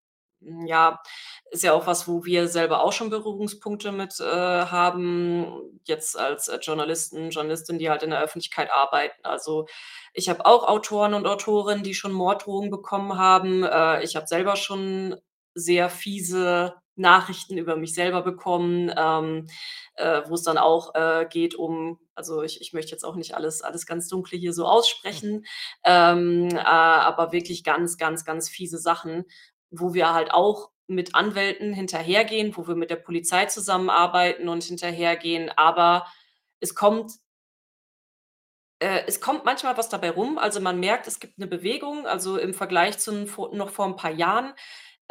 ja, 0.66 1.02
ist 1.52 1.64
ja 1.64 1.74
auch 1.74 1.88
was, 1.88 2.08
wo 2.08 2.26
wir 2.26 2.48
selber 2.48 2.84
auch 2.84 2.94
schon 2.94 3.10
Berührungspunkte 3.10 3.92
mit, 3.92 4.20
äh, 4.20 4.24
haben, 4.26 5.48
jetzt 5.86 6.18
als, 6.18 6.48
äh, 6.48 6.58
Journalisten, 6.62 7.30
Journalistin, 7.30 7.80
die 7.80 7.89
halt 7.89 8.04
in 8.04 8.10
der 8.12 8.22
Öffentlichkeit 8.22 8.70
arbeiten. 8.72 9.20
Also, 9.24 9.68
ich 10.14 10.30
habe 10.30 10.46
auch 10.46 10.68
Autoren 10.68 11.14
und 11.14 11.28
Autorinnen, 11.28 11.84
die 11.84 11.94
schon 11.94 12.12
Morddrohungen 12.14 12.70
bekommen 12.72 13.18
haben. 13.18 13.64
Äh, 13.64 14.04
ich 14.04 14.16
habe 14.16 14.28
selber 14.28 14.56
schon 14.56 15.16
sehr 15.54 15.89
fiese 15.89 16.76
Nachrichten 16.96 17.58
über 17.58 17.76
mich 17.78 17.94
selber 17.94 18.22
bekommen, 18.22 18.94
ähm, 18.96 19.48
äh, 19.96 20.22
wo's 20.28 20.44
dann 20.44 20.58
auch, 20.58 20.94
äh, 20.96 21.26
geht 21.30 21.56
um 21.56 22.00
also, 22.16 22.44
ich 22.44 22.62
ich 22.62 22.74
möchte 22.74 22.92
jetzt 22.92 23.04
auch 23.04 23.16
nicht 23.16 23.34
alles 23.36 23.62
alles 23.64 23.86
ganz 23.88 24.08
Dunkle 24.08 24.38
hier 24.38 24.54
so 24.54 24.64
Hm. 24.66 24.70
aussprechen, 24.72 25.46
ähm, 25.86 26.50
äh, 26.52 26.60
aber 26.60 27.32
wirklich 27.32 27.64
ganz, 27.64 27.98
ganz, 27.98 28.26
ganz 28.26 28.50
fiese 28.50 28.78
Sachen, 28.78 29.26
wo 29.72 29.93
wir 29.95 30.13
halt 30.13 30.32
auch 30.34 30.72
mit 30.88 31.15
Anwälten 31.15 31.74
hinterhergehen, 31.74 32.55
wo 32.57 32.67
wir 32.67 32.76
mit 32.76 32.89
der 32.91 32.97
Polizei 32.97 33.45
zusammenarbeiten 33.47 34.49
und 34.49 34.63
hinterhergehen, 34.65 35.49
aber 35.57 36.05
es 36.61 36.76
kommt 36.76 37.13
äh, 38.82 39.03
es 39.07 39.22
kommt 39.22 39.45
manchmal 39.45 39.78
was 39.78 39.89
dabei 39.89 40.09
rum. 40.09 40.38
Also, 40.39 40.59
man 40.59 40.80
merkt, 40.80 41.07
es 41.07 41.19
gibt 41.19 41.38
'ne 41.38 41.45
Bewegung, 41.47 42.07
also, 42.07 42.38
im 42.38 42.53
Vergleich 42.53 42.97
zu 42.97 43.11
noch 43.53 43.69
vor 43.69 43.86
'n 43.86 43.95
paar 43.95 44.11
Jahren, 44.11 44.53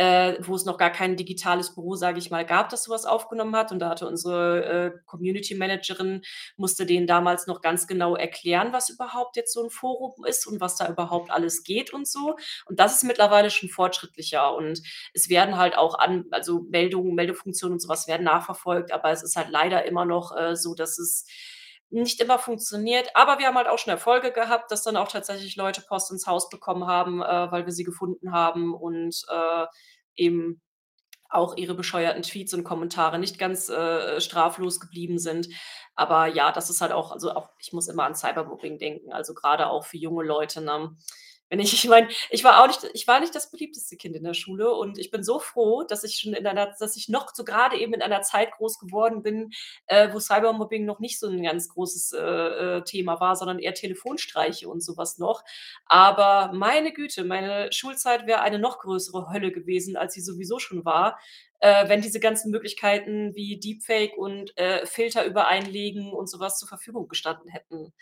äh, 0.00 0.38
wo 0.46 0.54
es 0.54 0.64
noch 0.64 0.78
gar 0.78 0.90
kein 0.90 1.16
digitales 1.16 1.74
Büro, 1.74 1.94
sage 1.94 2.18
ich 2.18 2.30
mal, 2.30 2.46
gab, 2.46 2.70
das 2.70 2.84
so 2.84 2.92
was 2.92 3.04
aufgenommen 3.06 3.54
hat. 3.54 3.70
Und 3.72 3.80
da 3.80 3.90
hatte 3.90 4.06
unsere, 4.08 4.64
äh, 4.64 4.92
Community 5.06 5.54
Managerin 5.54 6.22
musste 6.56 6.86
denen 6.86 7.06
damals 7.06 7.46
noch 7.46 7.60
ganz 7.60 7.86
genau 7.86 8.16
erklären, 8.16 8.72
was 8.72 8.88
überhaupt 8.88 9.36
jetzt 9.36 9.52
so 9.52 9.62
'n 9.62 9.70
Forum 9.70 10.24
ist 10.24 10.46
und 10.46 10.60
was 10.60 10.76
da 10.76 10.88
überhaupt 10.88 11.30
alles 11.30 11.64
geht 11.64 11.92
und 11.92 12.08
so. 12.08 12.36
Und 12.66 12.80
das 12.80 12.96
ist 12.96 13.04
mittlerweile 13.04 13.50
schon 13.50 13.68
fortschrittlicher 13.68 14.54
und 14.56 14.80
es 15.14 15.28
werden 15.28 15.58
halt 15.58 15.76
auch 15.76 15.98
an 15.98 16.24
also, 16.30 16.60
Meldungen 16.70 17.14
Meldefunktionen 17.14 17.74
und 17.74 17.80
so 17.80 17.88
was 17.88 18.08
werden 18.08 18.24
nachverfolgt, 18.24 18.92
aber 18.92 19.10
es 19.10 19.22
ist 19.22 19.36
halt 19.36 19.50
leider 19.50 19.84
immer 19.84 20.04
noch, 20.06 20.36
äh, 20.36 20.56
so, 20.56 20.74
dass 20.74 20.98
es 20.98 21.26
nicht 21.92 22.20
immer 22.20 22.38
funktioniert. 22.38 23.08
Aber 23.14 23.38
wir 23.40 23.46
haben 23.48 23.56
halt 23.56 23.66
auch 23.68 23.78
schon 23.78 23.90
Erfolge 23.92 24.30
gehabt, 24.32 24.70
dass 24.70 24.84
dann 24.84 24.96
auch 24.96 25.08
tatsächlich 25.08 25.56
Leute 25.56 25.80
Post 25.82 26.12
ins 26.12 26.26
Haus 26.26 26.48
bekommen 26.48 26.86
haben, 26.86 27.20
äh, 27.22 27.50
weil 27.50 27.66
wir 27.66 27.72
sie 27.72 27.82
gefunden 27.84 28.32
haben 28.32 28.74
und, 28.74 29.24
äh, 29.28 29.66
eben 30.16 30.60
auch 31.30 31.56
ihre 31.56 31.74
bescheuerten 31.74 32.22
Tweets 32.22 32.54
und 32.54 32.64
Kommentare 32.64 33.18
nicht 33.18 33.38
ganz, 33.38 33.68
äh, 33.68 34.20
straflos 34.20 34.80
geblieben 34.80 35.18
sind. 35.18 35.48
Aber 35.96 36.26
ja, 36.26 36.52
das 36.52 36.70
ist 36.70 36.80
halt 36.80 36.92
auch 36.92 37.12
also, 37.12 37.32
auch 37.32 37.50
ich 37.60 37.72
muss 37.72 37.88
immer 37.88 38.04
an 38.04 38.14
Cybermobbing 38.16 38.78
denken, 38.78 39.12
also, 39.12 39.34
grade 39.34 39.68
auch 39.68 39.84
für 39.86 39.98
junge 39.98 40.24
Leute, 40.24 40.60
ne? 40.62 40.94
Wenn 41.50 41.58
ich 41.58 41.74
ich 41.74 41.88
meine, 41.88 42.08
ich 42.30 42.44
war 42.44 42.62
auch 42.62 42.68
nicht 42.68 42.88
ich 42.94 43.08
war 43.08 43.18
nicht 43.18 43.34
das 43.34 43.50
beliebteste 43.50 43.96
Kind 43.96 44.14
in 44.14 44.22
der 44.22 44.34
Schule 44.34 44.72
und 44.72 44.98
ich 44.98 45.10
bin 45.10 45.24
so 45.24 45.40
froh, 45.40 45.82
dass 45.82 46.04
ich 46.04 46.14
schon 46.20 46.32
in 46.32 46.46
einer 46.46 46.74
dass 46.78 46.94
ich 46.96 47.08
noch 47.08 47.34
so 47.34 47.44
grade 47.44 47.76
eben 47.76 47.92
in 47.92 48.02
einer 48.02 48.22
Zeit 48.22 48.52
groß 48.52 48.78
geworden 48.78 49.22
bin, 49.24 49.50
äh, 49.86 50.12
wo 50.12 50.20
Cybermobbing 50.20 50.84
noch 50.84 51.00
nicht 51.00 51.18
so 51.18 51.26
'n 51.26 51.42
ganz 51.42 51.68
großes, 51.68 52.12
äh, 52.12 52.18
äh, 52.78 52.84
Thema 52.84 53.18
war, 53.18 53.34
sondern 53.34 53.58
eher 53.58 53.74
Telefonstreiche 53.74 54.68
und 54.68 54.80
so 54.80 54.96
was 54.96 55.18
noch. 55.18 55.42
Aber 55.86 56.52
meine 56.54 56.92
Güte, 56.92 57.24
meine 57.24 57.72
Schulzeit 57.72 58.26
wäre 58.28 58.42
eine 58.42 58.60
noch 58.60 58.78
größere 58.78 59.28
Hölle 59.32 59.50
gewesen, 59.50 59.96
als 59.96 60.14
sie 60.14 60.20
sowieso 60.20 60.60
schon 60.60 60.84
war, 60.84 61.18
äh, 61.58 61.88
wenn 61.88 62.00
diese 62.00 62.20
ganzen 62.20 62.52
Möglichkeiten 62.52 63.34
wie 63.34 63.58
Deepfake 63.58 64.16
und, 64.16 64.56
äh, 64.56 64.86
Filter 64.86 65.24
über 65.26 65.48
Einlegen 65.48 66.12
und 66.12 66.30
so 66.30 66.38
was 66.38 66.58
zur 66.60 66.68
Verfügung 66.68 67.08
gestanden 67.08 67.50
hätten. 67.50 67.92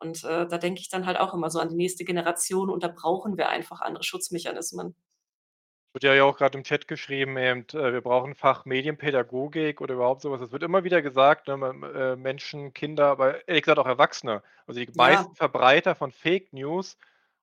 Und, 0.00 0.24
äh, 0.24 0.48
da 0.48 0.58
denke 0.58 0.80
ich 0.80 0.88
dann 0.88 1.06
halt 1.06 1.18
auch 1.20 1.34
immer 1.34 1.50
so 1.50 1.60
an 1.60 1.68
die 1.70 1.76
nächste 1.76 2.04
Generation 2.04 2.70
und 2.70 2.82
da 2.82 2.88
brauchen 2.88 3.36
wir 3.38 3.48
einfach 3.50 3.80
andere 3.82 4.04
Schutzmechanismen. 4.04 4.96
Wird 5.94 6.04
ja 6.04 6.22
auch 6.22 6.36
grad 6.36 6.54
im 6.54 6.62
Chat 6.62 6.86
geschrieben 6.86 7.36
eben, 7.36 7.62
äh, 7.72 7.92
wir 7.92 8.00
brauchen 8.00 8.36
Fach 8.36 8.64
Medienpädagogik 8.64 9.80
oder 9.80 9.94
überhaupt 9.94 10.20
so 10.22 10.30
was. 10.30 10.40
Es 10.40 10.52
wird 10.52 10.62
immer 10.62 10.84
wieder 10.84 11.02
gesagt, 11.02 11.48
ne, 11.48 11.54
äh, 12.14 12.16
Menschen, 12.16 12.72
Kinder, 12.74 13.06
aber 13.06 13.46
ehrlich 13.48 13.64
gesagt 13.64 13.80
auch 13.80 13.86
Erwachsene. 13.86 14.42
Also, 14.68 14.78
die 14.80 14.88
Ja. 14.92 14.94
meisten 14.94 15.34
Verbreiter 15.34 15.96
von 15.96 16.12
Fake 16.12 16.52
News, 16.52 16.96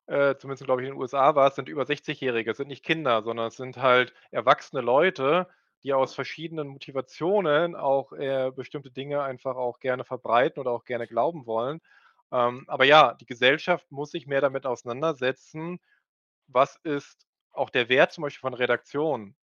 äh, 0.07 0.35
zumindest 0.37 0.63
glaube 0.65 0.81
ich 0.81 0.87
in 0.87 0.93
den 0.93 1.01
USA 1.01 1.35
war's, 1.35 1.55
sind 1.55 1.67
über 1.67 1.85
Sechzigjährige. 1.85 2.51
Es 2.51 2.57
sind 2.57 2.69
nicht 2.69 2.85
Kinder, 2.85 3.21
sondern 3.23 3.47
es 3.47 3.57
sind 3.57 3.75
halt 3.77 4.13
erwachsene 4.31 4.81
Leute, 4.81 5.47
die 5.83 5.91
aus 5.93 6.15
verschiedenen 6.15 6.69
Motivationen 6.69 7.75
auch, 7.75 8.13
äh, 8.13 8.51
bestimmte 8.55 8.91
Dinge 8.91 9.23
einfach 9.23 9.57
auch 9.57 9.79
gerne 9.79 10.05
verbreiten 10.05 10.61
oder 10.61 10.71
auch 10.71 10.85
gerne 10.85 11.05
glauben 11.07 11.45
wollen. 11.45 11.81
Ähm, 12.31 12.65
aber 12.67 12.85
ja, 12.85 13.13
die 13.15 13.25
Gesellschaft 13.25 13.91
muss 13.91 14.11
sich 14.11 14.27
mehr 14.27 14.41
damit 14.41 14.65
auseinandersetzen, 14.65 15.79
was 16.47 16.77
ist 16.83 17.27
auch 17.51 17.69
der 17.71 17.89
Wert 17.89 18.13
zum 18.13 18.23
Beispiel 18.23 18.41
von 18.41 18.53
Redaktionen? 18.55 19.35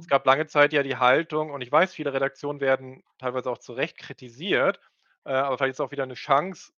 Es 0.00 0.06
Mhm. 0.06 0.08
gab 0.08 0.26
lange 0.26 0.46
Zeit 0.46 0.72
ja 0.72 0.82
die 0.82 0.96
Haltung 0.96 1.50
und 1.50 1.60
ich 1.62 1.72
weiß, 1.72 1.94
viele 1.94 2.12
Redaktionen 2.12 2.60
werden 2.60 3.02
teilweise 3.18 3.50
auch 3.50 3.58
zu 3.58 3.72
Recht 3.72 3.96
kritisiert, 3.98 4.80
äh, 5.24 5.32
aber 5.32 5.56
vielleicht 5.58 5.72
ist 5.72 5.80
es 5.80 5.86
auch 5.86 5.92
wieder 5.92 6.06
'ne 6.06 6.14
Chance, 6.14 6.72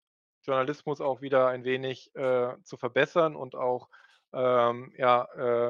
Journalismus 0.42 1.00
auch 1.00 1.20
wieder 1.22 1.48
ein 1.48 1.64
wenig, 1.64 2.14
äh, 2.16 2.54
zu 2.64 2.76
verbessern 2.76 3.34
und 3.36 3.54
auch, 3.54 3.88
ähm, 4.32 4.92
ja, 4.98 5.24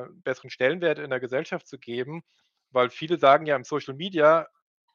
äh, 0.04 0.08
besseren 0.14 0.50
Stellenwert 0.50 0.98
in 0.98 1.10
der 1.10 1.20
Gesellschaft 1.20 1.66
zu 1.68 1.78
geben, 1.78 2.22
weil 2.70 2.90
viele 2.90 3.18
sagen 3.18 3.46
ja, 3.46 3.54
im 3.56 3.64
Social 3.64 3.94
Media 3.94 4.48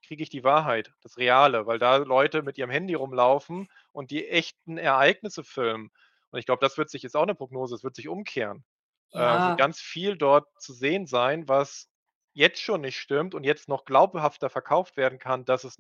kriege 0.09 0.23
ich 0.23 0.29
die 0.31 0.43
Wahrheit, 0.45 0.93
das 1.03 1.17
Reale, 1.17 1.67
weil 1.67 1.79
da 1.79 1.97
Leute 1.97 2.43
mit 2.43 2.59
ihrem 2.59 2.71
Handy 2.71 2.95
rumlaufen 2.95 3.69
und 3.93 4.11
die 4.11 4.27
echten 4.29 4.77
Ereignisse 4.79 5.45
filmen. 5.45 5.91
Und 6.31 6.39
ich 6.39 6.47
glaube, 6.47 6.61
das 6.61 6.77
wird 6.79 6.91
sich 6.91 7.05
ist 7.05 7.15
auch 7.17 7.25
'ne 7.27 7.35
Prognose, 7.35 7.75
es 7.75 7.85
wird 7.85 7.95
sich 7.97 8.09
umkehren. 8.09 8.65
Äh, 9.13 9.41
Ja. 9.41 9.57
ganz 9.57 9.79
viel 9.81 10.17
dort 10.17 10.47
zu 10.61 10.73
sehen 10.73 11.07
sein, 11.07 11.47
was 11.49 11.89
jetzt 12.33 12.61
schon 12.61 12.81
nicht 12.81 12.97
stimmt 12.99 13.35
und 13.35 13.43
jetzt 13.45 13.69
noch 13.69 13.85
glaubhafter 13.85 14.49
verkauft 14.49 14.97
werden 14.97 15.19
kann, 15.19 15.45
dass 15.45 15.63
es, 15.65 15.77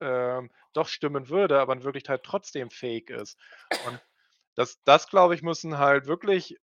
ähm, 0.00 0.50
doch 0.74 0.88
stimmen 0.88 1.28
würde, 1.30 1.60
aber 1.60 1.72
in 1.74 1.84
Wirklichkeit 1.84 2.22
trotzdem 2.24 2.70
Fake 2.70 3.10
ist. 3.10 3.38
Und 3.80 4.02
das 4.56 4.82
das, 4.84 5.08
glaube 5.08 5.34
ich, 5.36 5.42
müssen 5.42 5.78
halt 5.78 6.06
wirklich 6.06 6.58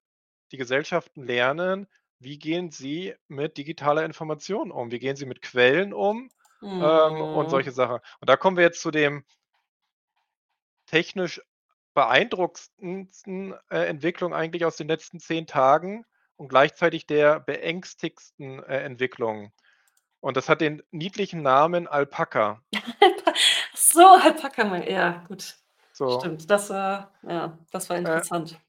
die 0.51 0.57
Gesellschaften 0.57 1.23
lernen, 1.23 1.87
wie 2.19 2.39
gehen 2.39 2.71
sie 2.71 3.15
mit 3.27 3.57
digitaler 3.57 4.05
Information 4.05 4.71
um? 4.71 4.91
Wie 4.91 4.99
gehen 4.99 5.15
sie 5.17 5.25
mit 5.27 5.41
Quellen 5.41 5.93
um, 5.93 6.29
ähm, 6.79 7.21
und 7.21 7.49
solche 7.49 7.71
Mhm. 7.71 7.73
Sachen. 7.73 7.99
Und 8.21 8.29
da 8.29 8.37
kommen 8.37 8.57
wir 8.57 8.63
jetzt 8.63 8.81
zu 8.81 8.91
dem 8.91 9.23
technisch 10.85 11.41
beeindruckendsten, 11.93 13.53
äh, 13.69 13.85
Entwicklung 13.85 14.33
eigentlich 14.33 14.65
aus 14.65 14.77
den 14.77 14.87
letzten 14.87 15.19
10 15.19 15.45
Tagen 15.47 16.05
und 16.37 16.47
gleichzeitig 16.49 17.05
der 17.05 17.39
beängstigsten, 17.39 18.63
äh, 18.63 18.79
Entwicklung. 18.83 19.51
Und 20.21 20.37
das 20.37 20.49
hat 20.49 20.61
den 20.61 20.83
niedlichen 20.91 21.41
Namen 21.43 21.87
Alpaka. 21.87 22.61
Ach 23.73 23.77
so, 23.77 24.07
Alpaka 24.07 24.63
mein 24.65 24.83
ja, 24.89 25.23
gut. 25.27 25.55
So. 25.95 26.33
Stimmt, 26.33 26.49
das 26.49 26.69
war 26.69 27.13
ja, 27.23 27.57
das 27.71 27.89
war 27.89 27.97
Äh, 28.05 28.23
interessant. 28.23 28.59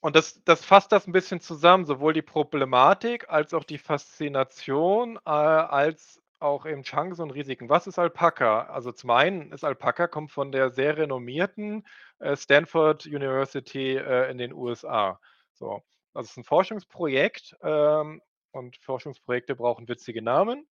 und 0.00 0.16
das 0.16 0.42
das 0.44 0.64
fasst 0.64 0.92
das 0.92 1.06
'n 1.08 1.12
bisschen 1.12 1.40
zusammen, 1.40 1.86
sowohl 1.86 2.14
die 2.14 2.22
Problematik 2.22 3.28
als 3.30 3.54
auch 3.54 3.64
die 3.64 3.78
Faszination, 3.78 5.18
äh, 5.26 5.30
als 5.30 6.22
auch 6.44 6.66
eben 6.66 6.82
Chancen 6.84 7.22
und 7.22 7.30
Risiken. 7.32 7.68
Was 7.70 7.86
ist 7.88 7.98
Alpaka? 7.98 8.64
Also, 8.64 8.92
zum 8.92 9.10
einen 9.10 9.52
ist 9.52 9.64
Alpaka 9.64 10.06
kommt 10.08 10.32
von 10.32 10.52
der 10.52 10.70
sehr 10.70 10.96
renommierten, 10.98 11.86
äh, 12.20 12.36
Stanford 12.36 13.06
University, 13.06 13.96
äh, 13.96 14.30
in 14.30 14.38
den 14.38 14.52
USA. 14.52 15.20
So, 15.54 15.82
also 16.14 16.26
es 16.26 16.30
ist 16.32 16.38
'n 16.38 16.44
Forschungsprojekt, 16.44 17.56
ähm, 17.62 18.22
und 18.52 18.76
Forschungsprojekte 18.78 19.56
brauchen 19.56 19.88
witzige 19.88 20.22
Namen. 20.22 20.66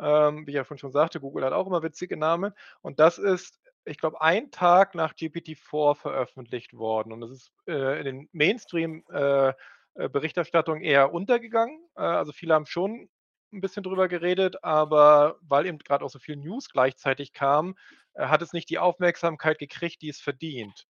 Ähm, 0.00 0.46
wie 0.46 0.52
ich 0.52 0.56
ja 0.56 0.64
vorhin 0.64 0.78
schon 0.80 0.92
sagte, 0.92 1.20
Google 1.20 1.44
hat 1.44 1.52
auch 1.52 1.66
immer 1.66 1.82
witzige 1.82 2.16
Namen. 2.16 2.52
Und 2.82 3.00
das 3.00 3.18
ist, 3.18 3.58
ich 3.84 3.98
glaube, 3.98 4.20
ein 4.20 4.50
Tag 4.50 4.94
nach 4.94 5.14
GPT-4 5.14 5.94
veröffentlicht 5.96 6.74
worden. 6.74 7.12
Und 7.12 7.20
das 7.20 7.30
ist, 7.30 7.52
äh, 7.68 7.98
in 8.00 8.04
den 8.04 8.28
Mainstream 8.32 9.04
äh, 9.12 9.48
äh, 9.94 10.08
Berichterstattung 10.08 10.80
eher 10.82 11.12
untergegangen. 11.12 11.80
Also 11.94 12.32
viele 12.32 12.54
haben 12.54 12.66
schon 12.66 13.08
'n 13.52 13.60
bisschen 13.60 13.82
drüber 13.82 14.08
geredet, 14.08 14.62
aber 14.64 15.36
weil 15.42 15.66
eben 15.66 15.78
grad 15.78 16.02
auch 16.02 16.10
so 16.10 16.18
viel 16.18 16.36
News 16.36 16.68
gleichzeitig 16.70 17.32
kam, 17.32 17.76
äh, 18.14 18.26
hat 18.26 18.42
es 18.42 18.52
nicht 18.52 18.68
die 18.70 18.78
Aufmerksamkeit 18.78 19.58
gekriegt, 19.58 20.02
die 20.02 20.08
es 20.10 20.20
verdient. 20.20 20.86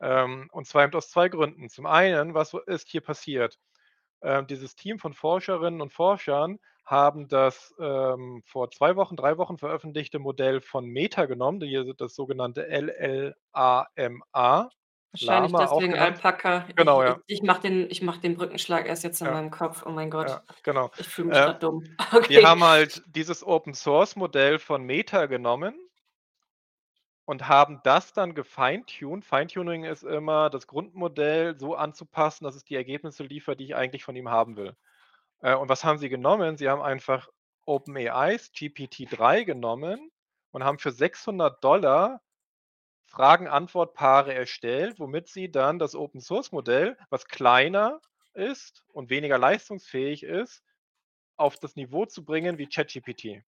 Ähm, 0.00 0.48
und 0.52 0.66
zwar 0.66 0.84
eben 0.84 0.94
aus 0.94 1.10
2 1.10 1.28
Gründen. 1.28 1.68
Zum 1.70 1.86
einen, 1.86 2.34
was 2.34 2.54
ist 2.66 2.88
hier 2.90 3.00
passiert? 3.02 3.58
Ähm, 4.22 4.46
dieses 4.46 4.76
Team 4.76 4.98
von 4.98 5.12
Forscherinnen 5.14 5.80
und 5.80 5.92
Forschern 5.92 6.58
haben 6.86 7.28
das, 7.28 7.74
ähm, 7.80 8.42
vor 8.46 8.70
2 8.70 8.96
Wochen, 8.96 9.16
3 9.16 9.36
Wochen 9.38 9.58
veröffentlichte 9.58 10.18
Modell 10.18 10.60
von 10.60 10.86
Meta 10.86 11.26
genommen, 11.26 11.60
die 11.60 11.92
das 11.98 12.14
sogenannte 12.14 12.66
LLaMA, 12.68 14.70
Wahrscheinlich 15.12 15.52
auch 15.54 15.58
deswegen 15.76 15.92
genannt. 15.92 16.16
Alpaka. 16.16 16.64
Ich 16.68 16.76
Genau, 16.76 17.02
ich 17.02 17.08
ja. 17.08 17.18
ich 17.26 17.42
mache 17.42 17.60
den 17.62 17.90
ich 17.90 18.02
mache 18.02 18.20
den 18.20 18.34
Brückenschlag 18.36 18.86
erst 18.86 19.04
jetzt 19.04 19.20
in 19.20 19.26
Ja. 19.26 19.32
meinem 19.32 19.50
Kopf. 19.50 19.82
Oh 19.86 19.90
mein 19.90 20.10
Gott. 20.10 20.28
Ja, 20.30 20.42
genau. 20.62 20.90
Ich 20.96 21.06
fühle 21.08 21.28
mich 21.28 21.36
Äh, 21.38 21.44
grad 21.44 21.62
dumm. 21.62 21.84
die 21.84 21.96
Okay. 22.12 22.44
haben 22.44 22.64
halt 22.64 23.02
dieses 23.06 23.44
Open-Source-Modell 23.46 24.58
von 24.58 24.84
Meta 24.84 25.26
genommen 25.26 25.74
und 27.26 27.46
haben 27.48 27.80
das 27.84 28.12
dann 28.12 28.34
gefine-tuned. 28.34 29.24
Fine-Tuning 29.24 29.84
ist 29.84 30.02
immer, 30.02 30.50
das 30.50 30.66
Grundmodell 30.66 31.58
so 31.58 31.74
anzupassen, 31.74 32.44
dass 32.44 32.54
es 32.56 32.64
die 32.64 32.74
Ergebnisse 32.74 33.22
liefert, 33.22 33.60
die 33.60 33.64
ich 33.64 33.76
eigentlich 33.76 34.04
von 34.04 34.16
ihm 34.16 34.28
haben 34.30 34.56
will. 34.56 34.74
Äh, 35.40 35.54
und 35.56 35.68
was 35.68 35.84
haben 35.84 35.98
sie 35.98 36.08
genommen? 36.08 36.56
Sie 36.56 36.68
haben 36.68 36.82
einfach 36.82 37.28
OpenAI's 37.66 38.52
GPT-3 38.54 39.44
genommen 39.44 40.10
und 40.52 40.64
haben 40.64 40.78
für 40.78 40.92
600 40.92 41.62
Fragen-Antwort-Paare 43.12 44.34
erstellt, 44.34 44.98
womit 44.98 45.28
sie 45.28 45.50
dann 45.52 45.78
das 45.78 45.94
Open-Source-Modell, 45.94 46.96
was 47.10 47.26
kleiner 47.26 48.00
ist 48.34 48.84
und 48.88 49.10
weniger 49.10 49.38
leistungsfähig 49.38 50.24
ist, 50.24 50.62
auf 51.36 51.58
das 51.58 51.76
Niveau 51.76 52.06
zu 52.06 52.24
bringen 52.24 52.58
wie 52.58 52.68
ChatGPT. 52.68 53.42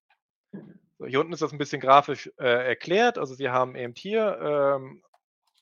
So, 1.00 1.06
hier 1.06 1.20
unten 1.20 1.32
ist 1.32 1.42
das 1.42 1.52
'n 1.52 1.58
bisschen 1.58 1.80
grafisch, 1.80 2.30
äh, 2.38 2.44
erklärt. 2.68 3.18
Also, 3.18 3.34
sie 3.34 3.50
haben 3.50 3.74
eben 3.76 3.94
hier, 3.96 4.38
ähm, 4.78 5.02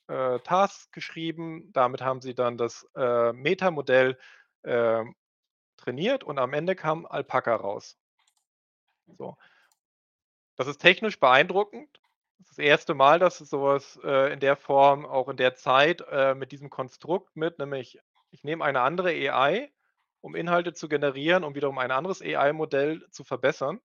äh, 0.09 0.39
Tasks 0.41 0.91
geschrieben. 0.91 1.71
Damit 1.73 2.01
haben 2.01 2.21
sie 2.21 2.35
dann 2.35 2.57
das, 2.57 2.87
äh, 2.95 3.33
Meta-Modell, 3.33 4.19
ähm, 4.65 5.15
trainiert 5.77 6.23
und 6.25 6.39
am 6.39 6.53
Ende 6.53 6.75
kam 6.75 7.05
Alpaka 7.07 7.55
raus. 7.55 7.93
So. 9.19 9.35
Das 10.59 10.67
ist 10.67 10.77
technisch 10.79 11.19
beeindruckend. 11.19 11.99
Das 12.49 12.57
1. 12.57 12.93
Mal, 12.93 13.19
dass 13.19 13.39
es 13.41 13.49
so 13.49 13.63
was, 13.63 13.99
äh, 14.03 14.33
in 14.33 14.39
der 14.39 14.55
Form 14.55 15.05
auch 15.05 15.29
in 15.29 15.37
der 15.37 15.55
Zeit, 15.55 16.03
äh, 16.11 16.35
mit 16.35 16.51
diesem 16.51 16.69
Konstrukt 16.69 17.35
mit 17.35 17.57
nämlich 17.59 17.99
ich 18.31 18.43
nehme 18.43 18.63
eine 18.65 18.81
andere 18.81 19.09
AI, 19.09 19.71
um 20.21 20.35
Inhalte 20.35 20.73
zu 20.73 20.89
generieren, 20.89 21.43
um 21.43 21.53
wiederum 21.55 21.77
ein 21.77 21.91
anderes 21.91 22.21
AI-Modell 22.21 23.05
zu 23.11 23.23
verbessern. 23.23 23.79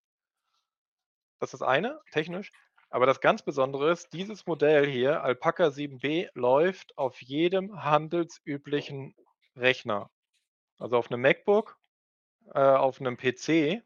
Das 1.42 1.52
ist 1.54 1.60
das 1.60 1.68
eine, 1.68 2.00
technisch. 2.10 2.52
Aber 2.90 3.06
das 3.06 3.20
ganz 3.20 3.42
Besondere 3.42 3.92
ist, 3.92 4.12
dieses 4.12 4.46
Modell 4.46 4.86
hier, 4.86 5.22
Alpaka 5.22 5.70
7b, 5.70 6.28
läuft 6.34 6.96
auf 6.98 7.20
jedem 7.22 7.82
handelsüblichen 7.84 9.14
Rechner. 9.54 10.10
Also, 10.78 10.96
auf 10.98 11.10
'nem 11.10 11.20
MacBook, 11.22 11.78
äh, 12.54 12.60
auf 12.60 13.00
'nem 13.00 13.16
PC. 13.18 13.82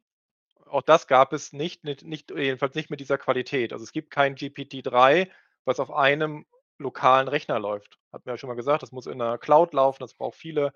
Auch 0.73 0.81
das 0.83 1.07
gab 1.07 1.35
es 1.35 1.53
nicht 1.53 1.85
nicht 1.85 2.31
jedenfalls 2.31 2.75
nicht 2.75 2.89
mit 2.89 2.99
dieser 3.01 3.19
Qualität. 3.19 3.75
Also, 3.75 3.85
es 3.85 3.93
gibt 3.93 4.11
kein 4.11 4.35
GPT-3, 4.37 5.31
was 5.67 5.79
auf 5.81 5.91
einem 5.91 6.47
lokalen 6.79 7.29
Rechner 7.29 7.59
läuft. 7.61 7.99
Hatten 8.11 8.25
wir 8.25 8.33
ja 8.33 8.39
schon 8.39 8.49
mal 8.49 8.55
gesagt, 8.57 8.83
das 8.83 8.91
muss 8.91 9.07
in 9.07 9.19
'ner 9.19 9.37
Cloud 9.37 9.75
laufen, 9.75 9.99
das 10.03 10.15
braucht 10.15 10.37
viele, 10.37 10.73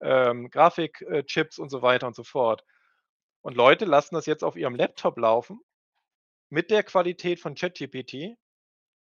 ähm, 0.00 0.50
Grafik 0.50 1.00
äh, 1.02 1.24
und 1.58 1.68
so 1.68 1.82
weiter 1.82 2.06
und 2.06 2.14
so 2.14 2.22
fort. 2.22 2.64
Und 3.42 3.56
Leute 3.56 3.86
lassen 3.86 4.14
das 4.16 4.26
jetzt 4.26 4.44
auf 4.44 4.56
ihrem 4.56 4.76
Laptop 4.76 5.18
laufen 5.18 5.60
mit 6.50 6.70
der 6.70 6.82
Qualität 6.84 7.40
von 7.40 7.54
ChatGPT, 7.54 8.36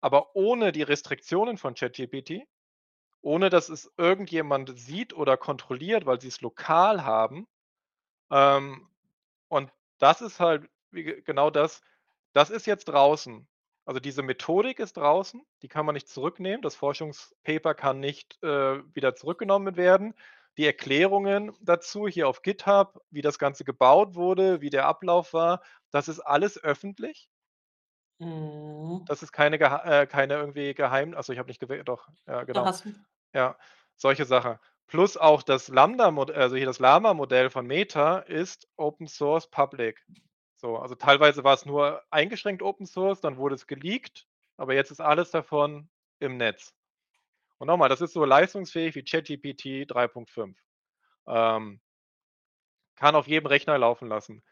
aber 0.01 0.35
ohne 0.35 0.71
die 0.71 0.83
Restriktionen 0.83 1.57
von 1.57 1.75
ChatGPT, 1.75 2.43
ohne 3.21 3.49
dass 3.49 3.69
es 3.69 3.91
irgendjemand 3.97 4.79
sieht 4.79 5.13
oder 5.13 5.37
kontrolliert, 5.37 6.05
weil 6.05 6.21
sie's 6.21 6.41
lokal 6.41 7.05
haben. 7.05 7.47
Ähm, 8.31 8.87
und 9.49 9.71
das 10.03 10.21
ist 10.21 10.39
halt 10.39 10.69
genau 10.91 11.49
das 11.49 11.81
das 12.33 12.49
ist 12.49 12.65
jetzt 12.65 12.85
draußen. 12.85 13.47
Also, 13.85 13.99
diese 13.99 14.23
Methodik 14.23 14.79
ist 14.79 14.97
draußen, 14.97 15.45
die 15.61 15.67
kann 15.67 15.85
man 15.85 15.93
nicht 15.93 16.07
zurücknehmen. 16.07 16.61
Das 16.61 16.75
Forschungspaper 16.75 17.75
kann 17.75 17.99
nicht, 17.99 18.41
äh, 18.41 18.79
wieder 18.95 19.15
zurückgenommen 19.15 19.75
werden. 19.75 20.15
Die 20.57 20.65
Erklärungen 20.65 21.51
dazu 21.61 22.07
hier 22.07 22.27
auf 22.27 22.41
GitHub, 22.41 23.01
wie 23.11 23.21
das 23.21 23.39
Ganze 23.39 23.65
gebaut 23.65 24.15
wurde, 24.15 24.61
wie 24.61 24.69
der 24.69 24.87
Ablauf 24.87 25.33
war, 25.33 25.61
das 25.91 26.07
ist 26.07 26.19
alles 26.21 26.63
öffentlich. 26.63 27.27
Mhm. 28.19 29.03
Das 29.07 29.23
ist 29.23 29.31
keine 29.31 29.59
äh, 29.59 30.07
keine 30.07 30.35
irgendwie 30.35 30.73
geheim 30.73 31.13
ach 31.17 31.23
so, 31.23 31.33
ich 31.33 31.39
habe 31.39 31.49
nicht 31.49 31.59
gewe 31.59 31.83
doch, 31.83 32.07
ja, 32.27 32.43
genau. 32.43 32.71
Ja, 33.33 33.57
solche 33.97 34.25
Sache. 34.25 34.59
Plus 34.93 35.17
auch 35.17 35.41
das 35.41 35.69
Lambda-Mod 35.69 36.29
also, 36.29 36.55
hier 36.55 36.67
das 36.67 36.77
Llama-Modell 36.77 37.49
von 37.49 37.65
Meta 37.65 38.19
ist 38.19 38.67
Open 38.77 39.07
Source 39.07 39.49
Public. 39.49 40.05
So, 40.57 40.77
also, 40.77 40.93
teilweise 40.93 41.43
war's 41.43 41.65
nur 41.65 42.03
eingeschränkt 42.11 42.61
Open 42.61 42.85
Source, 42.85 43.19
dann 43.19 43.37
wurde 43.37 43.55
es 43.55 43.65
geleakt, 43.65 44.27
aber 44.55 44.75
jetzt 44.75 44.91
ist 44.91 45.01
alles 45.01 45.31
davon 45.31 45.89
im 46.19 46.37
Netz. 46.37 46.75
Und 47.57 47.69
noch 47.69 47.77
mal, 47.77 47.89
das 47.89 48.01
ist 48.01 48.13
so 48.13 48.23
leistungsfähig 48.23 48.93
wie 48.93 49.03
ChatGPT 49.03 49.87
3.5. 49.91 50.61
Ähm 51.25 51.81
kann 52.95 53.15
auf 53.15 53.27
jedem 53.27 53.47
Rechner 53.47 53.79
laufen 53.79 54.07
lassen, 54.07 54.43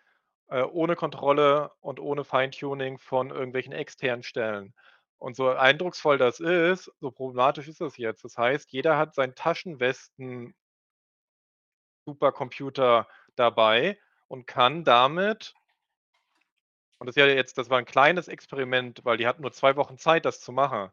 äh, 0.48 0.64
ohne 0.64 0.96
Kontrolle 0.96 1.72
und 1.82 2.00
ohne 2.00 2.24
Fine-Tuning 2.24 2.98
von 2.98 3.30
irgendwelchen 3.30 3.74
externen 3.74 4.24
Stellen. 4.24 4.74
Und 5.22 5.36
so 5.36 5.50
eindrucksvoll 5.50 6.18
das 6.18 6.40
ist, 6.40 6.92
so 7.00 7.12
problematisch 7.12 7.68
ist 7.68 7.80
das 7.80 7.96
jetzt. 7.98 8.24
Das 8.26 8.40
heißt, 8.40 8.72
jeder 8.74 8.98
hat 8.98 9.14
seinen 9.14 9.36
Taschenwesten 9.36 10.54
Supercomputer 12.08 13.08
dabei 13.36 14.00
und 14.28 14.48
kann 14.48 14.84
damit 14.84 15.54
und 17.02 17.08
das 17.08 17.16
ja 17.16 17.26
jetzt 17.26 17.58
das 17.58 17.72
war 17.72 17.80
'n 17.80 17.86
kleines 17.86 18.28
Experiment, 18.28 19.02
weil 19.04 19.18
die 19.18 19.26
hatten 19.26 19.42
nur 19.42 19.52
2 19.52 19.76
Wochen 19.76 19.98
Zeit, 19.98 20.24
das 20.24 20.40
zu 20.40 20.52
machen. 20.52 20.92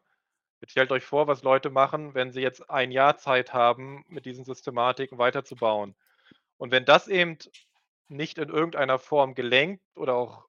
Jetzt 0.61 0.71
stellt 0.71 0.91
euch 0.91 1.05
vor, 1.05 1.27
was 1.27 1.43
Leute 1.43 1.69
machen, 1.71 2.15
wenn 2.15 2.31
sie 2.31 2.41
jetzt 2.41 2.69
1 2.69 2.91
Jahr 2.91 3.17
Zeit 3.17 3.53
haben, 3.53 4.05
mit 4.09 4.25
diesen 4.25 4.45
Systematiken 4.45 5.19
weiterzubauen. 5.19 5.95
Und 6.57 6.71
wenn 6.71 6.85
das 6.85 7.07
eben 7.09 7.37
nicht 8.09 8.39
in 8.39 8.49
irgendeiner 8.49 8.99
Form 8.99 9.35
gelenkt 9.35 9.83
oder 9.95 10.15
auch, 10.15 10.48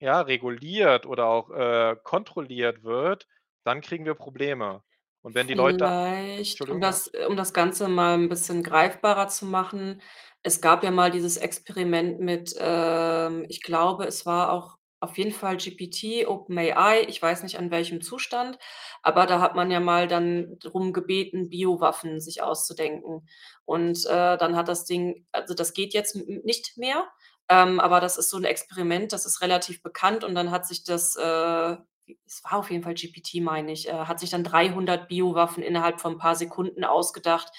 ja, 0.00 0.20
reguliert 0.22 1.06
oder 1.06 1.26
auch, 1.26 1.50
äh, 1.50 1.96
kontrolliert 2.02 2.84
wird, 2.84 3.26
dann 3.64 3.80
kriegen 3.82 4.04
wir 4.06 4.14
Probleme. 4.14 4.82
Und 5.22 5.34
wenn 5.34 5.48
die 5.48 5.54
Leute 5.54 5.94
Vielleicht, 6.32 6.68
um 6.70 6.80
Entschuldigung, 6.80 6.80
das 6.80 7.08
um 7.28 7.36
das 7.36 7.52
Ganze 7.52 7.88
mal 7.88 8.14
'n 8.18 8.28
bisschen 8.28 8.62
greifbarer 8.62 9.28
zu 9.28 9.44
machen. 9.46 10.00
Es 10.42 10.60
gab 10.60 10.82
ja 10.82 10.90
mal 10.90 11.10
dieses 11.10 11.36
Experiment 11.36 12.20
mit, 12.20 12.54
ähm 12.58 13.44
ich 13.48 13.62
glaube, 13.62 14.06
es 14.06 14.24
war 14.24 14.50
auch 14.52 14.76
auf 15.00 15.18
jeden 15.18 15.32
Fall 15.32 15.58
GPT, 15.58 16.26
OpenAI, 16.26 17.04
ich 17.08 17.20
weiß 17.20 17.42
nicht, 17.42 17.58
an 17.58 17.70
welchem 17.70 18.00
Zustand, 18.00 18.58
aber 19.02 19.26
da 19.26 19.40
hat 19.40 19.54
man 19.54 19.70
ja 19.70 19.78
mal 19.78 20.08
dann 20.08 20.56
drum 20.58 20.92
gebeten, 20.94 21.50
Biowaffen 21.50 22.18
sich 22.20 22.42
auszudenken. 22.42 23.28
Und, 23.66 24.06
äh, 24.06 24.38
dann 24.38 24.56
hat 24.56 24.68
das 24.68 24.84
Ding 24.86 25.26
also, 25.32 25.52
das 25.54 25.74
geht 25.74 25.92
jetzt 25.92 26.16
n 26.16 26.26
n 26.26 26.40
nicht 26.44 26.78
mehr, 26.78 27.06
ähm, 27.48 27.80
aber 27.80 28.00
das 28.00 28.16
ist 28.18 28.30
so 28.30 28.36
'n 28.38 28.44
Experiment, 28.44 29.12
das 29.12 29.26
ist 29.26 29.40
relativ 29.42 29.82
bekannt 29.82 30.24
und 30.24 30.34
dann 30.34 30.50
hat 30.50 30.66
sich 30.66 30.84
das, 30.84 31.16
äh 31.16 31.76
es 32.26 32.44
war 32.44 32.54
auf 32.60 32.70
jeden 32.70 32.84
Fall 32.84 32.94
GPT, 32.94 33.40
meine 33.42 33.72
ich, 33.72 33.88
äh, 33.88 33.92
hat 33.92 34.20
sich 34.20 34.30
dann 34.30 34.44
300 34.44 35.08
Biowaffen 35.08 35.62
innerhalb 35.62 36.00
von 36.00 36.14
'n 36.14 36.18
paar 36.18 36.36
Sekunden 36.36 36.84
ausgedacht. 36.84 37.50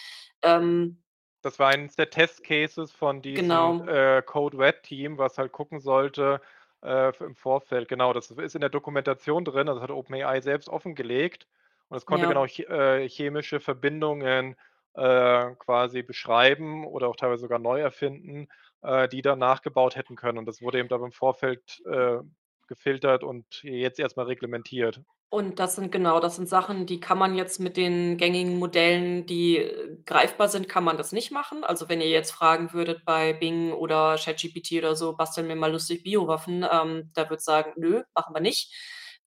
Ähm 0.44 1.02
Das 1.44 1.60
war 1.60 1.70
eins 1.70 1.96
der 1.96 2.10
Test 2.10 2.44
Cases 2.44 2.92
von 2.92 3.22
diesem, 3.22 3.76
Genau. 3.76 3.88
äh, 3.88 4.22
Code 4.24 4.58
Red 4.58 4.82
Team, 4.84 5.18
was 5.20 5.38
halt 5.38 5.52
gucken 5.52 5.80
sollte, 5.80 6.42
äh, 6.84 7.16
im 7.24 7.36
Vorfeld. 7.36 7.88
Genau, 7.88 8.12
das 8.12 8.32
ist 8.32 8.56
in 8.56 8.62
der 8.62 8.70
Dokumentation 8.72 9.46
drin, 9.46 9.68
also, 9.70 9.80
das 9.80 9.84
hat 9.90 9.92
OpenAI 9.96 10.42
selbst 10.42 10.68
offengelegt. 10.68 11.48
Und 11.90 11.98
es 11.98 12.06
konnte 12.08 12.28
genau 12.28 12.46
Ja. 12.46 12.48
ch 12.48 12.60
äh, 12.62 13.08
chemische 13.08 13.60
Verbindungen, 13.60 14.56
äh, 14.96 15.52
quasi 15.60 16.02
beschreiben 16.02 16.86
oder 16.88 17.08
auch 17.08 17.16
teilweise 17.16 17.42
sogar 17.42 17.60
neu 17.60 17.80
erfinden, 17.82 18.48
äh, 18.84 19.08
die 19.10 19.22
dann 19.22 19.40
nachgebaut 19.40 19.96
hätten 19.96 20.16
können. 20.16 20.38
Und 20.40 20.46
das 20.48 20.62
wurde 20.62 20.80
eben 20.80 20.90
dann 20.90 21.04
im 21.04 21.12
Vorfeld, 21.12 21.82
äh, 21.86 22.20
gefiltert 22.68 23.24
und 23.24 23.46
jetzt 23.64 24.00
erst 24.00 24.18
mal 24.18 24.26
reglementiert. 24.26 25.02
Und 25.32 25.60
das 25.60 25.76
sind 25.76 25.92
genau, 25.92 26.22
das 26.22 26.38
sind 26.38 26.48
Sachen, 26.48 26.86
die 26.86 27.02
kann 27.02 27.18
man 27.18 27.36
jetzt 27.36 27.60
mit 27.60 27.76
den 27.76 28.16
gängigen 28.18 28.58
Modellen, 28.60 29.26
die, 29.26 29.58
äh, 29.58 29.98
greifbar 30.06 30.48
sind 30.48 30.70
kann 30.70 30.86
man 30.86 30.96
das 30.98 31.12
nicht 31.12 31.32
machen. 31.32 31.66
Also, 31.66 31.90
wenn 31.90 32.00
ihr 32.00 32.08
jetzt 32.10 32.32
fragen 32.32 32.72
würdet 32.74 33.04
bei 33.04 33.34
Bing 33.34 33.74
oder 33.74 34.16
ChatGPT 34.18 34.74
oder 34.78 34.96
so: 34.96 35.18
„Bastel 35.18 35.44
mir 35.44 35.58
mal 35.58 35.72
lustig 35.72 36.04
Biowaffen“, 36.04 36.66
ähm, 36.72 37.12
der 37.18 37.30
wird 37.30 37.42
sagen: 37.42 37.74
„Nö, 37.76 38.04
machen 38.16 38.34
wir 38.34 38.40
nicht.“ 38.42 38.74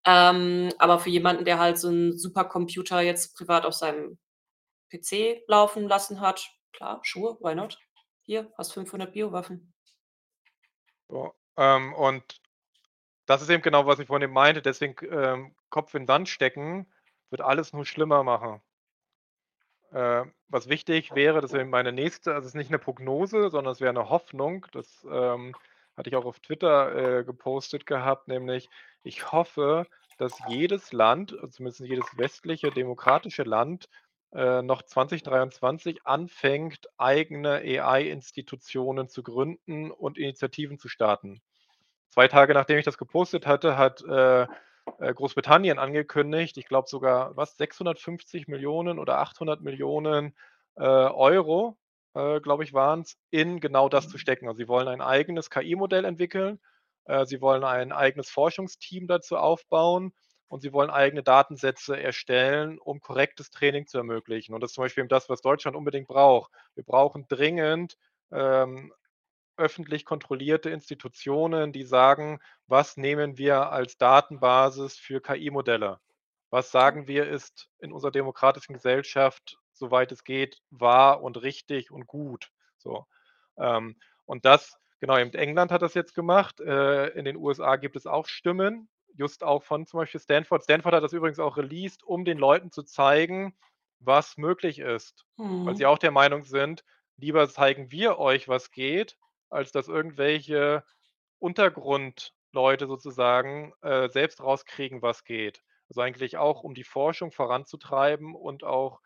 Ähm, 0.07 0.71
aber 0.79 0.99
für 1.01 1.11
jemanden, 1.11 1.45
der 1.45 1.59
halt 1.59 1.79
so 1.79 1.89
'n 1.91 2.17
Supercomputer 2.17 3.03
jetzt 3.03 3.37
privat 3.37 3.67
auf 3.67 3.75
seinem 3.75 4.19
PC 4.91 5.43
laufen 5.49 5.87
lassen 5.89 6.21
hat, 6.23 6.49
klar, 6.73 7.01
sure, 7.05 7.37
why 7.41 7.55
not? 7.55 7.79
Hier, 8.31 8.53
hast 8.57 8.75
500 8.75 9.13
Biowaffen. 9.13 9.73
So, 11.11 11.35
ähm, 11.57 11.93
und 11.95 12.41
das 13.27 13.43
ist 13.43 13.51
eben 13.51 13.63
genau, 13.63 13.87
was 13.87 13.99
ich 14.01 14.09
vorhin 14.09 14.33
meinte, 14.33 14.63
deswegen 14.63 14.97
ähm, 15.13 15.55
Kopf 15.71 15.95
in 15.95 16.07
Sand 16.07 16.29
stecken 16.29 16.87
wird 17.31 17.43
alles 17.43 17.73
nur 17.73 17.87
schlimmer 17.87 18.25
machen. 18.25 18.63
Äh, 19.93 20.25
was 20.49 20.69
wichtig 20.69 21.15
wäre, 21.15 21.41
das 21.41 21.53
wäre 21.53 21.65
meine 21.65 21.93
nächste 21.93 22.35
also, 22.35 22.47
es 22.47 22.53
ist 22.53 22.55
nicht 22.55 22.71
'ne 22.71 22.79
Prognose, 22.79 23.51
sondern 23.51 23.73
es 23.73 23.81
wäre 23.81 23.93
'ne 23.93 24.09
Hoffnung. 24.09 24.67
Das, 24.73 25.05
ähm, 25.11 25.55
hatte 25.97 26.09
ich 26.09 26.17
auch 26.17 26.25
auf 26.25 26.39
Twitter, 26.41 27.19
äh, 27.21 27.25
gepostet 27.25 27.87
gehabt, 27.87 28.29
nämlich 28.29 28.69
ich 29.03 29.33
hoffe, 29.33 29.87
dass 30.19 30.39
jedes 30.49 30.93
Land, 30.93 31.37
zumindest 31.51 31.81
jedes 31.81 32.17
westliche 32.17 32.71
demokratische 32.71 33.43
Land, 33.43 33.89
äh, 34.35 34.63
noch 34.63 34.83
2023 34.83 36.07
anfängt, 36.07 36.89
eigene 36.99 37.57
AI-Institutionen 37.59 39.09
zu 39.09 39.23
gründen 39.23 39.91
und 39.91 40.19
Initiativen 40.19 40.79
zu 40.79 40.89
starten. 40.89 41.41
2 42.11 42.29
Tage 42.29 42.55
nachdem 42.55 42.79
ich 42.79 42.85
das 42.85 42.99
gepostet 42.99 43.47
hatte, 43.47 43.77
hat, 43.79 44.03
äh, 44.05 44.43
äh, 44.99 45.15
Großbritannien 45.15 45.79
angekündigt, 45.79 46.57
ich 46.59 46.67
glaube 46.67 46.89
sogar, 46.89 47.37
was, 47.37 47.57
650.000.000 47.57 48.99
oder 48.99 49.19
800.000.000, 49.21 50.35
äh, 50.77 50.83
Euro, 50.85 51.79
äh, 52.15 52.41
glaube 52.41 52.65
ich, 52.65 52.73
waren's, 52.75 53.19
in 53.31 53.61
genau 53.61 53.89
das 53.89 54.09
zu 54.09 54.19
stecken. 54.19 54.49
Also, 54.49 54.59
sie 54.59 54.69
wollen 54.69 54.89
ein 54.89 55.01
eigenes 55.03 55.51
KI-Modell 55.51 56.05
entwickeln, 56.05 56.61
äh, 57.07 57.27
sie 57.27 57.41
wollen 57.41 57.65
ein 57.65 57.93
eigenes 57.93 58.31
Forschungsteam 58.31 59.07
dazu 59.09 59.37
aufbauen 59.39 60.13
und 60.51 60.61
sie 60.63 60.75
wollen 60.75 60.91
eigene 60.91 61.25
Datensätze 61.25 61.99
erstellen, 62.01 62.79
um 62.81 63.01
korrektes 63.01 63.51
Training 63.51 63.89
zu 63.89 63.99
ermöglichen. 63.99 64.55
Und 64.55 64.63
das 64.63 64.73
ist 64.73 64.77
zum 64.77 64.85
Beispiel 64.85 65.03
eben 65.03 65.11
das, 65.11 65.31
was 65.31 65.43
Deutschland 65.43 65.79
unbedingt 65.79 66.09
braucht. 66.09 66.53
Wir 66.77 66.85
brauchen 66.85 67.27
dringend, 67.29 67.97
ähm, 68.33 68.93
öffentlich 69.57 70.05
kontrollierte 70.05 70.71
Institutionen, 70.71 71.73
die 71.73 71.85
sagen: 71.85 72.41
„Was 72.67 72.97
nehmen 72.97 73.39
wir 73.39 73.71
als 73.71 73.97
Datenbasis 73.99 74.97
für 74.99 75.21
KI-Modelle? 75.21 76.01
Was 76.51 76.71
sagen 76.73 77.07
wir, 77.07 77.29
ist 77.29 77.71
in 77.79 77.93
unserer 77.93 78.11
demokratischen 78.13 78.73
Gesellschaft, 78.75 79.59
soweit 79.73 80.11
es 80.13 80.25
geht, 80.25 80.63
wahr 80.71 81.23
und 81.23 81.43
richtig 81.43 81.91
und 81.93 82.07
gut?“ 82.09 82.51
So, 82.79 83.07
ähm, 83.59 83.97
und 84.27 84.45
das 84.45 84.77
genau, 85.01 85.17
England 85.17 85.71
hat 85.73 85.83
das 85.83 85.95
jetzt 85.95 86.15
gemacht. 86.15 86.61
Äh, 86.61 87.09
in 87.11 87.25
den 87.25 87.37
USA 87.37 87.77
gibt 87.77 87.97
es 87.97 88.07
auch 88.07 88.27
Stimmen, 88.27 88.89
just 89.21 89.45
auch 89.45 89.63
von 89.65 89.87
zum 89.87 89.99
Beispiel 90.01 90.21
Stanford. 90.21 90.65
Stanford 90.65 90.95
hat 90.95 91.05
das 91.05 91.13
übrigens 91.15 91.39
auch 91.41 91.57
released, 91.59 92.05
um 92.05 92.25
den 92.25 92.39
Leuten 92.39 92.73
zu 92.73 92.83
zeigen, 92.85 93.57
was 94.01 94.37
möglich 94.39 94.79
ist, 94.81 95.27
weil 95.65 95.77
sie 95.77 95.85
Mhm. 95.85 95.89
auch 95.89 95.99
der 95.99 96.11
Meinung 96.13 96.45
sind: 96.45 96.85
„Lieber 97.19 97.49
zeigen 97.51 97.93
wir 97.93 98.19
euch, 98.19 98.49
was 98.49 98.71
geht, 98.73 99.19
als 99.51 99.73
dass 99.73 99.89
irgendwelche 99.89 100.85
Untergrundleute 101.39 102.87
sozusagen, 102.87 103.73
äh, 103.83 104.09
selbst 104.11 104.41
rauskriegen, 104.43 105.03
was 105.03 105.25
geht.“ 105.25 105.63
Also, 105.89 106.01
eigentlich 106.03 106.37
auch, 106.39 106.63
um 106.63 106.75
die 106.75 106.85
Forschung 106.85 107.33
voranzutreiben 107.33 108.35
und 108.35 108.65
auch 108.65 109.01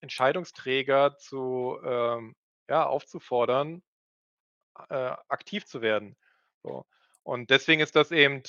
Entscheidungsträger 0.00 1.16
zu 1.18 1.78
ähm, 1.84 2.34
ja, 2.68 2.86
aufzufordern, 2.86 3.82
äh, 4.88 4.94
aktiv 5.28 5.66
zu 5.66 5.82
werden. 5.82 6.16
So, 6.62 6.84
und 7.22 7.50
deswegen 7.50 7.80
ist 7.80 7.96
das 7.96 8.10
eben 8.12 8.42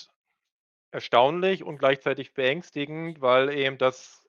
erstaunlich 0.91 1.63
und 1.63 1.77
gleichzeitig 1.79 2.33
beängstigend, 2.33 3.21
weil 3.21 3.49
eben 3.53 3.77
das 3.77 4.27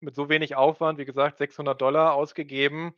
mit 0.00 0.14
so 0.14 0.28
wenig 0.28 0.56
Aufwand, 0.56 0.98
wie 0.98 1.04
gesagt, 1.04 1.38
600 1.38 1.80
$ 1.82 2.12
ausgegeben, 2.14 2.94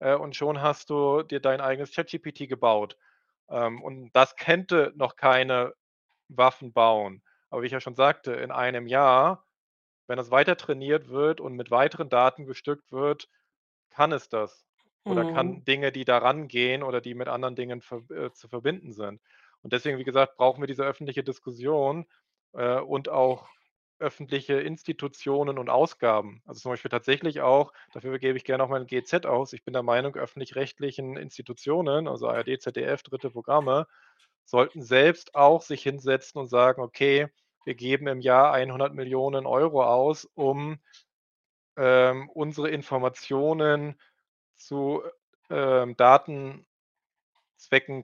äh, 0.00 0.14
und 0.14 0.36
schon 0.36 0.62
hast 0.62 0.90
du 0.90 1.22
dir 1.22 1.40
dein 1.40 1.60
eigenes 1.60 1.94
ChatGPT 1.94 2.48
gebaut. 2.48 2.96
Ähm, 3.50 3.82
und 3.82 4.10
das 4.14 4.36
könnte 4.36 4.92
noch 4.96 5.16
keine 5.16 5.74
Waffen 6.28 6.72
bauen. 6.72 7.22
Aber 7.50 7.62
wie 7.62 7.66
ich 7.66 7.72
ja 7.72 7.80
schon 7.80 7.96
sagte, 7.96 8.32
in 8.34 8.50
einem 8.52 8.86
Jahr, 8.88 9.46
wenn 10.08 10.16
das 10.18 10.30
weiter 10.30 10.56
trainiert 10.56 11.08
wird 11.08 11.40
und 11.40 11.54
mit 11.56 11.70
weiteren 11.70 12.10
Daten 12.10 12.46
bestückt 12.46 12.92
wird, 12.92 13.28
kann 13.90 14.12
es 14.12 14.28
das 14.28 14.64
oder 15.06 15.24
Mhm. 15.24 15.26
kann 15.26 15.64
Dinge, 15.64 15.92
die 15.92 16.04
da 16.04 16.18
rangehen 16.18 16.82
oder 16.82 17.00
die 17.00 17.14
mit 17.14 17.28
anderen 17.28 17.56
Dingen 17.56 17.82
verb 17.82 18.10
äh, 18.10 18.32
zu 18.32 18.48
verbinden 18.48 18.92
sind. 18.92 19.20
Und 19.62 19.72
deswegen, 19.72 19.98
wie 19.98 20.04
gesagt, 20.04 20.36
brauchen 20.36 20.62
wir 20.62 20.66
diese 20.68 20.84
öffentliche 20.84 21.24
Diskussion, 21.24 22.06
äh, 22.54 22.78
und 22.80 23.08
auch 23.08 23.48
öffentliche 23.98 24.54
Institutionen 24.60 25.58
und 25.58 25.68
Ausgaben. 25.70 26.42
Also, 26.46 26.60
zum 26.60 26.72
Beispiel 26.72 26.90
tatsächlich 26.90 27.40
auch 27.42 27.72
dafür 27.92 28.18
gebe 28.18 28.38
ich 28.38 28.44
gerne 28.44 28.64
auch 28.64 28.68
mein 28.70 28.86
GEZ 28.86 29.26
aus. 29.26 29.52
Ich 29.52 29.64
bin 29.64 29.74
der 29.74 29.82
Meinung, 29.82 30.16
öffentlich-rechtlichen 30.16 31.16
Institutionen, 31.16 32.08
also 32.08 32.28
ARD, 32.28 32.58
ZDF, 32.58 33.02
3. 33.02 33.30
Programme, 33.30 33.86
sollten 34.46 34.82
selbst 34.82 35.34
auch 35.34 35.62
sich 35.62 35.82
hinsetzen 35.82 36.40
und 36.40 36.48
sagen: 36.48 36.82
„Okay, 36.82 37.28
wir 37.64 37.74
geben 37.74 38.06
im 38.08 38.20
Jahr 38.20 38.52
100.000.000 38.72 39.46
€ 39.46 39.84
aus, 39.84 40.26
um, 40.34 40.78
ähm, 41.76 42.28
unsere 42.30 42.70
Informationen 42.70 44.00
zu, 44.56 45.02
ähm, 45.50 45.96
Datenzwecken 45.96 46.64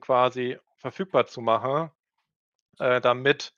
quasi 0.01 0.57
verfügbar 0.77 1.25
zu 1.27 1.41
machen, 1.41 1.91
äh, 2.79 3.01
damit, 3.01 3.53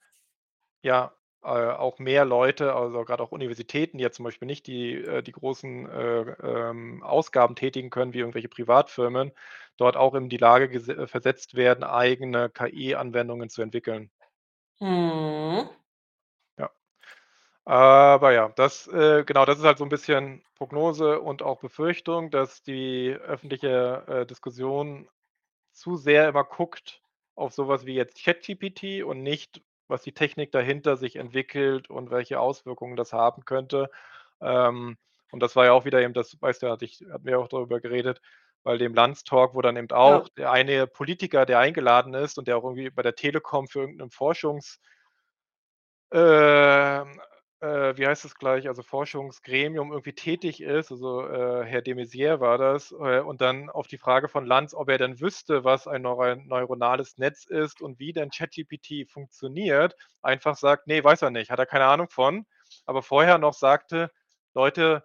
ja, 0.84 1.14
äh, 1.44 1.48
auch 1.50 2.00
mehr 2.00 2.26
Leute, 2.26 2.74
also, 2.76 3.04
grad 3.06 3.22
auch 3.22 3.32
Universitäten, 3.32 3.98
die 3.98 4.04
ja 4.04 4.12
zum 4.12 4.26
Beispiel 4.26 4.46
nicht 4.48 4.68
die 4.68 4.96
äh, 4.96 5.22
die 5.24 5.32
großen, 5.34 5.90
äh, 5.90 6.22
ähm, 6.44 7.04
Ausgaben 7.04 7.56
tätigen 7.56 7.90
können 7.90 8.14
wie 8.14 8.20
irgendwelche 8.20 8.50
Privatfirmen, 8.50 9.32
dort 9.78 9.98
auch 9.98 10.16
in 10.16 10.30
die 10.30 10.38
Lage 10.38 11.08
versetzt 11.08 11.56
werden, 11.56 11.84
eigene 11.84 12.50
KI-Anwendungen 12.50 13.50
zu 13.50 13.62
entwickeln. 13.62 14.10
Mhm. 14.82 15.70
Ja. 16.60 16.70
Aber 17.66 18.34
ja, 18.34 18.50
das 18.58 18.90
genau, 19.26 19.46
das 19.46 19.60
ist 19.60 19.66
halt 19.66 19.78
so 19.80 19.86
'n 19.86 19.90
bisschen 19.90 20.44
Prognose 20.56 21.22
und 21.22 21.44
auch 21.44 21.60
Befürchtung, 21.62 22.32
dass 22.32 22.64
die 22.64 23.12
öffentliche, 23.14 24.26
Diskussion 24.30 25.10
zu 25.74 25.98
sehr 25.98 26.30
immer 26.30 26.44
guckt 26.46 27.02
auf 27.36 27.54
so 27.54 27.68
was 27.70 27.86
wie 27.86 27.96
jetzt 27.96 28.24
ChatGPT 28.24 29.04
und 29.06 29.24
nicht, 29.24 29.62
was 29.90 30.04
die 30.04 30.14
Technik 30.14 30.52
dahinter 30.52 30.98
sich 30.98 31.16
entwickelt 31.18 31.90
und 31.90 32.12
welche 32.12 32.40
Auswirkungen 32.40 32.96
das 32.98 33.14
haben 33.14 33.46
könnte. 33.46 33.90
Ähm, 34.42 34.98
und 35.32 35.42
das 35.42 35.56
war 35.56 35.66
ja 35.66 35.74
auch 35.74 35.86
wieder 35.86 36.02
eben 36.02 36.14
das 36.14 36.38
weißt 36.42 36.64
du, 36.64 36.70
hatte 36.72 36.86
ich 36.86 37.04
hatten 37.12 37.26
wir 37.26 37.40
auch 37.40 37.48
darüber 37.50 37.80
geredet, 37.82 38.22
bei 38.64 38.78
dem 38.78 38.94
Landstalk, 38.94 39.56
wo 39.56 39.62
dann 39.62 39.78
eben 39.78 39.92
auch 39.92 40.28
Ja. 40.28 40.30
der 40.38 40.52
eine 40.52 40.88
Politiker, 40.88 41.46
der 41.46 41.60
eingeladen 41.60 42.14
ist 42.14 42.38
und 42.40 42.48
der 42.48 42.58
auch 42.58 42.64
irgendwie 42.66 42.90
bei 42.92 43.02
der 43.04 43.16
Telekom 43.16 43.68
für 43.68 43.82
irgend 43.82 44.00
'nen 44.00 44.12
Forschungs 44.12 44.78
ähm, 46.12 47.22
äh, 47.62 47.98
wie 47.98 48.08
heißt 48.08 48.24
das 48.26 48.36
gleich, 48.36 48.68
also, 48.68 48.84
Forschungsgremium 48.84 49.92
irgendwie 49.92 50.14
tätig 50.14 50.62
ist, 50.62 50.92
also, 50.92 51.22
äh, 51.28 51.66
Herr 51.66 51.82
de 51.82 51.94
Maizière 51.96 52.40
war 52.40 52.58
das, 52.58 52.92
äh, 52.92 53.20
und 53.20 53.42
dann 53.42 53.70
auf 53.70 53.88
die 53.88 53.98
Frage 53.98 54.28
von 54.30 54.46
Lanz, 54.46 54.74
ob 54.74 54.90
er 54.90 54.98
denn 54.98 55.20
wüsste, 55.20 55.64
was 55.64 55.88
ein 55.88 56.02
neuro 56.04 56.36
neuronales 56.36 57.18
Netz 57.18 57.46
ist 57.46 57.82
und 57.82 58.00
wie 58.00 58.14
denn 58.14 58.30
ChatGPT 58.32 59.10
funktioniert, 59.10 59.96
einfach 60.22 60.56
sagt: 60.58 60.88
„Ne, 60.88 61.04
weiß 61.04 61.22
er 61.24 61.32
nicht, 61.32 61.52
hat 61.52 61.60
er 61.60 61.66
keine 61.66 61.86
Ahnung 61.86 62.10
von.“ 62.10 62.46
Aber 62.86 63.02
vorher 63.04 63.38
noch 63.38 63.54
sagte: 63.54 64.12
„Leute, 64.54 65.04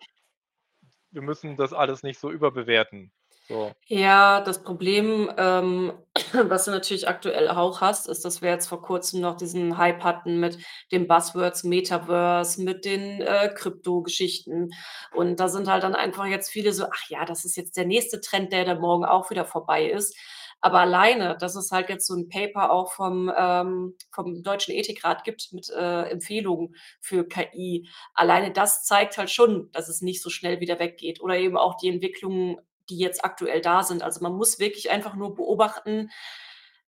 wir 1.13 1.23
müssen 1.23 1.57
das 1.57 1.73
alles 1.73 2.03
nicht 2.03 2.19
so 2.19 2.31
überbewerten.“ 2.31 3.11
So. 3.47 3.73
Ja, 3.89 4.41
das 4.41 4.63
Problem, 4.63 5.31
ähm, 5.37 5.93
was 6.33 6.65
du 6.65 6.71
natürlich 6.71 7.07
aktuell 7.09 7.49
auch 7.51 7.83
hast, 7.83 8.09
ist, 8.09 8.25
dass 8.25 8.41
wir 8.41 8.49
jetzt 8.51 8.69
vor 8.69 8.81
Kurzem 8.81 9.21
noch 9.21 9.37
diesen 9.37 9.77
Hype 9.77 10.03
hatten 10.03 10.41
mit 10.41 10.57
den 10.93 11.07
Buzzwords 11.07 11.63
Metaverse, 11.65 12.63
mit 12.63 12.87
den, 12.87 13.21
äh, 13.21 13.51
Kryptogeschichten. 13.55 14.71
Und 15.15 15.41
da 15.41 15.49
sind 15.49 15.69
halt 15.69 15.83
dann 15.83 15.95
einfach 15.95 16.25
jetzt 16.25 16.49
viele 16.51 16.73
so: 16.73 16.87
„Ach 16.87 17.09
ja, 17.11 17.27
das 17.27 17.45
ist 17.45 17.57
jetzt 17.57 17.77
der 17.77 17.85
nächste 17.85 18.21
Trend, 18.23 18.51
der 18.53 18.65
dann 18.65 18.81
morgen 18.81 19.05
auch 19.05 19.29
wieder 19.31 19.45
vorbei 19.45 19.91
ist.“ 19.91 20.17
Aber 20.63 20.79
alleine, 20.81 21.37
dass 21.39 21.55
es 21.57 21.71
halt 21.71 21.91
jetzt 21.91 22.07
so 22.07 22.15
'n 22.15 22.29
Paper 22.31 22.73
auch 22.73 22.93
vom 22.93 23.31
ähm, 23.37 23.95
vom 24.11 24.43
Deutschen 24.43 24.73
Ethikrat 24.75 25.23
gibt 25.25 25.53
mit, 25.53 25.69
äh, 25.71 26.05
Empfehlungen 26.09 26.75
für 27.03 27.29
KI. 27.29 27.87
Alleine 28.15 28.51
das 28.53 28.85
zeigt 28.85 29.19
halt 29.19 29.29
schon, 29.31 29.71
dass 29.73 29.91
es 29.91 30.01
nicht 30.01 30.23
so 30.23 30.31
schnell 30.31 30.61
wieder 30.61 30.79
weggeht 30.79 31.21
oder 31.21 31.37
eben 31.37 31.59
auch 31.59 31.77
die 31.77 31.89
Entwicklungen, 31.91 32.57
die 32.91 32.99
jetzt 32.99 33.25
aktuell 33.25 33.61
da 33.61 33.83
sind. 33.83 34.03
Also, 34.03 34.21
man 34.23 34.35
muss 34.35 34.59
wirklich 34.59 34.91
einfach 34.91 35.15
nur 35.17 35.35
beobachten 35.35 36.11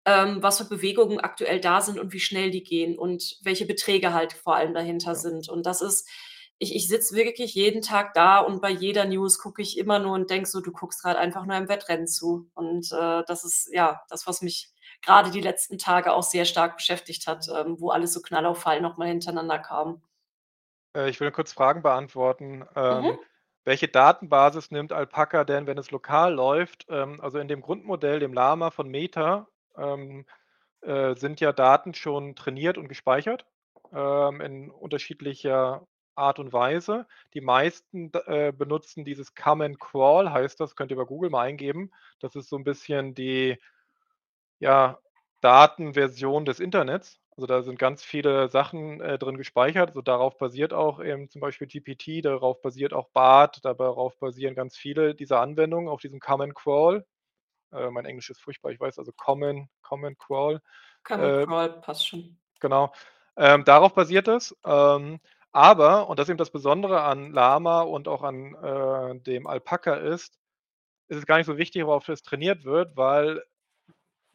ähm, 0.06 0.42
was 0.44 0.58
für 0.60 0.66
Bewegungen 0.66 1.20
aktuell 1.20 1.60
da 1.60 1.82
sind 1.82 2.00
und 2.00 2.14
wie 2.14 2.20
schnell 2.20 2.52
die 2.52 2.64
gehen 2.64 2.98
und 2.98 3.38
welche 3.44 3.66
Beträge 3.66 4.14
halt 4.14 4.34
vor 4.34 4.56
allem 4.56 4.74
dahinter 4.74 5.16
Ja. 5.16 5.16
sind. 5.16 5.50
Und 5.50 5.66
das 5.66 5.82
ist 5.82 6.08
ich 6.58 6.74
ich 6.76 6.88
sitze 6.88 7.16
wirklich 7.16 7.54
jeden 7.56 7.82
Tag 7.82 8.14
da 8.14 8.40
und 8.40 8.62
bei 8.62 8.70
jeder 8.70 9.06
News 9.06 9.40
gucke 9.40 9.62
ich 9.62 9.78
immer 9.78 10.00
nur 10.00 10.14
und 10.14 10.30
denke 10.30 10.48
so: 10.50 10.62
„Du 10.62 10.72
guckst 10.72 11.02
grad 11.04 11.18
einfach 11.18 11.46
nur 11.46 11.56
einem 11.56 11.68
Wettrennen 11.70 12.08
zu.“ 12.08 12.50
Und, 12.56 12.92
äh, 12.94 13.24
das 13.28 13.44
ist, 13.44 13.70
ja, 13.74 14.02
das, 14.10 14.26
was 14.28 14.42
mich 14.42 14.70
grade 15.02 15.32
die 15.32 15.42
letzten 15.42 15.78
Tage 15.78 16.14
auch 16.14 16.24
sehr 16.24 16.46
stark 16.46 16.78
beschäftigt 16.78 17.28
hat, 17.28 17.48
ähm, 17.54 17.76
wo 17.80 17.90
alles 17.90 18.14
so 18.14 18.22
Knall 18.22 18.46
auf 18.46 18.60
Fall 18.62 18.80
noch 18.82 18.96
mal 18.98 19.08
hintereinander 19.10 19.60
kam. 19.60 20.02
Äh, 20.96 21.10
ich 21.10 21.20
will 21.20 21.32
kurz 21.32 21.54
Fragen 21.54 21.82
beantworten. 21.82 22.66
Ähm, 22.76 23.18
Mhm. 23.18 23.26
Welche 23.66 23.88
Datenbasis 23.90 24.72
nimmt 24.72 24.94
Alpaca 24.94 25.44
denn, 25.46 25.68
wenn 25.68 25.78
es 25.78 25.92
lokal 25.92 26.34
läuft? 26.36 26.86
Ähm, 26.90 27.20
also, 27.22 27.40
in 27.40 27.48
dem 27.50 27.62
Grundmodell, 27.62 28.20
dem 28.20 28.34
Llama 28.34 28.72
von 28.72 28.90
Meta, 28.90 29.48
ähm, 29.78 30.26
äh, 30.82 31.16
sind 31.16 31.42
ja 31.42 31.54
Daten 31.54 31.94
schon 31.96 32.36
trainiert 32.36 32.78
und 32.78 32.88
gespeichert, 32.90 33.46
ähm, 33.94 34.42
in 34.42 34.72
unterschiedlicher 34.72 35.88
Art 36.16 36.40
und 36.40 36.54
Weise. 36.54 37.08
Die 37.34 37.42
meisten 37.42 38.12
äh, 38.28 38.54
benutzen 38.58 39.06
dieses 39.06 39.36
Come 39.36 39.66
and 39.66 39.80
Crawl, 39.80 40.32
heißt 40.32 40.60
das, 40.62 40.76
könnt 40.76 40.92
ihr 40.92 40.98
bei 40.98 41.06
Google 41.06 41.30
mal 41.32 41.42
eingeben. 41.44 41.92
Das 42.20 42.36
ist 42.36 42.50
so 42.50 42.58
'n 42.58 42.64
bisschen 42.66 43.16
die 43.16 43.58
ja, 44.62 45.00
Datenversion 45.42 46.46
des 46.46 46.60
Internets. 46.60 47.20
Also, 47.38 47.48
da 47.48 47.64
sind 47.64 47.78
ganz 47.78 48.04
viele 48.04 48.48
Sachen, 48.48 49.02
äh, 49.02 49.18
drin 49.18 49.38
gespeichert. 49.38 49.90
Also, 49.90 50.02
darauf 50.02 50.38
basiert 50.38 50.74
auch 50.74 51.02
eben 51.04 51.30
zum 51.30 51.42
Beispiel 51.42 51.68
GPT, 51.68 52.22
darauf 52.24 52.62
basiert 52.62 52.94
auch 52.94 53.10
Bard, 53.10 53.64
darauf 53.66 54.18
basieren 54.20 54.56
ganz 54.56 54.78
viele 54.78 55.16
dieser 55.16 55.42
Anwendungen 55.42 55.90
auf 55.90 56.00
diesem 56.02 56.20
Come 56.20 56.46
and 56.46 56.56
Crawl. 56.56 57.06
Äh, 57.74 57.90
mein 57.92 58.06
Englisch 58.06 58.30
ist 58.30 58.42
furchtbar, 58.42 58.72
ich 58.72 58.80
weiß, 58.80 59.00
also 59.00 59.12
Common 59.18 59.70
Come 59.82 60.08
and 60.08 60.20
Crawl. 60.20 60.62
Come 61.04 61.24
and 61.24 61.44
Äh 61.44 61.46
Crawl 61.46 61.82
passt 61.82 62.08
schon. 62.08 62.38
Genau. 62.62 62.94
Ähm, 63.38 63.66
darauf 63.66 63.94
basiert 63.94 64.28
es. 64.30 64.56
Ähm, 64.66 65.20
aber, 65.52 66.10
und 66.10 66.20
das 66.20 66.26
ist 66.26 66.30
eben 66.32 66.38
das 66.38 66.52
Besondere 66.52 67.02
an 67.04 67.32
Llama 67.32 67.82
und 67.82 68.08
auch 68.08 68.24
an, 68.24 68.56
äh, 68.56 69.20
dem 69.22 69.48
Alpaca 69.48 69.96
ist, 69.96 70.38
ist 71.10 71.18
es 71.18 71.26
gar 71.26 71.38
nicht 71.38 71.48
so 71.48 71.58
wichtig, 71.58 71.86
worauf 71.86 72.06
das 72.06 72.24
trainiert 72.24 72.66
wird, 72.66 72.96
weil 72.98 73.44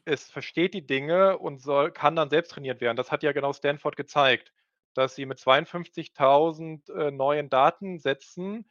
es 0.05 0.31
versteht 0.31 0.75
die 0.75 0.87
Dinge 0.87 1.39
und 1.39 1.61
soll 1.63 1.93
kann 1.93 2.17
dann 2.17 2.31
selbst 2.31 2.53
trainiert 2.53 2.81
werden. 2.81 2.97
Das 2.97 3.13
hat 3.13 3.23
ja 3.23 3.33
genau 3.33 3.53
Stanford 3.53 3.97
gezeigt, 3.97 4.53
dass 4.95 5.15
sie 5.15 5.27
mit 5.27 5.39
52.000, 5.39 6.91
äh, 6.91 7.11
neuen 7.11 7.51
Datensätzen, 7.51 8.69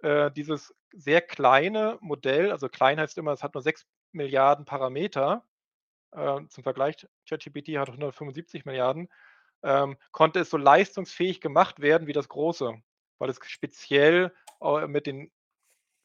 äh, 0.00 0.30
dieses 0.32 0.74
sehr 0.92 1.22
kleine 1.22 1.98
Modell 2.00 2.52
also, 2.52 2.68
klein 2.68 3.00
heißt 3.00 3.18
immer, 3.18 3.32
es 3.32 3.42
hat 3.42 3.54
nur 3.54 3.62
6.000.000.000 3.62 4.64
Parameter. 4.66 5.44
Ähm, 6.14 6.48
zum 6.50 6.64
Vergleich, 6.64 7.06
ChatGPT 7.28 7.78
hat 7.78 7.90
175.000.000.000, 7.90 9.08
ähm, 9.62 9.96
konnte 10.12 10.40
es 10.40 10.50
so 10.50 10.56
leistungsfähig 10.58 11.40
gemacht 11.40 11.80
werden 11.80 12.06
wie 12.08 12.12
das 12.14 12.28
Große, 12.28 12.74
weil 13.18 13.30
es 13.30 13.40
speziell, 13.46 14.32
äh, 14.62 14.86
mit 14.86 15.06
den 15.06 15.32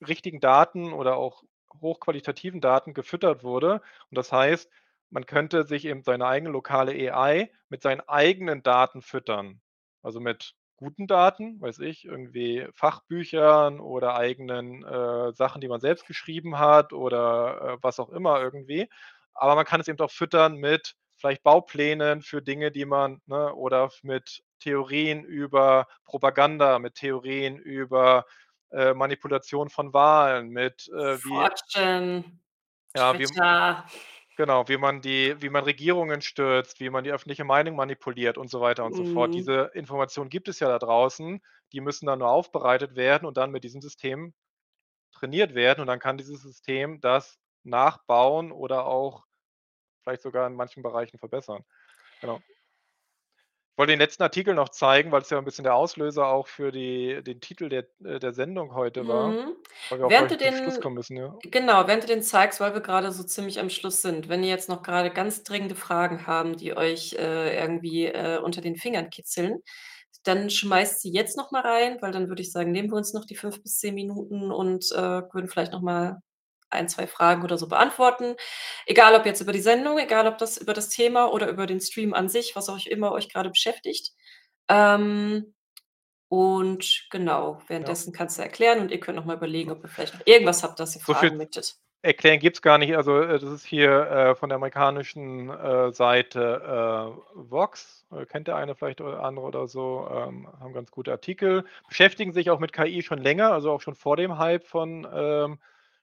richtigen 0.07 0.39
Daten 0.39 0.93
oder 0.93 1.17
auch 1.17 1.43
hochqualitativen 1.81 2.61
Daten 2.61 2.93
gefüttert 2.93 3.43
wurde. 3.43 3.75
Und 4.09 4.17
das 4.17 4.31
heißt, 4.31 4.69
man 5.09 5.25
könnte 5.25 5.65
sich 5.65 5.85
eben 5.85 6.03
seine 6.03 6.25
eigene 6.25 6.51
lokale 6.51 6.91
AI 7.13 7.51
mit 7.69 7.81
seinen 7.81 8.01
eigenen 8.01 8.63
Daten 8.63 9.01
füttern. 9.01 9.61
Also, 10.03 10.19
mit 10.19 10.55
guten 10.77 11.05
Daten, 11.07 11.61
weiß 11.61 11.79
ich, 11.79 12.05
irgendwie 12.05 12.67
Fachbüchern 12.73 13.79
oder 13.79 14.15
eigenen, 14.15 14.83
äh, 14.83 15.31
Sachen, 15.33 15.61
die 15.61 15.67
man 15.67 15.79
selbst 15.81 16.07
geschrieben 16.07 16.57
hat 16.59 16.91
oder, 16.93 17.75
äh, 17.75 17.83
was 17.83 17.99
auch 17.99 18.09
immer 18.09 18.41
irgendwie. 18.41 18.89
Aber 19.33 19.55
man 19.55 19.65
kann 19.65 19.81
es 19.81 19.87
eben 19.87 19.99
auch 19.99 20.11
füttern 20.11 20.55
mit 20.55 20.95
vielleicht 21.17 21.43
Bauplänen 21.43 22.21
für 22.21 22.41
Dinge, 22.41 22.71
die 22.71 22.85
man 22.85 23.21
ne, 23.27 23.53
oder 23.53 23.91
mit 24.01 24.43
Theorien 24.59 25.23
über 25.23 25.87
Propaganda, 26.05 26.79
mit 26.79 26.95
Theorien 26.95 27.57
über, 27.57 28.25
äh, 28.71 28.93
Manipulation 28.93 29.69
von 29.69 29.93
Wahlen, 29.93 30.49
mit, 30.49 30.89
äh, 30.89 31.17
wie 31.23 31.29
4chan, 31.29 32.23
ja, 32.95 33.17
wie 33.17 33.27
genau, 34.35 34.67
wie 34.67 34.77
man 34.77 35.01
die 35.01 35.35
wie 35.41 35.49
man 35.49 35.63
Regierungen 35.63 36.21
stürzt, 36.21 36.79
wie 36.79 36.89
man 36.89 37.03
die 37.03 37.11
öffentliche 37.11 37.43
Meinung 37.43 37.75
manipuliert 37.75 38.37
und 38.37 38.49
so 38.49 38.61
weiter 38.61 38.85
und 38.85 38.93
so 38.95 39.03
fort. 39.05 39.29
Mhm. 39.29 39.33
Diese 39.33 39.71
Informationen 39.73 40.29
gibt 40.29 40.47
es 40.47 40.59
ja 40.59 40.67
da 40.67 40.79
draußen, 40.79 41.41
die 41.73 41.81
müssen 41.81 42.05
dann 42.07 42.19
nur 42.19 42.29
aufbereitet 42.29 42.95
werden 42.95 43.25
und 43.25 43.37
dann 43.37 43.51
mit 43.51 43.63
diesem 43.63 43.81
System 43.81 44.33
trainiert 45.13 45.55
werden. 45.55 45.81
Und 45.81 45.87
dann 45.87 45.99
kann 45.99 46.17
dieses 46.17 46.41
System 46.41 47.01
das 47.01 47.39
nachbauen 47.63 48.51
oder 48.51 48.85
auch 48.85 49.25
vielleicht 50.03 50.21
sogar 50.23 50.47
in 50.47 50.55
manchen 50.55 50.83
Bereichen 50.83 51.19
verbessern. 51.19 51.63
Genau. 52.21 52.41
Wollte 53.77 53.93
den 53.93 53.99
letzten 53.99 54.23
Artikel 54.23 54.53
noch 54.53 54.69
zeigen, 54.69 55.11
weil 55.11 55.21
es 55.21 55.29
ja 55.29 55.37
'n 55.39 55.45
bisschen 55.45 55.63
der 55.63 55.75
Auslöser 55.75 56.27
auch 56.27 56.47
für 56.47 56.71
die 56.71 57.23
den 57.23 57.39
Titel 57.39 57.69
der 57.69 57.87
äh, 58.03 58.19
der 58.19 58.33
Sendung 58.33 58.73
heute 58.75 59.07
war, 59.07 59.37
Mhm. 59.37 59.55
weil 59.89 59.99
wir 59.99 60.07
auch 60.07 60.13
Während 60.13 60.31
du 60.31 60.37
gleich 60.37 60.41
zum 60.41 60.51
Schluss 60.53 60.79
den 60.79 60.81
kommen 60.81 60.95
müssen, 60.95 61.15
ja. 61.17 61.41
genau, 61.43 61.87
während 61.87 62.03
du 62.03 62.07
den 62.07 62.23
zeigst, 62.23 62.59
weil 62.59 62.73
wir 62.73 62.81
grade 62.81 63.11
so 63.11 63.23
ziemlich 63.23 63.59
am 63.59 63.69
Schluss 63.69 64.01
sind. 64.01 64.29
Wenn 64.29 64.43
ihr 64.43 64.49
jetzt 64.49 64.69
noch 64.69 64.83
grade 64.83 65.11
ganz 65.11 65.43
dringende 65.43 65.75
Fragen 65.75 66.27
haben, 66.27 66.57
die 66.57 66.75
euch, 66.77 67.13
äh, 67.13 67.57
irgendwie, 67.59 68.05
äh, 68.07 68.39
unter 68.39 68.61
den 68.61 68.75
Fingern 68.75 69.09
kitzeln, 69.09 69.59
dann 70.23 70.49
schmeißt 70.49 71.01
sie 71.01 71.11
jetzt 71.11 71.37
noch 71.37 71.51
mal 71.51 71.61
rein, 71.61 71.97
weil 72.01 72.11
dann 72.11 72.29
würde 72.29 72.41
ich 72.43 72.51
sagen, 72.51 72.71
nehmen 72.71 72.91
wir 72.91 72.97
uns 72.97 73.13
noch 73.13 73.25
die 73.25 73.35
5 73.35 73.61
bis 73.63 73.77
10 73.79 73.95
Minuten 73.95 74.51
und, 74.51 74.91
äh, 74.91 74.97
würden 75.33 75.47
vielleicht 75.49 75.71
noch 75.73 75.81
mal 75.81 76.21
1, 76.71 76.93
2 76.93 77.07
Fragen 77.07 77.43
oder 77.43 77.57
so 77.57 77.67
beantworten. 77.67 78.35
Egal 78.85 79.15
ob 79.15 79.25
jetzt 79.25 79.41
über 79.41 79.51
die 79.53 79.61
Sendung, 79.61 79.97
egal 79.99 80.27
ob 80.27 80.37
das 80.37 80.57
über 80.57 80.73
das 80.73 80.89
Thema 80.89 81.31
oder 81.33 81.47
über 81.49 81.67
den 81.67 81.81
Stream 81.81 82.13
an 82.13 82.29
sich, 82.29 82.55
was 82.55 82.69
euch 82.69 82.87
immer 82.87 83.11
euch 83.11 83.31
grade 83.31 83.49
beschäftigt. 83.49 84.11
Ähm, 84.69 85.53
und 86.29 87.07
genau, 87.11 87.59
Ja. 87.59 87.69
währenddessen 87.69 88.13
kannst 88.13 88.37
du 88.37 88.43
erklären 88.43 88.79
und 88.81 88.91
ihr 88.91 88.99
könnt 88.99 89.17
noch 89.17 89.25
mal 89.25 89.37
überlegen, 89.37 89.71
Ja. 89.71 89.75
ob 89.75 89.83
ihr 89.83 89.89
vielleicht 89.89 90.13
noch 90.15 90.27
irgendwas 90.27 90.63
habt, 90.63 90.79
das 90.79 90.95
ihr 90.95 91.01
So 91.05 91.13
fragen 91.13 91.37
möchtet. 91.37 91.75
erklären 92.03 92.39
gibt's 92.39 92.61
gar 92.61 92.77
nicht. 92.79 92.95
Also, 92.95 93.19
äh, 93.21 93.39
das 93.39 93.43
ist 93.51 93.65
hier, 93.65 93.91
äh, 94.09 94.35
von 94.35 94.49
der 94.49 94.55
amerikanischen, 94.57 95.49
äh, 95.49 95.91
Seite, 95.93 97.13
äh, 97.15 97.21
Vox. 97.35 98.05
Äh, 98.11 98.25
kennt 98.25 98.47
der 98.47 98.55
eine 98.57 98.75
vielleicht 98.75 99.01
oder 99.01 99.23
andere 99.23 99.45
oder 99.45 99.67
so, 99.67 100.07
ähm, 100.11 100.47
haben 100.59 100.73
ganz 100.73 100.91
gute 100.91 101.11
Artikel, 101.11 101.65
beschäftigen 101.87 102.33
sich 102.33 102.49
auch 102.49 102.59
mit 102.59 102.73
KI 102.73 103.01
schon 103.03 103.19
länger, 103.19 103.51
also 103.53 103.71
auch 103.71 103.81
schon 103.81 103.95
vor 103.95 104.17
dem 104.17 104.37
Hype 104.37 104.65
von, 104.65 105.07
ähm, 105.13 105.59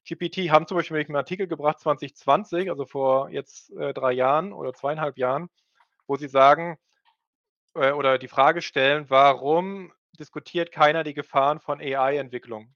GPT, 0.09 0.51
haben 0.51 0.66
zum 0.66 0.76
Beispiel 0.78 0.94
nämlich 0.97 1.10
'n 1.10 1.16
Artikel 1.16 1.47
gebracht 1.48 1.80
2020, 1.80 2.70
also 2.70 2.86
vor 2.86 3.28
jetzt, 3.30 3.70
äh, 3.76 3.93
3 3.93 4.12
Jahren 4.12 4.52
oder 4.55 4.72
2 4.72 4.93
1/2 4.94 5.18
Jahren, 5.18 5.51
wo 6.06 6.16
sie 6.16 6.28
sagen 6.28 6.78
äh, 7.76 7.93
oder 7.93 8.18
die 8.18 8.28
Frage 8.28 8.62
stellen: 8.62 9.06
„Warum 9.10 9.93
diskutiert 10.18 10.72
keiner 10.72 11.05
die 11.05 11.14
Gefahren 11.14 11.60
von 11.60 11.80
AI-Entwicklung?“ 11.80 12.74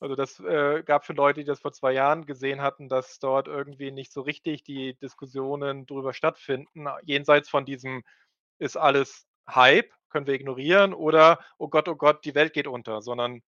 Also, 0.00 0.16
das, 0.16 0.40
äh, 0.40 0.82
gab 0.84 1.04
schon 1.06 1.16
Leute, 1.16 1.40
die 1.40 1.46
das 1.46 1.60
vor 1.60 1.72
2 1.72 1.92
Jahren 1.92 2.26
gesehen 2.26 2.62
hatten, 2.62 2.88
dass 2.88 3.18
dort 3.20 3.48
irgendwie 3.48 3.92
nicht 3.92 4.12
so 4.12 4.22
richtig 4.22 4.64
die 4.64 4.94
Diskussionen 4.96 5.86
drüber 5.86 6.14
stattfinden, 6.14 6.86
jenseits 7.04 7.50
von 7.50 7.64
diesem: 7.66 8.02
„Ist 8.60 8.76
alles 8.78 9.26
Hype, 9.48 9.90
können 10.10 10.26
wir 10.28 10.34
ignorieren“ 10.34 10.94
oder: 10.94 11.40
„Oh 11.58 11.68
Gott, 11.68 11.88
oh 11.88 11.96
Gott, 11.96 12.24
die 12.26 12.34
Welt 12.36 12.52
geht 12.54 12.66
unter“, 12.68 13.02
sondern 13.02 13.42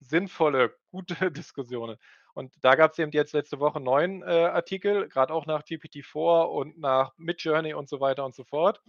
sinnvolle, 0.00 0.74
gute 0.90 1.30
Diskussionen. 1.32 1.96
Und 2.34 2.52
da 2.62 2.74
gab's 2.74 2.98
eben 2.98 3.12
jetzt 3.12 3.32
letzte 3.32 3.60
Woche 3.60 3.78
'n 3.78 3.84
neuen, 3.84 4.22
äh, 4.22 4.26
Artikel, 4.26 5.08
grad 5.08 5.30
auch 5.30 5.46
nach 5.46 5.64
GPT-4 5.64 6.50
und 6.50 6.78
nach 6.78 7.12
Midjourney 7.18 7.74
und 7.74 7.88
so 7.88 8.00
weiter 8.00 8.24
und 8.24 8.34
so 8.34 8.44
fort, 8.44 8.82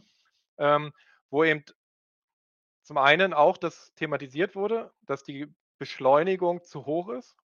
ähm, 0.60 0.94
wo 1.30 1.44
eben 1.44 1.64
zum 2.84 2.98
einen 2.98 3.34
auch 3.34 3.58
das 3.58 3.94
thematisiert 3.96 4.56
wurde, 4.56 4.92
dass 5.02 5.24
die 5.24 5.48
Beschleunigung 5.78 6.64
zu 6.64 6.86
hoch 6.86 7.10
ist, 7.10 7.36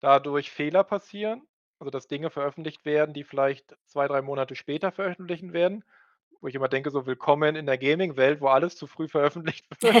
dadurch 0.00 0.50
Fehler 0.50 0.84
passieren, 0.84 1.46
also, 1.78 1.90
dass 1.90 2.08
Dinge 2.08 2.28
veröffentlicht 2.30 2.84
werden, 2.84 3.14
die 3.14 3.24
vielleicht 3.24 3.76
2, 3.86 4.06
3 4.06 4.20
Monate 4.20 4.54
später 4.54 4.92
veröffentlichen 4.92 5.52
werden, 5.54 5.82
wo 6.40 6.48
ich 6.48 6.54
immer 6.54 6.68
denke, 6.68 6.90
so 6.90 7.06
willkommen 7.06 7.56
in 7.56 7.66
der 7.66 7.78
Gaming-Welt, 7.78 8.40
wo 8.40 8.48
alles 8.48 8.76
zu 8.76 8.86
früh 8.86 9.08
veröffentlicht 9.08 9.66
wird, 9.82 9.98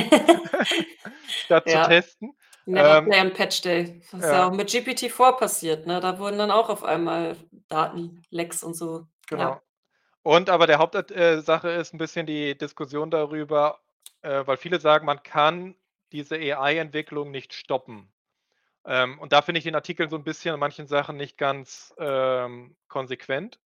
statt 1.36 1.68
zu 1.70 1.78
Ja, 1.78 1.80
testen. 1.80 2.36
Never 2.72 2.96
Ähm 2.96 3.04
play 3.04 3.20
on 3.20 3.32
Patch 3.32 3.62
Day. 3.62 4.00
Das 4.10 4.20
ist 4.26 4.30
ja 4.32 4.46
Ja. 4.46 4.48
auch 4.48 4.52
mit 4.52 4.68
GPT-4 4.70 5.32
passiert, 5.38 5.86
ne? 5.86 6.00
Da 6.00 6.18
wurden 6.18 6.38
dann 6.38 6.50
auch 6.50 6.68
auf 6.70 6.84
einmal 6.84 7.36
Datenlecks 7.68 8.62
und 8.62 8.74
so, 8.74 9.06
ja. 9.32 9.50
Genau. 9.50 9.62
Und 10.22 10.50
aber 10.50 10.66
der 10.66 10.78
Haupt 10.78 10.96
at 10.96 11.10
äh, 11.12 11.38
ist 11.38 11.94
'n 11.94 11.98
bisschen 11.98 12.26
die 12.26 12.56
Diskussion 12.58 13.10
darüber 13.10 13.80
äh, 14.22 14.46
weil 14.46 14.56
viele 14.58 14.80
sagen, 14.80 15.06
man 15.06 15.22
kann 15.22 15.76
diese 16.12 16.36
AI-Entwicklung 16.36 17.30
nicht 17.30 17.54
stoppen. 17.54 18.12
Ähm, 18.86 19.18
und 19.20 19.32
da 19.32 19.42
finde 19.42 19.58
ich 19.60 19.64
den 19.64 19.74
Artikel 19.76 20.10
so 20.10 20.16
'n 20.16 20.24
bisschen 20.24 20.54
an 20.54 20.60
manchen 20.60 20.86
Sachen 20.88 21.16
nicht 21.16 21.38
ganz, 21.38 21.94
ähm, 21.98 22.76
konsequent. 22.88 23.60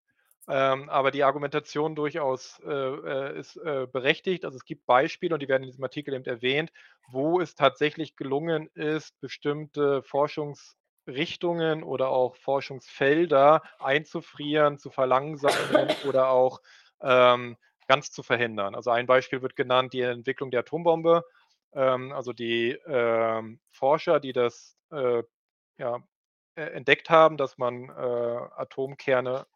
Ähm, 0.47 0.91
aber 0.91 1.11
die 1.11 1.25
Argumentation 1.25 1.95
durchaus, 1.95 2.61
äh, 2.67 2.71
äh, 2.71 3.39
ist, 3.39 3.57
äh, 3.57 3.87
berechtigt. 3.91 4.45
Also, 4.45 4.57
es 4.57 4.65
gibt 4.67 4.85
Beispiele 4.87 5.35
und 5.35 5.41
die 5.41 5.49
werden 5.49 5.63
in 5.63 5.71
diesem 5.71 5.85
Artikel 5.85 6.13
eben 6.15 6.25
erwähnt, 6.27 6.71
wo 7.09 7.41
es 7.41 7.55
tatsächlich 7.55 8.15
gelungen 8.17 8.69
ist, 8.75 9.19
bestimmte 9.21 10.03
Forschungs 10.03 10.77
Forschungsrichtungen 11.07 11.83
oder 11.83 12.09
auch 12.09 12.37
Forschungsfelder 12.37 13.63
einzufrieren, 13.79 14.79
zu 14.79 14.91
verlangsamen 14.91 15.89
oder 16.09 16.29
auch, 16.31 16.61
ähm, 17.03 17.57
ganz 17.89 18.11
zu 18.11 18.23
verhindern. 18.23 18.75
Also, 18.75 18.91
ein 18.91 19.07
Beispiel 19.07 19.43
wird 19.43 19.57
genannt, 19.57 19.93
die 19.95 20.01
Entwicklung 20.03 20.51
der 20.51 20.61
Atombombe. 20.61 21.25
Ähm, 21.73 22.13
also, 22.13 22.33
die, 22.35 22.73
ähm, 22.87 23.61
Forscher, 23.71 24.21
die 24.21 24.33
das, 24.33 24.77
äh, 24.93 25.23
ja, 25.79 25.99
e 26.57 26.63
entdeckt 26.63 27.11
haben, 27.11 27.37
dass 27.37 27.59
man, 27.59 27.89
äh, 27.91 27.93
Atomkerne, 27.93 29.47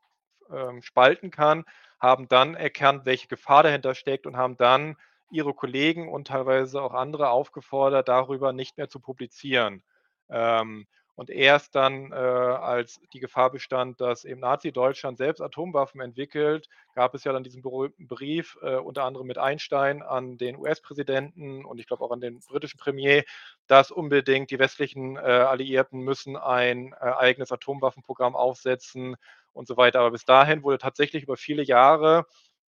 ähm, 0.53 0.83
spalten 0.83 1.31
kann, 1.31 1.65
haben 2.01 2.29
dann 2.29 2.55
erkannt, 2.55 3.05
welche 3.05 3.29
Gefahr 3.29 3.63
dahinter 3.63 3.95
steckt 3.95 4.27
und 4.27 4.37
haben 4.37 4.57
dann 4.57 4.97
ihre 5.31 5.55
Kollegen 5.55 6.09
und 6.09 6.29
teilweise 6.29 6.83
auch 6.83 6.95
andere 6.95 7.31
aufgefordert, 7.31 8.09
darüber 8.09 8.53
nicht 8.53 8.77
mehr 8.79 8.89
zu 8.89 9.01
publizieren. 9.01 9.83
Ähm, 10.31 10.87
und 11.19 11.31
erst 11.31 11.75
dann, 11.75 12.13
äh, 12.13 12.15
als 12.15 13.01
die 13.13 13.19
Gefahr 13.19 13.51
bestand, 13.51 14.01
dass 14.01 14.25
eben 14.25 14.39
Nazi-Deutschland 14.39 15.19
selbst 15.19 15.41
Atomwaffen 15.41 16.01
entwickelt, 16.01 16.69
gab 16.95 17.13
es 17.13 17.25
ja 17.25 17.33
dann 17.33 17.43
diesen 17.43 17.61
berühmten 17.61 18.07
Brief, 18.07 18.57
äh, 18.63 18.77
unter 18.77 19.03
anderem 19.03 19.27
mit 19.27 19.37
Einstein 19.37 20.03
an 20.03 20.39
den 20.39 20.57
US-Präsidenten 20.57 21.65
und 21.65 21.81
ich 21.81 21.89
glaube 21.89 22.05
auch 22.05 22.13
an 22.13 22.21
den 22.21 22.39
britischen 22.39 22.79
Premier, 22.79 23.25
dass 23.67 23.91
unbedingt 23.91 24.53
die 24.53 24.61
westlichen, 24.61 25.17
äh, 25.17 25.21
Alliierten 25.21 25.99
müssen 25.99 26.37
ein, 26.37 26.93
äh, 26.93 27.07
eigenes 27.07 27.51
Atomwaffenprogramm 27.51 28.37
aufsetzen 28.37 29.17
und 29.59 29.69
so 29.69 29.77
weiter. 29.77 30.01
Aber 30.01 30.13
bis 30.13 30.25
dahin 30.25 30.63
wurde 30.65 30.79
tatsächlich 30.79 31.25
über 31.25 31.37
viele 31.37 31.63
Jahre 31.65 32.27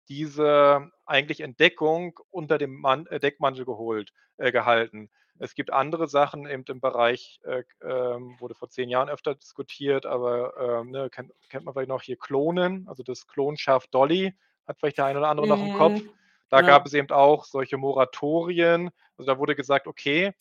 diese 0.10 0.92
eigentlich 1.06 1.42
Entdeckung 1.42 2.20
unter 2.30 2.58
dem 2.58 2.80
Man 2.80 3.08
äh, 3.08 3.20
Deckmantel 3.20 3.66
geholt 3.66 4.14
äh, 4.38 4.52
gehalten. 4.52 5.10
Es 5.40 5.56
gibt 5.56 5.74
andere 5.74 6.08
Sachen 6.08 6.46
eben 6.48 6.64
im 6.70 6.80
Bereich, 6.80 7.40
äh, 7.44 7.64
ähm, 7.84 8.38
wurde 8.40 8.56
vor 8.56 8.70
10 8.70 8.90
Jahren 8.90 9.10
öfter 9.10 9.36
diskutiert, 9.36 10.06
aber, 10.06 10.82
ähm, 10.82 10.92
ne, 10.92 11.10
kennt 11.10 11.32
kennt 11.50 11.66
man 11.66 11.74
vielleicht 11.74 11.90
noch 11.90 12.04
hier 12.04 12.18
Klonen, 12.18 12.88
also 12.88 13.04
das 13.04 13.28
Klonschaf 13.28 13.88
Dolly, 13.88 14.34
hat 14.68 14.78
vielleicht 14.80 14.98
der 14.98 15.06
eine 15.06 15.20
oder 15.20 15.30
andere 15.30 15.48
noch 15.48 15.62
im 15.62 15.72
Kopf. 15.72 16.04
Mhm. 16.04 16.14
Da 16.50 16.62
gab 16.62 16.86
Ja. 16.86 16.86
es 16.86 16.94
eben 16.94 17.10
auch 17.12 17.44
solche 17.46 17.78
Moratorien. 17.78 18.92
Also, 19.18 19.32
da 19.32 19.40
wurde 19.40 19.56
gesagt: 19.56 19.88
„Okay, 19.88 20.34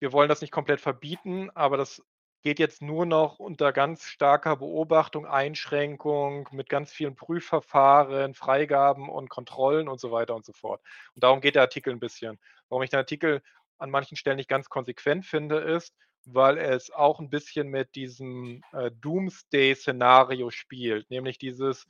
wir 0.00 0.12
wollen 0.12 0.28
das 0.28 0.40
nicht 0.40 0.50
komplett 0.52 0.80
verbieten, 0.80 1.50
aber 1.54 1.76
das 1.76 2.02
geht 2.42 2.58
jetzt 2.58 2.82
nur 2.82 3.06
noch 3.06 3.38
unter 3.38 3.72
ganz 3.72 4.04
starker 4.04 4.56
Beobachtung, 4.56 5.26
Einschränkung, 5.26 6.48
mit 6.52 6.68
ganz 6.68 6.92
vielen 6.92 7.14
Prüfverfahren, 7.16 8.34
Freigaben 8.34 9.08
und 9.08 9.30
Kontrollen“ 9.30 9.88
und 9.88 10.00
so 10.00 10.10
weiter 10.12 10.34
und 10.34 10.44
so 10.44 10.52
fort. 10.52 10.82
Und 11.14 11.24
darum 11.24 11.40
geht 11.40 11.54
der 11.56 11.62
Artikel 11.62 11.92
'n 11.94 12.00
bisschen. 12.00 12.38
Warum 12.68 12.82
ich 12.82 12.90
den 12.90 12.98
Artikel 12.98 13.42
an 13.78 13.90
manchen 13.90 14.16
Stellen 14.16 14.36
nicht 14.36 14.48
ganz 14.48 14.68
konsequent 14.68 15.24
finde, 15.26 15.58
ist, 15.58 15.94
weil 16.24 16.58
es 16.58 16.90
auch 16.92 17.20
'n 17.20 17.30
bisschen 17.30 17.68
mit 17.68 17.94
diesem, 17.96 18.62
äh, 18.72 18.90
Doomsday-Szenario 18.92 20.50
spielt, 20.50 21.10
nämlich 21.10 21.38
dieses 21.38 21.86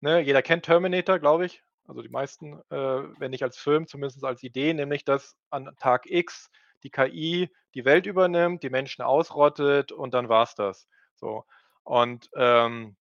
ne, 0.00 0.20
jeder 0.20 0.42
kennt 0.42 0.64
Terminator, 0.66 1.18
glaube 1.18 1.46
ich, 1.46 1.62
also 1.88 2.02
die 2.02 2.08
meisten, 2.10 2.60
äh, 2.70 2.76
wenn 3.20 3.30
nicht 3.32 3.42
als 3.44 3.56
Film, 3.58 3.86
zumindest 3.88 4.24
als 4.24 4.42
Idee, 4.42 4.74
nämlich 4.74 5.04
dass 5.04 5.36
an 5.50 5.74
Tag 5.80 6.06
X 6.10 6.50
die 6.84 6.90
KI 6.90 7.50
die 7.76 7.86
Welt 7.86 8.06
übernimmt, 8.06 8.64
die 8.64 8.70
Menschen 8.70 9.02
ausrottet 9.04 9.92
und 9.92 10.14
dann 10.14 10.30
war's 10.30 10.56
das. 10.56 10.88
So. 11.16 11.44
Und, 11.84 12.30
ähm, 12.36 12.96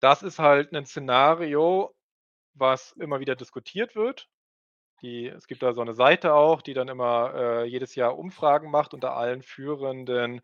das 0.00 0.22
ist 0.24 0.38
halt 0.40 0.72
'nen 0.72 0.86
Szenario, 0.86 1.94
was 2.54 2.92
immer 2.94 3.20
wieder 3.20 3.36
diskutiert 3.36 3.96
wird. 3.96 4.28
Die 5.02 5.28
es 5.28 5.46
gibt 5.48 5.62
da 5.62 5.74
so 5.74 5.84
'ne 5.84 5.94
Seite 5.94 6.34
auch, 6.34 6.62
die 6.62 6.74
dann 6.74 6.88
immer, 6.88 7.34
äh, 7.36 7.64
jedes 7.66 7.94
Jahr 7.96 8.18
Umfragen 8.18 8.70
macht 8.72 8.94
unter 8.94 9.16
allen 9.16 9.42
führenden, 9.42 10.40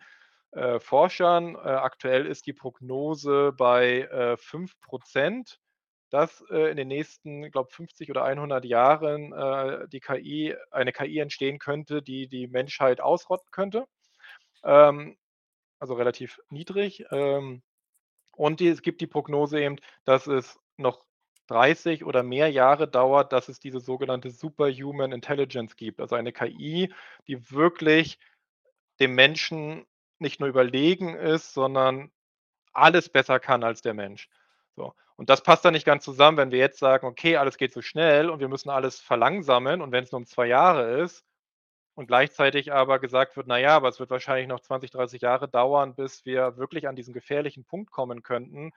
äh, 0.52 0.80
Forschern. 0.80 1.56
Äh, 1.56 1.58
aktuell 1.60 2.26
ist 2.26 2.46
die 2.48 2.54
Prognose 2.54 3.52
bei, 3.56 4.02
äh, 4.02 4.36
5 4.38 4.74
%, 4.80 5.58
dass, 6.12 6.44
äh, 6.50 6.70
in 6.70 6.76
den 6.76 6.88
nächsten, 6.88 7.50
glaube 7.50 7.70
50 7.70 8.10
oder 8.10 8.24
100 8.24 8.64
Jahren, 8.66 9.32
äh, 9.32 9.88
die 9.88 10.00
KI 10.00 10.54
eine 10.70 10.92
KI 10.92 11.18
entstehen 11.20 11.58
könnte, 11.58 12.02
die 12.02 12.28
die 12.28 12.48
Menschheit 12.48 13.00
ausrotten 13.00 13.48
könnte. 13.50 13.86
Ähm, 14.64 15.16
also 15.80 15.94
relativ 15.94 16.40
niedrig. 16.50 17.04
Ähm, 17.12 17.62
und 18.36 18.60
die 18.60 18.68
es 18.68 18.82
gibt 18.82 19.00
die 19.00 19.06
Prognose 19.06 19.60
eben, 19.60 19.76
dass 20.04 20.26
es 20.26 20.58
noch 20.76 21.04
30 21.48 22.04
oder 22.04 22.22
mehr 22.22 22.48
Jahre 22.50 22.88
dauert, 22.88 23.32
dass 23.32 23.48
es 23.48 23.60
diese 23.60 23.80
sogenannte 23.80 24.30
Superhuman 24.30 25.12
Intelligence 25.12 25.76
gibt, 25.76 26.00
also 26.00 26.16
eine 26.16 26.32
KI, 26.32 26.92
die 27.28 27.50
wirklich 27.50 28.18
dem 29.00 29.14
Menschen 29.14 29.86
nicht 30.18 30.40
nur 30.40 30.48
überlegen 30.48 31.14
ist, 31.16 31.54
sondern 31.54 32.10
alles 32.72 33.08
besser 33.08 33.40
kann 33.40 33.64
als 33.64 33.82
der 33.82 33.94
Mensch. 33.94 34.28
So. 34.76 34.94
Und 35.22 35.30
das 35.30 35.40
passt 35.44 35.64
dann 35.64 35.74
nicht 35.74 35.86
ganz 35.86 36.02
zusammen, 36.04 36.36
wenn 36.36 36.50
wir 36.50 36.58
jetzt 36.58 36.80
sagen: 36.80 37.06
„Okay, 37.06 37.36
alles 37.36 37.56
geht 37.56 37.72
so 37.72 37.80
schnell 37.80 38.28
und 38.28 38.40
wir 38.40 38.48
müssen 38.48 38.70
alles 38.70 39.00
verlangsamen“ 39.00 39.80
und 39.80 39.92
wenn's 39.92 40.10
nur 40.10 40.18
um 40.18 40.26
2 40.26 40.46
Jahre 40.48 41.00
ist 41.00 41.24
und 41.94 42.08
gleichzeitig 42.08 42.72
aber 42.72 42.98
gesagt 43.00 43.36
wird: 43.36 43.46
„Na 43.48 43.58
ja, 43.58 43.76
aber 43.76 43.88
es 43.88 44.00
wird 44.00 44.10
wahrscheinlich 44.10 44.48
noch 44.48 44.60
20, 44.60 44.90
30 44.92 45.22
Jahre 45.22 45.48
dauern, 45.48 45.94
bis 45.94 46.24
wir 46.26 46.56
wirklich 46.58 46.88
an 46.88 46.96
diesen 46.96 47.14
gefährlichen 47.14 47.64
Punkt 47.64 47.90
kommen 47.92 48.22
könnten.“ 48.22 48.72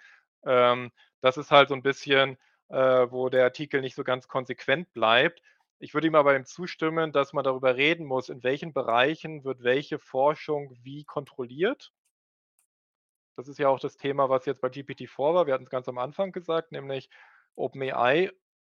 Ähm, 0.45 0.91
das 1.21 1.37
ist 1.37 1.51
halt 1.51 1.69
so 1.69 1.75
'n 1.75 1.83
bisschen, 1.83 2.37
äh, 2.69 3.07
wo 3.11 3.29
der 3.29 3.43
Artikel 3.45 3.81
nicht 3.81 3.95
so 3.95 4.03
ganz 4.03 4.27
konsequent 4.27 4.93
bleibt. 4.93 5.41
Ich 5.79 5.93
würde 5.95 6.07
ihm 6.07 6.15
aber 6.15 6.35
eben 6.35 6.45
zustimmen, 6.45 7.11
dass 7.13 7.33
man 7.33 7.43
darüber 7.45 7.75
reden 7.77 8.05
muss, 8.05 8.29
in 8.29 8.43
welchen 8.43 8.73
Bereichen 8.73 9.43
wird 9.45 9.63
welche 9.63 9.99
Forschung 9.99 10.77
wie 10.83 11.05
kontrolliert. 11.05 11.91
Das 13.37 13.47
ist 13.47 13.59
ja 13.59 13.69
auch 13.69 13.79
das 13.79 13.97
Thema, 13.97 14.29
was 14.29 14.45
jetzt 14.45 14.61
bei 14.61 14.69
GPT-4 14.69 15.33
war. 15.33 15.47
Wir 15.47 15.53
hatten's 15.53 15.69
ganz 15.69 15.87
am 15.87 15.97
Anfang 15.97 16.31
gesagt, 16.31 16.71
nämlich 16.71 17.09
OpenAI 17.55 18.31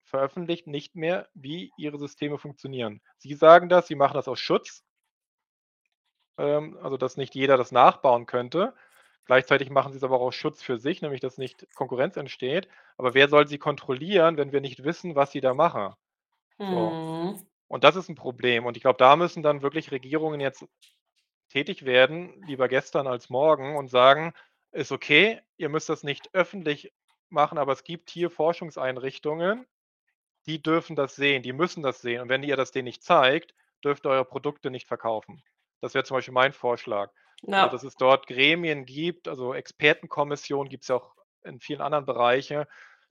veröffentlicht 0.04 0.66
nicht 0.66 0.94
mehr, 0.96 1.28
wie 1.34 1.72
ihre 1.76 1.98
Systeme 1.98 2.38
funktionieren. 2.38 3.00
Sie 3.18 3.34
sagen 3.34 3.68
das, 3.68 3.86
sie 3.88 3.94
machen 3.96 4.14
das 4.14 4.28
aus 4.28 4.40
Schutz 4.40 4.84
ähm, 6.38 6.78
also, 6.82 6.96
dass 6.96 7.16
nicht 7.16 7.34
jeder 7.34 7.56
das 7.56 7.72
nachbauen 7.72 8.26
könnte. 8.26 8.74
Gleichzeitig 9.26 9.70
machen 9.70 9.92
sie's 9.92 10.04
aber 10.04 10.16
auch 10.16 10.22
aus 10.28 10.34
Schutz 10.34 10.62
für 10.62 10.78
sich, 10.78 11.02
nämlich 11.02 11.20
dass 11.20 11.36
nicht 11.38 11.66
Konkurrenz 11.74 12.16
entsteht. 12.16 12.68
Aber 12.96 13.14
wer 13.14 13.28
soll 13.28 13.46
sie 13.46 13.58
kontrollieren, 13.58 14.36
wenn 14.38 14.52
wir 14.52 14.60
nicht 14.62 14.84
wissen, 14.84 15.16
was 15.16 15.32
sie 15.32 15.40
da 15.40 15.52
machen? 15.54 15.94
So. 16.68 16.94
Mhm. 16.94 17.46
Und 17.68 17.84
das 17.84 17.96
ist 17.96 18.08
'n 18.10 18.16
Problem. 18.16 18.66
Und 18.66 18.76
ich 18.78 18.82
glaube, 18.84 18.98
da 18.98 19.16
müssen 19.16 19.42
dann 19.42 19.62
wirklich 19.62 19.92
Regierungen 19.92 20.40
jetzt 20.40 20.66
tätig 21.48 21.84
werden, 21.84 22.42
lieber 22.46 22.68
gestern 22.68 23.06
als 23.06 23.30
morgen 23.30 23.76
und 23.76 23.88
sagen: 23.90 24.32
„Ist 24.72 24.92
okay, 24.92 25.40
ihr 25.56 25.68
müsst 25.68 25.88
das 25.88 26.02
nicht 26.02 26.34
öffentlich 26.34 26.92
machen, 27.30 27.58
aber 27.58 27.72
es 27.72 27.84
gibt 27.84 28.10
hier 28.10 28.30
Forschungseinrichtungen, 28.30 29.66
die 30.46 30.62
dürfen 30.62 30.96
das 30.96 31.16
sehen, 31.16 31.42
die 31.42 31.52
müssen 31.52 31.82
das 31.82 32.00
sehen. 32.00 32.22
Und 32.22 32.28
wenn 32.28 32.42
ihr 32.42 32.56
das 32.56 32.72
denen 32.72 32.84
nicht 32.86 33.02
zeigt, 33.02 33.54
dürft 33.84 34.06
ihr 34.06 34.10
eure 34.10 34.24
Produkte 34.24 34.70
nicht 34.70 34.88
verkaufen.“ 34.88 35.42
Das 35.80 35.94
wäre 35.94 36.04
zum 36.04 36.16
Beispiel 36.16 36.34
mein 36.34 36.52
Vorschlag. 36.52 37.12
Also, 37.56 37.68
dass 37.68 37.82
es 37.84 37.96
dort 37.96 38.26
Gremien 38.26 38.84
gibt, 38.86 39.28
also 39.28 39.54
Expertenkommissionen 39.54 40.70
gibt's 40.70 40.88
ja 40.88 40.96
auch 40.96 41.16
in 41.44 41.60
vielen 41.60 41.80
anderen 41.82 42.06
Bereiche, 42.06 42.68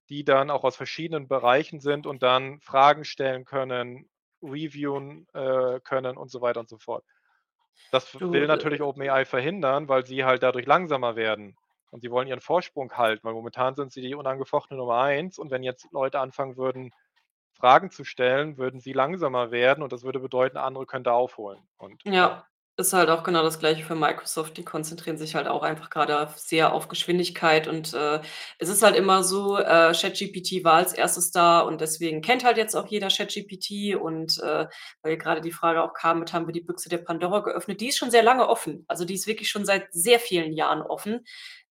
die 0.09 0.23
dann 0.25 0.49
auch 0.51 0.63
aus 0.63 0.75
verschiedenen 0.77 1.27
Bereichen 1.27 1.79
sind 1.81 2.07
und 2.07 2.23
dann 2.23 2.61
Fragen 2.61 3.05
stellen 3.05 3.45
können, 3.45 4.09
reviewen, 4.41 5.27
äh, 5.33 5.79
können 5.81 6.17
und 6.17 6.29
so 6.31 6.41
weiter 6.41 6.59
und 6.61 6.69
so 6.69 6.77
fort. 6.77 7.05
Das 7.91 8.17
Du, 8.17 8.31
will 8.31 8.47
d 8.47 8.47
natürlich 8.47 8.81
OpenAI 8.81 9.25
verhindern, 9.25 9.87
weil 9.89 10.05
sie 10.05 10.23
halt 10.25 10.43
dadurch 10.43 10.65
langsamer 10.65 11.15
werden. 11.15 11.57
Und 11.91 12.01
sie 12.01 12.11
wollen 12.11 12.27
ihren 12.27 12.41
Vorsprung 12.41 12.91
halten, 12.93 13.23
weil 13.23 13.33
momentan 13.33 13.75
sind 13.75 13.91
sie 13.91 14.01
die 14.01 14.15
unangefochtene 14.15 14.77
Nummer 14.77 14.97
1 15.01 15.39
und 15.39 15.51
wenn 15.51 15.63
jetzt 15.63 15.91
Leute 15.91 16.19
anfangen 16.19 16.57
würden, 16.57 16.91
Fragen 17.53 17.89
zu 17.91 18.03
stellen, 18.03 18.57
würden 18.57 18.79
sie 18.79 18.93
langsamer 18.93 19.51
werden 19.51 19.83
und 19.83 19.91
das 19.93 20.03
würde 20.03 20.19
bedeuten, 20.19 20.57
andere 20.57 20.85
können 20.85 21.03
da 21.05 21.13
aufholen. 21.13 21.67
Und 21.77 22.03
ja. 22.03 22.47
Ist 22.79 22.93
halt 22.93 23.09
auch 23.09 23.23
genau 23.23 23.41
das 23.41 23.57
Gleiche 23.57 23.83
für 23.83 23.95
Microsoft. 23.95 24.55
Die 24.57 24.63
konzentrieren 24.63 25.17
sich 25.17 25.33
halt 25.33 25.47
auch 25.47 25.63
einfach 25.63 25.89
grade 25.89 26.19
auf 26.21 26.37
sehr 26.37 26.73
auf 26.73 26.87
Geschwindigkeit 26.89 27.67
und, 27.67 27.91
äh, 27.95 28.19
es 28.59 28.69
ist 28.69 28.83
halt 28.83 28.95
immer 28.95 29.23
so, 29.23 29.57
äh, 29.57 29.93
ChatGPT 29.93 30.63
war 30.63 30.73
als 30.75 30.93
1. 30.93 31.31
da 31.31 31.61
und 31.61 31.81
deswegen 31.81 32.21
kennt 32.21 32.43
halt 32.43 32.57
jetzt 32.57 32.75
auch 32.75 32.85
jeder 32.85 33.07
ChatGPT 33.07 33.95
und, 33.99 34.37
äh, 34.43 34.67
weil 35.01 35.17
grade 35.17 35.41
die 35.41 35.51
Frage 35.51 35.81
auch 35.81 35.95
kam 35.95 36.19
mit: 36.19 36.33
„Haben 36.33 36.45
wir 36.45 36.53
die 36.53 36.61
Büchse 36.61 36.87
der 36.87 36.99
Pandora 36.99 37.39
geöffnet?“ 37.39 37.81
Die 37.81 37.87
ist 37.87 37.97
schon 37.97 38.11
sehr 38.11 38.21
lange 38.21 38.47
offen. 38.47 38.85
Also, 38.87 39.05
die 39.05 39.15
ist 39.15 39.25
wirklich 39.25 39.49
schon 39.49 39.65
seit 39.65 39.91
sehr 39.91 40.19
vielen 40.19 40.53
Jahren 40.53 40.83
offen. 40.83 41.25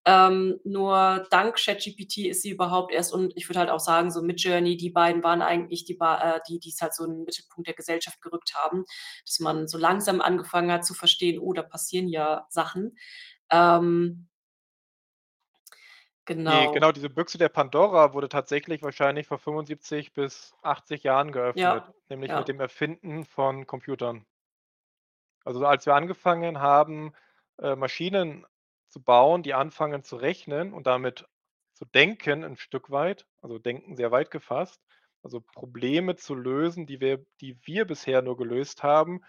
Ähm, 0.07 0.61
nur 0.65 1.27
dank 1.31 1.57
ChatGPT 1.59 2.19
ist 2.29 2.43
sie 2.43 2.51
überhaupt 2.51 2.93
erst 2.93 3.13
und 3.13 3.33
ich 3.37 3.49
würde 3.49 3.59
halt 3.61 3.71
auch 3.71 3.81
sagen, 3.81 4.11
so 4.13 4.23
Midjourney, 4.23 4.77
die 4.77 4.91
beiden 4.91 5.25
waren 5.25 5.43
eigentlich 5.43 5.85
die 5.85 5.99
äh, 6.01 6.41
die 6.49 6.61
die's 6.61 6.81
halt 6.81 6.95
so 6.95 7.05
in 7.05 7.11
'n 7.23 7.25
Mittelpunkt 7.25 7.67
der 7.69 7.75
Gesellschaft 7.75 8.23
gerückt 8.23 8.55
haben, 8.55 8.85
dass 9.27 9.41
man 9.41 9.67
so 9.69 9.79
langsam 9.79 10.21
angefangen 10.21 10.71
hat 10.73 10.85
zu 10.87 10.95
verstehen: 10.95 11.41
„Oh, 11.41 11.53
da 11.53 11.63
passieren 11.63 12.09
ja 12.09 12.47
Sachen.“ 12.51 12.97
Ähm 13.51 14.29
Die 16.49 16.71
Genau. 16.71 16.71
genau, 16.71 16.93
diese 16.93 17.11
Büchse 17.11 17.37
der 17.39 17.49
Pandora 17.51 18.15
wurde 18.15 18.29
tatsächlich 18.31 18.83
wahrscheinlich 18.83 19.27
vor 19.27 19.39
75 19.39 20.13
bis 20.15 20.55
80 20.63 21.03
Jahren 21.03 21.31
geöffnet, 21.31 21.85
Ja, 21.85 21.95
nämlich 22.09 22.35
mit 22.35 22.47
ja. 22.47 22.49
dem 22.49 22.59
Erfinden 22.61 23.25
von 23.27 23.67
Computern. 23.67 24.25
Also, 25.47 25.65
als 25.65 25.87
wir 25.87 25.95
angefangen 25.95 26.59
haben 26.61 27.13
äh, 27.59 27.77
Maschinen 27.77 28.45
zu 28.97 29.03
bauen, 29.03 29.43
die 29.43 29.53
anfangen 29.53 30.03
zu 30.05 30.17
rechnen 30.17 30.73
und 30.73 30.87
damit 30.87 31.27
zu 31.75 31.85
denken 31.85 32.43
'n 32.45 32.57
Stück 32.57 32.91
weit, 32.91 33.27
also 33.43 33.59
denken 33.59 33.95
sehr 33.95 34.11
weit 34.11 34.31
gefasst, 34.31 34.81
also 35.23 35.43
Probleme 35.43 36.17
zu 36.17 36.35
lösen, 36.35 36.87
die 36.87 36.99
wir 37.03 37.27
die 37.43 37.59
wir 37.67 37.85
bisher 37.87 38.23
nur 38.23 38.39
gelöst 38.39 38.83
haben. 38.83 39.21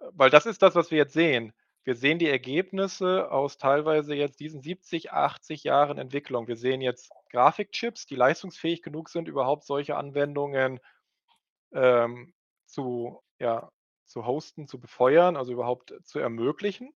Äh, 0.00 0.06
weil 0.12 0.30
das 0.30 0.46
ist 0.46 0.62
das, 0.62 0.74
was 0.74 0.90
wir 0.90 0.98
jetzt 0.98 1.12
sehen. 1.12 1.52
Wir 1.84 1.96
sehen 1.96 2.18
die 2.18 2.30
Ergebnisse 2.30 3.30
aus 3.30 3.58
teilweise 3.58 4.14
jetzt 4.14 4.40
diesen 4.40 4.62
70, 4.62 5.12
80 5.12 5.64
Jahren 5.64 5.98
Entwicklung. 5.98 6.48
Wir 6.48 6.56
sehen 6.56 6.80
jetzt 6.80 7.10
Grafikchips, 7.30 8.06
die 8.06 8.16
leistungsfähig 8.16 8.82
genug 8.82 9.10
sind, 9.10 9.28
überhaupt 9.28 9.64
solche 9.66 9.96
Anwendungen, 9.96 10.80
ähm, 11.74 12.34
zu 12.66 13.22
ja, 13.40 13.70
zu 14.06 14.26
hosten, 14.26 14.66
zu 14.68 14.80
befeuern, 14.80 15.36
also 15.36 15.52
überhaupt 15.52 15.94
zu 16.04 16.18
ermöglichen. 16.20 16.92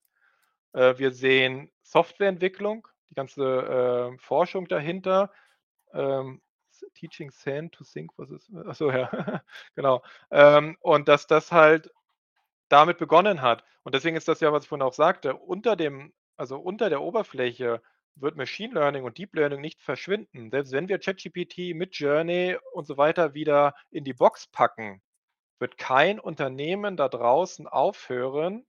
Äh, 0.75 0.99
wir 0.99 1.13
sehen 1.13 1.71
Softwareentwicklung, 1.83 2.89
die 3.11 3.15
ganze, 3.15 4.13
äh, 4.15 4.19
Forschung 4.19 4.69
dahinter, 4.69 5.33
ähm, 5.93 6.43
Teaching 6.95 7.31
Sand 7.31 7.73
to 7.73 7.85
think, 7.85 8.13
was 8.17 8.31
ist 8.31 8.51
ach 8.67 8.75
so, 8.75 8.91
ja, 8.93 9.43
genau. 9.75 10.03
Ähm, 10.31 10.77
und 10.81 11.09
dass 11.09 11.27
das 11.27 11.53
halt 11.53 11.91
damit 12.69 12.99
begonnen 12.99 13.43
hat. 13.43 13.65
Und 13.85 13.95
deswegen 13.95 14.17
ist 14.17 14.29
das 14.29 14.41
ja, 14.41 14.53
was 14.53 14.65
ich 14.65 14.69
vorhin 14.69 14.83
auch 14.87 14.95
sagte, 14.95 15.35
unter 15.37 15.77
dem 15.77 16.13
also 16.37 16.59
unter 16.59 16.91
der 16.91 17.03
Oberfläche 17.03 17.81
wird 18.17 18.37
Machine 18.37 18.75
Learning 18.75 19.05
und 19.05 19.19
Deep 19.19 19.35
Learning 19.35 19.61
nicht 19.61 19.83
verschwinden. 19.83 20.51
Selbst 20.51 20.73
wenn 20.73 20.89
wir 20.89 20.99
ChatGPT, 20.99 21.75
Midjourney 21.75 22.57
und 22.73 22.87
so 22.87 22.97
weiter 22.97 23.35
wieder 23.35 23.75
in 23.91 24.05
die 24.05 24.15
Box 24.15 24.47
packen, 24.49 25.03
wird 25.59 25.79
kein 25.79 26.21
Unternehmen 26.21 26.97
da 26.97 27.09
draußen 27.09 27.67
aufhören, 27.67 28.67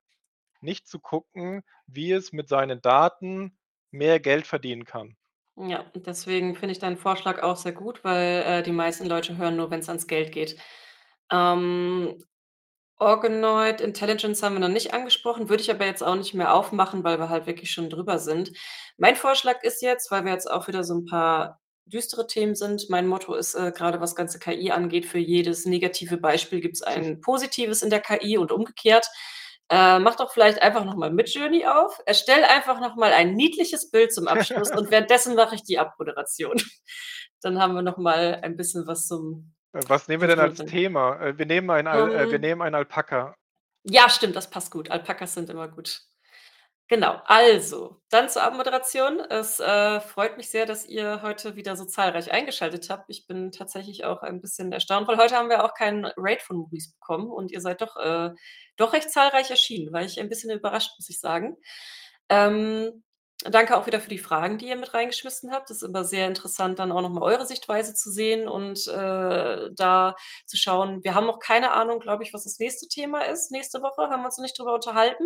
nicht 0.65 0.87
zu 0.87 0.99
gucken, 0.99 1.63
wie 1.87 2.11
es 2.11 2.33
mit 2.33 2.49
seinen 2.49 2.81
Daten 2.81 3.57
mehr 3.91 4.19
Geld 4.19 4.47
verdienen 4.47 4.85
kann. 4.85 5.15
Ja, 5.57 5.85
deswegen 5.95 6.55
finde 6.55 6.73
ich 6.73 6.79
deinen 6.79 6.97
Vorschlag 6.97 7.41
auch 7.41 7.55
sehr 7.55 7.71
gut, 7.71 8.03
weil, 8.03 8.43
äh, 8.43 8.63
die 8.63 8.73
meisten 8.73 9.05
Leute 9.05 9.37
hören 9.37 9.55
nur, 9.55 9.71
wenn's 9.71 9.87
ans 9.87 10.07
Geld 10.07 10.33
geht. 10.33 10.57
Ähm, 11.31 12.21
Organoid 12.99 13.81
Intelligence 13.81 14.43
haben 14.43 14.55
wir 14.55 14.59
noch 14.61 14.69
nicht 14.69 14.93
angesprochen, 14.93 15.49
würde 15.49 15.63
ich 15.63 15.71
aber 15.71 15.85
jetzt 15.85 16.03
auch 16.03 16.15
nicht 16.15 16.33
mehr 16.35 16.53
aufmachen, 16.53 17.03
weil 17.03 17.19
wir 17.19 17.29
halt 17.29 17.47
wirklich 17.47 17.71
schon 17.71 17.89
drüber 17.89 18.19
sind. 18.19 18.51
Mein 18.97 19.15
Vorschlag 19.17 19.63
ist 19.63 19.81
jetzt, 19.83 20.11
weil 20.11 20.25
wir 20.25 20.33
jetzt 20.33 20.49
auch 20.51 20.67
wieder 20.69 20.83
so 20.83 20.95
'n 20.95 21.05
paar 21.05 21.61
düstere 21.87 22.27
Themen 22.27 22.55
sind 22.55 22.89
mein 22.89 23.07
Motto 23.07 23.35
ist, 23.35 23.55
äh, 23.55 23.71
grade 23.73 24.01
was 24.01 24.15
ganze 24.15 24.39
KI 24.39 24.71
angeht: 24.71 25.05
„Für 25.07 25.19
jedes 25.19 25.65
negative 25.65 26.17
Beispiel 26.17 26.61
gibt's 26.61 26.81
ein 26.83 27.21
positives 27.21 27.83
in 27.83 27.89
der 27.91 28.01
KI 28.01 28.37
und 28.39 28.51
umgekehrt.“ 28.53 29.07
Äh, 29.69 29.99
mach 29.99 30.15
doch 30.15 30.31
vielleicht 30.31 30.61
einfach 30.61 30.85
noch 30.85 30.95
mal 30.95 31.11
Midjourney 31.11 31.65
auf, 31.65 31.99
erstell 32.05 32.43
einfach 32.43 32.79
noch 32.79 32.95
mal 32.95 33.11
ein 33.11 33.33
niedliches 33.33 33.89
Bild 33.89 34.13
zum 34.13 34.27
Abschluss 34.27 34.69
und 34.71 34.91
währenddessen 34.91 35.35
mache 35.35 35.55
ich 35.55 35.63
die 35.63 35.79
Abmoderation. 35.79 36.55
Dann 37.41 37.59
haben 37.59 37.73
wir 37.73 37.81
noch 37.81 37.97
mal 37.97 38.39
ein 38.43 38.57
bisschen 38.57 38.85
was 38.85 39.07
zum 39.07 39.55
Äh, 39.73 39.81
was 39.87 40.07
nehmen 40.07 40.21
wir 40.21 40.27
denn 40.27 40.39
als. 40.39 40.59
Thema? 40.59 41.19
Äh, 41.19 41.37
wir 41.37 41.45
nehmen 41.47 41.69
ein 41.71 41.87
Al 41.87 42.11
äh, 42.11 42.29
wir 42.29 42.35
Ähm 42.35 42.41
nehmen 42.41 42.61
ein 42.61 42.75
Alpaka. 42.75 43.35
Ja, 43.83 44.09
stimmt, 44.09 44.35
das 44.35 44.49
passt 44.49 44.71
gut. 44.71 44.89
Alpakas 44.91 45.33
sind 45.33 45.49
immer 45.49 45.67
gut. 45.67 46.01
Genau, 46.89 47.19
also, 47.25 47.99
dann 48.09 48.29
zur 48.29 48.43
Abmoderation. 48.43 49.19
Es, 49.19 49.59
äh, 49.59 49.99
freut 49.99 50.37
mich 50.37 50.51
sehr, 50.51 50.67
dass 50.67 50.85
ihr 50.85 51.23
heute 51.23 51.55
wieder 51.55 51.75
so 51.75 51.85
zahlreich 51.85 52.31
eingeschaltet 52.31 52.87
habt. 52.91 53.05
Ich 53.09 53.25
bin 53.25 53.51
tatsächlich 53.51 54.05
auch 54.05 54.21
ein 54.21 54.39
bisschen 54.39 54.71
erstaunt, 54.71 55.07
weil 55.07 55.17
heute 55.17 55.35
haben 55.35 55.49
wir 55.49 55.63
auch 55.65 55.73
keinen 55.73 56.05
Raid 56.15 56.43
von 56.43 56.57
Maurice 56.57 56.91
bekommen 56.91 57.31
und 57.31 57.51
ihr 57.51 57.59
seid 57.61 57.81
doch, 57.81 57.95
äh 57.97 58.29
doch 58.77 58.93
recht 58.93 59.09
zahlreich 59.09 59.49
erschienen. 59.49 59.91
War 59.93 60.03
ich 60.03 60.19
ein 60.19 60.29
bisschen 60.29 60.51
überrascht, 60.51 60.91
muss 60.99 61.09
ich 61.09 61.19
sagen. 61.19 61.57
Ähm, 62.29 63.03
danke 63.45 63.75
auch 63.77 63.87
wieder 63.87 63.99
für 63.99 64.09
die 64.09 64.17
Fragen, 64.19 64.57
die 64.59 64.67
ihr 64.67 64.75
mit 64.75 64.93
reingeschmissen 64.93 65.51
habt. 65.51 65.69
Das 65.71 65.77
ist 65.77 65.83
immer 65.83 66.03
sehr 66.03 66.27
interessant, 66.27 66.77
dann 66.79 66.91
auch 66.91 67.01
noch 67.01 67.09
mal 67.09 67.23
eure 67.23 67.45
Sichtweise 67.47 67.93
zu 67.95 68.11
sehen 68.11 68.47
und, 68.47 68.87
äh, 68.87 69.69
da 69.75 70.15
zu 70.45 70.57
schauen 70.57 71.03
wir 71.03 71.15
haben 71.15 71.25
noch 71.27 71.39
keine 71.39 71.71
Ahnung, 71.73 71.99
glaube 71.99 72.23
ich, 72.23 72.33
was 72.33 72.43
das 72.43 72.59
nächste 72.59 72.87
Thema 72.87 73.21
ist. 73.21 73.51
Nächste 73.51 73.81
Woche 73.81 74.09
haben 74.09 74.21
wir 74.21 74.25
uns 74.27 74.37
noch 74.37 74.43
nicht 74.43 74.59
drüber 74.59 74.75
unterhalten. 74.75 75.25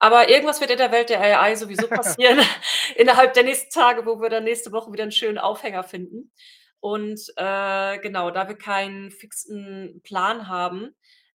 Aber 0.00 0.28
irgendwas 0.28 0.60
wird 0.60 0.70
in 0.70 0.78
der 0.78 0.92
Welt 0.92 1.10
der 1.10 1.20
AI 1.20 1.54
sowieso 1.56 1.88
passieren 1.88 2.38
innerhalb 2.96 3.34
der 3.34 3.44
nächsten 3.44 3.70
Tage, 3.70 4.06
wo 4.06 4.20
wir 4.20 4.30
dann 4.30 4.44
nächste 4.44 4.72
Woche 4.72 4.92
wieder 4.92 5.04
'n 5.04 5.12
schönen 5.12 5.38
Aufhänger 5.38 5.82
finden. 5.84 6.32
Und, 6.80 7.20
äh, 7.36 7.98
genau, 7.98 8.30
da 8.30 8.46
wir 8.48 8.56
keinen 8.56 9.10
fixen 9.10 10.00
Plan 10.04 10.46
haben, 10.48 10.94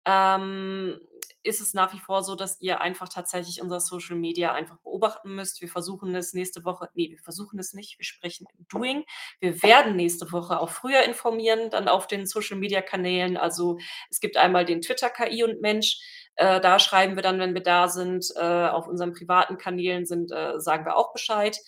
ähm, 0.05 0.99
ist 1.45 1.61
es 1.61 1.75
nach 1.75 1.93
wie 1.95 1.99
vor 2.01 2.23
so, 2.25 2.35
dass 2.35 2.61
ihr 2.61 2.81
einfach 2.81 3.09
tatsächlich 3.09 3.63
unser 3.63 3.79
Social 3.81 4.17
Media 4.17 4.53
einfach 4.53 4.79
beobachten 4.79 5.35
müsst. 5.35 5.61
Wir 5.61 5.69
versuchen 5.69 6.15
es 6.17 6.33
nächste 6.35 6.65
Woche 6.65 6.89
ne, 6.95 7.11
wir 7.11 7.19
versuchen 7.19 7.59
es 7.61 7.73
nicht, 7.75 7.99
wir 7.99 8.05
sprechen 8.05 8.47
im 8.59 8.67
Doing. 8.69 9.05
Wir 9.41 9.63
werden 9.63 9.95
nächste 9.97 10.31
Woche 10.33 10.59
auch 10.61 10.71
früher 10.71 11.03
informieren, 11.05 11.71
dann 11.71 11.89
auf 11.89 12.07
den 12.09 12.27
Social 12.27 12.57
Media 12.59 12.83
Kanälen. 12.83 13.37
Also, 13.37 13.79
es 14.11 14.21
gibt 14.21 14.37
einmal 14.37 14.65
den 14.65 14.81
Twitter 14.83 15.11
KI 15.11 15.45
und 15.45 15.61
Mensch, 15.61 15.99
äh, 16.39 16.61
da 16.61 16.79
schreiben 16.79 17.17
wir 17.17 17.23
dann, 17.23 17.41
wenn 17.41 17.55
wir 17.55 17.63
da 17.63 17.89
sind. 17.89 18.33
Äh, 18.37 18.69
auf 18.69 18.87
unseren 18.87 19.13
privaten 19.13 19.59
Kanälen 19.59 20.07
sind 20.07 20.31
äh, 20.31 20.61
sagen 20.61 20.85
wir 20.85 20.97
auch 20.97 21.13
Bescheid. 21.13 21.59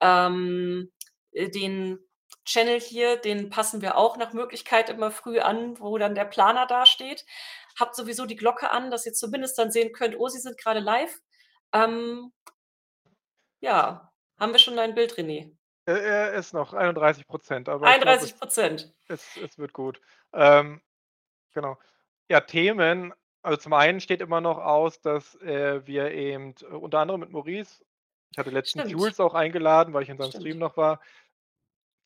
Ähm, 0.00 0.92
äh, 1.32 1.48
den 1.48 2.00
Channel 2.44 2.80
hier, 2.80 3.16
den 3.16 3.50
passen 3.50 3.82
wir 3.82 3.96
auch 3.96 4.16
nach 4.16 4.32
Möglichkeit 4.32 4.90
immer 4.90 5.12
früh 5.12 5.38
an, 5.38 5.78
wo 5.78 5.96
dann 5.96 6.16
der 6.16 6.24
Planer 6.24 6.66
dasteht. 6.66 7.24
Habt 7.78 7.94
sowieso 7.94 8.26
die 8.26 8.36
Glocke 8.36 8.70
an, 8.70 8.90
dass 8.90 9.06
ihr 9.06 9.12
zumindest 9.12 9.58
dann 9.58 9.70
sehen 9.70 9.92
könnt: 9.92 10.18
„Oh, 10.18 10.28
sie 10.28 10.40
sind 10.40 10.58
grade 10.58 10.80
live.“ 10.80 11.20
Ähm 11.72 12.32
ja, 13.60 14.12
haben 14.40 14.52
wir 14.52 14.58
schon 14.58 14.76
dein 14.76 14.94
Bild, 14.94 15.14
René? 15.14 15.56
Er 15.84 16.32
ist 16.32 16.52
noch 16.52 16.74
31 16.74 17.24
%, 17.28 17.68
aber 17.68 17.88
ich 17.88 18.00
glaube, 18.00 18.16
es 18.16 18.34
31 18.34 18.34
%. 18.34 18.92
es 19.08 19.36
es 19.36 19.56
wird 19.56 19.72
gut. 19.72 20.00
Ähm, 20.32 20.82
genau. 21.54 21.78
Ja, 22.28 22.40
Themen 22.40 23.14
also, 23.46 23.58
zum 23.58 23.72
einen 23.74 24.00
steht 24.00 24.20
immer 24.20 24.40
noch 24.40 24.58
aus, 24.58 25.00
dass, 25.00 25.34
äh, 25.42 25.86
wir 25.86 26.12
eben 26.12 26.54
unter 26.70 26.98
anderem 27.00 27.20
mit 27.20 27.30
Maurice 27.30 27.84
ich 28.32 28.38
hatte 28.38 28.50
letztens 28.50 28.84
Stimmt. 28.84 28.90
Jules 28.90 29.20
auch 29.20 29.34
eingeladen, 29.34 29.94
weil 29.94 30.02
ich 30.02 30.08
in 30.10 30.18
seinem 30.18 30.32
Stream 30.32 30.58
Stimmt. 30.58 30.60
noch 30.60 30.76
war 30.76 31.00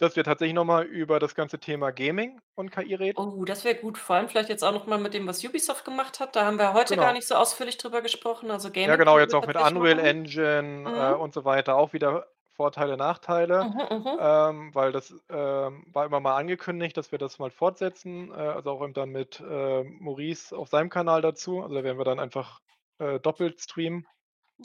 dass 0.01 0.17
wir 0.17 0.25
tatsächlich 0.25 0.55
noch 0.55 0.65
mal 0.65 0.85
über 0.87 1.19
das 1.21 1.35
ganze 1.35 1.61
Thema 1.61 1.91
Gaming 1.93 2.41
und 2.55 2.71
KI 2.71 2.95
reden. 2.95 3.19
Oh, 3.19 3.45
das 3.45 3.65
wäre 3.65 3.75
gut, 3.77 3.99
vor 3.99 4.17
allem 4.17 4.29
vielleicht 4.29 4.49
jetzt 4.49 4.62
auch 4.65 4.73
noch 4.73 4.87
mal 4.87 4.99
mit 4.99 5.15
dem, 5.15 5.27
was 5.27 5.45
Ubisoft 5.45 5.85
gemacht 5.85 6.21
hat. 6.21 6.37
Da 6.37 6.45
haben 6.47 6.59
wir 6.59 6.73
heute 6.73 6.97
gar 6.97 7.12
Genau. 7.12 7.12
nicht 7.12 7.27
so 7.27 7.35
ausführlich 7.35 7.77
drüber 7.77 8.03
gesprochen. 8.03 8.51
Also, 8.51 8.71
Ja, 8.85 8.97
Gaming 8.97 8.97
genau, 8.97 9.19
könnten 9.19 9.19
jetzt 9.19 9.35
auch 9.35 9.45
mit 9.47 9.59
Unreal 9.61 9.99
machen. 9.99 9.99
Engine, 9.99 10.91
äh, 10.95 11.12
Mhm. 11.12 11.21
und 11.21 11.35
so 11.35 11.45
weiter, 11.45 11.77
auch 11.77 11.93
wieder 11.93 12.27
Vorteile, 12.61 12.97
Nachteile, 12.99 13.69
Mhm, 13.69 13.87
mhm. 13.91 14.20
ähm, 14.20 14.74
weil 14.74 14.93
das, 14.93 15.12
ähm, 15.31 15.85
war 15.95 16.07
immer 16.07 16.20
mal 16.20 16.37
angekündigt, 16.37 16.97
dass 16.97 17.12
wir 17.12 17.19
das 17.19 17.39
mal 17.39 17.51
fortsetzen, 17.51 18.31
äh, 18.32 18.35
also 18.35 18.70
auch 18.73 18.82
eben 18.85 18.95
dann 18.95 19.11
mit, 19.11 19.41
äh, 19.41 19.85
Maurice 19.85 20.57
auf 20.57 20.69
seinem 20.69 20.91
Kanal 20.91 21.23
dazu. 21.23 21.62
Also, 21.62 21.74
da 21.74 21.85
werden 21.85 21.99
wir 21.99 22.05
dann 22.07 22.20
einfach, 22.20 22.61
äh, 22.99 23.20
doppelt 23.20 23.61
streamen. 23.62 24.07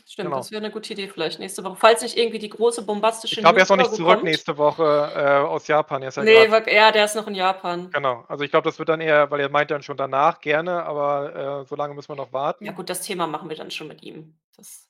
Stimmt, 0.07 0.35
Genau. 0.35 0.37
das 0.37 0.51
wäre 0.51 0.61
'ne 0.61 0.69
gute 0.71 0.93
Idee 0.93 1.07
vielleicht 1.07 1.39
nächste 1.39 1.63
Woche. 1.63 1.75
Falls 1.77 2.01
nicht 2.03 2.15
irgendwie 2.17 2.37
die 2.39 2.49
große 2.49 2.83
Ich 3.31 3.39
bombastische 3.39 3.39
glaube, 3.39 3.59
er 3.59 3.63
ist 3.63 3.69
noch 3.69 3.77
nicht 3.77 3.93
zurück 3.93 4.21
kommt. 4.21 4.23
nächste 4.23 4.57
Woche, 4.57 4.83
äh, 5.15 5.37
aus 5.47 5.67
Japan. 5.67 6.01
Er 6.03 6.09
ist 6.09 6.17
ja 6.17 6.25
Ne, 6.25 6.47
grad 6.49 6.51
ja, 6.71 6.91
der 6.91 7.05
ist 7.05 7.15
noch 7.15 7.27
in 7.27 7.35
Japan. 7.35 7.93
Genau. 7.93 8.25
Also, 8.27 8.43
ich 8.43 8.51
glaube, 8.51 8.65
das 8.69 8.79
wird 8.79 8.89
dann 8.89 9.01
eher 9.01 9.31
weil 9.31 9.39
er 9.39 9.49
meinte 9.49 9.73
dann 9.73 9.83
schon 9.83 9.97
danach 9.97 10.41
gerne, 10.41 10.83
aber, 10.83 11.61
äh, 11.61 11.65
so 11.65 11.75
lange 11.75 11.93
müssen 11.93 12.09
wir 12.09 12.15
noch 12.15 12.33
Ja 12.61 12.71
warten. 12.71 12.71
gut, 12.71 12.89
das 12.89 13.01
Thema 13.01 13.27
machen 13.27 13.49
wir 13.49 13.55
dann 13.57 13.71
schon 13.71 13.87
mit 13.87 14.01
ihm. 14.03 14.39
Das 14.55 14.87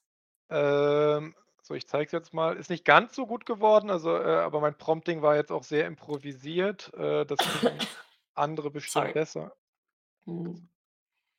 Ähm, 0.49 1.33
so, 1.67 1.73
ich 1.73 1.87
zeige 1.87 2.05
es 2.05 2.11
jetzt 2.11 2.33
mal. 2.33 2.55
Ist 2.57 2.69
nicht 2.69 2.85
ganz 2.85 3.15
so 3.15 3.25
gut 3.27 3.45
geworden, 3.45 3.89
also, 3.89 4.15
äh, 4.15 4.23
aber 4.41 4.61
mein 4.61 4.77
Prompting 4.77 5.21
war 5.21 5.35
jetzt 5.35 5.51
auch 5.51 5.63
sehr 5.63 5.87
improvisiert. 5.87 6.93
Äh, 6.95 7.25
das 7.25 7.47
andere 8.35 8.71
bestimmt 8.71 9.11
Sorry. 9.11 9.13
besser. 9.13 9.55
Mhm. 10.27 10.69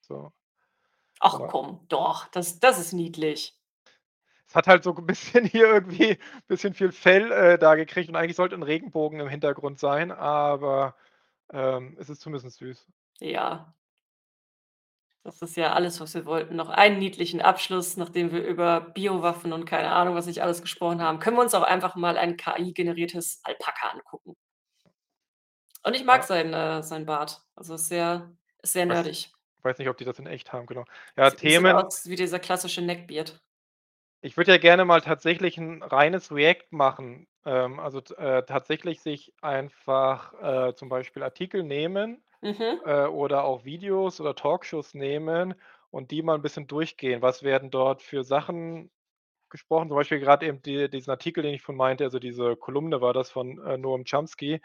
So. 0.08 0.32
Ach 1.20 1.46
Genau. 1.46 1.46
komm, 1.46 1.84
doch, 1.88 2.26
das 2.28 2.58
das 2.60 2.78
ist 2.78 2.92
niedlich. 2.92 3.54
Es 4.48 4.54
hat 4.54 4.66
halt 4.68 4.84
so 4.84 4.94
'n 4.94 5.06
bisschen 5.06 5.44
hier 5.44 5.66
irgendwie 5.66 6.18
bisschen 6.46 6.74
viel 6.74 6.92
Fell, 6.92 7.32
äh, 7.32 7.58
da 7.58 7.74
gekriegt 7.74 8.08
und 8.08 8.16
eigentlich 8.16 8.36
sollte 8.36 8.54
'n 8.54 8.62
Regenbogen 8.62 9.20
im 9.20 9.28
Hintergrund 9.28 9.78
sein, 9.78 10.12
aber, 10.12 10.94
ähm, 11.52 11.96
es 12.00 12.08
ist 12.10 12.20
zumindest 12.22 12.58
süß. 12.58 12.86
Ja. 13.20 13.75
Das 15.26 15.42
ist 15.42 15.56
ja 15.56 15.72
alles, 15.72 15.98
was 16.00 16.14
wir 16.14 16.24
wollten. 16.24 16.54
Noch 16.54 16.68
einen 16.68 17.00
niedlichen 17.00 17.40
Abschluss, 17.40 17.96
nachdem 17.96 18.30
wir 18.30 18.44
über 18.46 18.80
Biowaffen 18.80 19.52
und 19.52 19.64
keine 19.64 19.90
Ahnung, 19.90 20.14
was 20.14 20.26
nicht 20.26 20.40
alles 20.40 20.62
gesprochen 20.62 21.02
haben, 21.02 21.18
können 21.18 21.36
wir 21.36 21.42
uns 21.42 21.52
auch 21.52 21.64
einfach 21.64 21.96
mal 21.96 22.16
ein 22.16 22.36
KI-generiertes 22.36 23.40
Alpaka 23.42 23.88
angucken. 23.88 24.36
Und 25.84 25.94
ich 25.94 26.04
mag 26.04 26.22
Ja. 26.22 26.24
seinen, 26.24 26.52
äh 26.52 26.82
seinen 26.82 27.06
Bart. 27.06 27.42
Also, 27.54 27.74
ist 27.74 27.88
sehr 27.88 28.36
ist 28.62 28.72
sehr 28.72 28.86
Weiß 28.88 29.04
nerdig. 29.04 29.32
weiß 29.62 29.78
nicht, 29.78 29.88
ob 29.88 29.96
die 29.98 30.04
das 30.04 30.18
in 30.20 30.26
echt 30.26 30.52
haben, 30.52 30.66
genau. 30.66 30.84
Ja, 31.16 31.30
Sieht 31.40 31.58
Themen 31.58 31.82
aus 31.84 32.06
wie 32.08 32.16
dieser 32.16 32.38
klassische 32.38 32.82
Neckbeard. 32.82 33.40
Ich 34.24 34.36
würde 34.36 34.52
ja 34.52 34.58
gerne 34.58 34.84
mal 34.84 35.00
tatsächlich 35.02 35.58
'n 35.58 35.82
reines 35.82 36.32
React 36.32 36.66
machen. 36.70 37.28
Ähm, 37.44 37.78
also, 37.78 37.98
äh, 38.16 38.42
tatsächlich 38.44 39.00
sich 39.00 39.32
einfach, 39.42 40.32
äh, 40.70 40.74
zum 40.74 40.88
Beispiel 40.88 41.22
Artikel 41.22 41.62
nehmen, 41.62 42.24
Mhm. 42.46 42.86
äh, 42.86 43.06
oder 43.06 43.44
auch 43.44 43.64
Videos 43.64 44.20
oder 44.20 44.34
Talkshows 44.34 44.94
nehmen 44.94 45.54
und 45.90 46.10
die 46.12 46.22
mal 46.22 46.36
'n 46.36 46.42
bisschen 46.42 46.66
durchgehen. 46.68 47.22
Was 47.22 47.42
werden 47.42 47.70
dort 47.70 48.02
für 48.02 48.24
Sachen 48.24 48.90
gesprochen. 49.50 49.88
Zum 49.88 49.96
Beispiel 49.98 50.20
grad 50.20 50.42
eben 50.44 50.62
die 50.62 50.90
diesen 50.90 51.10
Artikel, 51.12 51.42
den 51.42 51.54
ich 51.54 51.62
vorhin 51.62 51.78
meinte, 51.78 52.04
also 52.04 52.18
diese 52.20 52.56
Kolumne 52.56 53.00
war 53.02 53.12
das 53.14 53.30
von, 53.30 53.58
äh, 53.66 53.78
Noam 53.78 54.04
Chomsky, 54.04 54.60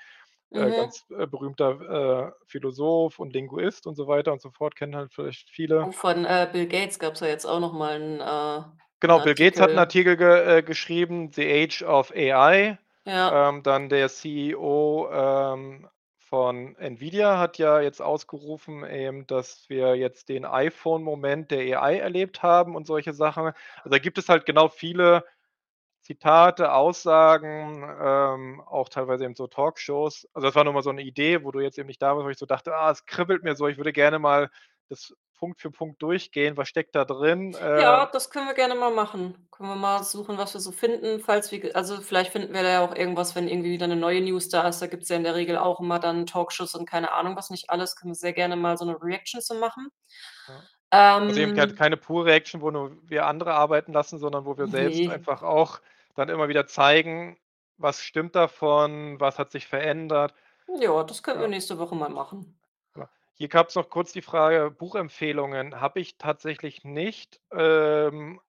äh, 0.54 0.72
Mhm. 0.72 0.74
ganz, 0.74 1.06
äh, 1.12 1.28
berühmter, 1.28 2.30
äh, 2.30 2.46
Philosoph 2.48 3.20
und 3.20 3.34
Linguist 3.34 3.88
und 3.88 3.96
so 3.96 4.08
weiter 4.08 4.34
und 4.34 4.42
so 4.42 4.52
fort, 4.52 4.76
kennen 4.78 4.96
halt 4.98 5.14
vielleicht 5.14 5.50
viele. 5.52 5.84
Und 5.84 5.96
von, 5.96 6.26
äh, 6.26 6.48
Bill 6.52 6.68
Gates 6.68 7.00
gab's 7.00 7.20
ja 7.22 7.28
jetzt 7.28 7.46
auch 7.46 7.60
noch 7.60 7.74
mal 7.74 7.96
'n 8.00 8.20
äh, 8.22 8.64
'n 9.04 9.04
Genau, 9.04 9.20
Bill 9.20 9.34
Gates 9.34 9.60
hat 9.60 9.72
'n 9.74 9.80
Artikel. 9.80 9.80
Artikel 9.80 10.16
ge 10.16 10.60
äh, 10.60 10.62
geschrieben, 10.64 11.32
„The 11.34 11.42
Age 11.64 11.82
of 11.82 12.12
AI“. 12.16 12.78
Ja. 13.06 13.42
Ähm, 13.50 13.64
dann 13.64 13.90
der 13.90 14.10
CEO, 14.10 15.10
ähm, 15.12 15.88
von 16.32 16.76
Nvidia 16.78 17.40
hat 17.40 17.60
ja 17.60 17.82
jetzt 17.82 18.02
ausgerufen 18.02 18.86
eben, 18.90 19.28
dass 19.28 19.70
wir 19.70 19.96
jetzt 19.98 20.30
den 20.30 20.46
iPhone-Moment 20.46 21.52
der 21.52 21.82
AI 21.84 21.98
erlebt 22.00 22.44
haben 22.44 22.76
und 22.76 22.88
solche 22.88 23.14
Sachen. 23.14 23.48
Also, 23.48 23.90
da 23.92 24.00
gibt 24.00 24.18
es 24.18 24.30
halt 24.30 24.48
genau 24.48 24.70
viele 24.70 25.26
Zitate, 26.02 26.74
Aussagen, 26.74 27.84
ähm, 28.02 28.62
auch 28.68 28.90
teilweise 28.90 29.26
eben 29.26 29.36
so 29.36 29.48
Talkshows. 29.48 30.28
Also, 30.34 30.48
das 30.48 30.56
war 30.56 30.64
nur 30.66 30.74
mal 30.74 30.84
so 30.84 30.92
'ne 30.94 31.04
Idee, 31.04 31.44
wo 31.46 31.52
du 31.52 31.60
jetzt 31.62 31.78
eben 31.80 31.88
nicht 31.88 32.02
da 32.02 32.16
warst, 32.16 32.26
wo 32.26 32.30
ich 32.32 32.38
so 32.40 32.46
dachte: 32.48 32.76
„Ah, 32.76 32.92
es 32.92 33.06
kribbelt 33.06 33.44
mir 33.44 33.56
so, 33.56 33.68
ich 33.68 33.78
würde 33.78 33.94
gerne 33.94 34.20
mal 34.20 34.50
das 34.90 35.14
Punkt 35.42 35.62
für 35.62 35.72
Punkt 35.72 36.02
durchgehen. 36.04 36.58
Was 36.58 36.70
steckt 36.70 36.96
da 36.96 37.06
drin?“ 37.06 37.58
Ja, 37.76 38.06
Ähm 38.06 38.08
das 38.08 38.30
können 38.30 38.48
wir 38.48 38.54
gerne 38.54 38.76
mal 38.76 38.92
machen. 38.92 39.48
Können 39.50 39.70
wir 39.70 39.76
mal 39.76 40.04
suchen, 40.04 40.38
was 40.38 40.54
wir 40.54 40.60
so 40.60 40.72
finden, 40.74 41.22
falls 41.22 41.52
wir 41.54 41.74
also, 41.76 42.02
vielleicht 42.02 42.32
finden 42.34 42.54
wir 42.54 42.64
da 42.64 42.70
ja 42.70 42.82
auch 42.86 42.94
irgendwas, 42.96 43.34
wenn 43.36 43.48
irgendwie 43.48 43.72
wieder 43.72 43.88
'ne 43.88 43.96
neue 43.96 44.20
News 44.22 44.50
da 44.50 44.68
ist. 44.68 44.82
Da 44.82 44.88
gibt's 44.88 45.08
ja 45.08 45.16
in 45.16 45.24
der 45.24 45.36
Regel 45.36 45.58
auch 45.58 45.80
immer 45.80 45.98
dann 46.00 46.26
Talkshows 46.26 46.76
und 46.76 46.86
keine 46.86 47.12
Ahnung 47.14 47.38
was 47.38 47.50
nicht 47.50 47.70
alles. 47.70 47.96
Können 47.96 48.12
wir 48.12 48.16
sehr 48.16 48.34
gerne 48.34 48.58
mal 48.58 48.78
so 48.78 48.84
'ne 48.86 48.98
Reaction 49.02 49.42
zu 49.42 49.56
machen. 49.56 49.88
Ja. 50.48 50.68
Also, 51.28 51.40
eben 51.40 51.54
kei 51.54 51.68
Ähm 51.68 51.78
keine 51.78 51.98
pure 51.98 52.34
Action, 52.34 52.62
wo 52.62 52.72
nur 52.72 52.98
wir 53.10 53.26
andere 53.28 53.54
arbeiten 53.54 53.94
lassen, 53.94 54.20
sondern 54.20 54.46
wo 54.46 54.58
wir 54.58 54.68
selbst 54.68 55.08
Ne. 55.08 55.08
einfach 55.08 55.44
auch 55.44 55.82
dann 56.16 56.30
immer 56.30 56.50
wieder 56.50 56.68
zeigen, 56.68 57.38
was 57.78 58.02
stimmt 58.04 58.36
davon, 58.36 59.20
was 59.20 59.40
hat 59.40 59.52
sich 59.52 59.68
verändert. 59.68 60.34
Ja, 60.80 61.04
das 61.04 61.22
könnten 61.24 61.42
wir 61.42 61.48
Ja. 61.48 61.50
nächste 61.50 61.78
Woche 61.80 61.96
mal 61.96 62.10
machen. 62.10 62.61
Hier 63.42 63.50
gab's 63.50 63.74
noch 63.74 63.90
kurz 63.90 64.12
die 64.12 64.22
Frage, 64.22 64.70
Buchempfehlungen 64.70 65.82
habe 65.82 66.00
ich 66.00 66.20
tatsächlich 66.20 66.84
nicht. 66.84 67.42
Ähm, 67.52 68.40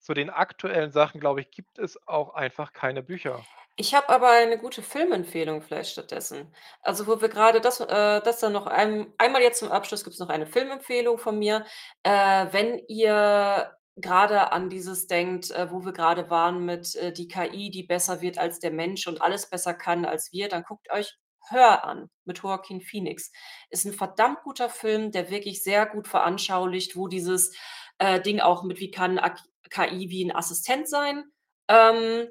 zu 0.00 0.12
den 0.12 0.28
aktuellen 0.28 0.90
Sachen, 0.90 1.20
glaube 1.20 1.40
ich, 1.40 1.52
gibt 1.52 1.78
es 1.78 1.96
auch 2.08 2.34
einfach 2.34 2.72
keine 2.72 3.04
Bücher. 3.04 3.44
Ich 3.76 3.94
habe 3.94 4.08
aber 4.08 4.30
eine 4.30 4.58
gute 4.58 4.82
Filmempfehlung 4.82 5.62
vielleicht 5.62 5.92
stattdessen. 5.92 6.52
Also, 6.82 7.06
wo 7.06 7.20
wir 7.20 7.28
grade 7.28 7.60
das 7.60 7.78
äh, 7.78 8.20
das 8.22 8.40
dann 8.40 8.52
noch 8.52 8.66
ein 8.66 9.12
einmal 9.18 9.40
jetzt 9.40 9.60
zum 9.60 9.70
Abschluss 9.70 10.02
gibt's 10.02 10.18
noch 10.18 10.30
eine 10.30 10.46
Filmempfehlung 10.48 11.18
von 11.18 11.38
mir. 11.38 11.64
Äh, 12.02 12.46
wenn 12.50 12.80
ihr 12.88 13.70
grade 14.00 14.50
an 14.50 14.68
dieses 14.68 15.06
denkt, 15.06 15.52
äh, 15.52 15.70
wo 15.70 15.84
wir 15.84 15.92
grade 15.92 16.28
waren 16.28 16.64
mit, 16.64 16.96
äh, 16.96 17.12
die 17.12 17.28
KI, 17.28 17.70
die 17.70 17.84
besser 17.84 18.20
wird 18.20 18.36
als 18.36 18.58
der 18.58 18.72
Mensch 18.72 19.06
und 19.06 19.22
alles 19.22 19.48
besser 19.48 19.74
kann 19.74 20.04
als 20.04 20.32
wir, 20.32 20.48
dann 20.48 20.64
guckt 20.64 20.90
euch 20.90 21.16
„Her“ 21.48 21.84
an 21.84 22.10
mit 22.24 22.38
Joaquin 22.42 22.80
Phoenix. 22.80 23.32
Ist 23.70 23.86
'n 23.86 23.92
verdammt 23.94 24.42
guter 24.44 24.68
Film, 24.70 25.10
der 25.12 25.30
wirklich 25.30 25.62
sehr 25.64 25.86
gut 25.86 26.08
veranschaulicht, 26.08 26.96
wo 26.96 27.08
dieses, 27.08 27.54
äh, 27.98 28.20
Ding 28.20 28.40
auch 28.40 28.62
mit 28.64 28.80
wie 28.80 28.90
kann 28.90 29.18
KI 29.70 30.08
wie 30.10 30.22
'n 30.24 30.32
Assistent 30.36 30.88
sein, 30.88 31.24
ähm, 31.68 32.28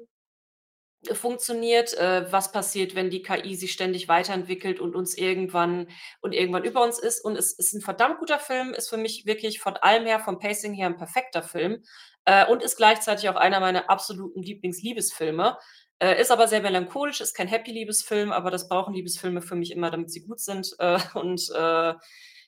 funktioniert. 1.12 1.94
Äh, 1.98 2.32
was 2.32 2.52
passiert, 2.52 2.94
wenn 2.96 3.10
die 3.10 3.22
KI 3.22 3.56
sich 3.56 3.72
ständig 3.72 4.08
weiterentwickelt 4.08 4.80
und 4.80 4.96
uns 4.96 5.16
irgendwann 5.18 5.88
und 6.22 6.34
irgendwann 6.34 6.64
über 6.64 6.82
uns 6.84 6.98
ist. 7.00 7.24
Und 7.24 7.36
es 7.36 7.52
ist 7.54 7.74
'n 7.74 7.82
verdammt 7.82 8.18
guter 8.20 8.38
Film, 8.40 8.74
ist 8.74 8.90
für 8.90 8.98
mich 8.98 9.26
wirklich 9.26 9.60
von 9.60 9.76
allem 9.78 10.06
her, 10.06 10.20
vom 10.20 10.38
Pacing 10.40 10.74
her 10.74 10.88
'n 10.88 10.96
perfekter 10.98 11.42
Film, 11.42 11.82
äh, 12.26 12.46
und 12.46 12.62
ist 12.62 12.76
gleichzeitig 12.78 13.28
auch 13.30 13.36
einer 13.36 13.60
meiner 13.60 13.90
absoluten 13.90 14.42
Lieblings-Liebesfilme. 14.42 15.58
Äh, 16.00 16.20
ist 16.20 16.30
aber 16.30 16.48
sehr 16.48 16.62
melancholisch, 16.62 17.20
ist 17.20 17.34
kein 17.34 17.48
Happy-Liebesfilm, 17.48 18.32
aber 18.32 18.50
das 18.50 18.68
brauchen 18.68 18.94
Liebesfilme 18.94 19.42
für 19.42 19.54
mich 19.56 19.70
immer, 19.72 19.90
damit 19.90 20.10
sie 20.10 20.22
gut 20.26 20.40
sind. 20.40 20.74
Äh, 20.80 20.98
und, 21.14 21.50
äh, 21.54 21.94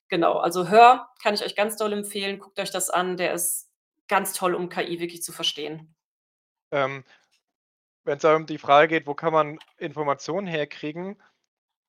genau, 0.08 0.38
also 0.38 0.68
„Her“ 0.68 1.08
kann 1.22 1.34
ich 1.34 1.44
euch 1.44 1.54
ganz 1.56 1.76
doll 1.76 1.92
empfehlen. 1.92 2.38
Guckt 2.38 2.58
euch 2.58 2.70
das 2.70 2.90
an, 2.90 3.16
der 3.16 3.32
ist 3.34 3.70
ganz 4.08 4.32
toll, 4.32 4.54
um 4.54 4.68
KI 4.70 5.00
wirklich 5.00 5.22
zu 5.22 5.32
verstehen. 5.32 5.94
Ähm, 6.72 7.04
wenn's 8.04 8.22
da 8.22 8.36
um 8.36 8.46
die 8.46 8.58
Frage 8.58 8.88
geht, 8.88 9.06
wo 9.06 9.14
kann 9.14 9.32
man 9.32 9.58
Informationen 9.78 10.46
herkriegen? 10.46 11.20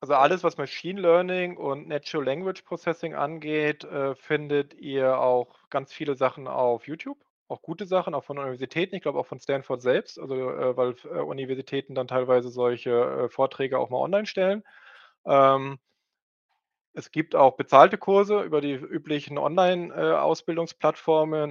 Also, 0.01 0.15
alles, 0.15 0.43
was 0.43 0.57
Machine 0.57 1.01
Learning 1.01 1.57
und 1.57 1.87
Natural 1.87 2.25
Language 2.25 2.63
Processing 2.63 3.15
angeht, 3.15 3.83
äh, 3.85 4.15
findet 4.15 4.73
ihr 4.75 5.19
auch 5.19 5.69
ganz 5.69 5.93
viele 5.93 6.15
Sachen 6.15 6.47
auf 6.47 6.87
YouTube, 6.87 7.19
auch 7.53 7.61
gute 7.61 7.85
Sachen, 7.85 8.13
auch 8.15 8.23
von 8.25 8.37
Universitäten, 8.39 8.95
ich 8.95 9.01
glaube 9.03 9.19
auch 9.19 9.27
von 9.27 9.39
Stanford 9.39 9.81
selbst, 9.81 10.19
also, 10.19 10.35
äh, 10.35 10.77
weil 10.77 10.95
äh, 11.05 11.19
Universitäten 11.21 11.95
dann 11.95 12.07
teilweise 12.07 12.49
solche, 12.49 12.91
äh, 13.25 13.29
Vorträge 13.29 13.79
auch 13.79 13.89
mal 13.89 13.99
online 13.99 14.25
stellen. 14.27 14.63
Ähm 15.25 15.79
es 16.95 17.11
gibt 17.11 17.35
auch 17.35 17.55
bezahlte 17.57 17.97
Kurse 17.97 18.41
über 18.41 18.61
die 18.61 18.73
üblichen 18.73 19.37
Online 19.37 19.93
äh, 19.93 20.13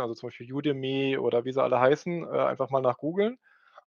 also, 0.00 0.14
zum 0.14 0.28
Beispiel 0.28 0.52
Udemy 0.52 1.18
oder 1.18 1.44
wie 1.44 1.52
sie 1.52 1.62
alle 1.62 1.80
heißen, 1.80 2.24
äh, 2.24 2.28
einfach 2.38 2.70
mal 2.70 2.80
nach 2.80 2.98
googeln. 2.98 3.38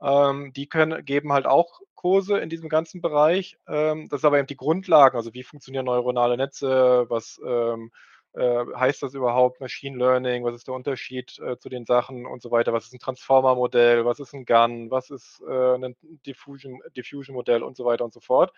Ähm, 0.02 0.52
die 0.54 0.68
können 0.68 1.04
geben 1.04 1.32
halt 1.32 1.46
auch 1.46 1.80
Kurse 1.94 2.38
in 2.38 2.50
diesem 2.50 2.68
ganzen 2.68 3.00
Bereich. 3.02 3.58
Ähm, 3.68 4.08
das 4.10 4.20
ist 4.20 4.24
aber 4.24 4.38
eben 4.38 4.46
die 4.48 4.56
Grundlagen, 4.56 5.16
also, 5.16 5.34
wie 5.34 5.42
funktionieren 5.44 5.86
neuronale 5.86 6.36
Netze? 6.36 7.06
Was, 7.08 7.40
ähm, 7.46 7.90
äh, 8.34 8.64
heißt 8.76 9.02
das 9.02 9.14
überhaupt 9.14 9.60
Machine 9.60 9.98
Learning? 9.98 10.44
Was 10.44 10.54
ist 10.54 10.66
der 10.68 10.74
Unterschied, 10.74 11.38
äh, 11.40 11.58
zu 11.58 11.68
den 11.68 11.84
Sachen 11.86 12.26
und 12.26 12.42
so 12.42 12.50
weiter? 12.50 12.72
Was 12.72 12.86
ist 12.86 12.94
'n 12.94 12.98
Transformer-Modell? 13.00 14.04
Was 14.04 14.20
ist 14.20 14.34
'n 14.34 14.44
GAN? 14.46 14.90
Was 14.90 15.10
ist, 15.10 15.40
äh, 15.48 15.94
Diffusion 16.26 16.80
Diffusion-Modell 16.96 17.62
und 17.62 17.76
so 17.76 17.84
weiter 17.84 18.04
und 18.04 18.12
so 18.14 18.20
fort. 18.20 18.52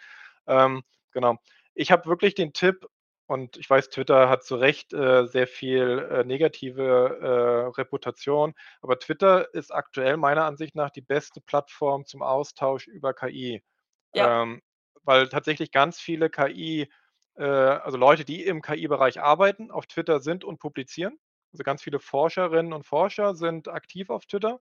Ähm, 0.46 0.82
genau. 1.12 1.36
Ich 1.74 1.90
habe 1.92 2.06
wirklich 2.06 2.34
den 2.34 2.52
Tipp 2.52 2.86
und 3.26 3.56
ich 3.56 3.70
weiß, 3.70 3.90
Twitter 3.90 4.28
hat 4.28 4.44
zu 4.44 4.56
Recht, 4.56 4.92
äh, 4.92 5.26
sehr 5.26 5.46
viel, 5.46 6.00
äh, 6.10 6.24
negative, 6.24 7.18
äh, 7.22 7.68
Reputation, 7.80 8.54
aber 8.82 8.98
Twitter 8.98 9.52
ist 9.54 9.72
aktuell 9.74 10.16
meiner 10.18 10.44
Ansicht 10.46 10.74
nach 10.74 10.90
die 10.90 11.00
beste 11.02 11.40
Plattform 11.40 12.04
zum 12.06 12.22
Austausch 12.22 12.88
über 12.88 13.14
KI. 13.14 13.62
Ja. 14.14 14.42
Ähm, 14.42 14.62
weil 15.04 15.28
tatsächlich 15.28 15.72
ganz 15.72 16.00
viele 16.00 16.30
KI 16.30 16.90
äh, 17.36 17.44
also, 17.44 17.98
Leute, 17.98 18.24
die 18.24 18.44
im 18.44 18.62
KI-Bereich 18.62 19.20
arbeiten, 19.20 19.70
auf 19.70 19.86
Twitter 19.86 20.20
sind 20.20 20.44
und 20.44 20.58
publizieren. 20.60 21.18
Also, 21.52 21.64
ganz 21.64 21.82
viele 21.82 22.00
Forscherinnen 22.00 22.72
und 22.72 22.84
Forscher 22.86 23.34
sind 23.36 23.68
aktiv 23.68 24.10
auf 24.10 24.26
Twitter. 24.26 24.60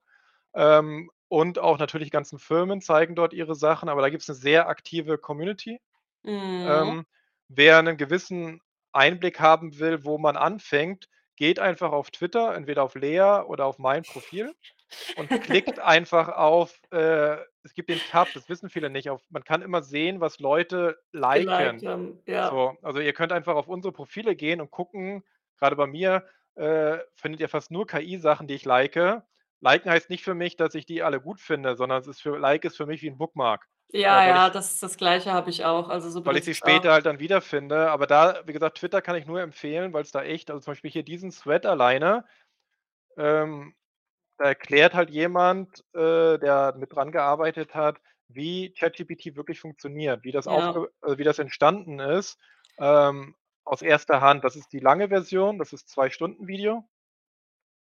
Ähm, 0.56 1.12
und 1.30 1.60
auch 1.60 1.80
natürlich 1.80 2.08
die 2.10 2.12
ganzen 2.12 2.40
Firmen 2.40 2.82
zeigen 2.82 3.16
dort 3.16 3.34
ihre 3.34 3.56
Sachen, 3.56 3.90
aber 3.90 4.02
da 4.02 4.10
gibt's 4.12 4.30
'ne 4.30 4.36
sehr 4.36 4.70
aktive 4.70 5.18
Community. 5.20 5.80
Mhm. 6.26 6.94
Ähm, 6.94 7.06
wer 7.50 7.82
'nen 7.84 7.98
gewissen 7.98 8.62
Einblick 8.94 9.40
haben 9.42 9.80
will, 9.80 10.06
wo 10.06 10.18
man 10.20 10.38
anfängt, 10.38 11.10
geht 11.38 11.60
einfach 11.60 11.92
auf 11.94 12.12
Twitter, 12.12 12.56
entweder 12.56 12.84
auf 12.84 12.96
Lea 12.96 13.44
oder 13.48 13.66
auf 13.68 13.80
mein 13.80 14.06
Profil 14.06 14.56
und 15.14 15.32
klickt 15.40 15.80
einfach 15.80 16.30
auf 16.30 16.80
äh, 16.92 17.38
es 17.64 17.74
gibt 17.74 17.90
den 17.90 18.04
Tab, 18.04 18.34
das 18.34 18.50
wissen 18.50 18.70
viele 18.70 18.90
nicht, 18.90 19.10
auf 19.10 19.22
man 19.30 19.44
kann 19.44 19.62
immer 19.62 19.84
sehen, 19.84 20.20
was 20.22 20.40
Leute 20.40 21.00
liken. 21.12 21.86
haben, 21.86 22.22
ja. 22.26 22.52
So, 22.52 22.78
also, 22.82 23.00
ihr 23.00 23.14
könnt 23.14 23.32
einfach 23.32 23.56
auf 23.56 23.68
unsere 23.68 23.94
Profile 23.94 24.36
gehen 24.36 24.62
und 24.62 24.72
gucken, 24.72 25.24
grade 25.58 25.76
bei 25.76 25.88
mir, 25.88 26.26
äh, 26.56 27.00
findet 27.16 27.42
ihr 27.42 27.50
fast 27.50 27.72
nur 27.72 27.88
KI-Sachen, 27.88 28.48
die 28.48 28.56
ich 28.56 28.66
like. 28.66 28.96
Liken 29.62 29.92
heißt 29.92 30.10
nicht 30.10 30.24
für 30.24 30.34
mich, 30.36 30.56
dass 30.58 30.76
ich 30.76 30.86
die 30.88 31.04
alle 31.04 31.22
gut 31.22 31.40
finde, 31.42 31.76
sondern 31.78 32.00
es 32.02 32.08
ist 32.08 32.22
für 32.22 32.38
Like 32.40 32.66
ist 32.66 32.78
für 32.78 32.88
mich 32.88 33.02
wie 33.04 33.10
'n 33.10 33.18
Bookmark, 33.18 33.68
äh, 34.08 34.14
Ja, 34.14 34.26
weil 34.26 34.36
ja, 34.36 34.50
ich 34.50 34.50
das 34.50 34.80
das 34.80 34.96
Gleiche 34.98 35.32
habe 35.34 35.50
ich 35.50 35.66
auch. 35.66 35.90
Also, 35.90 36.10
so 36.10 36.22
weil 36.24 36.38
ich 36.38 36.46
sie 36.46 36.54
ich's 36.54 36.62
auch. 36.62 36.86
später 36.86 36.92
halt 36.92 37.06
dann 37.06 37.20
wiederfinde. 37.20 37.90
Aber 37.92 38.08
da 38.08 38.42
wie 38.46 38.54
gesagt, 38.54 38.78
Twitter 38.78 39.02
kann 39.02 39.16
ich 39.16 39.26
nur 39.26 39.42
empfehlen, 39.42 39.94
weil's 39.94 40.12
da 40.12 40.24
echt 40.24 40.50
also, 40.52 40.62
zum 40.62 40.72
Beispiel 40.72 40.92
hier 40.92 41.04
diesen 41.04 41.32
Thread 41.32 41.66
alleine, 41.66 42.26
ähm, 43.18 43.76
da 44.42 44.48
erklärt 44.50 44.94
halt 44.96 45.10
jemand, 45.12 45.84
äh, 45.94 46.38
der 46.40 46.76
mit 46.78 46.94
dran 46.94 47.12
gearbeitet 47.12 47.76
hat, 47.76 48.02
wie 48.30 48.74
ChatGPT 48.74 49.36
wirklich 49.36 49.60
funktioniert, 49.62 50.24
wie 50.24 50.32
das 50.32 50.48
Ja. 50.48 50.82
äh, 51.04 51.18
wie 51.18 51.24
das 51.26 51.40
entstanden 51.40 52.00
ist, 52.00 52.40
ähm, 52.80 53.36
aus 53.66 53.82
erster 53.84 54.22
Hand. 54.22 54.44
Das 54.44 54.56
ist 54.56 54.74
die 54.74 54.80
lange 54.80 55.10
Version, 55.10 55.60
das 55.60 55.74
ist 55.74 55.90
2 55.90 56.10
Stunden-Video. 56.10 56.88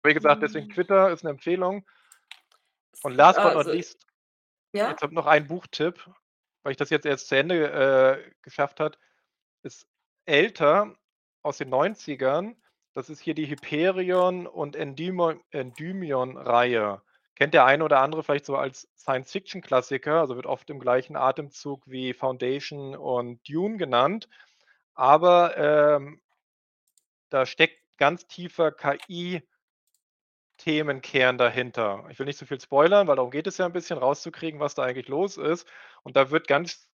Wie 0.05 0.15
gesagt, 0.15 0.43
deswegen 0.43 0.66
Mhm. 0.66 0.69
Twitter 0.69 1.11
ist 1.11 1.23
'ne 1.23 1.31
Empfehlung. 1.31 1.85
Und 3.05 3.15
last 3.15 3.43
but 3.43 3.53
not 3.53 3.66
also 3.66 3.73
least 3.73 4.07
ja? 4.73 4.97
jetzt 4.97 5.03
habe 5.03 5.15
noch 5.15 5.27
ein 5.27 5.49
Buchtipp, 5.49 6.11
weil 6.65 6.73
ich 6.73 6.79
das 6.79 6.91
jetzt 6.91 7.07
erst 7.07 7.29
zu 7.29 7.37
Ende, 7.37 7.70
äh, 7.73 8.33
geschafft 8.43 8.81
hat. 8.81 8.99
Ist 9.62 9.87
älter, 10.27 10.97
aus 11.43 11.59
den 11.59 11.70
90ern. 11.70 12.57
Das 12.97 13.09
ist 13.09 13.20
hier 13.20 13.32
die 13.35 13.48
Hyperion 13.48 14.47
und 14.47 14.77
Endymion-Reihe. 14.77 17.01
Kennt 17.35 17.55
der 17.55 17.64
eine 17.64 17.85
oder 17.85 18.01
andere 18.01 18.23
vielleicht 18.23 18.44
so 18.44 18.56
als 18.56 18.86
Science-Fiction-Klassiker, 18.98 20.20
also, 20.20 20.36
wird 20.36 20.44
oft 20.47 20.69
im 20.69 20.78
gleichen 20.78 21.16
Atemzug 21.16 21.82
wie 21.86 22.12
Foundation 22.12 22.94
und 22.94 23.40
Dune 23.48 23.78
genannt. 23.78 24.28
Aber, 24.94 25.56
ähm 25.56 26.20
da 27.32 27.47
steckt 27.47 27.78
ganz 27.97 28.27
tiefer 28.27 28.73
KI 28.73 29.43
Themenkern 30.60 31.39
dahinter. 31.39 32.05
Ich 32.10 32.19
will 32.19 32.27
nicht 32.27 32.39
so 32.39 32.47
viel 32.47 32.60
spoilern, 32.60 33.06
weil 33.09 33.16
darum 33.16 33.31
geht 33.31 33.47
es 33.47 33.59
ja 33.59 33.66
'n 33.66 33.73
bisschen 33.73 33.98
rauszukriegen, 33.98 34.60
was 34.60 34.74
da 34.74 34.82
eigentlich 34.85 35.09
los 35.09 35.36
ist. 35.36 35.66
Und 36.02 36.16
da 36.16 36.31
wird 36.31 36.47
ganz 36.47 36.89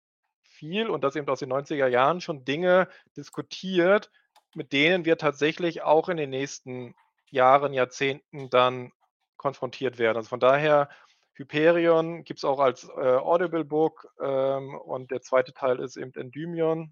viel 0.43 0.89
und 0.89 1.03
das 1.03 1.15
eben 1.15 1.27
aus 1.29 1.39
den 1.39 1.49
90er 1.49 1.87
Jahren 1.87 2.21
schon 2.21 2.45
Dinge 2.45 2.87
diskutiert, 3.15 4.11
mit 4.57 4.73
denen 4.73 5.05
wir 5.05 5.17
tatsächlich 5.17 5.83
auch 5.83 6.09
in 6.09 6.17
den 6.17 6.31
nächsten 6.31 6.95
Jahren, 7.29 7.73
Jahrzehnten 7.73 8.49
dann 8.49 8.91
konfrontiert 9.37 9.99
werden. 9.99 10.17
Also, 10.17 10.29
von 10.29 10.39
daher, 10.39 10.89
Hyperion 11.33 12.23
gibt's 12.23 12.43
auch 12.43 12.59
als, 12.59 12.85
äh, 12.89 12.89
Audible 12.91 13.63
Book, 13.63 14.07
ähm, 14.19 14.73
und 14.75 15.11
der 15.11 15.21
2. 15.21 15.51
Teil 15.53 15.79
ist 15.79 15.95
eben 15.95 16.11
Endymion. 16.15 16.91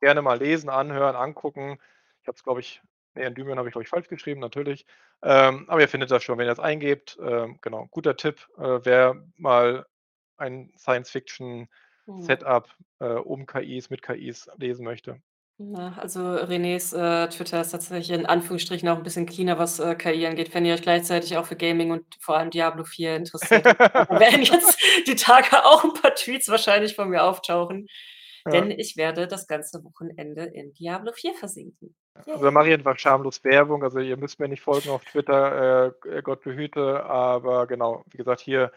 Gerne 0.00 0.22
mal 0.22 0.38
lesen, 0.38 0.68
anhören, 0.68 1.14
angucken. 1.14 1.78
Ich 2.22 2.26
habe 2.26 2.34
es, 2.36 2.42
glaube 2.42 2.58
ich 2.60 2.82
ne, 3.14 3.22
Endymion 3.22 3.58
habe 3.58 3.68
ich, 3.68 3.72
glaube 3.72 3.84
ich, 3.84 3.88
falsch 3.88 4.08
geschrieben, 4.08 4.40
natürlich. 4.40 4.84
Ähm, 5.22 5.66
aber 5.68 5.80
ihr 5.82 5.88
findet 5.88 6.10
das 6.10 6.24
schon, 6.24 6.36
wenn 6.38 6.46
ihr 6.46 6.50
das 6.50 6.58
eingebt. 6.58 7.16
Ähm, 7.22 7.58
genau, 7.60 7.86
guter 7.92 8.16
Tipp, 8.16 8.48
äh, 8.58 8.80
wer 8.82 9.22
mal 9.36 9.86
ein 10.36 10.72
Mhm. 12.08 12.42
Science-Fiction-Setup, 12.42 12.68
äh, 13.00 13.06
um 13.14 13.46
KIs, 13.46 13.90
mit 13.90 14.02
KIs 14.02 14.48
lesen 14.58 14.84
möchte. 14.84 15.22
Also, 15.98 16.20
Renés, 16.20 16.92
äh, 16.96 17.28
Twitter 17.28 17.60
ist 17.60 17.70
tatsächlich 17.70 18.10
in 18.18 18.26
Anführungsstrichen 18.26 18.88
auch 18.88 18.96
'n 18.96 19.02
bisschen 19.02 19.26
cleaner, 19.26 19.58
was, 19.58 19.78
äh, 19.78 19.94
KI 19.94 20.26
angeht. 20.26 20.52
Wenn 20.54 20.64
ihr 20.64 20.74
euch 20.74 20.82
gleichzeitig 20.82 21.36
auch 21.36 21.44
für 21.46 21.56
Gaming 21.56 21.90
und 21.92 22.04
vor 22.20 22.36
allem 22.38 22.50
Diablo 22.50 22.84
IV 22.84 23.16
interessiert, 23.16 23.66
dann 24.08 24.18
werden 24.18 24.42
jetzt 24.42 24.80
die 25.06 25.14
Tage 25.14 25.64
auch 25.64 25.84
'n 25.84 25.92
paar 25.92 26.14
Tweets 26.14 26.48
wahrscheinlich 26.48 26.96
von 26.96 27.10
mir 27.10 27.22
auftauchen, 27.22 27.86
Ja. 28.46 28.66
denn 28.66 28.70
ich 28.70 28.96
werde 28.96 29.28
das 29.28 29.46
ganze 29.46 29.84
Wochenende 29.84 30.44
in 30.44 30.72
Diablo 30.72 31.12
IV 31.12 31.38
versinken. 31.38 31.94
Also, 32.34 32.44
da 32.46 32.50
Yay. 32.50 32.52
mache 32.52 32.68
ich 32.68 32.74
einfach 32.74 32.98
schamlos 32.98 33.44
Werbung. 33.44 33.82
Also, 33.82 33.98
ihr 33.98 34.16
müsst 34.16 34.40
mir 34.40 34.48
nicht 34.48 34.62
folgen 34.62 34.88
auf 34.88 35.04
Twitter, 35.04 35.92
äh, 36.04 36.08
äh, 36.18 36.22
Gott 36.22 36.40
behüte, 36.42 37.04
aber 37.04 37.66
genau, 37.66 38.04
wie 38.10 38.16
gesagt, 38.16 38.40
hier 38.40 38.72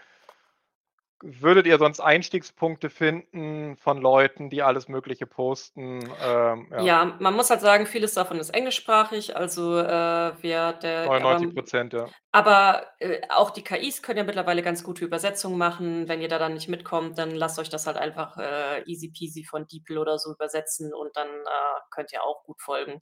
würdet 1.22 1.66
ihr 1.66 1.78
sonst 1.78 2.00
Einstiegspunkte 2.00 2.90
finden 2.90 3.78
von 3.78 4.02
Leuten, 4.02 4.50
die 4.50 4.62
alles 4.62 4.88
Mögliche 4.88 5.26
posten, 5.26 6.10
ähm, 6.24 6.68
ja. 6.72 6.82
Ja, 6.82 7.18
man 7.20 7.34
muss 7.36 7.50
halt 7.50 7.62
sagen, 7.62 7.86
vieles 7.86 8.14
davon 8.14 8.40
ist 8.40 8.50
englischsprachig, 8.50 9.36
also, 9.36 9.78
äh, 9.80 10.34
wer 10.42 10.74
der 10.74 11.06
aber 11.06 11.20
99 11.20 11.54
%, 11.56 11.94
ja. 11.94 12.08
aber, 12.32 12.86
äh, 13.00 13.22
auch 13.30 13.52
die 13.52 13.64
KIs 13.64 14.02
können 14.02 14.18
ja 14.20 14.24
mittlerweile 14.24 14.62
ganz 14.62 14.84
gute 14.84 15.06
Übersetzungen 15.06 15.58
machen. 15.58 16.08
Wenn 16.08 16.22
ihr 16.22 16.28
da 16.28 16.40
dann 16.40 16.54
nicht 16.54 16.70
mitkommt, 16.70 17.18
dann 17.18 17.32
lasst 17.32 17.60
euch 17.60 17.70
das 17.70 17.88
halt 17.88 17.98
einfach, 17.98 18.38
äh, 18.38 18.84
easy 18.86 19.10
peasy 19.10 19.44
von 19.44 19.68
DeepL 19.68 19.98
oder 19.98 20.20
so 20.20 20.32
übersetzen 20.34 20.94
und 20.94 21.16
dann, 21.16 21.28
äh, 21.28 21.80
könnt 21.92 22.12
ihr 22.14 22.24
auch 22.24 22.44
gut 22.44 22.62
folgen. 22.62 23.02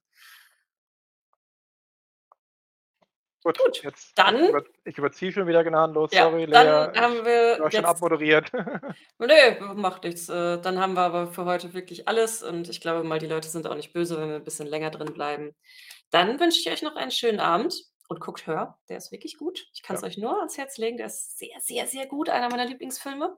Gut, 3.46 3.60
Gut, 3.60 3.84
jetzt 3.84 4.16
ich 4.16 4.16
dann 4.16 4.48
über 4.48 4.64
ich 4.86 4.98
überziehe 4.98 5.32
schon 5.32 5.48
wieder 5.48 5.64
gnadenlos. 5.64 6.12
Ja, 6.12 6.18
Sorry, 6.18 6.46
dann 6.50 6.68
Lea, 6.68 6.94
haben 6.96 7.26
ich 7.50 7.58
du 7.58 7.64
wir 7.64 7.66
hast 7.66 7.76
schon 7.76 7.86
jetzt 7.86 7.86
abmoderiert. 7.86 8.52
Ne, 9.20 9.60
macht 9.76 10.04
nichts. 10.04 10.28
Äh, 10.30 10.60
dann 10.62 10.80
haben 10.80 10.94
wir 10.96 11.02
aber 11.02 11.28
für 11.28 11.46
heute 11.46 11.74
wirklich 11.74 12.08
alles 12.08 12.42
und 12.44 12.68
ich 12.70 12.82
glaube 12.82 13.04
mal, 13.08 13.20
die 13.20 13.28
Leute 13.28 13.48
sind 13.48 13.68
auch 13.68 13.76
nicht 13.76 13.94
böse, 13.94 14.18
wenn 14.20 14.30
wir 14.30 14.38
'n 14.38 14.44
bisschen 14.44 14.68
länger 14.68 14.90
drin 14.90 15.14
bleiben. 15.14 15.56
Dann 16.12 16.40
wünsche 16.40 16.60
ich 16.60 16.72
euch 16.72 16.82
noch 16.82 16.96
einen 16.96 17.12
schönen 17.12 17.40
Abend 17.40 17.76
und 18.10 18.20
guckt 18.22 18.48
Her, 18.48 18.80
der 18.90 18.98
ist 18.98 19.12
wirklich 19.12 19.38
gut. 19.38 19.68
Ich 19.74 19.84
kann's 19.84 20.02
Ja. 20.02 20.08
euch 20.08 20.18
nur 20.18 20.38
ans 20.40 20.58
Herz 20.58 20.78
legen, 20.80 20.98
der 20.98 21.08
ist 21.08 21.38
sehr, 21.38 21.60
sehr, 21.62 21.88
sehr 21.88 22.08
gut, 22.08 22.30
einer 22.30 22.50
meiner 22.50 22.66
Lieblingsfilme. 22.66 23.38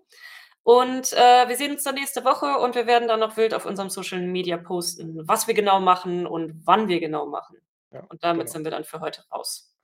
Und, 0.64 1.14
äh, 1.14 1.48
wir 1.50 1.56
sehen 1.58 1.74
uns 1.74 1.84
dann 1.84 1.96
nächste 1.96 2.26
Woche 2.26 2.58
und 2.60 2.76
wir 2.76 2.88
werden 2.88 3.08
dann 3.10 3.20
noch 3.22 3.38
wild 3.38 3.54
auf 3.54 3.66
unserem 3.66 3.90
Social 3.92 4.22
Media 4.22 4.58
posten, 4.58 5.28
was 5.28 5.48
wir 5.48 5.54
genau 5.56 5.80
machen 5.82 6.28
und 6.28 6.62
wann 6.66 6.88
wir 6.90 7.00
genau 7.02 7.28
machen. 7.28 7.58
Ja, 7.92 8.10
Und 8.10 8.24
damit 8.24 8.48
genau. 8.48 8.54
sind 8.54 8.64
wir 8.66 8.72
dann 8.72 8.86
für 8.86 9.02
heute 9.02 9.24
raus. 9.32 9.75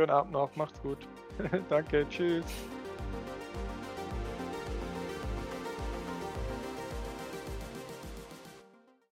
Schönen 0.00 0.12
Abend 0.12 0.32
noch, 0.32 0.56
macht's 0.56 0.80
gut. 0.80 0.96
Danke, 1.68 2.06
tschüss. 2.08 2.46